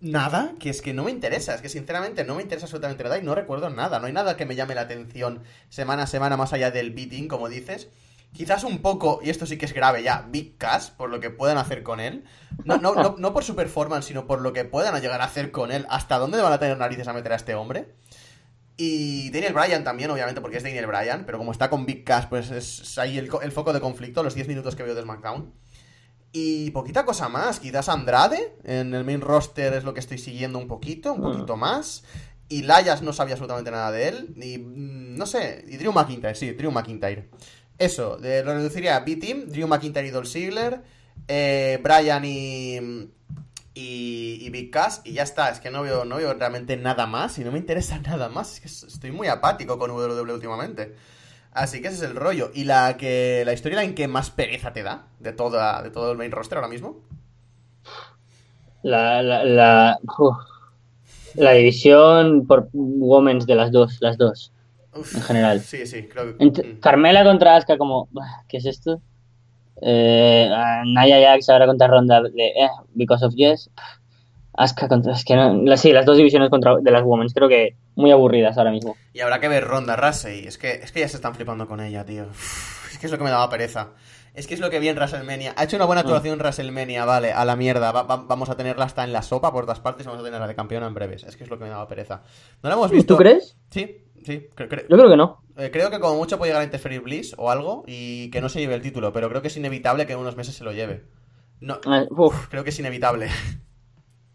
nada, 0.00 0.54
que 0.58 0.70
es 0.70 0.82
que 0.82 0.94
no 0.94 1.04
me 1.04 1.10
interesa. 1.10 1.54
Es 1.54 1.60
que 1.60 1.68
sinceramente 1.68 2.24
no 2.24 2.34
me 2.34 2.42
interesa 2.42 2.66
absolutamente 2.66 3.04
nada 3.04 3.18
y 3.18 3.22
no 3.22 3.34
recuerdo 3.34 3.70
nada. 3.70 3.98
No 3.98 4.06
hay 4.06 4.12
nada 4.12 4.36
que 4.36 4.46
me 4.46 4.54
llame 4.54 4.74
la 4.74 4.82
atención 4.82 5.42
semana 5.68 6.04
a 6.04 6.06
semana 6.06 6.36
más 6.36 6.52
allá 6.52 6.70
del 6.70 6.90
beating, 6.90 7.28
como 7.28 7.48
dices. 7.48 7.88
Quizás 8.32 8.62
un 8.64 8.78
poco, 8.78 9.20
y 9.22 9.30
esto 9.30 9.46
sí 9.46 9.56
que 9.58 9.66
es 9.66 9.72
grave 9.72 10.02
ya, 10.02 10.26
Big 10.30 10.58
Cass, 10.58 10.90
por 10.90 11.10
lo 11.10 11.18
que 11.18 11.30
puedan 11.30 11.58
hacer 11.58 11.82
con 11.82 11.98
él. 11.98 12.24
No, 12.64 12.76
no, 12.76 12.94
no, 12.94 13.16
no 13.18 13.32
por 13.32 13.42
su 13.42 13.56
performance, 13.56 14.04
sino 14.04 14.26
por 14.26 14.40
lo 14.40 14.52
que 14.52 14.64
puedan 14.64 15.00
llegar 15.00 15.20
a 15.20 15.24
hacer 15.24 15.50
con 15.50 15.72
él. 15.72 15.86
¿Hasta 15.88 16.18
dónde 16.18 16.40
van 16.40 16.52
a 16.52 16.58
tener 16.58 16.78
narices 16.78 17.08
a 17.08 17.12
meter 17.12 17.32
a 17.32 17.36
este 17.36 17.54
hombre? 17.54 17.94
Y 18.76 19.30
Daniel 19.30 19.54
Bryan 19.54 19.82
también, 19.82 20.10
obviamente, 20.10 20.40
porque 20.40 20.58
es 20.58 20.62
Daniel 20.62 20.86
Bryan, 20.86 21.24
pero 21.26 21.38
como 21.38 21.50
está 21.50 21.68
con 21.68 21.84
Big 21.84 22.04
Cass, 22.04 22.26
pues 22.26 22.50
es 22.52 22.96
ahí 22.98 23.18
el, 23.18 23.28
el 23.42 23.52
foco 23.52 23.72
de 23.72 23.80
conflicto, 23.80 24.22
los 24.22 24.34
10 24.34 24.46
minutos 24.46 24.76
que 24.76 24.84
veo 24.84 24.94
de 24.94 25.02
SmackDown. 25.02 25.52
Y 26.30 26.70
poquita 26.70 27.04
cosa 27.04 27.28
más, 27.28 27.58
quizás 27.58 27.88
Andrade 27.88 28.54
en 28.62 28.94
el 28.94 29.04
main 29.04 29.20
roster 29.20 29.72
es 29.72 29.82
lo 29.82 29.94
que 29.94 30.00
estoy 30.00 30.18
siguiendo 30.18 30.58
un 30.58 30.68
poquito, 30.68 31.12
un 31.14 31.22
poquito 31.22 31.56
más. 31.56 32.04
Y 32.50 32.62
Layas 32.62 33.02
no 33.02 33.12
sabía 33.12 33.34
absolutamente 33.34 33.70
nada 33.70 33.90
de 33.90 34.08
él. 34.08 34.34
Y 34.36 34.58
mm, 34.58 35.16
no 35.16 35.26
sé, 35.26 35.64
y 35.66 35.76
Drew 35.76 35.92
McIntyre, 35.92 36.34
sí, 36.34 36.52
Drew 36.52 36.70
McIntyre. 36.70 37.30
Eso, 37.78 38.18
lo 38.20 38.54
reduciría 38.54 38.96
a 38.96 39.00
B-Team, 39.00 39.46
Drew 39.48 39.68
McIntyre 39.68 40.08
y 40.08 40.10
Dolph 40.10 40.26
Ziggler, 40.26 40.82
eh, 41.28 41.78
Bryan 41.82 42.24
y, 42.24 43.08
y, 43.74 44.50
Big 44.50 44.70
Cass, 44.70 45.02
y 45.04 45.12
ya 45.12 45.22
está. 45.22 45.50
Es 45.50 45.60
que 45.60 45.70
no 45.70 45.82
veo, 45.82 46.04
no 46.04 46.16
veo 46.16 46.34
realmente 46.34 46.76
nada 46.76 47.06
más 47.06 47.38
y 47.38 47.44
no 47.44 47.52
me 47.52 47.58
interesa 47.58 47.98
nada 48.06 48.28
más. 48.28 48.54
Es 48.54 48.60
que 48.60 48.86
estoy 48.88 49.12
muy 49.12 49.28
apático 49.28 49.78
con 49.78 49.90
WWE 49.90 50.32
últimamente. 50.32 50.96
Así 51.52 51.80
que 51.80 51.88
ese 51.88 52.04
es 52.04 52.10
el 52.10 52.16
rollo. 52.16 52.50
¿Y 52.54 52.64
la 52.64 52.96
que 52.96 53.42
la 53.46 53.52
historia 53.52 53.82
en 53.82 53.94
que 53.94 54.08
más 54.08 54.30
pereza 54.30 54.72
te 54.72 54.82
da 54.82 55.06
de, 55.18 55.32
toda, 55.32 55.82
de 55.82 55.90
todo 55.90 56.12
el 56.12 56.18
main 56.18 56.30
roster 56.30 56.58
ahora 56.58 56.68
mismo? 56.68 57.00
La, 58.82 59.22
la, 59.22 59.44
la, 59.44 59.98
la 61.34 61.52
división 61.52 62.46
por 62.46 62.68
Women's 62.72 63.46
de 63.46 63.54
las 63.54 63.72
dos, 63.72 63.98
las 64.00 64.18
dos, 64.18 64.52
Uf, 64.94 65.14
en 65.14 65.22
general. 65.22 65.60
Sí, 65.60 65.86
sí, 65.86 66.08
creo 66.08 66.36
que... 66.36 66.44
Ent- 66.44 66.64
mm. 66.76 66.80
Carmela 66.80 67.24
contra 67.24 67.56
Asuka 67.56 67.76
como, 67.78 68.08
"Bah, 68.10 68.44
¿qué 68.48 68.56
es 68.58 68.66
esto? 68.66 69.00
Eh, 69.80 70.48
Nia 70.86 71.20
Jax 71.30 71.48
ahora 71.50 71.66
contra 71.66 71.86
Ronda 71.86 72.20
de 72.22 72.46
eh, 72.48 72.68
Because 72.94 73.24
of 73.24 73.34
Yes. 73.34 73.70
Asuka 74.54 74.88
contra, 74.88 75.12
es 75.12 75.24
que 75.24 75.36
no, 75.36 75.54
la- 75.62 75.76
sí, 75.76 75.92
las 75.92 76.04
dos 76.04 76.16
divisiones 76.16 76.50
contra, 76.50 76.76
de 76.80 76.90
las 76.90 77.02
Women's 77.04 77.32
creo 77.32 77.48
que 77.48 77.76
muy 77.94 78.10
aburridas 78.10 78.58
ahora 78.58 78.72
mismo. 78.72 78.96
Y 79.12 79.20
habrá 79.20 79.38
que 79.40 79.46
ver 79.48 79.64
Ronda 79.64 79.94
Rousey. 79.94 80.46
Es 80.46 80.58
que, 80.58 80.72
es 80.72 80.90
que 80.90 81.00
ya 81.00 81.08
se 81.08 81.16
están 81.16 81.34
flipando 81.34 81.68
con 81.68 81.80
ella, 81.80 82.04
tío. 82.04 82.26
Es 82.90 82.98
que 82.98 83.06
es 83.06 83.12
lo 83.12 83.18
que 83.18 83.24
me 83.24 83.30
daba 83.30 83.48
pereza. 83.48 83.90
Es 84.34 84.46
que 84.46 84.54
es 84.54 84.60
lo 84.60 84.70
que 84.70 84.78
vi 84.80 84.88
en 84.88 84.96
WrestleMania. 84.96 85.52
Ha 85.56 85.64
hecho 85.64 85.76
una 85.76 85.84
buena 85.84 86.00
actuación 86.00 86.34
en 86.34 86.38
WrestleMania, 86.40 87.04
vale, 87.04 87.32
a 87.32 87.44
la 87.44 87.54
mierda. 87.56 87.92
Va- 87.92 88.02
va- 88.02 88.16
vamos 88.26 88.48
a 88.50 88.56
tenerla 88.56 88.84
hasta 88.84 89.04
en 89.04 89.12
la 89.12 89.22
sopa 89.22 89.52
por 89.52 89.64
todas 89.64 89.80
partes 89.80 90.04
y 90.06 90.08
vamos 90.08 90.22
a 90.22 90.24
tenerla 90.24 90.46
de 90.48 90.54
campeona 90.54 90.86
en 90.86 90.94
breves. 90.94 91.22
Es 91.24 91.36
que 91.36 91.44
es 91.44 91.50
lo 91.50 91.58
que 91.58 91.64
me 91.64 91.70
daba 91.70 91.86
pereza. 91.88 92.22
¿No 92.62 92.68
la 92.68 92.74
hemos 92.76 92.90
visto? 92.90 93.14
¿Tú 93.14 93.18
crees? 93.18 93.56
Sí, 93.70 94.04
sí. 94.28 94.46
cre- 94.56 94.68
cre- 94.68 94.86
Yo 94.88 94.96
creo 94.96 95.08
que 95.08 95.16
no. 95.16 95.42
eh, 95.56 95.70
creo 95.72 95.90
que 95.90 95.98
como 95.98 96.14
mucho 96.16 96.38
puede 96.38 96.50
llegar 96.50 96.62
a 96.62 96.64
interferir 96.66 97.00
Bliss 97.00 97.34
o 97.36 97.50
algo 97.50 97.82
y 97.86 98.30
que 98.30 98.40
no 98.40 98.48
se 98.48 98.60
lleve 98.60 98.74
el 98.76 98.82
título, 98.82 99.12
pero 99.12 99.28
creo 99.28 99.42
que 99.42 99.48
es 99.48 99.56
inevitable 99.56 100.06
que 100.06 100.12
en 100.12 100.20
unos 100.20 100.36
meses 100.36 100.54
se 100.54 100.62
lo 100.64 100.72
lleve. 100.72 101.04
No, 101.60 101.78
Ah, 101.86 102.04
creo 102.50 102.62
que 102.62 102.70
es 102.70 102.78
inevitable. 102.78 103.28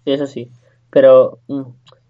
sí, 0.04 0.12
eso 0.12 0.28
sí. 0.28 0.52
Pero 0.90 1.40
mm, 1.48 1.62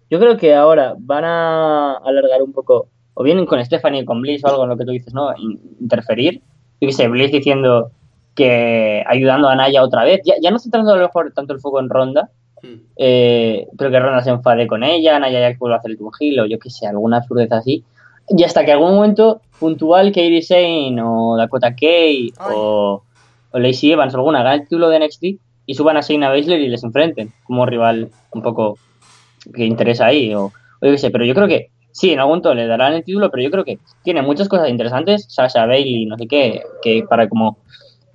yo 0.09 0.19
creo 0.19 0.37
que 0.37 0.55
ahora 0.55 0.95
van 0.97 1.23
a 1.25 1.93
alargar 1.97 2.41
un 2.41 2.51
poco, 2.53 2.89
o 3.13 3.23
bien 3.23 3.45
con 3.45 3.63
Stephanie, 3.63 4.05
con 4.05 4.21
Bliss 4.21 4.43
o 4.43 4.47
algo 4.47 4.63
en 4.63 4.69
lo 4.69 4.77
que 4.77 4.85
tú 4.85 4.91
dices, 4.91 5.13
¿no? 5.13 5.35
In- 5.37 5.59
Interferir. 5.79 6.41
Yo 6.81 6.87
qué 6.87 6.91
sé, 6.93 7.07
Bliss 7.07 7.31
diciendo 7.31 7.91
que 8.35 9.03
ayudando 9.07 9.47
a 9.47 9.55
Naya 9.55 9.83
otra 9.83 10.03
vez. 10.03 10.21
Ya, 10.25 10.33
ya 10.41 10.49
no 10.51 10.57
centrando 10.59 10.91
a 10.91 10.95
lo 10.97 11.03
mejor 11.03 11.31
tanto 11.33 11.53
el 11.53 11.59
foco 11.59 11.79
en 11.79 11.89
Ronda, 11.89 12.31
Hmm. 12.63 12.79
eh, 12.95 13.67
pero 13.77 13.91
que 13.91 13.99
Ronda 13.99 14.23
se 14.23 14.29
enfade 14.29 14.67
con 14.67 14.83
ella, 14.83 15.19
Naya 15.19 15.41
Jax 15.41 15.59
vuelva 15.59 15.75
a 15.75 15.79
hacer 15.79 15.91
el 15.91 15.97
Gil 16.17 16.39
o 16.39 16.45
yo 16.45 16.57
qué 16.59 16.69
sé, 16.69 16.87
alguna 16.87 17.17
absurdez 17.17 17.51
así. 17.51 17.83
Y 18.29 18.43
hasta 18.43 18.63
que 18.63 18.71
algún 18.71 18.95
momento 18.95 19.41
puntual 19.59 20.13
Kairi 20.13 20.41
Sane 20.41 21.01
o 21.03 21.35
Dakota 21.35 21.75
Kay 21.75 22.31
Ay. 22.37 22.55
o, 22.55 23.03
o 23.51 23.59
Lacey 23.59 23.91
Evans 23.91 24.13
o 24.13 24.17
alguna 24.17 24.39
hagan 24.39 24.53
el 24.53 24.61
título 24.61 24.89
de 24.89 24.99
NXT 24.99 25.23
y 25.65 25.75
suban 25.75 25.97
a 25.97 26.01
Shayna 26.01 26.29
Baszler 26.29 26.61
y 26.61 26.69
les 26.69 26.83
enfrenten 26.83 27.33
como 27.43 27.65
rival 27.65 28.09
un 28.31 28.41
poco 28.41 28.77
que 29.53 29.65
interesa 29.65 30.05
ahí 30.05 30.33
o, 30.33 30.45
o 30.45 30.51
yo 30.81 30.91
qué 30.91 30.97
sé, 30.97 31.11
pero 31.11 31.25
yo 31.25 31.35
creo 31.35 31.47
que 31.49 31.69
sí, 31.91 32.11
en 32.11 32.19
algún 32.19 32.31
momento 32.31 32.53
le 32.53 32.67
darán 32.67 32.93
el 32.93 33.03
título, 33.03 33.29
pero 33.31 33.43
yo 33.43 33.51
creo 33.51 33.63
que 33.63 33.79
tiene 34.03 34.21
muchas 34.21 34.49
cosas 34.49 34.69
interesantes, 34.69 35.25
Sasha 35.29 35.65
Bailey, 35.65 36.05
no 36.05 36.17
sé 36.17 36.27
qué, 36.27 36.63
que 36.81 37.05
para 37.07 37.29
como 37.29 37.57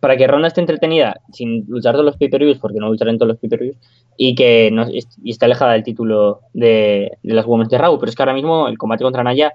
para 0.01 0.17
que 0.17 0.27
Ronda 0.27 0.49
esté 0.49 0.61
entretenida 0.61 1.21
sin 1.33 1.65
luchar 1.69 1.95
todos 1.95 2.05
los 2.05 2.17
pay-per-views, 2.17 2.59
porque 2.59 2.79
no 2.79 2.89
luchará 2.89 3.11
en 3.11 3.19
todos 3.19 3.29
los 3.29 3.39
pay-per-views, 3.39 3.77
y 4.17 4.35
que 4.35 4.71
no, 4.73 4.87
y 4.91 5.31
está 5.31 5.47
alejada 5.47 5.73
del 5.73 5.83
título 5.83 6.41
de, 6.53 7.19
de 7.23 7.35
las 7.35 7.47
Women's 7.47 7.71
de 7.71 7.79
Raw, 7.79 7.99
pero 7.99 8.11
es 8.11 8.17
que 8.17 8.23
ahora 8.23 8.35
mismo 8.35 8.69
el 8.69 8.79
combate 8.79 9.05
contra 9.05 9.25
Naya, 9.25 9.55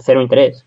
cero 0.00 0.22
interés. 0.22 0.64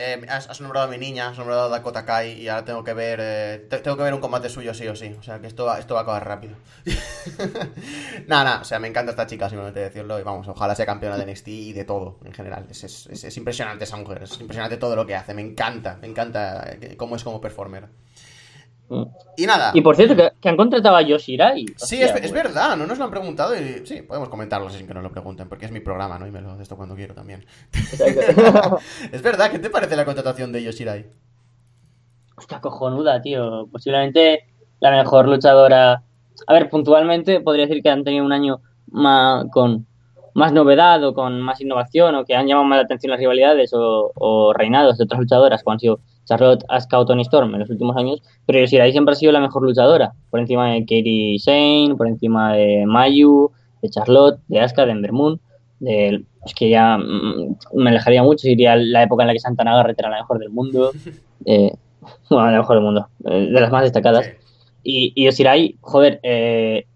Eh, 0.00 0.24
has, 0.28 0.60
nombrado 0.60 0.86
a 0.86 0.90
mi 0.90 0.96
niña, 0.96 1.28
has 1.30 1.38
nombrado 1.38 1.64
a 1.64 1.68
Dakota 1.68 2.04
Kai 2.04 2.40
y 2.40 2.46
ahora 2.48 2.64
tengo 2.64 2.84
que 2.84 2.94
ver 2.94 3.18
eh, 3.20 3.66
te- 3.68 3.78
tengo 3.80 3.96
que 3.96 4.04
ver 4.04 4.14
un 4.14 4.20
combate 4.20 4.48
suyo 4.48 4.72
sí 4.72 4.86
o 4.86 4.94
sí. 4.94 5.12
O 5.18 5.22
sea 5.24 5.40
que 5.40 5.48
esto 5.48 5.64
va, 5.64 5.80
esto 5.80 5.94
va 5.94 6.00
a 6.00 6.02
acabar 6.04 6.24
rápido. 6.24 6.54
Nada, 8.28 8.44
nada, 8.44 8.60
o 8.60 8.64
sea, 8.64 8.78
me 8.78 8.88
encanta 8.88 9.10
esta 9.10 9.26
chica, 9.26 9.48
simplemente 9.48 9.80
decirlo. 9.80 10.18
Y 10.18 10.22
vamos, 10.22 10.46
ojalá 10.48 10.74
sea 10.76 10.86
campeona 10.86 11.16
de 11.16 11.26
NXT 11.26 11.48
y 11.48 11.72
de 11.72 11.84
todo 11.84 12.18
en 12.24 12.32
general. 12.32 12.66
Es, 12.70 12.84
es- 12.84 13.06
es- 13.08 13.24
es 13.24 13.36
impresionante 13.36 13.84
esa 13.84 13.96
mujer, 13.96 14.22
es 14.22 14.40
impresionante 14.40 14.76
todo 14.76 14.94
lo 14.94 15.04
que 15.06 15.16
hace. 15.16 15.34
Me 15.34 15.42
encanta, 15.42 15.98
me 16.00 16.06
encanta 16.06 16.70
eh, 16.80 16.96
cómo 16.96 17.16
es 17.16 17.24
como 17.24 17.40
performer. 17.40 17.88
Y 19.36 19.46
nada. 19.46 19.70
Y 19.74 19.82
por 19.82 19.96
cierto, 19.96 20.16
que, 20.16 20.32
que 20.40 20.48
han 20.48 20.56
contratado 20.56 20.96
a 20.96 21.02
Yoshirai. 21.02 21.66
Sí, 21.76 22.00
es, 22.00 22.14
es 22.14 22.32
verdad, 22.32 22.76
no 22.76 22.86
nos 22.86 22.98
lo 22.98 23.04
han 23.04 23.10
preguntado 23.10 23.54
y 23.54 23.86
sí, 23.86 24.02
podemos 24.02 24.28
comentarlo 24.28 24.70
sin 24.70 24.86
que 24.86 24.94
nos 24.94 25.02
lo 25.02 25.10
pregunten, 25.10 25.48
porque 25.48 25.66
es 25.66 25.72
mi 25.72 25.80
programa, 25.80 26.18
¿no? 26.18 26.26
Y 26.26 26.30
me 26.30 26.40
lo 26.40 26.56
de 26.56 26.62
esto 26.62 26.76
cuando 26.76 26.94
quiero 26.94 27.14
también. 27.14 27.44
Es 29.12 29.22
verdad, 29.22 29.50
¿qué 29.50 29.58
te 29.58 29.70
parece 29.70 29.96
la 29.96 30.04
contratación 30.04 30.52
de 30.52 30.62
Yoshirai? 30.62 31.06
Hostia, 32.36 32.60
cojonuda, 32.60 33.20
tío. 33.20 33.66
Posiblemente 33.70 34.46
la 34.80 34.90
mejor 34.90 35.28
luchadora. 35.28 36.02
A 36.46 36.52
ver, 36.52 36.70
puntualmente 36.70 37.40
podría 37.40 37.66
decir 37.66 37.82
que 37.82 37.90
han 37.90 38.04
tenido 38.04 38.24
un 38.24 38.32
año 38.32 38.60
más, 38.86 39.46
con 39.50 39.86
más 40.34 40.52
novedad 40.52 41.02
o 41.04 41.14
con 41.14 41.40
más 41.40 41.60
innovación 41.60 42.14
o 42.14 42.24
que 42.24 42.36
han 42.36 42.46
llamado 42.46 42.66
más 42.66 42.78
la 42.78 42.84
atención 42.84 43.10
las 43.10 43.18
rivalidades 43.18 43.72
o, 43.74 44.12
o 44.14 44.52
reinados 44.52 44.98
de 44.98 45.04
otras 45.04 45.20
luchadoras 45.20 45.62
como 45.62 45.72
han 45.72 45.80
sido 45.80 46.00
Charlotte, 46.28 46.64
Asuka 46.68 46.98
o 46.98 47.06
Tony 47.06 47.22
Storm 47.22 47.54
en 47.54 47.60
los 47.60 47.70
últimos 47.70 47.96
años, 47.96 48.22
pero 48.46 48.60
Yoshirai 48.60 48.92
siempre 48.92 49.12
ha 49.12 49.16
sido 49.16 49.32
la 49.32 49.40
mejor 49.40 49.62
luchadora, 49.62 50.12
por 50.30 50.40
encima 50.40 50.72
de 50.72 50.80
Katie 50.80 51.38
Sane, 51.38 51.94
por 51.96 52.06
encima 52.06 52.52
de 52.54 52.84
Mayu, 52.86 53.50
de 53.82 53.88
Charlotte, 53.88 54.38
de 54.48 54.60
Asuka, 54.60 54.84
de 54.86 54.92
Ember 54.92 55.12
Moon, 55.12 55.40
de, 55.80 56.24
es 56.44 56.54
que 56.54 56.68
ya 56.68 56.98
mm, 56.98 57.56
me 57.74 57.90
alejaría 57.90 58.22
mucho, 58.22 58.46
diría 58.48 58.76
la 58.76 59.02
época 59.04 59.22
en 59.22 59.28
la 59.28 59.32
que 59.32 59.40
Santana 59.40 59.74
Garrett 59.76 59.98
era 59.98 60.10
la 60.10 60.18
mejor 60.18 60.38
del 60.38 60.50
mundo, 60.50 60.92
eh, 61.46 61.72
bueno, 62.30 62.50
la 62.50 62.58
mejor 62.58 62.76
del 62.76 62.84
mundo, 62.84 63.08
eh, 63.26 63.48
de 63.52 63.60
las 63.60 63.70
más 63.72 63.82
destacadas. 63.82 64.28
Y, 64.82 65.12
y 65.16 65.76
joder, 65.80 66.20
eh, 66.22 66.86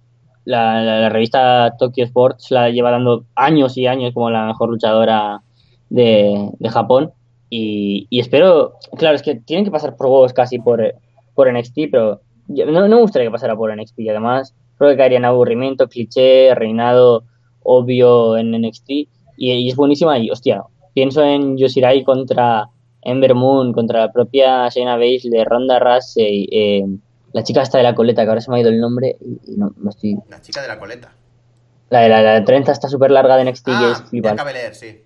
la, 0.44 0.82
la- 0.82 1.00
la 1.00 1.08
revista 1.08 1.74
Tokyo 1.78 2.04
Sports 2.04 2.50
la 2.50 2.70
lleva 2.70 2.90
dando 2.90 3.24
años 3.34 3.76
y 3.76 3.86
años 3.86 4.12
como 4.14 4.30
la 4.30 4.46
mejor 4.46 4.70
luchadora 4.70 5.42
de, 5.90 6.50
de 6.58 6.68
Japón. 6.68 7.12
Y, 7.54 8.06
y 8.08 8.18
espero, 8.20 8.76
claro, 8.96 9.14
es 9.14 9.20
que 9.22 9.34
tienen 9.34 9.66
que 9.66 9.70
pasar 9.70 9.94
por 9.94 10.06
huevos 10.06 10.32
casi 10.32 10.58
por, 10.58 10.94
por 11.34 11.52
NXT, 11.52 11.80
pero 11.90 12.22
yo- 12.48 12.64
no, 12.64 12.80
no 12.88 12.96
me 12.96 13.02
gustaría 13.02 13.28
que 13.28 13.32
pasara 13.32 13.54
por 13.54 13.70
NXT. 13.76 13.98
Y 13.98 14.08
además, 14.08 14.54
creo 14.78 14.90
que 14.90 14.96
caería 14.96 15.18
en 15.18 15.26
aburrimiento, 15.26 15.86
cliché, 15.88 16.54
reinado 16.54 17.24
obvio 17.62 18.38
en 18.38 18.52
NXT. 18.52 18.88
Y, 18.90 19.52
y 19.52 19.68
es 19.68 19.76
buenísima. 19.76 20.18
Y 20.18 20.30
hostia, 20.30 20.62
pienso 20.94 21.22
en 21.22 21.58
Yoshirai 21.58 22.04
contra 22.04 22.68
Ember 23.02 23.34
Moon, 23.34 23.74
contra 23.74 24.00
la 24.00 24.12
propia 24.12 24.68
Shayna 24.70 24.96
Baszler, 24.96 25.46
Ronda 25.46 25.78
Rousey, 25.78 26.48
eh, 26.50 26.86
la 27.34 27.42
chica 27.42 27.60
esta 27.60 27.76
de 27.76 27.84
la 27.84 27.94
coleta, 27.94 28.22
que 28.22 28.28
ahora 28.30 28.40
se 28.40 28.50
me 28.50 28.56
ha 28.56 28.60
ido 28.60 28.70
el 28.70 28.80
nombre 28.80 29.16
y, 29.20 29.52
y 29.52 29.56
no, 29.58 29.74
no 29.76 29.90
estoy... 29.90 30.16
La 30.30 30.40
chica 30.40 30.62
de 30.62 30.68
la 30.68 30.78
coleta. 30.78 31.12
La 31.90 32.00
de 32.00 32.08
la, 32.08 32.22
la 32.22 32.44
trenza 32.44 32.72
está 32.72 32.88
súper 32.88 33.10
larga 33.10 33.36
de 33.36 33.44
NXT 33.50 33.68
y 33.68 33.72
Ah, 33.74 33.90
es 33.92 34.08
flipante. 34.08 34.42
Bianca 34.42 34.44
Belair, 34.44 34.74
sí. 34.74 35.02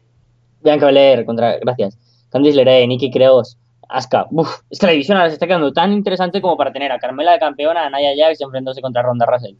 Bianca 0.63 0.87
Belair 0.87 1.25
contra... 1.25 1.57
Gracias. 1.59 1.99
Candice 2.31 2.57
LeRae, 2.57 2.87
Nikki 2.87 3.11
Creos, 3.11 3.59
Asuka. 3.89 4.27
Uf, 4.31 4.61
es 4.71 4.79
que 4.79 4.87
la 4.87 4.93
división 4.93 5.17
ahora 5.17 5.31
se 5.31 5.35
está 5.35 5.47
quedando 5.47 5.73
tan 5.73 5.93
interesante 5.93 6.41
como 6.41 6.57
para 6.57 6.73
tener 6.73 6.93
a 6.93 6.99
Carmela 6.99 7.33
de 7.33 7.39
campeona, 7.39 7.87
a 7.87 7.91
Naya 7.91 8.11
Jax 8.17 8.41
enfrentándose 8.41 8.81
contra 8.81 9.03
Ronda 9.03 9.27
Rousey. 9.27 9.59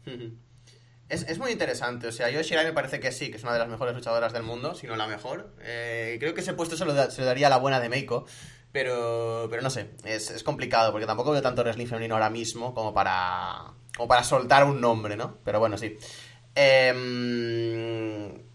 Es, 1.09 1.27
es 1.29 1.39
muy 1.39 1.51
interesante, 1.51 2.07
o 2.07 2.11
sea, 2.11 2.29
yo 2.29 2.41
Shirai 2.41 2.65
me 2.65 2.73
parece 2.73 2.99
que 2.99 3.13
sí, 3.13 3.31
que 3.31 3.37
es 3.37 3.43
una 3.43 3.53
de 3.53 3.59
las 3.59 3.69
mejores 3.69 3.95
luchadoras 3.95 4.33
del 4.33 4.43
mundo, 4.43 4.75
si 4.75 4.87
no 4.87 4.97
la 4.97 5.07
mejor. 5.07 5.53
Eh, 5.61 6.17
creo 6.19 6.33
que 6.33 6.41
ese 6.41 6.53
puesto 6.53 6.75
se 6.75 6.83
lo, 6.83 7.09
se 7.09 7.23
daría 7.23 7.47
a 7.47 7.49
la 7.49 7.57
buena 7.57 7.79
de 7.79 7.87
Meiko, 7.87 8.25
pero, 8.73 9.47
pero 9.49 9.61
no 9.61 9.69
sé, 9.69 9.91
es, 10.03 10.31
es 10.31 10.43
complicado, 10.43 10.91
porque 10.91 11.07
tampoco 11.07 11.31
veo 11.31 11.41
tanto 11.41 11.61
wrestling 11.61 11.87
femenino 11.87 12.15
ahora 12.15 12.29
mismo 12.29 12.73
como 12.73 12.93
para, 12.93 13.73
como 13.95 14.09
para 14.09 14.23
soltar 14.23 14.65
un 14.65 14.81
nombre, 14.81 15.15
¿no? 15.15 15.37
Pero 15.45 15.59
bueno, 15.59 15.77
sí. 15.77 15.95
Em, 16.53 18.46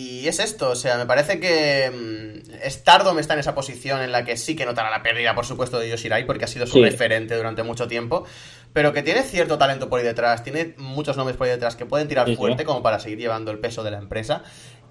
y 0.00 0.28
es 0.28 0.38
esto, 0.38 0.70
o 0.70 0.76
sea, 0.76 0.96
me 0.96 1.06
parece 1.06 1.40
que 1.40 1.90
mm, 1.90 2.68
Stardom 2.70 3.18
está 3.18 3.34
en 3.34 3.40
esa 3.40 3.54
posición 3.54 4.00
en 4.00 4.12
la 4.12 4.24
que 4.24 4.36
sí 4.36 4.54
que 4.54 4.64
notará 4.64 4.90
la 4.90 5.02
pérdida, 5.02 5.34
por 5.34 5.44
supuesto, 5.44 5.78
de 5.80 5.88
Yoshirai, 5.90 6.24
porque 6.24 6.44
ha 6.44 6.48
sido 6.48 6.66
su 6.66 6.74
Sí. 6.74 6.82
referente 6.82 7.34
durante 7.36 7.64
mucho 7.64 7.88
tiempo, 7.88 8.24
pero 8.72 8.92
que 8.92 9.02
tiene 9.02 9.22
cierto 9.22 9.58
talento 9.58 9.88
por 9.88 9.98
ahí 10.00 10.04
detrás, 10.06 10.42
tiene 10.44 10.74
muchos 10.78 11.16
nombres 11.16 11.36
por 11.36 11.46
ahí 11.46 11.52
detrás 11.52 11.76
que 11.76 11.86
pueden 11.86 12.08
tirar 12.08 12.26
Sí, 12.26 12.32
sí. 12.32 12.36
fuerte 12.36 12.64
como 12.64 12.82
para 12.82 12.98
seguir 13.00 13.18
llevando 13.18 13.50
el 13.50 13.58
peso 13.58 13.82
de 13.82 13.90
la 13.90 13.98
empresa. 13.98 14.42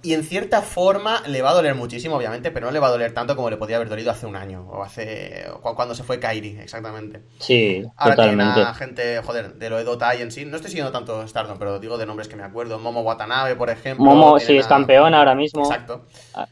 Y 0.04 0.14
en 0.14 0.24
cierta 0.24 0.62
forma 0.62 1.24
le 1.26 1.42
va 1.42 1.50
a 1.50 1.54
doler 1.54 1.74
muchísimo, 1.74 2.16
obviamente, 2.18 2.52
pero 2.52 2.68
no 2.68 2.72
le 2.72 2.78
va 2.80 2.88
a 2.88 2.92
doler 2.92 3.14
tanto 3.14 3.36
como 3.36 3.50
le 3.50 3.58
podría 3.58 3.78
haber 3.78 3.90
dolido 3.90 4.12
hace 4.12 4.28
un 4.28 4.36
año, 4.36 4.62
o 4.70 4.84
hace. 4.84 5.46
o 5.64 5.74
cuando 5.76 5.96
se 5.96 6.04
fue 6.04 6.20
Kairi, 6.20 6.60
exactamente. 6.60 7.24
Sí, 7.40 7.84
Ahora 7.98 8.16
tiene 8.16 8.32
totalmente. 8.44 8.62
a 8.62 8.74
gente, 8.76 9.22
joder, 9.24 9.56
de 9.56 9.70
lo 9.72 9.78
de 9.78 9.84
Dota 9.84 10.14
y 10.16 10.22
en 10.22 10.32
sí. 10.32 10.46
No 10.46 10.56
estoy 10.56 10.70
siguiendo 10.70 10.92
tanto 10.92 11.28
Stardom, 11.28 11.58
pero 11.58 11.80
digo 11.80 11.98
de 11.98 12.06
nombres 12.06 12.28
que 12.28 12.36
me 12.36 12.44
acuerdo. 12.44 12.78
Momo 12.78 13.02
Watanabe, 13.02 13.56
por 13.56 13.72
ejemplo. 13.72 14.06
Momo, 14.06 14.40
sí, 14.40 14.56
es 14.58 14.68
a- 14.68 14.70
campeona 14.70 15.18
ahora 15.18 15.34
mismo. 15.34 15.64
Exacto. 15.64 16.06
Ah. 16.36 16.48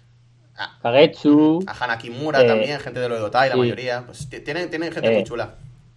A, 0.58 0.80
Kagetsu, 0.82 1.64
a 1.68 1.84
Hana 1.84 1.98
Kimura 2.00 2.42
Eh, 2.42 2.48
también, 2.48 2.80
gente 2.80 3.00
de 3.00 3.10
lo 3.10 3.16
de 3.16 3.22
Dota 3.22 3.46
y 3.46 3.50
la 3.50 3.56
sí. 3.56 3.60
mayoría. 3.62 4.04
Pues 4.08 4.28
tienen, 4.30 4.70
tienen 4.72 4.92
gente 4.92 5.12
Eh, 5.12 5.16
muy 5.16 5.24
chula. 5.24 5.56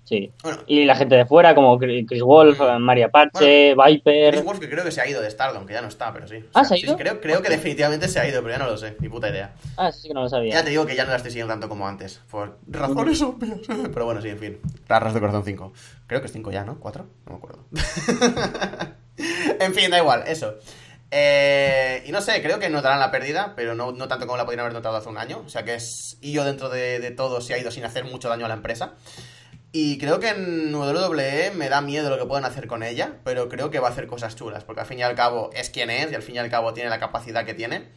Sí. 0.09 0.32
Bueno, 0.42 0.59
Y 0.66 0.84
la 0.84 0.94
gente 0.96 1.14
de 1.16 1.26
fuera, 1.26 1.54
como 1.54 1.78
Chris 1.78 2.22
Wolf. 2.22 2.59
Maria 2.80 3.11
Pache, 3.11 3.74
Viper. 3.74 4.32
Chris 4.34 4.44
Wolf 4.44 4.59
que 4.59 4.68
creo 4.70 4.84
que 4.84 4.90
se 4.90 5.00
ha 5.00 5.06
ido 5.09 5.20
de 5.20 5.30
Stardom, 5.30 5.66
que 5.66 5.74
ya 5.74 5.82
no 5.82 5.88
está, 5.88 6.12
pero 6.12 6.26
sí. 6.26 6.36
O 6.36 6.40
Ah, 6.54 6.64
sea, 6.64 6.68
¿se 6.68 6.74
ha 6.74 6.76
sí, 6.78 6.84
ido? 6.86 6.94
sí, 6.96 7.02
creo, 7.02 7.20
creo 7.20 7.42
que 7.42 7.50
definitivamente 7.50 8.09
se 8.09 8.18
ha 8.20 8.28
ido, 8.28 8.42
pero 8.42 8.54
ya 8.54 8.59
no 8.59 8.66
lo 8.70 8.76
sé, 8.76 8.96
ni 9.00 9.09
puta 9.09 9.28
idea. 9.28 9.52
Ah, 9.76 9.92
sí 9.92 10.09
que 10.09 10.14
no 10.14 10.22
lo 10.22 10.28
sabía. 10.28 10.54
Ya 10.54 10.64
te 10.64 10.70
digo 10.70 10.86
que 10.86 10.96
ya 10.96 11.04
no 11.04 11.11
la 11.11 11.16
estoy 11.16 11.30
siguiendo 11.30 11.52
tanto 11.52 11.68
como 11.68 11.86
antes, 11.86 12.20
por 12.30 12.59
razones 12.66 13.20
obvias. 13.22 13.59
Pero 13.92 14.04
bueno, 14.04 14.20
sí, 14.22 14.28
en 14.30 14.38
fin. 14.38 14.59
Raras 14.88 15.14
de 15.14 15.20
corazón 15.20 15.44
5. 15.44 15.72
Creo 16.06 16.20
que 16.20 16.26
es 16.26 16.32
5 16.32 16.50
ya, 16.50 16.64
¿no? 16.64 16.80
¿4? 16.80 16.96
No 17.26 17.32
me 17.32 17.36
acuerdo. 17.36 17.64
en 19.61 19.74
fin, 19.74 19.90
da 19.90 19.98
igual, 19.98 20.24
eso. 20.26 20.54
Eh, 21.11 22.02
y 22.06 22.12
no 22.12 22.20
sé, 22.20 22.42
creo 22.42 22.59
que 22.59 22.68
notarán 22.68 23.00
la 23.00 23.11
pérdida, 23.11 23.54
pero 23.56 23.74
no, 23.74 23.92
no 23.92 24.09
tanto 24.09 24.26
como 24.26 24.36
la 24.36 24.44
podrían 24.44 24.61
haber 24.61 24.74
notado 24.74 24.96
hace 24.96 25.09
un 25.09 25.18
año. 25.18 25.42
O 25.44 25.48
sea 25.48 25.64
que 25.64 25.74
es. 25.74 26.18
Y 26.20 26.32
yo 26.32 26.44
dentro 26.44 26.68
de, 26.68 26.98
de 27.00 27.11
todo 27.11 27.40
se 27.40 27.54
ha 27.54 27.59
ido 27.59 27.70
sin 27.70 27.84
hacer 27.84 28.04
mucho 28.04 28.28
daño 28.28 28.44
a 28.44 28.48
la 28.48 28.54
empresa. 28.54 28.92
Y 29.71 29.99
creo 29.99 30.19
que 30.19 30.31
en 30.31 30.75
WWE 30.75 31.53
me 31.55 31.69
da 31.69 31.83
miedo 31.83 32.09
lo 32.09 32.19
que 32.19 32.25
pueden 32.25 32.47
hacer 32.47 32.66
con 32.66 32.83
ella, 32.83 33.16
pero 33.23 33.49
creo 33.49 33.71
que 33.71 33.81
va 33.81 33.89
a 33.89 33.91
hacer 33.91 34.07
cosas 34.07 34.35
chulas, 34.35 34.64
porque 34.64 34.81
al 34.81 34.87
fin 34.87 34.99
y 34.99 35.03
al 35.03 35.14
cabo 35.14 35.51
es 35.53 35.69
quien 35.69 35.91
es 35.91 36.11
y 36.11 36.14
al 36.14 36.23
fin 36.23 36.37
y 36.37 36.39
al 36.39 36.49
cabo 36.49 36.73
tiene 36.73 36.89
la 36.89 36.99
capacidad 36.99 37.45
que 37.45 37.53
tiene. 37.53 37.89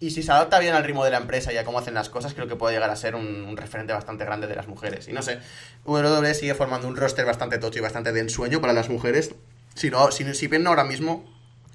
Y 0.00 0.12
si 0.12 0.22
se 0.22 0.30
adapta 0.30 0.60
bien 0.60 0.74
al 0.74 0.84
ritmo 0.84 1.04
de 1.04 1.10
la 1.10 1.16
empresa 1.16 1.52
y 1.52 1.56
a 1.56 1.64
cómo 1.64 1.80
hacen 1.80 1.94
las 1.94 2.08
cosas, 2.08 2.32
creo 2.34 2.46
que 2.46 2.54
puede 2.54 2.74
llegar 2.74 2.88
a 2.90 2.94
ser 2.94 3.16
un, 3.16 3.56
referente 3.56 3.92
bastante 3.92 4.24
grande 4.24 4.46
de 4.46 4.54
las 4.54 4.68
mujeres. 4.68 5.08
Y 5.08 5.12
no 5.12 5.22
sé, 5.22 5.40
WWE 5.84 6.34
sigue 6.34 6.54
formando 6.54 6.86
un 6.86 6.94
roster 6.94 7.26
bastante 7.26 7.58
tocho 7.58 7.80
y 7.80 7.82
bastante 7.82 8.12
de 8.12 8.20
ensueño 8.20 8.60
para 8.60 8.72
las 8.72 8.88
mujeres. 8.88 9.34
Si, 9.74 9.90
no, 9.90 10.12
si, 10.12 10.32
si 10.34 10.46
bien 10.46 10.68
ahora 10.68 10.84
mismo, 10.84 11.24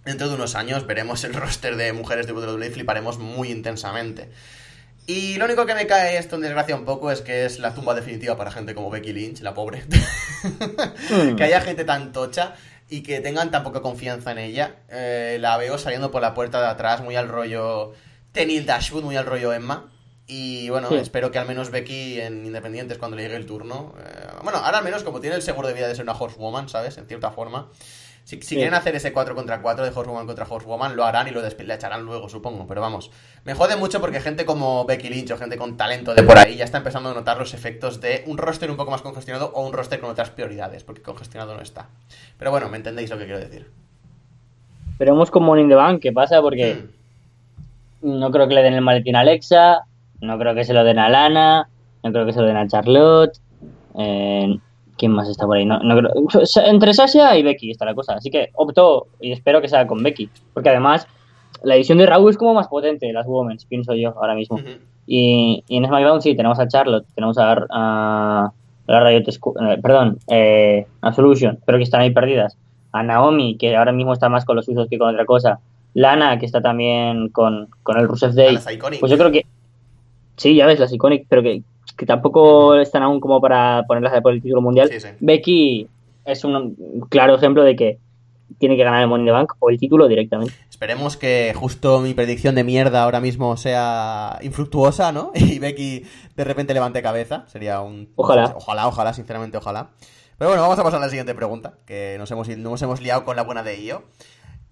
dentro 0.06 0.30
de 0.30 0.36
unos 0.36 0.56
años 0.56 0.88
veremos 0.88 1.26
el 1.26 1.34
roster 1.34 1.76
de 1.76 1.92
mujeres 1.92 2.26
de 2.26 2.32
WWE 2.32 2.68
y 2.68 2.70
fliparemos 2.70 3.18
muy 3.18 3.52
intensamente. 3.52 4.30
Y 5.06 5.36
lo 5.36 5.46
único 5.46 5.66
que 5.66 5.76
me 5.76 5.86
cae 5.86 6.18
esto 6.18 6.36
en 6.38 6.42
desgracia 6.44 6.76
un 6.76 6.86
poco 6.86 7.12
es 7.12 7.22
que 7.22 7.46
es 7.46 7.60
la 7.60 7.74
tumba 7.76 7.94
definitiva 7.94 8.38
para 8.38 8.52
gente 8.52 8.74
como 8.74 8.90
Becky 8.90 9.12
Lynch, 9.12 9.42
la 9.42 9.54
pobre. 9.54 9.84
Mm. 11.10 11.36
que 11.36 11.44
haya 11.44 11.62
gente 11.62 11.84
tan 11.84 12.12
tocha 12.14 12.56
y 12.90 13.02
que 13.04 13.20
tengan 13.20 13.52
tan 13.52 13.64
poca 13.64 13.82
confianza 13.82 14.32
en 14.32 14.38
ella. 14.38 14.76
Eh, 14.90 15.38
la 15.42 15.58
veo 15.58 15.78
saliendo 15.78 16.10
por 16.12 16.22
la 16.22 16.34
puerta 16.34 16.62
de 16.62 16.68
atrás, 16.68 17.02
muy 17.02 17.16
al 17.16 17.28
rollo 17.28 17.92
Tenil 18.32 18.66
Dashwood, 18.66 19.04
muy 19.04 19.18
al 19.18 19.26
rollo 19.26 19.52
Emma. 19.54 19.90
Y 20.26 20.70
bueno, 20.70 20.88
Sí. 20.88 20.96
espero 20.96 21.32
que 21.32 21.38
al 21.40 21.48
menos 21.48 21.70
Becky 21.70 22.22
en 22.22 22.46
Independientes 22.46 22.98
cuando 22.98 23.18
le 23.18 23.24
llegue 23.24 23.36
el 23.36 23.46
turno. 23.46 23.94
eh, 24.00 24.28
bueno, 24.42 24.60
ahora 24.60 24.78
al 24.78 24.84
menos 24.86 25.04
como 25.04 25.20
tiene 25.20 25.36
el 25.36 25.42
seguro 25.42 25.68
de 25.68 25.74
vida 25.74 25.88
de 25.90 25.96
ser 25.96 26.04
una 26.04 26.14
horsewoman, 26.14 26.70
¿sabes? 26.70 26.98
En 26.98 27.08
cierta 27.08 27.30
forma. 27.32 27.70
Si, 28.24 28.38
si 28.38 28.42
Sí. 28.44 28.56
quieren 28.56 28.74
hacer 28.74 28.96
ese 28.96 29.12
4 29.12 29.36
contra 29.36 29.62
4 29.62 29.84
de 29.84 29.92
Horsewoman 29.94 30.26
contra 30.26 30.46
Horsewoman, 30.50 30.96
lo 30.96 31.04
harán 31.04 31.28
y 31.28 31.32
lo 31.32 31.42
despe- 31.46 31.66
le 31.66 31.74
echarán 31.74 32.04
luego, 32.06 32.30
supongo. 32.30 32.66
Pero 32.68 32.80
vamos, 32.80 33.12
me 33.44 33.54
jode 33.54 33.76
mucho 33.76 34.00
porque 34.00 34.22
gente 34.22 34.46
como 34.46 34.86
Becky 34.86 35.10
Lynch 35.10 35.32
o 35.32 35.38
gente 35.38 35.58
con 35.58 35.76
talento 35.76 36.16
de 36.16 36.24
por 36.24 36.38
ahí 36.38 36.56
ya 36.56 36.64
está 36.64 36.78
empezando 36.78 37.10
a 37.10 37.14
notar 37.14 37.38
los 37.38 37.54
efectos 37.54 38.00
de 38.00 38.24
un 38.26 38.38
roster 38.38 38.72
un 38.72 38.78
poco 38.78 38.92
más 38.92 39.02
congestionado 39.02 39.52
o 39.54 39.66
un 39.68 39.74
roster 39.74 40.00
con 40.00 40.10
otras 40.10 40.30
prioridades, 40.30 40.84
porque 40.86 41.02
congestionado 41.02 41.54
no 41.56 41.62
está. 41.62 41.90
Pero 42.40 42.50
bueno, 42.52 42.70
me 42.70 42.78
entendéis 42.78 43.10
lo 43.10 43.18
que 43.18 43.26
quiero 43.26 43.40
decir. 43.40 43.70
Veremos 45.00 45.30
con 45.30 45.44
Money 45.44 45.64
in 45.64 45.70
the 45.70 45.76
Bank 45.76 46.02
qué 46.02 46.14
pasa, 46.14 46.42
porque 46.42 46.76
Hmm. 48.02 48.20
no 48.20 48.32
creo 48.32 48.48
que 48.48 48.54
le 48.54 48.62
den 48.64 48.74
el 48.76 48.82
maletín 48.82 49.16
a 49.18 49.22
Alexa, 49.22 49.82
no 50.22 50.38
creo 50.40 50.56
que 50.56 50.64
se 50.64 50.74
lo 50.74 50.84
den 50.86 51.00
a 51.00 51.10
Lana, 51.10 51.68
no 52.04 52.12
creo 52.14 52.26
que 52.26 52.32
se 52.34 52.40
lo 52.40 52.48
den 52.48 52.58
a 52.58 52.68
Charlotte. 52.68 53.38
eh, 53.96 54.58
¿Quién 55.04 55.12
más 55.12 55.28
está 55.28 55.46
por 55.46 55.58
ahí? 55.58 55.66
No, 55.66 55.80
no 55.80 55.98
creo- 55.98 56.14
entre 56.66 56.94
Sasha 56.94 57.36
y 57.38 57.44
Becky 57.44 57.72
está 57.72 57.84
la 57.84 57.94
cosa. 57.94 58.14
Así 58.14 58.30
que 58.32 58.52
opto 58.54 59.08
y 59.20 59.34
espero 59.34 59.60
que 59.60 59.68
sea 59.68 59.86
con 59.86 60.02
Becky. 60.02 60.30
Porque 60.54 60.70
además, 60.70 61.06
la 61.62 61.76
edición 61.76 61.98
de 61.98 62.06
Raw 62.06 62.30
es 62.30 62.38
como 62.38 62.54
más 62.54 62.70
potente, 62.70 63.12
las 63.12 63.28
Women's, 63.28 63.66
pienso 63.66 63.94
yo 63.96 64.14
ahora 64.18 64.34
mismo. 64.34 64.58
Y, 65.06 65.62
y 65.68 65.76
en 65.76 65.86
SmackDown 65.86 66.22
sí, 66.22 66.36
tenemos 66.38 66.58
a 66.58 66.70
Charlotte, 66.70 67.06
tenemos 67.16 67.38
a, 67.38 67.52
a, 67.70 68.46
a 68.46 68.54
la 68.88 69.04
Riot 69.10 69.24
eh, 69.28 69.78
perdón, 69.82 70.20
eh, 70.30 70.86
a 71.02 71.12
Solution, 71.12 71.60
pero 71.66 71.78
que 71.78 71.84
están 71.84 72.00
ahí 72.00 72.12
perdidas. 72.12 72.58
A 72.94 73.04
Naomi, 73.04 73.58
que 73.58 73.76
ahora 73.76 73.92
mismo 73.92 74.14
está 74.14 74.30
más 74.30 74.46
con 74.46 74.56
los 74.56 74.70
usos 74.70 74.88
que 74.88 74.98
con 74.98 75.10
otra 75.10 75.26
cosa. 75.26 75.60
Lana, 75.96 76.40
que 76.40 76.46
está 76.46 76.62
también 76.62 77.28
con, 77.28 77.68
con 77.84 78.00
el 78.00 78.08
Rusev 78.08 78.32
Day. 78.34 78.56
Pues 79.02 79.12
yo 79.12 79.18
creo 79.18 79.32
que. 79.32 79.46
Sí, 80.38 80.56
ya 80.56 80.66
ves, 80.66 80.80
las 80.80 80.92
Iconic, 80.92 81.26
pero 81.30 81.44
que, 81.44 81.62
que 81.98 82.06
tampoco 82.06 82.76
están 82.76 83.04
aún 83.04 83.20
como 83.20 83.40
para 83.42 83.84
ponerlas 83.88 84.22
por 84.22 84.34
el 84.34 84.42
título 84.42 84.62
mundial. 84.62 84.90
Sí, 84.92 85.00
sí. 85.00 85.10
Becky 85.20 85.88
es 86.26 86.44
un 86.44 87.06
claro 87.10 87.36
ejemplo 87.36 87.64
de 87.64 87.76
que 87.76 88.00
tiene 88.60 88.78
que 88.78 88.84
ganar 88.84 89.02
el 89.02 89.08
Money 89.08 89.24
in 89.24 89.28
the 89.28 89.32
Bank 89.32 89.54
o 89.60 89.70
el 89.70 89.78
título 89.78 90.08
directamente. 90.08 90.54
Esperemos 90.70 91.18
que 91.18 91.54
justo 91.56 92.00
mi 92.00 92.14
predicción 92.14 92.56
de 92.56 92.64
mierda 92.64 93.04
ahora 93.04 93.20
mismo 93.20 93.58
sea 93.58 94.38
infructuosa, 94.42 95.12
¿no? 95.12 95.32
Y 95.36 95.60
Becky 95.60 96.04
de 96.36 96.44
repente 96.44 96.74
levante 96.74 97.02
cabeza. 97.02 97.46
Sería 97.48 97.82
un... 97.82 98.10
Ojalá. 98.16 98.54
Ojalá, 98.56 98.88
ojalá, 98.88 99.14
sinceramente, 99.14 99.58
ojalá. 99.58 99.90
Pero 100.38 100.50
bueno, 100.50 100.64
vamos 100.64 100.80
a 100.80 100.84
pasar 100.84 101.00
a 101.00 101.06
la 101.06 101.10
siguiente 101.10 101.36
pregunta, 101.36 101.76
que 101.86 102.16
nos 102.18 102.30
hemos, 102.32 102.48
nos 102.50 102.82
hemos 102.82 103.02
liado 103.02 103.24
con 103.24 103.36
la 103.36 103.44
buena 103.44 103.64
de 103.64 103.82
Io. 103.82 104.04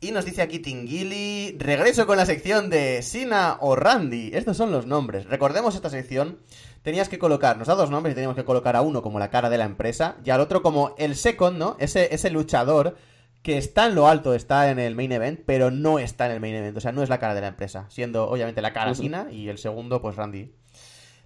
Y 0.03 0.09
nos 0.09 0.25
dice 0.25 0.41
aquí 0.41 0.57
Tingili, 0.57 1.55
regreso 1.59 2.07
con 2.07 2.17
la 2.17 2.25
sección 2.25 2.71
de 2.71 3.03
Sina 3.03 3.57
o 3.61 3.75
Randy. 3.75 4.31
Estos 4.33 4.57
son 4.57 4.71
los 4.71 4.87
nombres. 4.87 5.27
Recordemos 5.27 5.75
esta 5.75 5.91
sección. 5.91 6.39
Tenías 6.81 7.07
que 7.07 7.19
colocar, 7.19 7.55
nos 7.59 7.67
da 7.67 7.75
dos 7.75 7.91
nombres 7.91 8.13
y 8.13 8.15
teníamos 8.15 8.35
que 8.35 8.43
colocar 8.43 8.75
a 8.75 8.81
uno 8.81 9.03
como 9.03 9.19
la 9.19 9.29
cara 9.29 9.51
de 9.51 9.59
la 9.59 9.65
empresa 9.65 10.15
y 10.25 10.31
al 10.31 10.41
otro 10.41 10.63
como 10.63 10.95
el 10.97 11.15
second, 11.15 11.59
¿no? 11.59 11.75
Ese, 11.77 12.15
ese 12.15 12.31
luchador 12.31 12.97
que 13.43 13.59
está 13.59 13.85
en 13.85 13.93
lo 13.93 14.07
alto, 14.07 14.33
está 14.33 14.71
en 14.71 14.79
el 14.79 14.95
main 14.95 15.11
event, 15.11 15.41
pero 15.45 15.69
no 15.69 15.99
está 15.99 16.25
en 16.25 16.31
el 16.31 16.39
main 16.39 16.55
event. 16.55 16.75
O 16.77 16.81
sea, 16.81 16.91
no 16.91 17.03
es 17.03 17.09
la 17.09 17.19
cara 17.19 17.35
de 17.35 17.41
la 17.41 17.47
empresa. 17.49 17.85
Siendo, 17.89 18.27
obviamente, 18.27 18.63
la 18.63 18.73
cara. 18.73 18.95
Sina 18.95 19.27
y 19.31 19.49
el 19.49 19.59
segundo, 19.59 20.01
pues 20.01 20.15
Randy. 20.15 20.51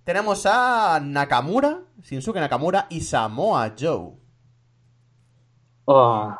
Tenemos 0.03 0.45
a 0.45 0.99
Nakamura, 1.01 1.83
Shinsuke 2.01 2.41
Nakamura 2.41 2.87
y 2.89 2.99
Samoa 2.99 3.73
Joe. 3.79 4.15
Oh. 5.85 6.35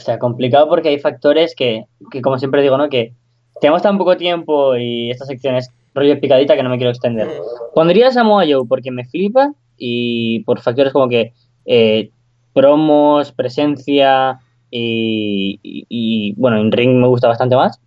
O 0.00 0.04
sea, 0.04 0.18
complicado 0.18 0.68
porque 0.68 0.90
hay 0.90 0.98
factores 1.00 1.54
que, 1.56 1.84
que, 2.10 2.22
como 2.22 2.38
siempre 2.38 2.62
digo, 2.62 2.78
¿no? 2.78 2.88
Que 2.88 3.14
tenemos 3.60 3.82
tan 3.82 3.98
poco 3.98 4.16
tiempo 4.16 4.76
y 4.76 5.10
esta 5.10 5.24
sección 5.24 5.56
es 5.56 5.70
rollo 5.94 6.20
picadita 6.20 6.54
que 6.54 6.62
no 6.62 6.70
me 6.70 6.76
quiero 6.76 6.90
extender. 6.90 7.28
Pondría 7.74 8.08
a 8.08 8.12
Samoa 8.12 8.44
Joe 8.48 8.64
porque 8.68 8.92
me 8.92 9.04
flipa 9.04 9.52
y 9.76 10.40
por 10.44 10.60
factores 10.60 10.92
como 10.92 11.08
que 11.08 11.32
eh, 11.66 12.10
promos, 12.52 13.32
presencia 13.32 14.38
y, 14.70 15.58
y- 15.62 15.86
y, 15.88 16.32
bueno, 16.34 16.58
en 16.58 16.70
ring 16.70 17.00
me 17.00 17.08
gusta 17.08 17.26
bastante 17.28 17.56
más, 17.56 17.80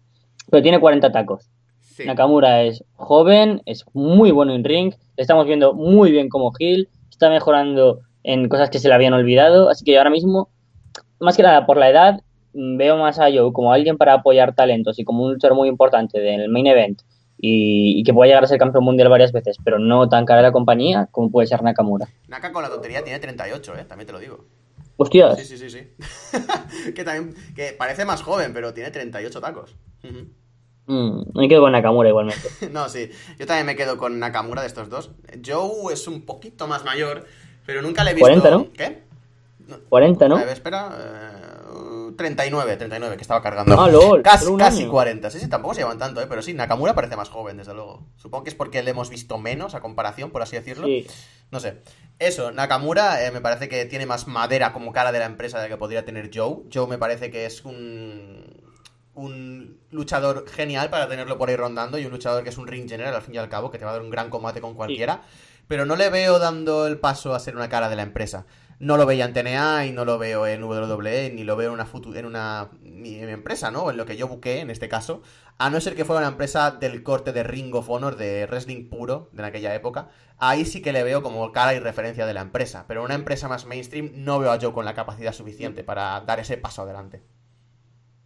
pero 0.49 0.61
tiene 0.61 0.79
40 0.79 1.11
tacos. 1.11 1.49
Sí. 1.79 2.05
Nakamura 2.05 2.63
es 2.63 2.83
joven, 2.95 3.61
es 3.65 3.85
muy 3.93 4.31
bueno 4.31 4.53
en 4.53 4.63
ring, 4.63 4.93
estamos 5.17 5.45
viendo 5.45 5.73
muy 5.73 6.11
bien 6.11 6.27
como 6.29 6.51
heel, 6.59 6.89
está 7.09 7.29
mejorando 7.29 7.99
en 8.23 8.49
cosas 8.49 8.69
que 8.69 8.79
se 8.79 8.87
le 8.87 8.93
habían 8.95 9.13
olvidado, 9.13 9.69
así 9.69 9.83
que 9.85 9.97
ahora 9.97 10.09
mismo, 10.09 10.49
más 11.21 11.37
que 11.37 11.43
nada 11.43 11.65
por 11.65 11.77
la 11.77 11.89
edad, 11.89 12.21
mm, 12.53 12.77
veo 12.77 12.97
más 12.97 13.19
a 13.19 13.31
Joe 13.31 13.53
como 13.53 13.71
alguien 13.71 13.97
para 13.97 14.13
apoyar 14.13 14.53
talentos 14.55 14.99
y 14.99 15.03
como 15.03 15.23
un 15.23 15.33
luchador 15.33 15.55
muy 15.55 15.69
importante 15.69 16.19
del 16.19 16.49
main 16.49 16.67
event 16.67 17.01
y, 17.37 17.99
y 17.99 18.03
que 18.03 18.13
pueda 18.13 18.27
llegar 18.27 18.43
a 18.43 18.47
ser 18.47 18.59
campeón 18.59 18.83
mundial 18.83 19.09
varias 19.09 19.31
veces, 19.31 19.57
pero 19.63 19.79
no 19.79 20.09
tan 20.09 20.25
cara 20.25 20.41
de 20.41 20.47
la 20.47 20.51
compañía 20.51 21.07
como 21.11 21.31
puede 21.31 21.47
ser 21.47 21.63
Nakamura. 21.63 22.07
Naka 22.27 22.51
con 22.51 22.63
la 22.63 22.69
tontería 22.69 23.03
tiene 23.03 23.19
38, 23.19 23.73
¿eh? 23.77 23.85
También 23.85 24.07
te 24.07 24.13
lo 24.13 24.19
digo. 24.19 24.45
Hostias, 24.97 25.39
Sí, 25.39 25.57
sí, 25.57 25.57
sí, 25.57 25.69
sí. 25.69 26.91
que 26.93 27.03
también, 27.03 27.35
que 27.55 27.73
parece 27.77 28.05
más 28.05 28.21
joven, 28.21 28.53
pero 28.53 28.73
tiene 28.73 28.91
38 28.91 29.41
tacos. 29.41 29.75
Mm, 30.85 31.21
me 31.33 31.47
quedo 31.47 31.61
con 31.61 31.71
Nakamura 31.71 32.09
igualmente. 32.09 32.47
No, 32.71 32.89
sí. 32.89 33.09
Yo 33.39 33.47
también 33.47 33.65
me 33.65 33.75
quedo 33.75 33.97
con 33.97 34.19
Nakamura 34.19 34.61
de 34.61 34.67
estos 34.67 34.89
dos. 34.89 35.11
Joe 35.43 35.93
es 35.93 36.07
un 36.07 36.25
poquito 36.25 36.67
más 36.67 36.85
mayor, 36.85 37.25
pero 37.65 37.81
nunca 37.81 38.03
le 38.03 38.11
he 38.11 38.13
visto... 38.13 38.27
40, 38.27 38.51
¿no? 38.51 38.71
¿Qué? 38.73 39.10
40, 39.89 40.27
¿no? 40.27 40.37
A 40.37 40.39
ver, 40.39 40.49
espera. 40.49 40.89
eh, 40.99 42.11
39, 42.17 42.77
39, 42.77 43.15
que 43.15 43.21
estaba 43.21 43.41
cargando. 43.41 43.79
Ah, 43.79 43.89
lol, 43.89 44.21
casi, 44.21 44.45
un 44.45 44.59
casi 44.59 44.83
año. 44.83 44.91
40. 44.91 45.29
Sí, 45.31 45.39
sí, 45.39 45.49
tampoco 45.49 45.73
se 45.73 45.81
llevan 45.81 45.97
tanto, 45.97 46.21
¿eh? 46.21 46.25
Pero 46.27 46.41
sí, 46.41 46.53
Nakamura 46.53 46.93
parece 46.93 47.15
más 47.15 47.29
joven, 47.29 47.57
desde 47.57 47.73
luego. 47.73 48.05
Supongo 48.17 48.43
que 48.43 48.49
es 48.49 48.55
porque 48.55 48.83
le 48.83 48.91
hemos 48.91 49.09
visto 49.09 49.37
menos 49.37 49.75
a 49.75 49.79
comparación, 49.81 50.29
por 50.31 50.41
así 50.41 50.55
decirlo. 50.55 50.85
Sí. 50.85 51.07
No 51.51 51.59
sé. 51.59 51.81
Eso, 52.19 52.51
Nakamura 52.51 53.25
eh, 53.25 53.31
me 53.31 53.41
parece 53.41 53.69
que 53.69 53.85
tiene 53.85 54.05
más 54.05 54.27
madera 54.27 54.73
como 54.73 54.91
cara 54.91 55.11
de 55.11 55.19
la 55.19 55.25
empresa 55.25 55.57
de 55.57 55.63
la 55.63 55.69
que 55.69 55.77
podría 55.77 56.05
tener 56.05 56.29
Joe. 56.33 56.63
Joe 56.71 56.87
me 56.87 56.97
parece 56.97 57.31
que 57.31 57.45
es 57.45 57.63
un. 57.65 58.71
Un 59.13 59.81
luchador 59.91 60.47
genial 60.47 60.89
para 60.89 61.09
tenerlo 61.09 61.37
por 61.37 61.49
ahí 61.49 61.57
rondando 61.57 61.99
y 61.99 62.05
un 62.05 62.11
luchador 62.11 62.43
que 62.43 62.49
es 62.49 62.57
un 62.57 62.65
ring 62.65 62.87
general 62.89 63.13
al 63.13 63.21
fin 63.21 63.35
y 63.35 63.37
al 63.37 63.49
cabo, 63.49 63.69
que 63.69 63.77
te 63.77 63.83
va 63.83 63.91
a 63.91 63.93
dar 63.95 64.01
un 64.01 64.09
gran 64.09 64.29
combate 64.29 64.61
con 64.61 64.73
cualquiera. 64.73 65.23
Pero 65.67 65.85
no 65.85 65.97
le 65.97 66.09
veo 66.09 66.39
dando 66.39 66.87
el 66.87 66.97
paso 66.97 67.35
a 67.35 67.39
ser 67.39 67.57
una 67.57 67.67
cara 67.67 67.89
de 67.89 67.97
la 67.97 68.03
empresa. 68.03 68.45
No 68.81 68.97
lo 68.97 69.05
veía 69.05 69.25
en 69.25 69.33
TNA 69.33 69.85
y 69.85 69.91
no 69.91 70.05
lo 70.05 70.17
veo 70.17 70.47
en 70.47 70.63
WWE, 70.63 71.29
ni 71.35 71.43
lo 71.43 71.55
veo 71.55 71.67
en 71.67 71.73
una, 71.75 71.85
futu- 71.85 72.17
en 72.17 72.25
una 72.25 72.71
ni 72.81 73.13
en 73.19 73.27
mi 73.27 73.31
empresa, 73.31 73.69
¿no? 73.69 73.91
En 73.91 73.95
lo 73.97 74.07
que 74.07 74.17
yo 74.17 74.27
busqué 74.27 74.59
en 74.59 74.71
este 74.71 74.89
caso. 74.89 75.21
A 75.59 75.69
no 75.69 75.79
ser 75.79 75.95
que 75.95 76.03
fuera 76.03 76.21
una 76.21 76.29
empresa 76.29 76.71
del 76.71 77.03
corte 77.03 77.31
de 77.31 77.43
Ring 77.43 77.75
of 77.75 77.89
Honor, 77.91 78.15
de 78.15 78.47
wrestling 78.47 78.89
puro, 78.89 79.29
de 79.33 79.45
aquella 79.45 79.75
época. 79.75 80.09
Ahí 80.39 80.65
sí 80.65 80.81
que 80.81 80.93
le 80.93 81.03
veo 81.03 81.21
como 81.21 81.51
cara 81.51 81.75
y 81.75 81.79
referencia 81.79 82.25
de 82.25 82.33
la 82.33 82.41
empresa. 82.41 82.85
Pero 82.87 83.03
una 83.03 83.13
empresa 83.13 83.47
más 83.47 83.65
mainstream 83.67 84.11
no 84.15 84.39
veo 84.39 84.51
a 84.51 84.59
Joe 84.59 84.73
con 84.73 84.85
la 84.85 84.95
capacidad 84.95 85.31
suficiente 85.33 85.83
para 85.83 86.19
dar 86.21 86.39
ese 86.39 86.57
paso 86.57 86.81
adelante. 86.81 87.21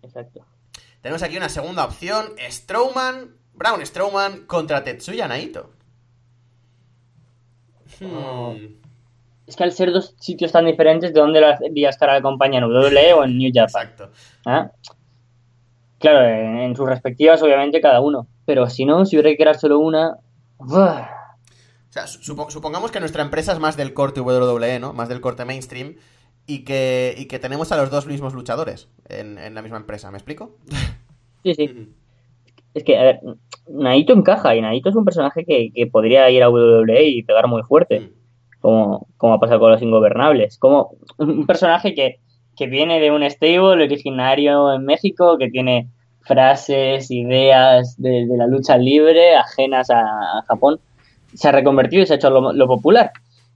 Exacto. 0.03 0.45
Tenemos 1.01 1.21
aquí 1.21 1.35
una 1.35 1.49
segunda 1.49 1.83
opción. 1.83 2.27
Strowman, 2.49 3.35
Braun 3.53 3.85
Strowman 3.85 4.45
contra 4.45 4.85
Tetsuya 4.85 5.27
Naito. 5.27 5.73
Oh. 8.01 8.53
Hmm, 8.53 8.81
Es 9.47 9.55
que 9.55 9.63
al 9.63 9.71
ser 9.71 9.91
dos 9.91 10.15
sitios 10.19 10.51
tan 10.51 10.65
diferentes, 10.65 11.13
¿de 11.13 11.19
dónde 11.19 11.39
lo 11.41 11.47
haría 11.47 11.89
estar 11.89 12.09
la 12.09 12.21
compañía? 12.21 12.59
¿En 12.59 12.65
WWE 12.65 13.13
o 13.13 13.23
en 13.23 13.37
New 13.37 13.51
Japan? 13.53 13.87
Exacto. 13.87 14.09
¿Ah? 14.45 14.71
Claro, 15.99 16.27
en, 16.27 16.57
en 16.57 16.75
sus 16.75 16.87
respectivas, 16.87 17.41
obviamente, 17.41 17.81
cada 17.81 18.01
uno. 18.01 18.27
Pero 18.45 18.69
si 18.69 18.85
no, 18.85 19.05
si 19.05 19.15
hubiera 19.15 19.29
que 19.29 19.37
crear 19.37 19.55
solo 19.57 19.79
una. 19.79 20.17
O 20.57 20.67
sea, 21.89 22.05
supo- 22.07 22.49
supongamos 22.49 22.91
que 22.91 22.99
nuestra 22.99 23.23
empresa 23.23 23.53
es 23.53 23.59
más 23.59 23.77
del 23.77 23.93
corte 23.93 24.19
WWE, 24.21 24.79
¿no? 24.79 24.93
Más 24.93 25.09
del 25.09 25.21
corte 25.21 25.45
mainstream. 25.45 25.95
Y 26.47 26.63
que, 26.63 27.15
y 27.17 27.25
que 27.25 27.39
tenemos 27.39 27.71
a 27.71 27.77
los 27.77 27.89
dos 27.89 28.05
mismos 28.05 28.33
luchadores 28.35 28.87
en, 29.09 29.39
en 29.39 29.55
la 29.55 29.63
misma 29.63 29.77
empresa, 29.77 30.11
¿me 30.11 30.17
explico? 30.17 30.57
Sí, 31.43 31.55
sí. 31.55 31.93
Es 32.75 32.83
que, 32.83 32.97
a 32.97 33.03
ver, 33.03 33.19
Naito 33.69 34.11
encaja 34.11 34.53
y 34.53 34.59
Naito 34.59 34.89
es 34.89 34.95
un 34.97 35.05
personaje 35.05 35.45
que, 35.45 35.71
que 35.73 35.87
podría 35.87 36.29
ir 36.29 36.43
a 36.43 36.49
WWE 36.49 37.03
y 37.05 37.23
pegar 37.23 37.47
muy 37.47 37.63
fuerte, 37.63 38.01
Mm. 38.01 38.09
Como, 38.65 39.05
como 39.17 39.35
ha 39.35 39.39
pasado 39.39 39.59
con 39.59 39.71
los 39.71 39.81
Ingobernables. 39.83 40.57
Como 40.57 40.95
un 41.19 41.45
personaje 41.45 41.93
que, 41.93 42.19
que 42.57 42.65
viene 42.65 42.99
de 42.99 43.11
un 43.11 43.21
stable 43.29 43.83
originario 43.83 44.73
en 44.73 44.85
México, 44.85 45.37
que 45.37 45.51
tiene 45.51 45.89
frases, 46.21 47.11
ideas 47.11 47.95
de, 48.01 48.25
de 48.25 48.35
la 48.35 48.47
lucha 48.47 48.75
libre 48.79 49.35
ajenas 49.35 49.91
a, 49.91 49.99
a 49.99 50.41
Japón, 50.47 50.79
se 51.35 51.47
ha 51.47 51.51
reconvertido 51.51 52.01
y 52.01 52.07
se 52.07 52.13
ha 52.13 52.15
hecho 52.15 52.31
lo, 52.31 52.53
lo 52.53 52.65
popular. 52.67 53.11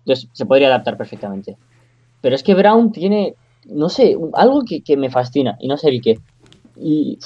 Entonces 0.06 0.30
se 0.32 0.46
podría 0.46 0.68
adaptar 0.68 0.96
perfectamente. 0.96 1.58
Pero 2.22 2.36
es 2.36 2.44
que 2.44 2.54
Brown 2.54 2.92
tiene, 2.92 3.34
no 3.66 3.90
sé, 3.90 4.16
algo 4.34 4.62
que, 4.64 4.84
que 4.84 4.96
me 4.96 5.10
fascina 5.10 5.58
y 5.60 5.68
no 5.68 5.78
sé 5.78 5.90
el 5.90 6.02
qué. 6.04 6.20
Y 6.78 7.18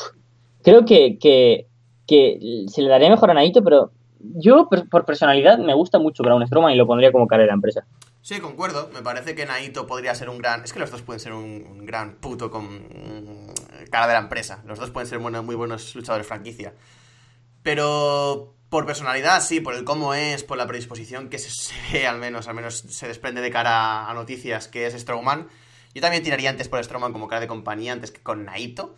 creo 0.62 0.86
que, 0.86 1.18
que, 1.20 1.68
que 2.08 2.64
se 2.68 2.82
le 2.82 2.88
daría 2.88 3.10
mejor 3.10 3.30
a 3.30 3.34
Naito, 3.34 3.62
pero 3.62 3.92
yo 4.24 4.70
por 4.90 5.06
personalidad 5.06 5.58
me 5.58 5.74
gusta 5.74 6.00
mucho 6.00 6.24
Braun 6.24 6.46
Strowman 6.48 6.74
y 6.74 6.78
lo 6.78 6.88
pondría 6.88 7.12
como 7.12 7.28
cara 7.28 7.44
de 7.44 7.48
la 7.48 7.54
empresa. 7.54 7.86
Sí, 8.22 8.40
concuerdo. 8.40 8.90
Me 8.94 9.02
parece 9.02 9.36
que 9.36 9.46
Naito 9.46 9.86
podría 9.86 10.16
ser 10.16 10.30
un 10.30 10.38
gran. 10.38 10.64
Es 10.64 10.72
que 10.72 10.80
los 10.80 10.90
dos 10.90 11.02
pueden 11.02 11.20
ser 11.20 11.34
un, 11.34 11.86
gran 11.86 12.16
puto 12.16 12.50
con 12.50 12.66
mm, 12.66 13.54
cara 13.92 14.08
de 14.08 14.14
la 14.14 14.20
empresa. 14.20 14.64
Los 14.66 14.80
dos 14.80 14.92
pueden 14.92 15.08
ser 15.08 15.20
muy 15.20 15.56
buenos 15.56 15.94
luchadores 15.94 16.26
franquicia. 16.26 16.74
Pero 17.64 18.56
por 18.70 18.86
personalidad, 18.86 19.42
sí, 19.42 19.60
por 19.60 19.76
el 19.76 19.84
cómo 19.84 20.14
es, 20.14 20.44
por 20.44 20.58
la 20.58 20.68
predisposición 20.68 21.30
que 21.30 21.38
se, 21.38 21.50
se 21.50 21.76
ve, 21.92 22.08
al 22.08 22.18
menos, 22.18 22.48
al 22.48 22.56
menos 22.56 22.78
se 22.78 23.08
desprende 23.08 23.42
de 23.42 23.52
cara 23.52 24.10
a 24.10 24.14
noticias 24.14 24.70
que 24.70 24.88
es 24.88 24.94
Strowman. 24.94 25.48
Yo 25.94 26.02
también 26.02 26.24
tiraría 26.24 26.50
antes 26.50 26.70
por 26.70 26.84
Strowman 26.84 27.12
como 27.12 27.28
cara 27.28 27.42
de 27.42 27.48
compañía 27.48 27.92
antes 27.92 28.12
que 28.12 28.22
con 28.22 28.46
Naito. 28.46 28.96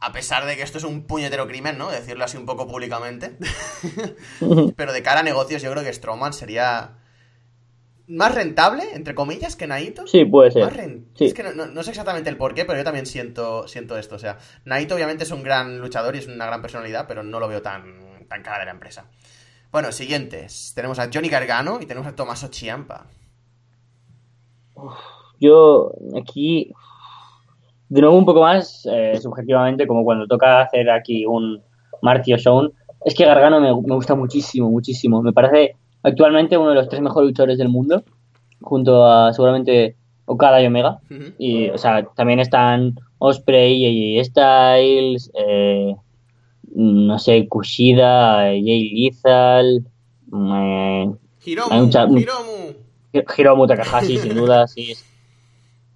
A 0.00 0.12
pesar 0.12 0.46
de 0.46 0.56
que 0.56 0.62
esto 0.62 0.78
es 0.78 0.84
un 0.84 1.04
puñetero 1.06 1.46
crimen, 1.48 1.76
¿no? 1.76 1.90
Decirlo 1.90 2.24
así 2.24 2.36
un 2.36 2.46
poco 2.46 2.68
públicamente. 2.68 3.36
Pero 4.76 4.92
de 4.92 5.02
cara 5.02 5.20
a 5.20 5.22
negocios, 5.24 5.60
yo 5.62 5.70
creo 5.72 5.82
que 5.82 5.92
Strowman 5.92 6.32
sería 6.32 6.98
más 8.06 8.34
rentable, 8.34 8.84
entre 8.94 9.14
comillas, 9.14 9.56
que 9.56 9.66
Naito. 9.66 10.06
Sí, 10.06 10.24
puede 10.24 10.48
Más 10.60 10.72
ser. 10.72 11.00
Sí. 11.14 11.24
Es 11.26 11.34
que 11.34 11.42
no, 11.42 11.52
no- 11.52 11.66
no 11.66 11.82
sé 11.82 11.90
exactamente 11.90 12.30
el 12.30 12.36
por 12.36 12.54
qué, 12.54 12.64
pero 12.64 12.78
yo 12.78 12.84
también 12.84 13.06
siento, 13.06 13.66
siento 13.66 13.98
esto. 13.98 14.14
O 14.14 14.18
sea, 14.20 14.38
Naito 14.64 14.94
obviamente 14.94 15.24
es 15.24 15.30
un 15.32 15.42
gran 15.42 15.78
luchador 15.80 16.14
y 16.14 16.20
es 16.20 16.28
una 16.28 16.46
gran 16.46 16.62
personalidad, 16.62 17.06
pero 17.08 17.22
no 17.24 17.40
lo 17.40 17.48
veo 17.48 17.60
tan, 17.60 18.26
tan 18.28 18.42
cara 18.42 18.60
de 18.60 18.64
la 18.66 18.70
empresa. 18.70 19.06
Bueno, 19.72 19.90
siguientes. 19.92 20.72
Tenemos 20.74 20.98
a 21.00 21.10
Johnny 21.12 21.28
Gargano 21.28 21.80
y 21.82 21.86
tenemos 21.86 22.06
a 22.08 22.14
Tommaso 22.14 22.48
Ciampa. 22.48 23.08
Yo 25.40 25.92
aquí, 26.20 26.72
de 27.88 28.00
nuevo 28.00 28.16
un 28.16 28.24
poco 28.26 28.40
más, 28.40 28.86
eh, 28.90 29.18
subjetivamente, 29.20 29.86
como 29.86 30.04
cuando 30.04 30.26
toca 30.26 30.60
hacer 30.62 30.90
aquí 30.90 31.24
un 31.26 31.62
Marty 32.02 32.32
O'Shawn, 32.34 32.72
es 33.04 33.14
que 33.14 33.24
Gargano 33.24 33.60
me, 33.60 33.68
me 33.68 33.94
gusta 33.94 34.14
muchísimo, 34.14 34.70
muchísimo. 34.70 35.22
Me 35.22 35.32
parece 35.32 35.74
actualmente 36.02 36.58
uno 36.58 36.70
de 36.70 36.74
los 36.76 36.88
tres 36.88 37.00
mejores 37.00 37.28
luchadores 37.28 37.58
del 37.58 37.68
mundo, 37.68 38.02
junto 38.60 39.06
a 39.06 39.32
seguramente 39.32 39.96
Okada 40.26 40.60
y 40.62 40.66
Omega. 40.66 41.00
Y, 41.38 41.68
o 41.70 41.78
sea, 41.78 42.04
también 42.16 42.40
están 42.40 42.94
Osprey, 43.18 44.18
AJ 44.18 44.24
Styles, 44.26 45.30
eh, 45.34 45.94
no 46.74 47.18
sé, 47.18 47.46
Kushida, 47.48 48.38
Jay 48.42 48.90
Lethal, 48.90 49.84
eh, 50.32 51.10
Hiromu, 51.46 51.72
Hay 51.72 51.80
un 51.80 51.90
cha- 51.90 52.04
un- 52.06 52.18
Hiromu. 52.18 52.74
Hiromu 53.36 53.66
Takahashi, 53.66 54.18
sin 54.18 54.34
duda, 54.34 54.66
sí. 54.66 54.92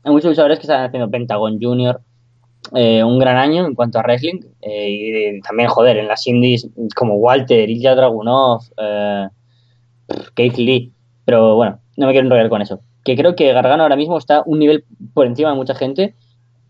Hay 0.04 0.12
muchos 0.12 0.30
luchadores 0.30 0.58
que 0.58 0.62
están 0.62 0.84
haciendo 0.84 1.10
Pentagon 1.10 1.58
Junior. 1.60 2.00
eh, 2.74 3.02
un 3.04 3.18
gran 3.18 3.36
año 3.36 3.66
en 3.66 3.74
cuanto 3.74 3.98
a 3.98 4.02
wrestling. 4.02 4.40
eh, 4.60 4.90
y 4.90 5.10
eh, 5.36 5.40
también, 5.46 5.68
joder, 5.68 5.96
en 5.98 6.08
las 6.08 6.26
indies 6.26 6.68
como 6.96 7.14
Walter, 7.16 7.68
Ilya 7.68 7.94
Dragunov, 7.94 8.62
eh, 8.78 9.28
Keith 10.34 10.56
Lee. 10.56 10.92
Pero 11.24 11.56
bueno, 11.56 11.80
no 11.96 12.06
me 12.06 12.12
quiero 12.12 12.26
enrollar 12.26 12.48
con 12.48 12.62
eso. 12.62 12.80
Que 13.04 13.16
creo 13.16 13.34
que 13.34 13.52
Gargano 13.52 13.82
ahora 13.82 13.96
mismo 13.96 14.16
está 14.18 14.42
un 14.46 14.58
nivel 14.60 14.84
por 15.14 15.26
encima 15.26 15.50
de 15.50 15.56
mucha 15.56 15.74
gente. 15.74 16.14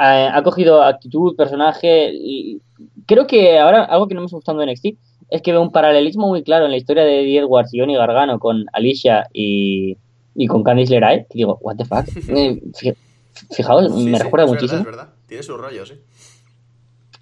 Eh, 0.01 0.29
ha 0.33 0.43
cogido 0.43 0.83
actitud, 0.83 1.37
personaje. 1.37 2.11
y 2.15 2.61
creo 3.07 3.27
que 3.27 3.59
ahora 3.59 3.85
algo 3.85 4.09
que 4.09 4.15
no 4.15 4.21
me 4.23 4.27
está 4.27 4.37
gustando 4.37 4.63
de 4.65 4.73
NXT 4.73 4.87
es 5.31 5.43
que 5.43 5.53
veo 5.53 5.63
un 5.63 5.73
paralelismo 5.73 6.29
muy 6.29 6.43
claro 6.43 6.65
en 6.67 6.71
la 6.73 6.77
historia 6.77 7.05
de 7.05 7.21
Eddie 7.21 7.39
Edwards 7.41 7.73
y 7.73 7.81
Johnny 7.81 7.95
Gargano 7.97 8.39
con 8.39 8.65
Alicia 8.73 9.27
y, 9.33 9.97
y 10.35 10.47
con 10.47 10.63
Candice 10.63 10.93
LeRae. 10.93 11.27
Que 11.29 11.39
digo, 11.39 11.59
what 11.61 11.77
the 11.77 11.85
fuck. 11.85 12.07
Fijaos, 13.51 13.87
Sí, 13.95 14.05
me 14.11 14.19
sí, 14.19 14.23
recuerda 14.25 14.45
es 14.47 14.51
muchísimo. 14.53 14.85
Verdad, 14.85 14.91
es 15.07 15.07
verdad. 15.15 15.15
Tiene 15.27 15.43
su 15.43 15.57
rollo, 15.57 15.87
sí. 15.87 15.95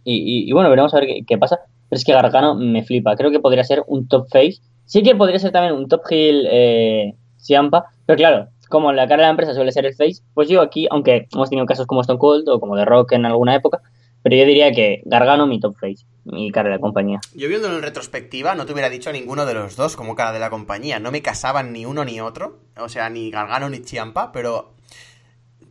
Y, 0.04 0.14
y- 0.14 0.48
y 0.48 0.52
bueno, 0.52 0.70
veremos 0.70 0.92
a 0.94 0.98
ver 1.00 1.06
qué, 1.08 1.20
qué 1.26 1.38
pasa. 1.38 1.60
Pero 1.88 1.98
es 1.98 2.04
que 2.04 2.12
Gargano 2.12 2.54
me 2.54 2.84
flipa. 2.84 3.16
Creo 3.16 3.30
que 3.30 3.40
podría 3.40 3.64
ser 3.64 3.82
un 3.86 4.06
top 4.08 4.28
face. 4.30 4.58
Sí 4.86 5.02
que 5.02 5.14
podría 5.14 5.38
ser 5.38 5.52
también 5.52 5.74
un 5.74 5.88
top 5.88 6.02
heel 6.10 6.46
eh, 6.50 7.14
Ciampa. 7.38 7.86
Pero 8.06 8.16
claro, 8.16 8.48
como 8.68 8.92
la 8.92 9.06
cara 9.08 9.22
de 9.22 9.26
la 9.26 9.30
empresa 9.30 9.54
suele 9.54 9.72
ser 9.72 9.86
el 9.86 9.94
face, 9.94 10.22
pues 10.34 10.48
yo 10.48 10.60
aquí, 10.62 10.86
aunque 10.90 11.26
hemos 11.32 11.50
tenido 11.50 11.66
casos 11.66 11.86
como 11.86 12.00
Stone 12.00 12.18
Cold 12.18 12.48
o 12.48 12.60
como 12.60 12.76
The 12.76 12.84
Rock 12.84 13.12
en 13.12 13.26
alguna 13.26 13.54
época, 13.54 13.80
pero 14.22 14.36
yo 14.36 14.44
diría 14.44 14.70
que 14.72 15.02
Gargano 15.06 15.46
mi 15.46 15.58
top 15.60 15.74
face, 15.80 16.04
mi 16.24 16.50
cara 16.52 16.68
de 16.68 16.76
la 16.76 16.80
compañía. 16.80 17.20
Yo 17.34 17.48
viéndolo 17.48 17.76
en 17.76 17.82
retrospectiva, 17.82 18.54
no 18.54 18.66
te 18.66 18.72
hubiera 18.72 18.90
dicho 18.90 19.10
a 19.10 19.12
ninguno 19.12 19.46
de 19.46 19.54
los 19.54 19.76
dos 19.76 19.96
como 19.96 20.14
cara 20.14 20.32
de 20.32 20.38
la 20.40 20.50
compañía. 20.50 20.98
No 21.00 21.10
me 21.10 21.22
casaban 21.22 21.72
ni 21.72 21.86
uno 21.86 22.04
ni 22.04 22.20
otro. 22.20 22.58
O 22.78 22.88
sea, 22.88 23.10
ni 23.10 23.30
Gargano 23.30 23.68
ni 23.70 23.82
Chiampa, 23.82 24.30
pero 24.32 24.74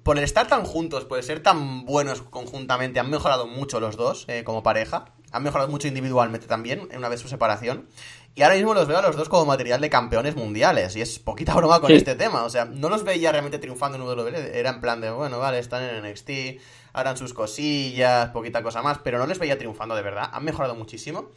por 0.09 0.17
el 0.17 0.23
estar 0.23 0.47
tan 0.47 0.63
juntos, 0.65 1.05
por 1.05 1.21
ser 1.21 1.43
tan 1.43 1.85
buenos 1.85 2.23
conjuntamente, 2.23 2.99
han 2.99 3.11
mejorado 3.11 3.45
mucho 3.45 3.79
los 3.79 3.95
dos 3.95 4.25
eh, 4.27 4.43
como 4.43 4.63
pareja. 4.63 5.05
Han 5.31 5.43
mejorado 5.43 5.69
mucho 5.69 5.87
individualmente 5.87 6.47
también, 6.47 6.89
una 6.97 7.09
vez 7.09 7.19
su 7.19 7.27
separación. 7.27 7.87
Y 8.33 8.41
ahora 8.41 8.55
mismo 8.55 8.73
los 8.73 8.87
veo 8.87 8.97
a 8.97 9.03
los 9.03 9.15
dos 9.15 9.29
como 9.29 9.45
material 9.45 9.79
de 9.81 9.91
campeones 9.91 10.35
mundiales. 10.35 10.95
Y 10.95 11.01
es 11.01 11.19
poquita 11.19 11.53
broma 11.53 11.79
con 11.79 11.91
Sí. 11.91 11.97
este 11.97 12.15
tema. 12.15 12.41
O 12.43 12.49
sea, 12.49 12.65
no 12.65 12.89
los 12.89 13.03
veía 13.03 13.31
realmente 13.31 13.59
triunfando 13.59 13.99
en 13.99 14.03
WWE. 14.03 14.57
Era 14.59 14.71
en 14.71 14.81
plan 14.81 14.99
de, 14.99 15.11
bueno, 15.11 15.37
vale, 15.37 15.59
están 15.59 15.83
en 15.83 16.03
NXT, 16.03 16.59
harán 16.93 17.15
sus 17.15 17.35
cosillas, 17.35 18.29
poquita 18.29 18.63
cosa 18.63 18.81
más. 18.81 18.97
Pero 19.03 19.19
no 19.19 19.27
les 19.27 19.37
veía 19.37 19.59
triunfando 19.59 19.93
de 19.93 20.01
verdad. 20.01 20.31
Han 20.33 20.43
mejorado 20.43 20.73
muchísimo. 20.73 21.29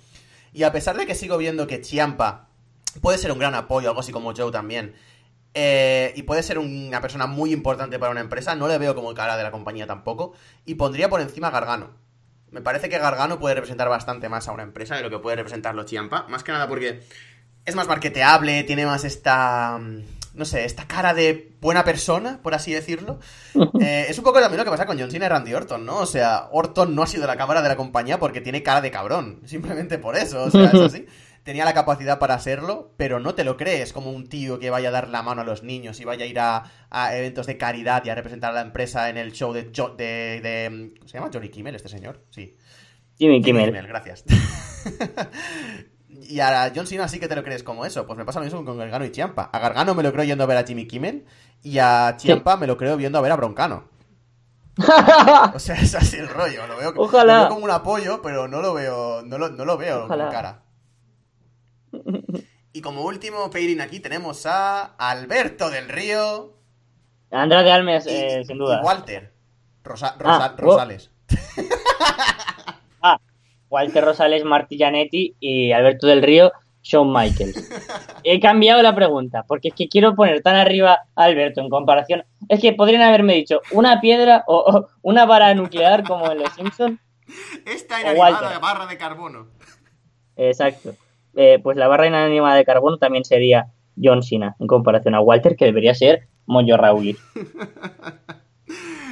Y 0.54 0.62
a 0.62 0.72
pesar 0.72 0.96
de 0.96 1.04
que 1.04 1.14
sigo 1.14 1.36
viendo 1.36 1.66
que 1.66 1.82
Chiampa 1.82 2.48
puede 3.02 3.18
ser 3.18 3.32
un 3.32 3.38
gran 3.38 3.54
apoyo, 3.54 3.90
algo 3.90 4.00
así 4.00 4.12
como 4.12 4.32
Joe 4.34 4.50
también. 4.50 4.94
Eh, 5.54 6.12
y 6.16 6.22
puede 6.22 6.42
ser 6.42 6.58
una 6.58 7.00
persona 7.00 7.26
muy 7.26 7.52
importante 7.52 7.98
para 7.98 8.12
una 8.12 8.20
empresa. 8.20 8.54
No 8.54 8.68
le 8.68 8.78
veo 8.78 8.94
como 8.94 9.12
cara 9.14 9.36
de 9.36 9.42
la 9.42 9.50
compañía 9.50 9.86
tampoco. 9.86 10.32
Y 10.64 10.74
pondría 10.76 11.08
por 11.08 11.20
encima 11.20 11.48
a 11.48 11.50
Gargano. 11.50 11.90
Me 12.50 12.60
parece 12.60 12.88
que 12.88 12.98
Gargano 12.98 13.38
puede 13.38 13.54
representar 13.54 13.88
bastante 13.88 14.28
más 14.28 14.46
a 14.48 14.52
una 14.52 14.62
empresa 14.62 14.94
de 14.96 15.02
lo 15.02 15.10
que 15.10 15.18
puede 15.18 15.36
representarlo 15.36 15.84
Chiampa. 15.84 16.26
Más 16.28 16.44
que 16.44 16.52
nada 16.52 16.68
porque 16.68 17.02
es 17.64 17.74
más 17.74 17.88
marketeable, 17.88 18.62
tiene 18.64 18.84
más 18.86 19.04
esta. 19.04 19.78
mm, 19.80 20.02
No 20.34 20.44
sé, 20.46 20.64
esta 20.64 20.86
cara 20.86 21.12
de 21.14 21.52
buena 21.60 21.84
persona, 21.84 22.40
por 22.42 22.54
así 22.54 22.72
decirlo. 22.72 23.18
Eh, 23.80 24.06
es 24.08 24.16
un 24.16 24.24
poco 24.24 24.40
también 24.40 24.58
lo 24.58 24.64
que 24.64 24.70
pasa 24.70 24.86
con 24.86 24.98
John 24.98 25.10
Cena 25.10 25.26
y 25.26 25.28
Randy 25.28 25.52
Orton, 25.54 25.84
¿no? 25.84 25.98
O 25.98 26.06
sea, 26.06 26.48
Orton 26.52 26.94
no 26.94 27.02
ha 27.02 27.06
sido 27.06 27.26
la 27.26 27.36
cámara 27.36 27.62
de 27.62 27.68
la 27.68 27.76
compañía 27.76 28.18
porque 28.18 28.40
tiene 28.40 28.62
cara 28.62 28.80
de 28.80 28.90
cabrón. 28.90 29.40
Simplemente 29.44 29.98
por 29.98 30.16
eso, 30.16 30.44
o 30.44 30.50
sea, 30.50 30.66
es 30.66 30.74
así. 30.74 31.06
Tenía 31.44 31.64
la 31.64 31.74
capacidad 31.74 32.18
para 32.20 32.38
serlo, 32.38 32.92
pero 32.96 33.18
no 33.18 33.34
te 33.34 33.42
lo 33.42 33.56
crees 33.56 33.92
como 33.92 34.12
un 34.12 34.28
tío 34.28 34.58
que 34.60 34.70
vaya 34.70 34.90
a 34.90 34.92
dar 34.92 35.08
la 35.08 35.22
mano 35.22 35.40
a 35.40 35.44
los 35.44 35.64
niños 35.64 35.98
y 36.00 36.04
vaya 36.04 36.24
a 36.24 36.28
ir 36.28 36.38
a, 36.38 36.64
a 36.88 37.16
eventos 37.16 37.46
de 37.46 37.58
caridad 37.58 38.04
y 38.04 38.10
a 38.10 38.14
representar 38.14 38.50
a 38.52 38.54
la 38.54 38.60
empresa 38.60 39.08
en 39.10 39.16
el 39.16 39.32
show 39.32 39.52
de, 39.52 39.64
de, 39.64 40.40
de- 40.40 40.92
¿cómo 40.98 41.08
se 41.08 41.18
llama? 41.18 41.30
Johnny 41.32 41.48
Kimmel, 41.48 41.74
este 41.74 41.88
señor. 41.88 42.24
Sí. 42.30 42.56
Jimmy 43.18 43.42
Kimmel. 43.42 43.72
gracias. 43.88 44.24
y 46.08 46.40
a 46.40 46.72
John 46.74 46.86
Cena 46.86 47.08
sí 47.08 47.18
que 47.18 47.28
te 47.28 47.36
lo 47.36 47.42
crees 47.42 47.62
como 47.62 47.84
eso. 47.86 48.06
Pues 48.06 48.16
me 48.18 48.24
pasa 48.24 48.38
lo 48.38 48.44
mismo 48.44 48.64
con 48.64 48.78
Gargano 48.78 49.04
y 49.04 49.10
Chiampa. 49.10 49.50
A 49.52 49.58
Gargano 49.58 49.94
me 49.94 50.02
lo 50.02 50.12
creo 50.12 50.24
yendo 50.24 50.44
a 50.44 50.46
ver 50.46 50.58
a 50.58 50.64
Jimmy 50.64 50.86
Kimmel 50.86 51.24
y 51.62 51.78
a 51.78 52.14
Chiampa 52.16 52.56
me 52.56 52.66
lo 52.66 52.76
creo 52.76 52.96
viendo 52.96 53.18
a 53.18 53.20
ver 53.22 53.32
a 53.32 53.36
Broncano. 53.36 53.90
O 55.54 55.58
sea, 55.58 55.74
es 55.74 55.94
así 55.94 56.16
el 56.16 56.28
rollo. 56.28 56.66
Lo 56.66 56.76
veo, 56.76 56.92
Ojalá. 56.96 57.34
lo 57.34 57.40
veo 57.40 57.48
como 57.50 57.64
un 57.64 57.70
apoyo, 57.70 58.22
pero 58.22 58.48
no 58.48 58.62
lo 58.62 58.72
veo, 58.74 59.22
no 59.22 59.38
lo, 59.38 59.50
no 59.50 59.64
lo 59.64 59.76
veo 59.76 60.04
Ojalá. 60.04 60.24
con 60.24 60.32
cara. 60.32 60.61
Y 62.72 62.80
como 62.80 63.02
último 63.02 63.50
pairing 63.50 63.80
aquí 63.80 64.00
tenemos 64.00 64.46
a 64.46 64.94
Alberto 64.96 65.68
del 65.70 65.88
Río 65.88 66.54
Andrade 67.30 67.70
Almes, 67.72 68.06
y, 68.06 68.10
eh, 68.10 68.44
sin 68.46 68.58
duda. 68.58 68.80
y 68.82 68.86
Walter 68.86 69.32
Rosa- 69.84 70.16
Rosa- 70.18 70.44
Ah, 70.46 70.54
oh. 70.56 70.60
Rosales. 70.60 71.10
Ah, 73.04 73.18
Walter 73.68 74.04
Rosales, 74.04 74.44
Martí 74.44 74.78
Janetti 74.78 75.34
y 75.40 75.72
Alberto 75.72 76.06
del 76.06 76.22
Río, 76.22 76.52
Shawn 76.82 77.12
Michaels. 77.12 77.68
He 78.24 78.38
cambiado 78.40 78.80
la 78.82 78.94
pregunta, 78.94 79.44
porque 79.48 79.68
es 79.68 79.74
que 79.74 79.88
quiero 79.88 80.14
poner 80.14 80.40
tan 80.42 80.56
arriba 80.56 81.00
a 81.16 81.24
Alberto 81.24 81.60
en 81.60 81.68
comparación. 81.68 82.24
Es 82.48 82.60
que 82.60 82.72
podrían 82.74 83.02
haberme 83.02 83.34
dicho 83.34 83.60
una 83.72 84.00
piedra 84.00 84.44
o, 84.46 84.56
o 84.58 84.88
una 85.02 85.24
vara 85.26 85.52
nuclear 85.54 86.04
como 86.04 86.30
en 86.30 86.38
Los 86.38 86.52
Simpsons. 86.54 87.00
Esta 87.66 88.00
inanimada 88.00 88.40
Walter. 88.40 88.60
barra 88.60 88.86
de 88.86 88.98
carbono. 88.98 89.48
Exacto. 90.36 90.94
Eh, 91.34 91.58
pues 91.62 91.76
la 91.76 91.88
barra 91.88 92.06
inanimada 92.06 92.56
de 92.56 92.64
carbono 92.64 92.98
también 92.98 93.24
sería 93.24 93.72
John 94.02 94.22
Cena 94.22 94.56
en 94.58 94.66
comparación 94.66 95.14
a 95.14 95.20
Walter, 95.20 95.56
que 95.56 95.64
debería 95.64 95.94
ser 95.94 96.28
Mojo 96.46 96.76
Rawley. 96.76 97.16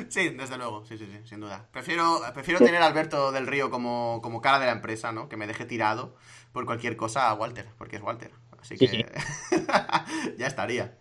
Sí, 0.08 0.30
desde 0.30 0.56
luego, 0.56 0.84
sí, 0.84 0.98
sí, 0.98 1.06
sí, 1.06 1.18
sin 1.24 1.40
duda. 1.40 1.68
Prefiero, 1.70 2.20
prefiero 2.34 2.58
tener 2.58 2.82
a 2.82 2.86
Alberto 2.86 3.30
del 3.30 3.46
Río 3.46 3.70
como, 3.70 4.20
como 4.22 4.40
cara 4.40 4.58
de 4.58 4.66
la 4.66 4.72
empresa, 4.72 5.12
¿no? 5.12 5.28
Que 5.28 5.36
me 5.36 5.46
deje 5.46 5.64
tirado 5.66 6.16
por 6.52 6.66
cualquier 6.66 6.96
cosa 6.96 7.30
a 7.30 7.34
Walter, 7.34 7.66
porque 7.78 7.96
es 7.96 8.02
Walter. 8.02 8.32
Así 8.60 8.76
Sí, 8.76 8.88
que 8.88 9.06
ya 10.38 10.46
estaría. 10.46 10.96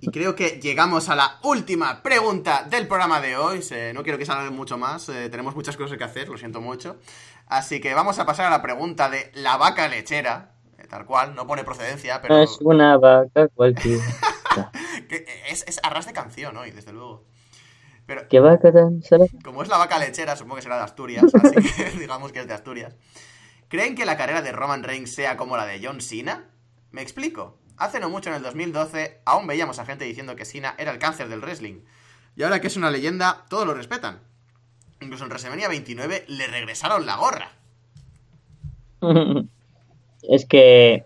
Y 0.00 0.10
creo 0.10 0.34
que 0.34 0.60
llegamos 0.60 1.08
a 1.08 1.14
la 1.14 1.38
última 1.42 2.02
pregunta 2.02 2.66
del 2.68 2.88
programa 2.88 3.20
de 3.20 3.36
hoy. 3.36 3.60
No 3.94 4.02
quiero 4.02 4.18
que 4.18 4.24
alargue 4.24 4.50
mucho 4.50 4.78
más, 4.78 5.08
eh, 5.10 5.28
tenemos 5.28 5.54
muchas 5.54 5.76
cosas 5.76 5.98
que 5.98 6.04
hacer, 6.04 6.28
lo 6.28 6.38
siento 6.38 6.60
mucho. 6.60 6.96
Así 7.50 7.80
que 7.80 7.94
vamos 7.94 8.16
a 8.20 8.26
pasar 8.26 8.46
a 8.46 8.50
la 8.50 8.62
pregunta 8.62 9.10
de 9.10 9.32
la 9.34 9.56
vaca 9.56 9.88
lechera, 9.88 10.52
tal 10.88 11.04
cual, 11.04 11.34
no 11.34 11.48
pone 11.48 11.64
procedencia, 11.64 12.22
pero 12.22 12.36
No 12.36 12.42
es 12.44 12.56
una 12.60 12.96
vaca 12.96 13.48
cualquiera. 13.48 14.04
es, 15.48 15.64
es 15.66 15.80
arras 15.82 16.06
de 16.06 16.12
canción 16.12 16.56
hoy, 16.56 16.70
desde 16.70 16.92
luego. 16.92 17.24
Pero 18.06 18.28
¿Qué 18.28 18.38
vaca 18.38 18.72
tan 18.72 19.00
como 19.42 19.64
es 19.64 19.68
la 19.68 19.78
vaca 19.78 19.98
lechera, 19.98 20.36
supongo 20.36 20.56
que 20.56 20.62
será 20.62 20.76
de 20.76 20.84
Asturias, 20.84 21.24
así 21.34 21.56
que 21.56 21.90
digamos 21.98 22.30
que 22.30 22.38
es 22.38 22.46
de 22.46 22.54
Asturias. 22.54 22.94
¿Creen 23.66 23.96
que 23.96 24.06
la 24.06 24.16
carrera 24.16 24.42
de 24.42 24.52
Roman 24.52 24.84
Reigns 24.84 25.12
sea 25.12 25.36
como 25.36 25.56
la 25.56 25.66
de 25.66 25.84
John 25.84 26.00
Cena? 26.00 26.50
Me 26.92 27.02
explico. 27.02 27.58
Hace 27.76 27.98
no 27.98 28.10
mucho, 28.10 28.30
en 28.30 28.36
el 28.36 28.42
2012, 28.42 29.22
aún 29.24 29.48
veíamos 29.48 29.80
a 29.80 29.86
gente 29.86 30.04
diciendo 30.04 30.36
que 30.36 30.44
Cena 30.44 30.76
era 30.78 30.92
el 30.92 30.98
cáncer 31.00 31.28
del 31.28 31.40
wrestling. 31.40 31.82
Y 32.36 32.44
ahora 32.44 32.60
que 32.60 32.68
es 32.68 32.76
una 32.76 32.92
leyenda, 32.92 33.44
todos 33.48 33.66
lo 33.66 33.74
respetan. 33.74 34.29
Incluso 35.00 35.24
en 35.24 35.30
WrestleMania 35.30 35.68
29 35.68 36.24
le 36.28 36.46
regresaron 36.46 37.06
la 37.06 37.16
gorra. 37.16 37.50
es 40.22 40.44
que. 40.46 41.04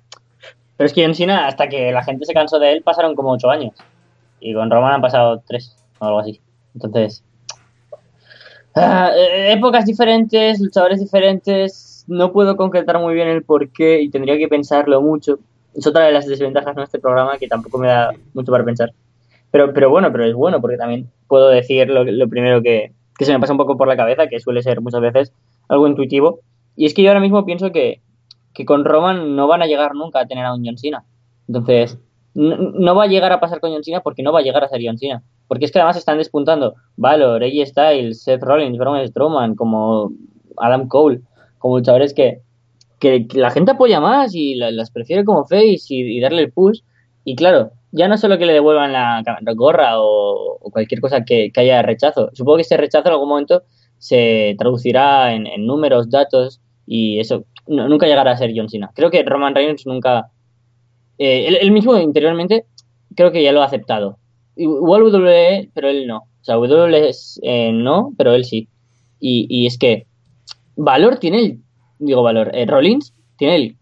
Pero 0.77 0.87
es 0.87 0.93
que 0.93 1.05
John 1.05 1.15
Cena, 1.15 1.47
hasta 1.47 1.69
que 1.69 1.93
la 1.93 2.03
gente 2.03 2.27
se 2.27 2.35
cansó 2.35 2.59
de 2.59 2.73
él, 2.73 2.83
pasaron 2.83 3.15
como 3.15 3.31
ocho 3.31 3.51
años. 3.51 3.75
Y 4.41 4.53
con 4.53 4.71
Roman 4.71 4.95
han 4.95 5.01
pasado 5.01 5.43
tres, 5.47 5.77
o 6.01 6.07
algo 6.07 6.19
así. 6.19 6.41
Entonces. 6.75 7.23
ah, 8.75 9.13
eh, 9.15 9.53
épocas 9.53 9.87
diferentes, 9.87 10.61
luchadores 10.61 10.99
diferentes. 10.99 12.05
No 12.09 12.33
puedo 12.33 12.57
concretar 12.57 12.99
muy 12.99 13.15
bien 13.15 13.29
el 13.29 13.45
porqué 13.45 14.03
y 14.03 14.11
tendría 14.11 14.37
que 14.37 14.49
pensarlo 14.49 15.01
mucho. 15.01 15.39
Es 15.73 15.87
otra 15.87 16.05
de 16.05 16.13
las 16.13 16.27
desventajas 16.27 16.75
de 16.75 16.83
este 16.83 16.99
programa 16.99 17.39
que 17.39 17.47
tampoco 17.47 17.79
me 17.79 17.87
da 17.87 18.13
mucho 18.35 18.51
para 18.51 18.65
pensar. 18.65 18.93
Pero, 19.53 19.73
pero 19.73 19.89
bueno, 19.89 20.11
pero 20.11 20.25
es 20.25 20.35
bueno 20.35 20.61
porque 20.61 20.77
también 20.77 21.09
puedo 21.29 21.49
decir 21.49 21.89
lo 21.89 22.29
primero 22.29 22.61
que, 22.61 22.93
que 23.19 23.25
se 23.25 23.33
me 23.33 23.41
pasa 23.41 23.53
un 23.53 23.59
poco 23.59 23.77
por 23.77 23.89
la 23.89 23.97
cabeza, 23.97 24.27
que 24.29 24.41
suele 24.41 24.63
ser 24.63 24.81
muchas 24.81 25.01
veces 25.01 25.33
algo 25.69 25.87
intuitivo. 25.87 26.41
Y 26.77 26.87
es 26.87 26.95
que 26.95 27.03
yo 27.03 27.11
ahora 27.11 27.21
mismo 27.21 27.45
pienso 27.45 27.71
que, 27.73 28.01
que 28.53 28.65
con 28.65 28.85
Roman 28.85 29.37
no 29.37 29.47
van 29.47 29.63
a 29.63 29.67
llegar 29.67 29.95
nunca 29.95 30.21
a 30.21 30.27
tener 30.27 30.45
a 30.45 30.55
un 30.55 30.65
John 30.65 30.79
Cena. 30.79 31.05
Entonces, 31.47 31.99
no, 32.35 32.57
no 32.57 32.95
va 32.95 33.05
a 33.05 33.07
llegar 33.07 33.31
a 33.33 33.41
pasar 33.41 33.61
con 33.61 33.71
John 33.73 33.85
Cena 33.85 34.01
porque 34.01 34.23
no 34.23 34.33
va 34.33 34.41
a 34.41 34.43
llegar 34.43 34.65
a 34.65 34.69
ser 34.69 34.81
John 34.85 34.99
Cena. 34.99 35.23
Porque 35.47 35.67
es 35.67 35.73
que 35.73 35.79
además 35.79 35.97
están 35.97 36.19
despuntando 36.19 36.75
Valor, 36.97 37.45
AJ 37.45 37.67
Styles, 37.67 38.23
Seth 38.23 38.43
Rollins, 38.43 38.79
Braun 38.79 39.07
Strowman, 39.07 39.55
como 39.55 40.11
Adam 40.57 40.89
Cole, 40.89 41.21
como 41.59 41.79
luchadores 41.79 42.15
que, 42.15 42.41
que, 42.99 43.27
que 43.29 43.39
la 43.39 43.51
gente 43.51 43.73
apoya 43.73 44.01
más 44.01 44.35
y 44.35 44.55
la- 44.55 44.71
las 44.71 44.91
prefiere 44.91 45.25
como 45.25 45.45
face 45.45 45.79
y, 45.91 46.17
y 46.17 46.21
darle 46.21 46.43
el 46.43 46.53
push. 46.53 46.81
Y 47.25 47.37
claro, 47.37 47.71
ya 47.97 48.09
no 48.09 48.19
solo 48.19 48.39
que 48.39 48.47
le 48.47 48.53
devuelvan 48.53 48.93
la, 48.93 49.23
gorra 49.55 50.01
o, 50.01 50.59
cualquier 50.73 51.01
cosa 51.01 51.25
que, 51.25 51.53
que 51.53 51.61
haya 51.61 51.81
rechazo. 51.81 52.31
Supongo 52.33 52.57
que 52.57 52.63
ese 52.63 52.77
rechazo 52.77 53.07
en 53.09 53.13
algún 53.13 53.29
momento 53.29 53.63
se 53.99 54.57
traducirá 54.59 55.33
en, 55.33 55.65
números, 55.65 56.11
datos 56.11 56.61
y 56.87 57.21
eso 57.21 57.45
nunca 57.69 58.07
llegará 58.07 58.33
a 58.33 58.37
ser 58.37 58.53
John 58.55 58.69
Cena. 58.69 58.91
Creo 58.95 59.11
que 59.11 59.23
Roman 59.23 59.55
Reigns 59.55 59.87
nunca... 59.87 60.31
eh, 61.19 61.57
él, 61.61 61.71
mismo 61.71 61.97
interiormente 61.97 62.67
creo 63.15 63.31
que 63.31 63.45
ya 63.45 63.53
lo 63.53 63.63
ha 63.63 63.67
aceptado. 63.67 64.19
Igual 64.57 65.05
WWE, 65.05 65.71
pero 65.73 65.89
él 65.89 66.09
no. 66.09 66.19
O 66.19 66.45
sea, 66.45 66.59
WWE 66.59 67.13
eh, 67.43 67.73
no, 67.73 68.13
pero 68.19 68.35
él 68.35 68.45
sí. 68.45 68.69
Y, 69.21 69.67
es 69.67 69.79
que 69.79 70.07
Valor 70.77 71.19
tiene 71.19 71.39
el... 71.39 71.61
Digo 72.01 72.25
Valor, 72.25 72.51
eh, 72.55 72.67
Rollins 72.67 73.15
tiene 73.39 73.57
el... 73.57 73.77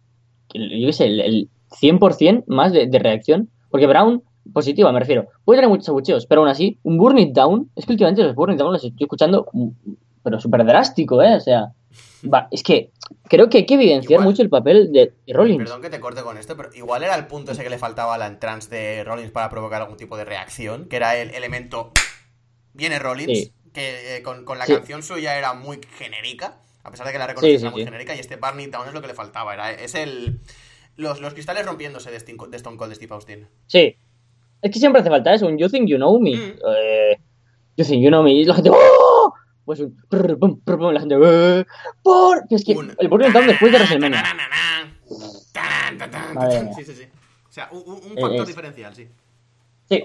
Yo 0.55 0.93
sé, 0.93 1.06
el, 1.06 1.20
el 1.20 1.48
100% 1.80 2.44
más 2.47 2.72
de 2.74 2.98
reacción. 2.98 3.48
Porque 3.72 3.86
Brown, 3.88 4.22
positiva 4.52 4.92
me 4.92 5.00
refiero, 5.00 5.26
puede 5.44 5.58
tener 5.58 5.68
muchos 5.70 5.88
abucheos, 5.88 6.26
pero 6.26 6.42
aún 6.42 6.50
así, 6.50 6.78
un 6.84 6.96
Burn 6.98 7.18
It 7.18 7.32
Down, 7.34 7.70
es 7.74 7.84
que 7.86 7.92
últimamente 7.92 8.22
los 8.22 8.34
Burn 8.36 8.52
It 8.52 8.58
Down 8.58 8.72
los 8.72 8.84
estoy 8.84 9.04
escuchando, 9.04 9.48
mm, 9.52 9.68
pero 10.22 10.38
súper 10.38 10.64
drástico, 10.64 11.20
¿eh? 11.22 11.34
O 11.34 11.40
sea, 11.40 11.72
va, 12.32 12.46
es 12.52 12.62
que 12.62 12.90
creo 13.28 13.48
que 13.48 13.58
hay 13.58 13.66
que 13.66 13.74
evidenciar 13.74 14.20
Igual. 14.20 14.28
mucho 14.28 14.42
el 14.42 14.50
papel 14.50 14.92
de, 14.92 15.12
de 15.26 15.32
Rollins. 15.32 15.58
Perdón 15.64 15.82
que 15.82 15.90
te 15.90 15.98
corte 16.00 16.22
con 16.22 16.38
esto, 16.38 16.56
pero 16.56 16.68
igual 16.74 17.02
era 17.02 17.14
el 17.16 17.26
punto 17.26 17.52
ese 17.52 17.64
que 17.64 17.70
le 17.70 17.78
faltaba 17.78 18.14
a 18.14 18.18
la 18.18 18.26
entrance 18.28 18.68
de 18.72 19.02
Rollins 19.04 19.32
para 19.32 19.48
provocar 19.50 19.82
algún 19.82 19.96
tipo 19.96 20.16
de 20.16 20.24
reacción, 20.24 20.86
que 20.88 20.96
era 20.96 21.16
el 21.16 21.30
elemento 21.34 21.90
viene 22.74 22.98
Rollins, 22.98 23.38
Sí. 23.38 23.52
que 23.72 24.16
eh, 24.18 24.22
con, 24.22 24.44
con 24.44 24.58
la 24.58 24.66
Sí. 24.66 24.74
canción 24.74 25.02
suya 25.02 25.36
era 25.38 25.54
muy 25.54 25.80
genérica, 25.98 26.58
a 26.84 26.90
pesar 26.90 27.06
de 27.06 27.12
que 27.12 27.18
la 27.18 27.28
Sí, 27.36 27.58
sí, 27.58 27.64
era 27.64 27.70
muy 27.70 27.84
genérica, 27.84 28.14
y 28.14 28.18
este 28.18 28.36
Barney 28.36 28.66
Down 28.66 28.86
es 28.88 28.94
lo 28.94 29.00
que 29.00 29.06
le 29.08 29.14
faltaba, 29.14 29.54
era, 29.54 29.70
es 29.72 29.94
el... 29.94 30.40
Los, 30.97 31.20
los 31.20 31.32
cristales 31.35 31.64
rompiéndose 31.66 32.10
de, 32.10 32.19
Sting- 32.19 32.48
de 32.51 32.56
Stone 32.56 32.77
Cold 32.77 32.90
de 32.90 32.94
Steve 32.97 33.14
Austin. 33.14 33.48
Sí. 33.66 33.97
Es 34.60 34.70
que 34.70 34.78
siempre 34.78 35.01
hace 35.01 35.10
falta 35.10 35.32
eso, 35.35 35.47
un 35.47 35.59
You 35.59 35.69
Think 35.69 35.89
You 35.89 35.97
Know 35.97 36.20
Me. 36.20 36.36
Mm. 36.36 36.52
Eh, 36.77 37.19
you 37.77 37.85
Think 37.85 38.02
You 38.02 38.09
Know 38.09 38.23
Me. 38.23 38.32
Y 38.35 38.44
la 38.44 38.55
gente. 38.55 38.70
¡Oh! 38.73 39.32
Pues 39.64 39.81
un. 39.81 39.97
prr, 40.09 40.39
pum, 40.39 40.60
prr, 40.60 40.78
pum, 40.78 40.93
la 40.93 41.01
gente. 41.01 41.16
"Eh, 41.23 41.64
por. 42.02 42.43
Es 42.51 42.64
que 42.64 42.74
Un- 42.74 42.94
el 42.98 43.09
Burn 43.09 43.24
It 43.27 43.32
Down 43.32 43.47
después 43.47 43.73
de 43.73 43.78
WrestleMania. 43.78 44.23
Sí, 46.77 46.85
sí, 46.85 46.94
sí. 46.94 47.02
O 47.48 47.52
sea, 47.52 47.69
un, 47.73 47.82
Eh, 48.16 48.20
factor 48.20 48.40
es- 48.43 48.47
diferencial, 48.47 48.94
sí. 48.94 49.09
Sí. 49.89 50.05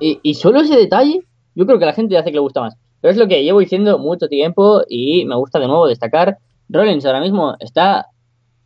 Y, 0.00 0.20
y 0.22 0.34
solo 0.34 0.60
ese 0.60 0.76
detalle, 0.76 1.20
yo 1.54 1.66
creo 1.66 1.78
que 1.78 1.84
a 1.84 1.88
la 1.88 1.92
gente 1.94 2.16
hace 2.16 2.30
que 2.30 2.34
le 2.36 2.40
gusta 2.40 2.60
más. 2.60 2.74
Pero 3.00 3.12
es 3.12 3.18
lo 3.18 3.28
que 3.28 3.42
llevo 3.44 3.60
diciendo 3.60 3.98
mucho 3.98 4.28
tiempo 4.28 4.82
y 4.88 5.24
me 5.24 5.36
gusta 5.36 5.58
de 5.60 5.66
nuevo 5.68 5.86
destacar. 5.86 6.38
Rollins 6.68 7.04
ahora 7.06 7.20
mismo 7.20 7.54
está 7.60 8.06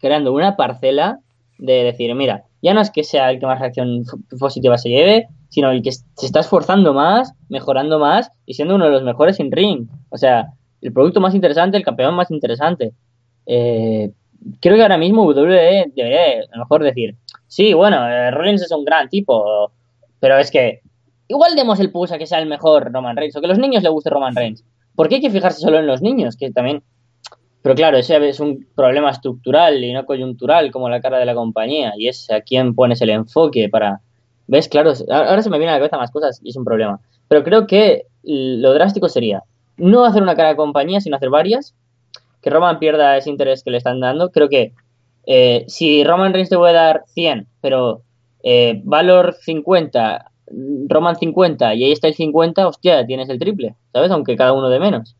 creando 0.02 0.34
una 0.34 0.56
parcela 0.56 1.20
de 1.58 1.84
decir, 1.84 2.14
mira, 2.14 2.44
ya 2.60 2.74
no 2.74 2.80
es 2.80 2.90
que 2.90 3.04
sea 3.04 3.30
el 3.30 3.38
que 3.38 3.46
más 3.46 3.60
reacción 3.60 4.04
positiva 4.38 4.76
se 4.76 4.90
lleve, 4.90 5.28
sino 5.48 5.70
el 5.70 5.82
que 5.82 5.92
se 5.92 6.26
está 6.26 6.40
esforzando 6.40 6.92
más, 6.92 7.32
mejorando 7.48 7.98
más 7.98 8.30
y 8.44 8.54
siendo 8.54 8.74
uno 8.74 8.86
de 8.86 8.90
los 8.90 9.04
mejores 9.04 9.38
en 9.38 9.52
ring. 9.52 9.86
O 10.10 10.18
sea, 10.18 10.52
el 10.80 10.92
producto 10.92 11.20
más 11.20 11.34
interesante, 11.34 11.76
el 11.76 11.84
campeón 11.84 12.14
más 12.14 12.30
interesante. 12.30 12.92
Eh, 13.46 14.10
creo 14.60 14.76
que 14.76 14.82
ahora 14.82 14.98
mismo 14.98 15.24
WWE 15.24 15.92
debería 15.94 16.42
a 16.52 16.56
lo 16.56 16.64
mejor 16.64 16.82
decir, 16.82 17.16
sí, 17.46 17.72
bueno, 17.72 18.08
eh, 18.08 18.30
Rollins 18.32 18.62
es 18.62 18.72
un 18.72 18.84
gran 18.84 19.08
tipo, 19.08 19.72
pero 20.18 20.36
es 20.38 20.50
que 20.50 20.80
igual 21.28 21.54
demos 21.54 21.78
el 21.78 21.92
push 21.92 22.12
a 22.12 22.18
que 22.18 22.26
sea 22.26 22.40
el 22.40 22.48
mejor 22.48 22.92
Roman 22.92 23.16
Reigns 23.16 23.36
o 23.36 23.40
que 23.40 23.46
los 23.46 23.58
niños 23.58 23.84
le 23.84 23.88
guste 23.88 24.10
Roman 24.10 24.34
Reigns. 24.34 24.64
¿Por 24.94 25.08
qué 25.08 25.16
hay 25.16 25.20
que 25.20 25.30
fijarse 25.30 25.60
solo 25.60 25.78
en 25.78 25.86
los 25.86 26.02
niños? 26.02 26.36
Que 26.36 26.50
también... 26.50 26.82
Pero 27.62 27.74
claro, 27.74 27.96
ese 27.96 28.28
es 28.28 28.40
un 28.40 28.66
problema 28.74 29.10
estructural 29.10 29.82
y 29.82 29.92
no 29.92 30.04
coyuntural 30.04 30.70
como 30.72 30.88
la 30.88 31.00
cara 31.00 31.18
de 31.18 31.26
la 31.26 31.34
compañía 31.34 31.92
y 31.96 32.08
es 32.08 32.28
a 32.30 32.40
quién 32.40 32.74
pones 32.74 33.00
el 33.02 33.10
enfoque 33.10 33.68
para... 33.68 34.00
¿Ves? 34.48 34.68
Claro, 34.68 34.92
ahora 35.08 35.40
se 35.40 35.48
me 35.48 35.58
vienen 35.58 35.74
a 35.74 35.78
la 35.78 35.78
cabeza 35.78 35.96
más 35.96 36.10
cosas 36.10 36.40
y 36.42 36.50
es 36.50 36.56
un 36.56 36.64
problema. 36.64 37.00
Pero 37.28 37.44
creo 37.44 37.66
que 37.66 38.06
lo 38.24 38.74
drástico 38.74 39.08
sería 39.08 39.42
no 39.76 40.04
hacer 40.04 40.22
una 40.22 40.36
cara 40.36 40.50
de 40.50 40.56
compañía, 40.56 41.00
sino 41.00 41.16
hacer 41.16 41.30
varias 41.30 41.74
que 42.42 42.50
Roman 42.50 42.78
pierda 42.78 43.16
ese 43.16 43.30
interés 43.30 43.62
que 43.62 43.70
le 43.70 43.78
están 43.78 44.00
dando. 44.00 44.30
Creo 44.30 44.48
que 44.48 44.72
eh, 45.26 45.64
si 45.68 46.04
Roman 46.04 46.32
Reigns 46.32 46.50
te 46.50 46.56
puede 46.56 46.74
dar 46.74 47.04
100, 47.06 47.46
pero 47.60 48.02
eh, 48.42 48.80
Valor 48.84 49.34
50, 49.34 50.30
Roman 50.88 51.16
50 51.16 51.74
y 51.74 51.84
ahí 51.84 51.92
está 51.92 52.08
el 52.08 52.14
50, 52.14 52.66
hostia, 52.66 53.06
tienes 53.06 53.28
el 53.28 53.38
triple, 53.38 53.76
¿sabes? 53.92 54.10
Aunque 54.10 54.36
cada 54.36 54.52
uno 54.52 54.68
de 54.68 54.80
menos. 54.80 55.16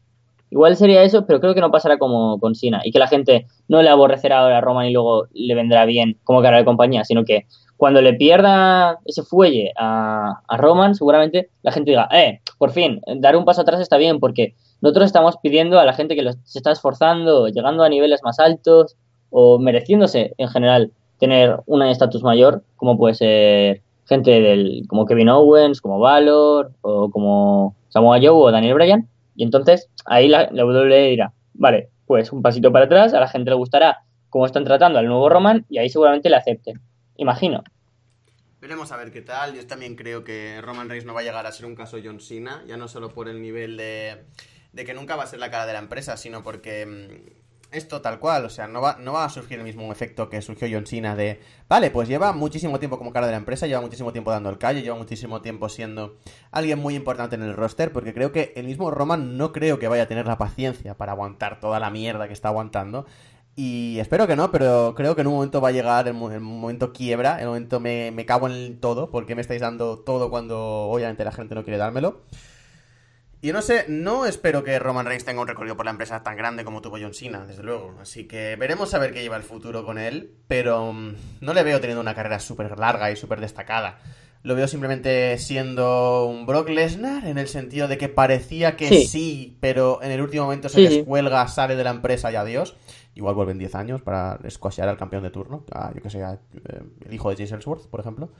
Igual 0.53 0.77
sería 0.77 1.03
eso, 1.03 1.25
pero 1.25 1.41
creo 1.41 1.55
que 1.55 1.63
no 1.63 1.71
pasará 1.71 1.97
como 1.97 2.39
con 2.39 2.55
Sina 2.55 2.83
y 2.85 2.93
que 2.93 2.99
la 2.99 3.09
gente 3.09 3.47
no 3.69 3.81
le 3.81 3.89
aborrecerá 3.89 4.41
ahora 4.41 4.59
a 4.59 4.61
Roman 4.61 4.85
y 4.85 4.93
luego 4.93 5.27
le 5.33 5.55
vendrá 5.55 5.87
bien 5.87 6.19
como 6.25 6.43
cara 6.43 6.59
de 6.59 6.67
compañía, 6.67 7.07
sino 7.07 7.25
que 7.25 7.47
cuando 7.79 8.03
le 8.03 8.13
pierda 8.13 8.99
ese 9.07 9.23
fuelle 9.23 9.73
a, 9.79 10.43
a 10.47 10.57
Roman, 10.59 10.95
seguramente 10.95 11.49
la 11.63 11.73
gente 11.73 11.93
diga, 11.93 12.07
eh, 12.13 12.41
por 12.59 12.71
fin, 12.71 13.01
dar 13.17 13.35
un 13.35 13.47
paso 13.47 13.63
atrás 13.63 13.81
está 13.81 13.97
bien 13.97 14.21
porque 14.21 14.55
nosotros 14.83 15.07
estamos 15.07 15.39
pidiendo 15.39 15.81
a 15.81 15.87
la 15.87 15.95
gente 15.95 16.15
que 16.15 16.33
se 16.45 16.59
está 16.59 16.71
esforzando, 16.71 17.49
llegando 17.49 17.83
a 17.83 17.89
niveles 17.89 18.21
más 18.23 18.39
altos 18.39 18.97
o 19.31 19.59
mereciéndose 19.59 20.35
en 20.37 20.49
general 20.49 20.93
tener 21.19 21.61
un 21.65 21.83
estatus 21.83 22.23
mayor, 22.23 22.63
como 22.77 22.99
puede 22.99 23.15
ser 23.15 23.81
gente 24.05 24.33
del 24.33 24.85
como 24.87 25.07
Kevin 25.07 25.31
Owens, 25.31 25.81
como 25.81 25.99
Valor 25.99 26.73
o 26.83 27.11
como 27.11 27.75
Samoa 27.89 28.19
Joe 28.19 28.29
o 28.29 28.51
Daniel 28.51 28.75
Bryan. 28.75 29.09
Y 29.35 29.45
entonces 29.45 29.89
ahí 30.05 30.29
la, 30.29 30.49
la 30.53 30.65
WWE 30.65 31.09
dirá, 31.09 31.33
vale, 31.55 31.91
pues 32.07 32.33
un 32.33 32.43
pasito 32.43 32.73
para 32.73 32.87
atrás, 32.87 33.15
a 33.15 33.21
la 33.21 33.29
gente 33.29 33.51
le 33.51 33.57
gustará 33.57 33.99
cómo 34.29 34.47
están 34.47 34.65
tratando 34.65 34.99
al 34.99 35.07
nuevo 35.07 35.29
Roman 35.29 35.65
y 35.69 35.79
ahí 35.79 35.89
seguramente 35.89 36.31
le 36.31 36.37
acepten. 36.37 36.81
Imagino. 37.17 37.63
Veremos 38.61 38.93
a 38.93 38.97
ver 38.97 39.11
qué 39.11 39.23
tal. 39.23 39.55
Yo 39.55 39.67
también 39.67 39.97
creo 39.97 40.23
que 40.23 40.61
Roman 40.61 40.89
Reigns 40.89 41.05
no 41.05 41.15
va 41.15 41.21
a 41.21 41.25
llegar 41.25 41.47
a 41.47 41.53
ser 41.53 41.67
un 41.67 41.75
caso 41.75 41.99
John 42.03 42.21
Cena, 42.21 42.63
ya 42.67 42.77
no 42.77 42.87
solo 42.89 43.11
por 43.11 43.29
el 43.29 43.43
nivel 43.43 43.77
de 43.77 44.25
de 44.73 44.85
que 44.85 44.95
nunca 44.95 45.17
va 45.17 45.25
a 45.25 45.27
ser 45.27 45.39
la 45.39 45.51
cara 45.51 45.67
de 45.67 45.75
la 45.75 45.79
empresa, 45.79 46.17
sino 46.17 46.43
porque 46.43 46.87
mm, 46.87 47.42
esto 47.73 48.01
tal 48.01 48.19
cual, 48.19 48.45
o 48.45 48.51
sea, 48.51 48.67
no 48.69 48.81
va, 48.81 48.97
no 49.01 49.13
va 49.13 49.25
a 49.25 49.29
surgir 49.29 49.59
el 49.59 49.65
mismo 49.65 49.91
efecto 49.91 50.29
que 50.29 50.43
surgió 50.43 50.69
John 50.71 50.87
Cena 50.87 51.17
de, 51.17 51.41
vale, 51.69 51.91
pues 51.91 52.09
lleva 52.09 52.33
muchísimo 52.33 52.79
tiempo 52.79 52.99
como 52.99 53.13
cara 53.13 53.27
de 53.27 53.33
la 53.33 53.39
empresa, 53.39 53.67
lleva 53.67 53.81
muchísimo 53.81 54.13
tiempo 54.13 54.31
dando 54.31 54.51
el 54.51 54.59
calle, 54.59 54.83
lleva 54.83 54.97
muchísimo 54.97 55.43
tiempo 55.43 55.69
siendo 55.69 56.19
alguien 56.51 56.79
muy 56.79 56.95
importante 56.95 57.37
en 57.37 57.43
el 57.43 57.55
roster, 57.55 57.93
porque 57.93 58.15
creo 58.15 58.33
que 58.33 58.53
el 58.57 58.67
mismo 58.67 58.91
Roman 58.91 59.37
no 59.37 59.53
creo 59.53 59.79
que 59.79 59.89
vaya 59.89 60.05
a 60.05 60.09
tener 60.09 60.27
la 60.27 60.39
paciencia 60.39 60.95
para 60.97 61.13
aguantar 61.13 61.61
toda 61.61 61.81
la 61.81 61.91
mierda 61.91 62.27
que 62.27 62.35
está 62.35 62.49
aguantando. 62.49 63.07
Y 63.55 63.99
espero 63.99 64.27
que 64.27 64.35
no, 64.35 64.51
pero 64.51 64.95
creo 64.97 65.15
que 65.15 65.21
en 65.21 65.27
un 65.27 65.35
momento 65.35 65.61
va 65.61 65.69
a 65.69 65.73
llegar 65.73 66.09
el, 66.09 66.15
momento 66.15 66.93
quiebra, 66.93 67.39
el 67.39 67.49
momento 67.49 67.81
me, 67.81 68.11
me 68.11 68.25
cago 68.25 68.49
en 68.49 68.81
todo, 68.81 69.11
porque 69.11 69.35
me 69.35 69.43
estáis 69.43 69.61
dando 69.61 69.99
todo 69.99 70.31
cuando 70.31 70.59
obviamente 70.59 71.25
la 71.25 71.33
gente 71.33 71.55
no 71.55 71.63
quiere 71.63 71.77
dármelo. 71.77 72.23
Y 73.45 73.51
no 73.51 73.61
sé, 73.61 73.87
no 73.89 74.25
espero 74.25 74.63
que 74.63 74.79
Roman 74.79 75.05
Reigns 75.05 75.25
tenga 75.25 75.41
un 75.41 75.49
recorrido 75.49 75.77
por 75.77 75.85
la 75.85 75.91
empresa 75.91 76.23
tan 76.23 76.37
grande 76.37 76.65
como 76.65 76.81
tuvo 76.81 76.99
John 77.01 77.13
Cena, 77.13 77.45
desde 77.45 77.65
luego. 77.65 77.97
Así 78.01 78.29
que 78.29 78.55
veremos 78.55 78.95
a 78.95 79.01
ver 79.01 79.13
qué 79.13 79.21
lleva 79.21 79.37
el 79.37 79.43
futuro 79.43 79.85
con 79.85 79.99
él, 79.99 80.31
pero 80.47 80.93
mm, 80.93 81.15
no 81.41 81.53
le 81.53 81.65
veo 81.65 81.81
teniendo 81.81 82.01
una 82.01 82.15
carrera 82.15 82.39
súper 82.39 82.79
larga 82.79 83.11
y 83.11 83.17
súper 83.17 83.41
destacada. 83.41 83.99
Lo 84.45 84.55
veo 84.55 84.69
simplemente 84.69 85.37
siendo 85.39 86.25
un 86.27 86.47
Brock 86.47 86.69
Lesnar 86.69 87.27
en 87.27 87.37
el 87.37 87.49
sentido 87.49 87.89
de 87.89 87.99
que 87.99 88.09
parecía 88.09 88.77
que 88.77 89.07
sí, 89.07 89.59
pero 89.59 90.01
en 90.05 90.13
el 90.13 90.21
último 90.21 90.45
momento 90.45 90.69
se 90.69 90.81
descuelga, 90.81 91.49
sale 91.49 91.75
de 91.75 91.83
la 91.83 91.91
empresa 91.91 92.31
y 92.31 92.37
adiós. 92.37 92.77
Igual 93.17 93.35
vuelven 93.35 93.59
10 93.59 93.75
años 93.75 94.03
para 94.03 94.39
escuasear 94.45 94.89
al 94.89 94.99
campeón 94.99 95.25
de 95.25 95.31
turno, 95.31 95.65
yo 95.95 96.01
que 96.01 96.11
sé, 96.11 96.21
eh, 96.21 96.39
el 97.07 97.13
hijo 97.13 97.29
de 97.29 97.37
Jason 97.37 97.59
Ellsworth, 97.59 97.89
por 97.89 97.99
ejemplo. 97.99 98.31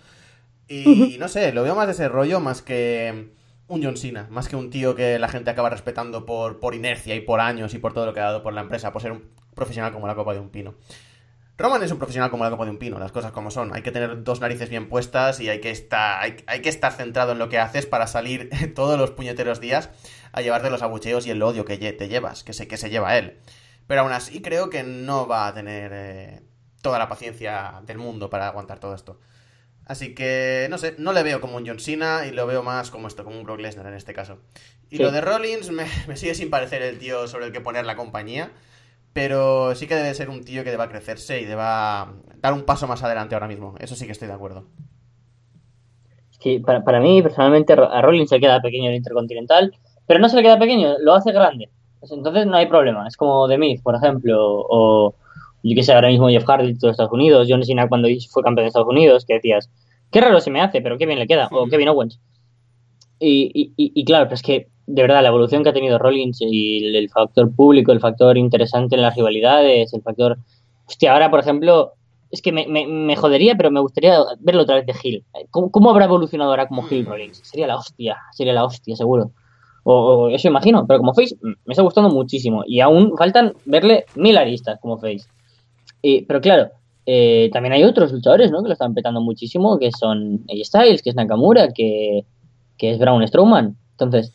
Y 0.69 1.17
no 1.21 1.27
sé, 1.27 1.53
lo 1.53 1.65
veo 1.65 1.75
más 1.75 1.87
de 1.89 1.93
ese 1.93 2.09
rollo, 2.09 2.39
más 2.39 2.63
que 2.63 3.42
un 3.69 3.83
John 3.83 3.97
Cena, 3.97 4.27
más 4.31 4.49
que 4.49 4.57
un 4.57 4.71
tío 4.71 4.95
que 4.95 5.19
la 5.19 5.29
gente 5.29 5.51
acaba 5.51 5.71
respetando 5.71 6.27
por, 6.27 6.61
por 6.61 6.75
inercia 6.75 7.15
y 7.15 7.21
por 7.21 7.41
años 7.41 7.75
y 7.75 7.79
por 7.79 7.93
todo 7.93 8.07
lo 8.07 8.15
que 8.15 8.21
ha 8.21 8.25
dado 8.25 8.43
por 8.43 8.53
la 8.53 8.61
empresa, 8.61 8.93
por 8.93 9.03
ser 9.03 9.13
un 9.13 9.31
profesional 9.55 9.93
como 9.93 10.07
la 10.07 10.15
copa 10.15 10.35
de 10.35 10.41
un 10.41 10.51
pino. 10.51 10.75
Roman 11.59 11.83
es 11.83 11.93
un 11.93 11.99
profesional 11.99 12.31
como 12.31 12.45
la 12.45 12.51
copa 12.51 12.65
de 12.65 12.71
un 12.71 12.79
pino, 12.79 12.99
las 12.99 13.13
cosas 13.13 13.31
como 13.31 13.51
son. 13.51 13.75
Hay 13.75 13.83
que 13.83 13.93
tener 13.93 14.25
dos 14.25 14.41
narices 14.41 14.69
bien 14.69 14.89
puestas 14.89 15.39
y 15.39 15.49
hay 15.49 15.61
que 15.61 15.71
estar, 15.71 16.21
hay, 16.21 16.61
que 16.61 16.69
estar 16.69 16.93
centrado 16.93 17.33
en 17.33 17.39
lo 17.39 17.49
que 17.49 17.59
haces 17.59 17.87
para 17.87 18.07
salir 18.07 18.51
todos 18.75 18.99
los 18.99 19.11
puñeteros 19.11 19.61
días 19.61 19.91
a 20.33 20.41
llevarte 20.41 20.71
los 20.71 20.83
abucheos 20.83 21.27
y 21.27 21.31
el 21.31 21.43
odio 21.43 21.65
que 21.65 21.77
te 21.77 22.09
llevas, 22.09 22.43
que 22.43 22.53
sé 22.53 22.67
que 22.67 22.77
se 22.77 22.91
lleva 22.91 23.17
él. 23.17 23.39
Pero 23.87 24.01
aún 24.01 24.13
así 24.13 24.41
creo 24.43 24.71
que 24.71 24.83
no 24.83 25.29
va 25.29 25.47
a 25.47 25.55
tener 25.55 25.93
eh, 25.95 26.43
toda 26.81 26.99
la 26.99 27.09
paciencia 27.09 27.83
del 27.87 27.99
mundo 27.99 28.31
para 28.31 28.49
aguantar 28.49 28.81
todo 28.81 28.95
esto. 28.95 29.21
Así 29.93 30.15
que, 30.15 30.69
no 30.71 30.79
sé, 30.79 30.95
no 30.97 31.13
le 31.13 31.23
veo 31.23 31.43
como 31.43 31.59
un 31.59 31.67
John 31.67 31.79
Cena 31.79 32.23
y 32.27 32.33
lo 32.33 32.47
veo 32.47 32.63
más 32.63 32.91
como 32.91 33.09
esto, 33.09 33.25
como 33.25 33.37
un 33.37 33.45
Brock 33.45 33.61
Lesnar 33.61 33.87
en 33.87 33.93
este 33.93 34.15
caso. 34.15 34.39
Y 34.89 34.97
lo 34.97 35.13
de 35.13 35.21
Rollins 35.21 35.71
me, 36.09 36.17
sigue 36.17 36.35
sin 36.35 36.49
parecer 36.49 36.81
el 36.81 36.99
tío 36.99 37.29
sobre 37.29 37.45
el 37.45 37.53
que 37.53 37.61
poner 37.61 37.85
la 37.85 37.95
compañía, 37.95 38.53
pero 39.13 39.75
sí 39.75 39.87
que 39.87 39.95
debe 39.95 40.15
ser 40.15 40.31
un 40.31 40.45
tío 40.45 40.65
que 40.65 40.71
deba 40.71 40.89
crecerse 40.89 41.43
y 41.43 41.45
deba 41.45 42.15
dar 42.39 42.55
un 42.55 42.63
paso 42.63 42.87
más 42.87 43.03
adelante 43.03 43.35
ahora 43.35 43.49
mismo. 43.49 43.75
Eso 43.81 43.95
sí 43.95 44.07
que 44.07 44.13
estoy 44.13 44.29
de 44.29 44.35
acuerdo. 44.35 44.65
Sí, 46.41 46.59
para, 46.61 46.83
para 46.83 46.99
mí, 46.99 47.21
personalmente, 47.21 47.75
a 47.75 48.01
Rollins 48.01 48.31
se 48.31 48.41
queda 48.41 48.63
pequeño 48.63 48.89
el 48.89 48.97
Intercontinental, 48.97 49.77
pero 50.07 50.21
no 50.21 50.31
se 50.31 50.37
le 50.37 50.43
queda 50.43 50.59
pequeño, 50.59 50.95
lo 51.01 51.13
hace 51.13 51.33
grande. 51.33 51.69
Entonces 52.01 52.47
no 52.47 52.57
hay 52.57 52.65
problema. 52.67 53.07
Es 53.07 53.19
como 53.19 53.47
The 53.47 53.59
Miz, 53.59 53.83
por 53.83 53.95
ejemplo, 53.95 54.39
o 54.41 55.15
yo 55.63 55.77
que 55.77 55.83
sé, 55.83 55.93
ahora 55.93 56.09
mismo 56.09 56.29
Jeff 56.29 56.45
Hardy 56.45 56.73
de 56.73 56.91
Estados 56.91 57.13
Unidos, 57.13 57.47
John 57.49 57.65
Cena 57.65 57.89
cuando 57.89 58.09
fue 58.31 58.43
campeón 58.43 58.65
de 58.65 58.69
Estados 58.69 58.89
Unidos, 58.89 59.25
que 59.25 59.35
decías, 59.35 59.71
qué 60.11 60.21
raro 60.21 60.41
se 60.41 60.51
me 60.51 60.61
hace, 60.61 60.81
pero 60.81 60.99
qué 60.99 61.07
bien 61.07 61.19
le 61.19 61.27
queda, 61.27 61.49
o 61.53 61.67
Kevin 61.67 61.89
Owens. 61.89 62.21
Y, 63.19 63.73
y, 63.77 63.93
y, 63.95 64.05
claro, 64.05 64.25
pero 64.25 64.35
es 64.35 64.43
que 64.43 64.69
de 64.87 65.03
verdad 65.03 65.23
la 65.23 65.29
evolución 65.29 65.63
que 65.63 65.69
ha 65.69 65.73
tenido 65.73 65.99
Rollins 65.99 66.39
y 66.41 66.97
el, 66.97 67.09
factor 67.09 67.55
público, 67.55 67.93
el 67.93 68.01
factor 68.01 68.37
interesante 68.37 68.97
en 68.97 69.03
las 69.03 69.15
rivalidades, 69.15 69.95
el 69.95 70.03
factor... 70.03 70.39
Hostia, 70.87 71.13
ahora 71.13 71.31
por 71.31 71.39
ejemplo, 71.39 71.93
es 72.33 72.43
que 72.43 72.51
me, 72.51 72.67
me, 72.67 73.17
jodería, 73.17 73.55
pero 73.55 73.71
me 73.71 73.79
gustaría 73.79 74.19
verlo 74.41 74.63
otra 74.63 74.75
vez 74.75 74.87
de 74.87 74.95
Hill. 75.01 75.25
¿Cómo, 75.51 75.91
habrá 75.91 76.07
evolucionado 76.07 76.51
ahora 76.51 76.67
como 76.67 76.85
Hill 76.91 77.07
Rollins? 77.07 77.41
Sería 77.45 77.69
la 77.69 77.77
hostia, 77.77 78.19
sería 78.33 78.53
la 78.53 78.65
hostia, 78.65 78.97
seguro. 78.97 79.31
O, 79.85 79.95
o, 79.95 80.29
eso 80.31 80.49
imagino, 80.49 80.85
pero 80.87 80.99
como 80.99 81.15
Face 81.15 81.37
me 81.43 81.55
está 81.69 81.83
gustando 81.83 82.11
muchísimo. 82.11 82.65
Y 82.67 82.81
aún 82.81 83.17
faltan 83.17 83.55
verle 83.65 84.07
mil 84.17 84.37
aristas 84.37 84.81
como 84.81 84.99
Face 84.99 85.25
pero 86.27 86.41
claro, 86.41 86.71
eh, 87.05 87.51
también 87.53 87.73
hay 87.73 87.85
otros 87.85 88.13
luchadores, 88.13 88.51
¿no? 88.51 88.63
Que 88.63 88.69
lo 88.69 88.73
están 88.75 88.95
petando 88.95 89.21
muchísimo, 89.21 89.79
que 89.79 89.91
son 89.93 90.45
AJ 90.49 90.65
Styles, 90.65 91.03
que 91.03 91.11
es 91.11 91.17
Nakamura, 91.17 91.73
que, 91.73 92.25
es 92.79 92.99
Braun 92.99 93.27
Strowman. 93.27 93.77
Entonces, 93.93 94.33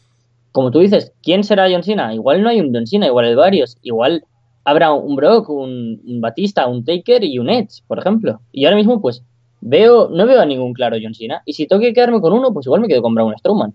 como 0.51 0.71
tú 0.71 0.79
dices, 0.79 1.13
¿quién 1.21 1.43
será 1.43 1.69
John 1.69 1.83
Cena? 1.83 2.13
Igual 2.13 2.41
no 2.41 2.49
hay 2.49 2.61
un 2.61 2.73
John 2.73 2.87
Cena, 2.87 3.07
igual 3.07 3.25
hay 3.25 3.35
varios. 3.35 3.77
Igual 3.81 4.23
habrá 4.63 4.93
un 4.93 5.15
Brock, 5.15 5.49
un, 5.49 5.99
Batista, 6.21 6.67
un 6.67 6.83
Taker 6.83 7.23
y 7.23 7.39
un 7.39 7.49
Edge, 7.49 7.83
por 7.87 7.99
ejemplo. 7.99 8.39
Y 8.51 8.65
ahora 8.65 8.77
mismo, 8.77 9.01
pues, 9.01 9.23
veo, 9.61 10.09
no 10.09 10.25
veo 10.25 10.41
a 10.41 10.45
ningún 10.45 10.73
claro 10.73 10.97
John 11.01 11.13
Cena. 11.13 11.41
Y 11.45 11.53
si 11.53 11.67
tengo 11.67 11.81
que 11.81 11.93
quedarme 11.93 12.21
con 12.21 12.33
uno, 12.33 12.53
pues 12.53 12.65
igual 12.65 12.81
me 12.81 12.87
quedo 12.87 13.01
con 13.01 13.15
Braun 13.15 13.37
Strowman. 13.37 13.73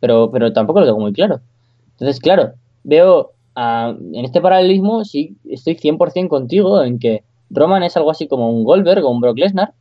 Pero, 0.00 0.30
pero 0.30 0.52
tampoco 0.52 0.80
lo 0.80 0.86
tengo 0.86 1.00
muy 1.00 1.12
claro. 1.12 1.40
Entonces, 1.92 2.20
claro, 2.20 2.52
veo 2.82 3.32
en 3.56 4.24
este 4.24 4.40
paralelismo, 4.40 5.04
sí, 5.04 5.36
estoy 5.48 5.76
100% 5.76 6.28
contigo 6.28 6.82
en 6.82 6.98
que 6.98 7.22
Roman 7.54 7.82
es 7.82 7.96
algo 7.96 8.10
así 8.10 8.26
como 8.28 8.50
un 8.50 8.64
Goldberg 8.64 9.04
o 9.04 9.10
un 9.10 9.20
Brock 9.20 9.38
Lesnar. 9.38 9.72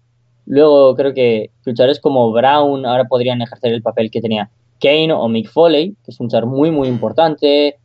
Luego 0.46 0.96
creo 0.96 1.14
que 1.14 1.52
luchadores 1.66 2.00
como 2.00 2.32
Brown 2.32 2.86
ahora 2.86 3.06
podrían 3.06 3.42
ejercer 3.42 3.74
el 3.74 3.82
papel 3.82 4.12
que 4.12 4.22
tenía 4.22 4.50
Kane 4.80 5.14
o 5.14 5.28
Mick 5.30 5.50
Foley, 5.50 5.96
que 6.04 6.12
es 6.12 6.20
un 6.20 6.26
luchador 6.26 6.48
muy, 6.48 6.72
muy 6.72 6.88
importante 6.88 7.78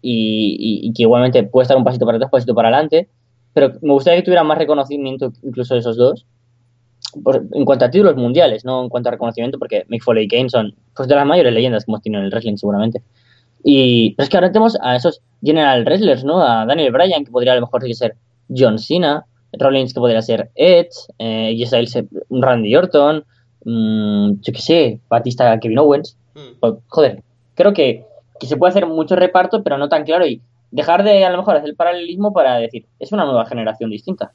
y, 0.00 0.92
que 0.94 1.02
igualmente 1.02 1.42
puede 1.42 1.64
estar 1.64 1.76
un 1.76 1.84
pasito 1.84 2.06
para 2.06 2.16
atrás, 2.16 2.28
un 2.28 2.30
pasito 2.30 2.54
para 2.54 2.68
adelante. 2.68 3.08
Pero 3.52 3.72
me 3.82 3.92
gustaría 3.92 4.20
que 4.20 4.24
tuviera 4.24 4.44
más 4.44 4.58
reconocimiento 4.58 5.32
incluso 5.42 5.74
de 5.74 5.80
esos 5.80 5.96
dos. 5.96 6.26
en 7.52 7.64
cuanto 7.64 7.84
a 7.84 7.90
títulos 7.90 8.16
mundiales, 8.16 8.64
no 8.64 8.82
en 8.82 8.88
cuanto 8.88 9.08
a 9.08 9.12
reconocimiento, 9.12 9.58
porque 9.58 9.84
Mick 9.88 10.02
Foley 10.02 10.24
y 10.24 10.28
Kane 10.28 10.50
son 10.50 10.74
pues, 10.94 11.08
de 11.08 11.14
las 11.14 11.26
mayores 11.26 11.52
leyendas 11.52 11.84
que 11.84 11.90
hemos 11.90 12.02
tenido 12.02 12.20
en 12.20 12.26
el 12.26 12.30
wrestling, 12.30 12.56
seguramente. 12.56 13.02
Y, 13.64 14.14
pero 14.14 14.24
es 14.24 14.30
que 14.30 14.36
ahora 14.36 14.52
tenemos 14.52 14.76
a 14.82 14.94
esos 14.94 15.22
general 15.42 15.84
wrestlers, 15.84 16.22
¿no? 16.24 16.40
A 16.40 16.66
Daniel 16.66 16.92
Bryan, 16.92 17.24
que 17.24 17.30
podría 17.30 17.52
a 17.52 17.56
lo 17.56 17.62
mejor 17.62 17.82
ser 17.94 18.16
John 18.54 18.78
Cena, 18.78 19.24
Rollins, 19.58 19.92
que 19.92 20.00
podría 20.00 20.22
ser 20.22 20.50
Edge, 20.54 20.90
eh, 21.18 21.56
Randy 22.30 22.76
Orton, 22.76 23.24
mmm, 23.64 24.32
yo 24.40 24.52
qué 24.52 24.60
sé, 24.60 25.00
Batista, 25.08 25.58
Kevin 25.58 25.78
Owens. 25.78 26.16
Hmm. 26.34 26.58
Pues, 26.60 26.74
joder, 26.88 27.22
creo 27.54 27.72
que, 27.72 28.04
que 28.38 28.46
se 28.46 28.56
puede 28.56 28.70
hacer 28.70 28.86
mucho 28.86 29.16
reparto, 29.16 29.62
pero 29.62 29.78
no 29.78 29.88
tan 29.88 30.04
claro 30.04 30.26
y 30.26 30.40
dejar 30.70 31.04
de 31.04 31.24
a 31.24 31.30
lo 31.30 31.38
mejor 31.38 31.56
hacer 31.56 31.70
el 31.70 31.76
paralelismo 31.76 32.32
para 32.32 32.56
decir, 32.56 32.86
es 32.98 33.12
una 33.12 33.24
nueva 33.24 33.46
generación 33.46 33.90
distinta. 33.90 34.32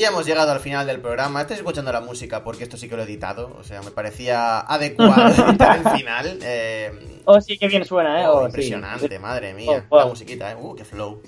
Y 0.00 0.04
hemos 0.04 0.24
llegado 0.24 0.50
al 0.50 0.60
final 0.60 0.86
del 0.86 0.98
programa. 0.98 1.42
Estoy 1.42 1.58
escuchando 1.58 1.92
la 1.92 2.00
música 2.00 2.42
porque 2.42 2.64
esto 2.64 2.78
sí 2.78 2.88
que 2.88 2.96
lo 2.96 3.02
he 3.02 3.04
editado. 3.04 3.54
O 3.60 3.62
sea, 3.62 3.82
me 3.82 3.90
parecía 3.90 4.60
adecuado 4.60 5.46
el 5.46 5.90
final. 5.90 6.38
Eh... 6.40 7.20
Oh, 7.26 7.38
sí, 7.38 7.58
qué 7.58 7.68
bien 7.68 7.84
suena, 7.84 8.22
¿eh? 8.22 8.26
Oh, 8.26 8.46
impresionante, 8.46 9.18
madre 9.18 9.52
mía. 9.52 9.84
Oh, 9.90 9.98
la 9.98 10.06
musiquita, 10.06 10.52
¿eh? 10.52 10.56
Uh, 10.58 10.74
qué 10.74 10.86
flow. 10.86 11.20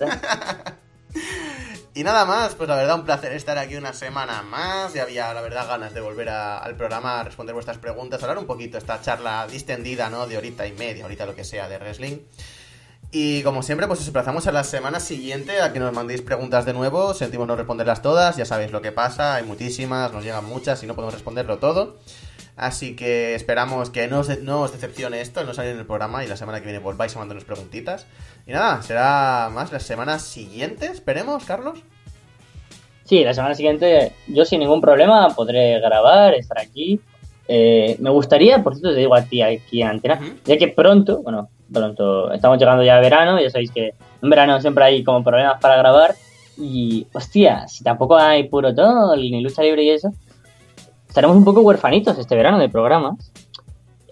y 1.94 2.02
nada 2.02 2.24
más, 2.24 2.54
pues 2.54 2.66
la 2.66 2.76
verdad, 2.76 2.94
un 2.98 3.04
placer 3.04 3.34
estar 3.34 3.58
aquí 3.58 3.76
una 3.76 3.92
semana 3.92 4.40
más. 4.40 4.94
Ya 4.94 5.02
había, 5.02 5.34
la 5.34 5.42
verdad, 5.42 5.68
ganas 5.68 5.92
de 5.92 6.00
volver 6.00 6.30
al 6.30 6.76
programa 6.76 7.20
a 7.20 7.24
responder 7.24 7.52
vuestras 7.52 7.76
preguntas, 7.76 8.22
hablar 8.22 8.38
un 8.38 8.46
poquito 8.46 8.78
esta 8.78 9.02
charla 9.02 9.46
distendida, 9.46 10.08
¿no? 10.08 10.26
De 10.26 10.38
horita 10.38 10.66
y 10.66 10.72
media, 10.72 11.02
ahorita 11.02 11.26
lo 11.26 11.34
que 11.34 11.44
sea, 11.44 11.68
de 11.68 11.76
wrestling. 11.76 12.20
Y 13.12 13.42
como 13.42 13.62
siempre, 13.64 13.88
pues 13.88 14.00
os 14.00 14.06
emplazamos 14.06 14.46
a 14.46 14.52
la 14.52 14.62
semana 14.62 15.00
siguiente 15.00 15.60
a 15.60 15.72
que 15.72 15.80
nos 15.80 15.92
mandéis 15.92 16.22
preguntas 16.22 16.64
de 16.64 16.72
nuevo. 16.72 17.12
Sentimos 17.12 17.48
no 17.48 17.56
responderlas 17.56 18.02
todas, 18.02 18.36
ya 18.36 18.44
sabéis 18.44 18.70
lo 18.70 18.82
que 18.82 18.92
pasa, 18.92 19.34
hay 19.34 19.42
muchísimas, 19.42 20.12
nos 20.12 20.22
llegan 20.22 20.44
muchas 20.44 20.82
y 20.84 20.86
no 20.86 20.94
podemos 20.94 21.14
responderlo 21.14 21.58
todo. 21.58 21.96
Así 22.56 22.94
que 22.94 23.34
esperamos 23.34 23.90
que 23.90 24.06
no 24.06 24.20
os, 24.20 24.40
no 24.42 24.60
os 24.60 24.72
decepcione 24.72 25.20
esto, 25.22 25.42
no 25.42 25.54
salir 25.54 25.72
en 25.72 25.78
el 25.78 25.86
programa 25.86 26.24
y 26.24 26.28
la 26.28 26.36
semana 26.36 26.60
que 26.60 26.66
viene 26.66 26.78
volváis 26.78 27.16
a 27.16 27.18
mandarnos 27.18 27.44
preguntitas. 27.44 28.06
Y 28.46 28.52
nada, 28.52 28.80
será 28.82 29.50
más 29.52 29.72
la 29.72 29.80
semana 29.80 30.20
siguiente, 30.20 30.86
esperemos, 30.86 31.44
Carlos. 31.44 31.80
Sí, 33.04 33.24
la 33.24 33.34
semana 33.34 33.56
siguiente 33.56 34.12
yo 34.28 34.44
sin 34.44 34.60
ningún 34.60 34.80
problema 34.80 35.34
podré 35.34 35.80
grabar, 35.80 36.34
estar 36.34 36.60
aquí. 36.60 37.00
Eh, 37.48 37.96
me 37.98 38.10
gustaría, 38.10 38.62
por 38.62 38.74
cierto, 38.74 38.90
te 38.90 39.00
digo 39.00 39.16
a 39.16 39.22
ti 39.22 39.42
aquí 39.42 39.82
en 39.82 39.88
Antena, 39.88 40.20
ya 40.44 40.56
que 40.56 40.68
pronto, 40.68 41.22
bueno, 41.22 41.48
pronto. 41.72 42.32
Estamos 42.32 42.58
llegando 42.58 42.82
ya 42.82 42.96
a 42.96 43.00
verano, 43.00 43.40
ya 43.40 43.50
sabéis 43.50 43.70
que 43.70 43.94
en 44.22 44.30
verano 44.30 44.60
siempre 44.60 44.84
hay 44.84 45.04
como 45.04 45.22
problemas 45.22 45.60
para 45.60 45.76
grabar. 45.76 46.14
Y, 46.56 47.06
hostia, 47.12 47.66
si 47.68 47.82
tampoco 47.82 48.16
hay 48.16 48.44
puro 48.44 48.74
todo, 48.74 49.16
ni 49.16 49.40
lucha 49.40 49.62
libre 49.62 49.82
y 49.84 49.90
eso, 49.90 50.12
estaremos 51.08 51.36
un 51.36 51.44
poco 51.44 51.60
huerfanitos 51.62 52.18
este 52.18 52.36
verano 52.36 52.58
de 52.58 52.68
programas. 52.68 53.32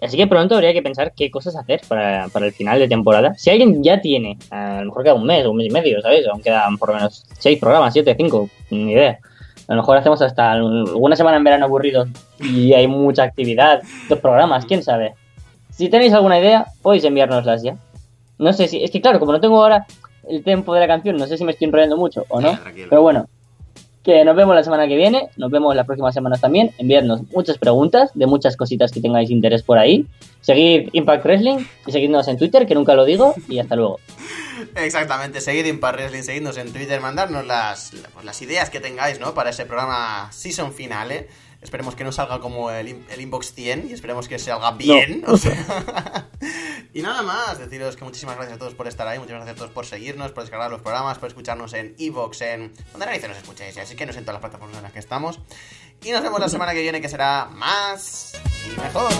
Así 0.01 0.15
que 0.15 0.27
pronto 0.27 0.55
habría 0.55 0.73
que 0.73 0.81
pensar 0.81 1.13
qué 1.13 1.29
cosas 1.29 1.55
hacer 1.55 1.81
para, 1.87 2.25
el 2.25 2.53
final 2.53 2.79
de 2.79 2.87
temporada. 2.87 3.33
Si 3.35 3.49
alguien 3.49 3.83
ya 3.83 3.99
tiene, 3.99 4.37
a 4.49 4.79
lo 4.79 4.85
mejor 4.85 5.03
queda 5.03 5.13
un 5.13 5.25
mes 5.25 5.45
un 5.45 5.57
mes 5.57 5.67
y 5.67 5.71
medio, 5.71 6.01
¿sabes? 6.01 6.25
Aún 6.27 6.41
quedan 6.41 6.77
por 6.77 6.89
lo 6.89 6.95
menos 6.95 7.25
seis 7.37 7.59
programas, 7.59 7.93
siete, 7.93 8.15
cinco, 8.17 8.49
ni 8.69 8.93
idea. 8.93 9.19
A 9.67 9.75
lo 9.75 9.81
mejor 9.81 9.97
hacemos 9.97 10.21
hasta 10.21 10.53
alguna 10.53 11.15
semana 11.15 11.37
en 11.37 11.43
verano 11.43 11.65
aburrido 11.65 12.07
y 12.39 12.73
hay 12.73 12.87
mucha 12.87 13.23
actividad, 13.23 13.81
dos 14.07 14.19
programas, 14.19 14.65
quién 14.65 14.81
sabe. 14.81 15.13
Si 15.79 15.87
tenéis 15.87 16.11
alguna 16.11 16.37
idea, 16.37 16.65
podéis 16.81 17.05
enviárnoslas 17.05 17.63
ya. 17.63 17.77
No 18.37 18.51
sé 18.51 18.67
si, 18.67 18.83
es 18.83 18.91
que 18.91 18.99
claro, 18.99 19.17
como 19.17 19.31
no 19.31 19.39
tengo 19.39 19.63
ahora 19.63 19.87
el 20.27 20.43
tempo 20.43 20.73
de 20.73 20.81
la 20.81 20.87
canción, 20.87 21.15
no 21.15 21.25
sé 21.25 21.37
si 21.37 21.45
me 21.45 21.53
estoy 21.53 21.67
enrollando 21.67 21.95
mucho 21.95 22.25
o 22.27 22.41
no. 22.41 22.59
pero 22.89 23.01
bueno, 23.01 23.29
que 24.03 24.25
nos 24.25 24.35
vemos 24.35 24.53
la 24.55 24.63
semana 24.65 24.89
que 24.89 24.97
viene, 24.97 25.29
nos 25.37 25.49
vemos 25.49 25.73
las 25.77 25.85
próximas 25.85 26.13
semanas 26.13 26.41
también. 26.41 26.71
Enviadnos 26.79 27.21
muchas 27.31 27.57
preguntas 27.57 28.11
de 28.13 28.25
muchas 28.27 28.57
cositas 28.57 28.91
que 28.91 28.99
tengáis 28.99 29.31
interés 29.31 29.63
por 29.63 29.77
ahí. 29.77 30.05
Seguid 30.41 30.89
Impact 30.91 31.23
Wrestling 31.23 31.59
y 31.87 31.91
seguidnos 31.93 32.27
en 32.27 32.37
Twitter, 32.37 32.67
que 32.67 32.75
nunca 32.75 32.93
lo 32.93 33.05
digo, 33.05 33.33
y 33.47 33.59
hasta 33.59 33.77
luego. 33.77 34.01
Exactamente, 34.75 35.39
seguid 35.39 35.65
Impact 35.65 35.95
Wrestling, 35.97 36.23
seguidnos 36.23 36.57
en 36.57 36.73
Twitter, 36.73 36.99
mandarnos 36.99 37.47
las, 37.47 37.93
las 38.21 38.41
ideas 38.41 38.69
que 38.69 38.81
tengáis, 38.81 39.21
¿no? 39.21 39.33
Para 39.33 39.51
ese 39.51 39.65
programa 39.65 40.27
season 40.33 40.73
finale. 40.73 41.29
Esperemos 41.61 41.95
que 41.95 42.03
no 42.03 42.11
salga 42.11 42.39
como 42.39 42.71
el, 42.71 43.03
el 43.09 43.21
Inbox 43.21 43.53
100 43.53 43.89
y 43.89 43.93
esperemos 43.93 44.27
que 44.27 44.39
salga 44.39 44.71
bien. 44.71 45.23
y 46.93 47.01
nada 47.01 47.21
más, 47.21 47.59
deciros 47.59 47.97
que 47.97 48.05
muchísimas 48.05 48.35
gracias 48.37 48.55
a 48.55 48.59
todos 48.59 48.75
por 48.75 48.87
estar 48.87 49.07
ahí, 49.07 49.19
muchas 49.19 49.35
gracias 49.35 49.55
a 49.55 49.57
todos 49.57 49.71
por 49.71 49.85
seguirnos, 49.85 50.31
por 50.31 50.43
descargar 50.43 50.71
los 50.71 50.81
programas, 50.81 51.17
por 51.17 51.27
escucharnos 51.27 51.73
en 51.73 51.95
Evox, 51.99 52.41
en 52.41 52.73
donde 52.91 53.05
narices 53.05 53.29
nos 53.29 53.37
escuchéis, 53.39 53.77
así 53.77 53.95
que 53.95 54.05
no 54.05 54.13
sé 54.13 54.19
en 54.19 54.25
todas 54.25 54.41
las 54.41 54.49
plataformas 54.49 54.77
en 54.77 54.83
las 54.83 54.93
que 54.93 54.99
estamos. 54.99 55.39
Y 56.01 56.11
nos 56.11 56.23
vemos 56.23 56.39
la 56.39 56.47
semana 56.47 56.73
que 56.73 56.81
viene 56.81 57.01
que 57.01 57.09
será 57.09 57.49
más 57.51 58.33
y 58.65 58.79
mejor. 58.79 59.11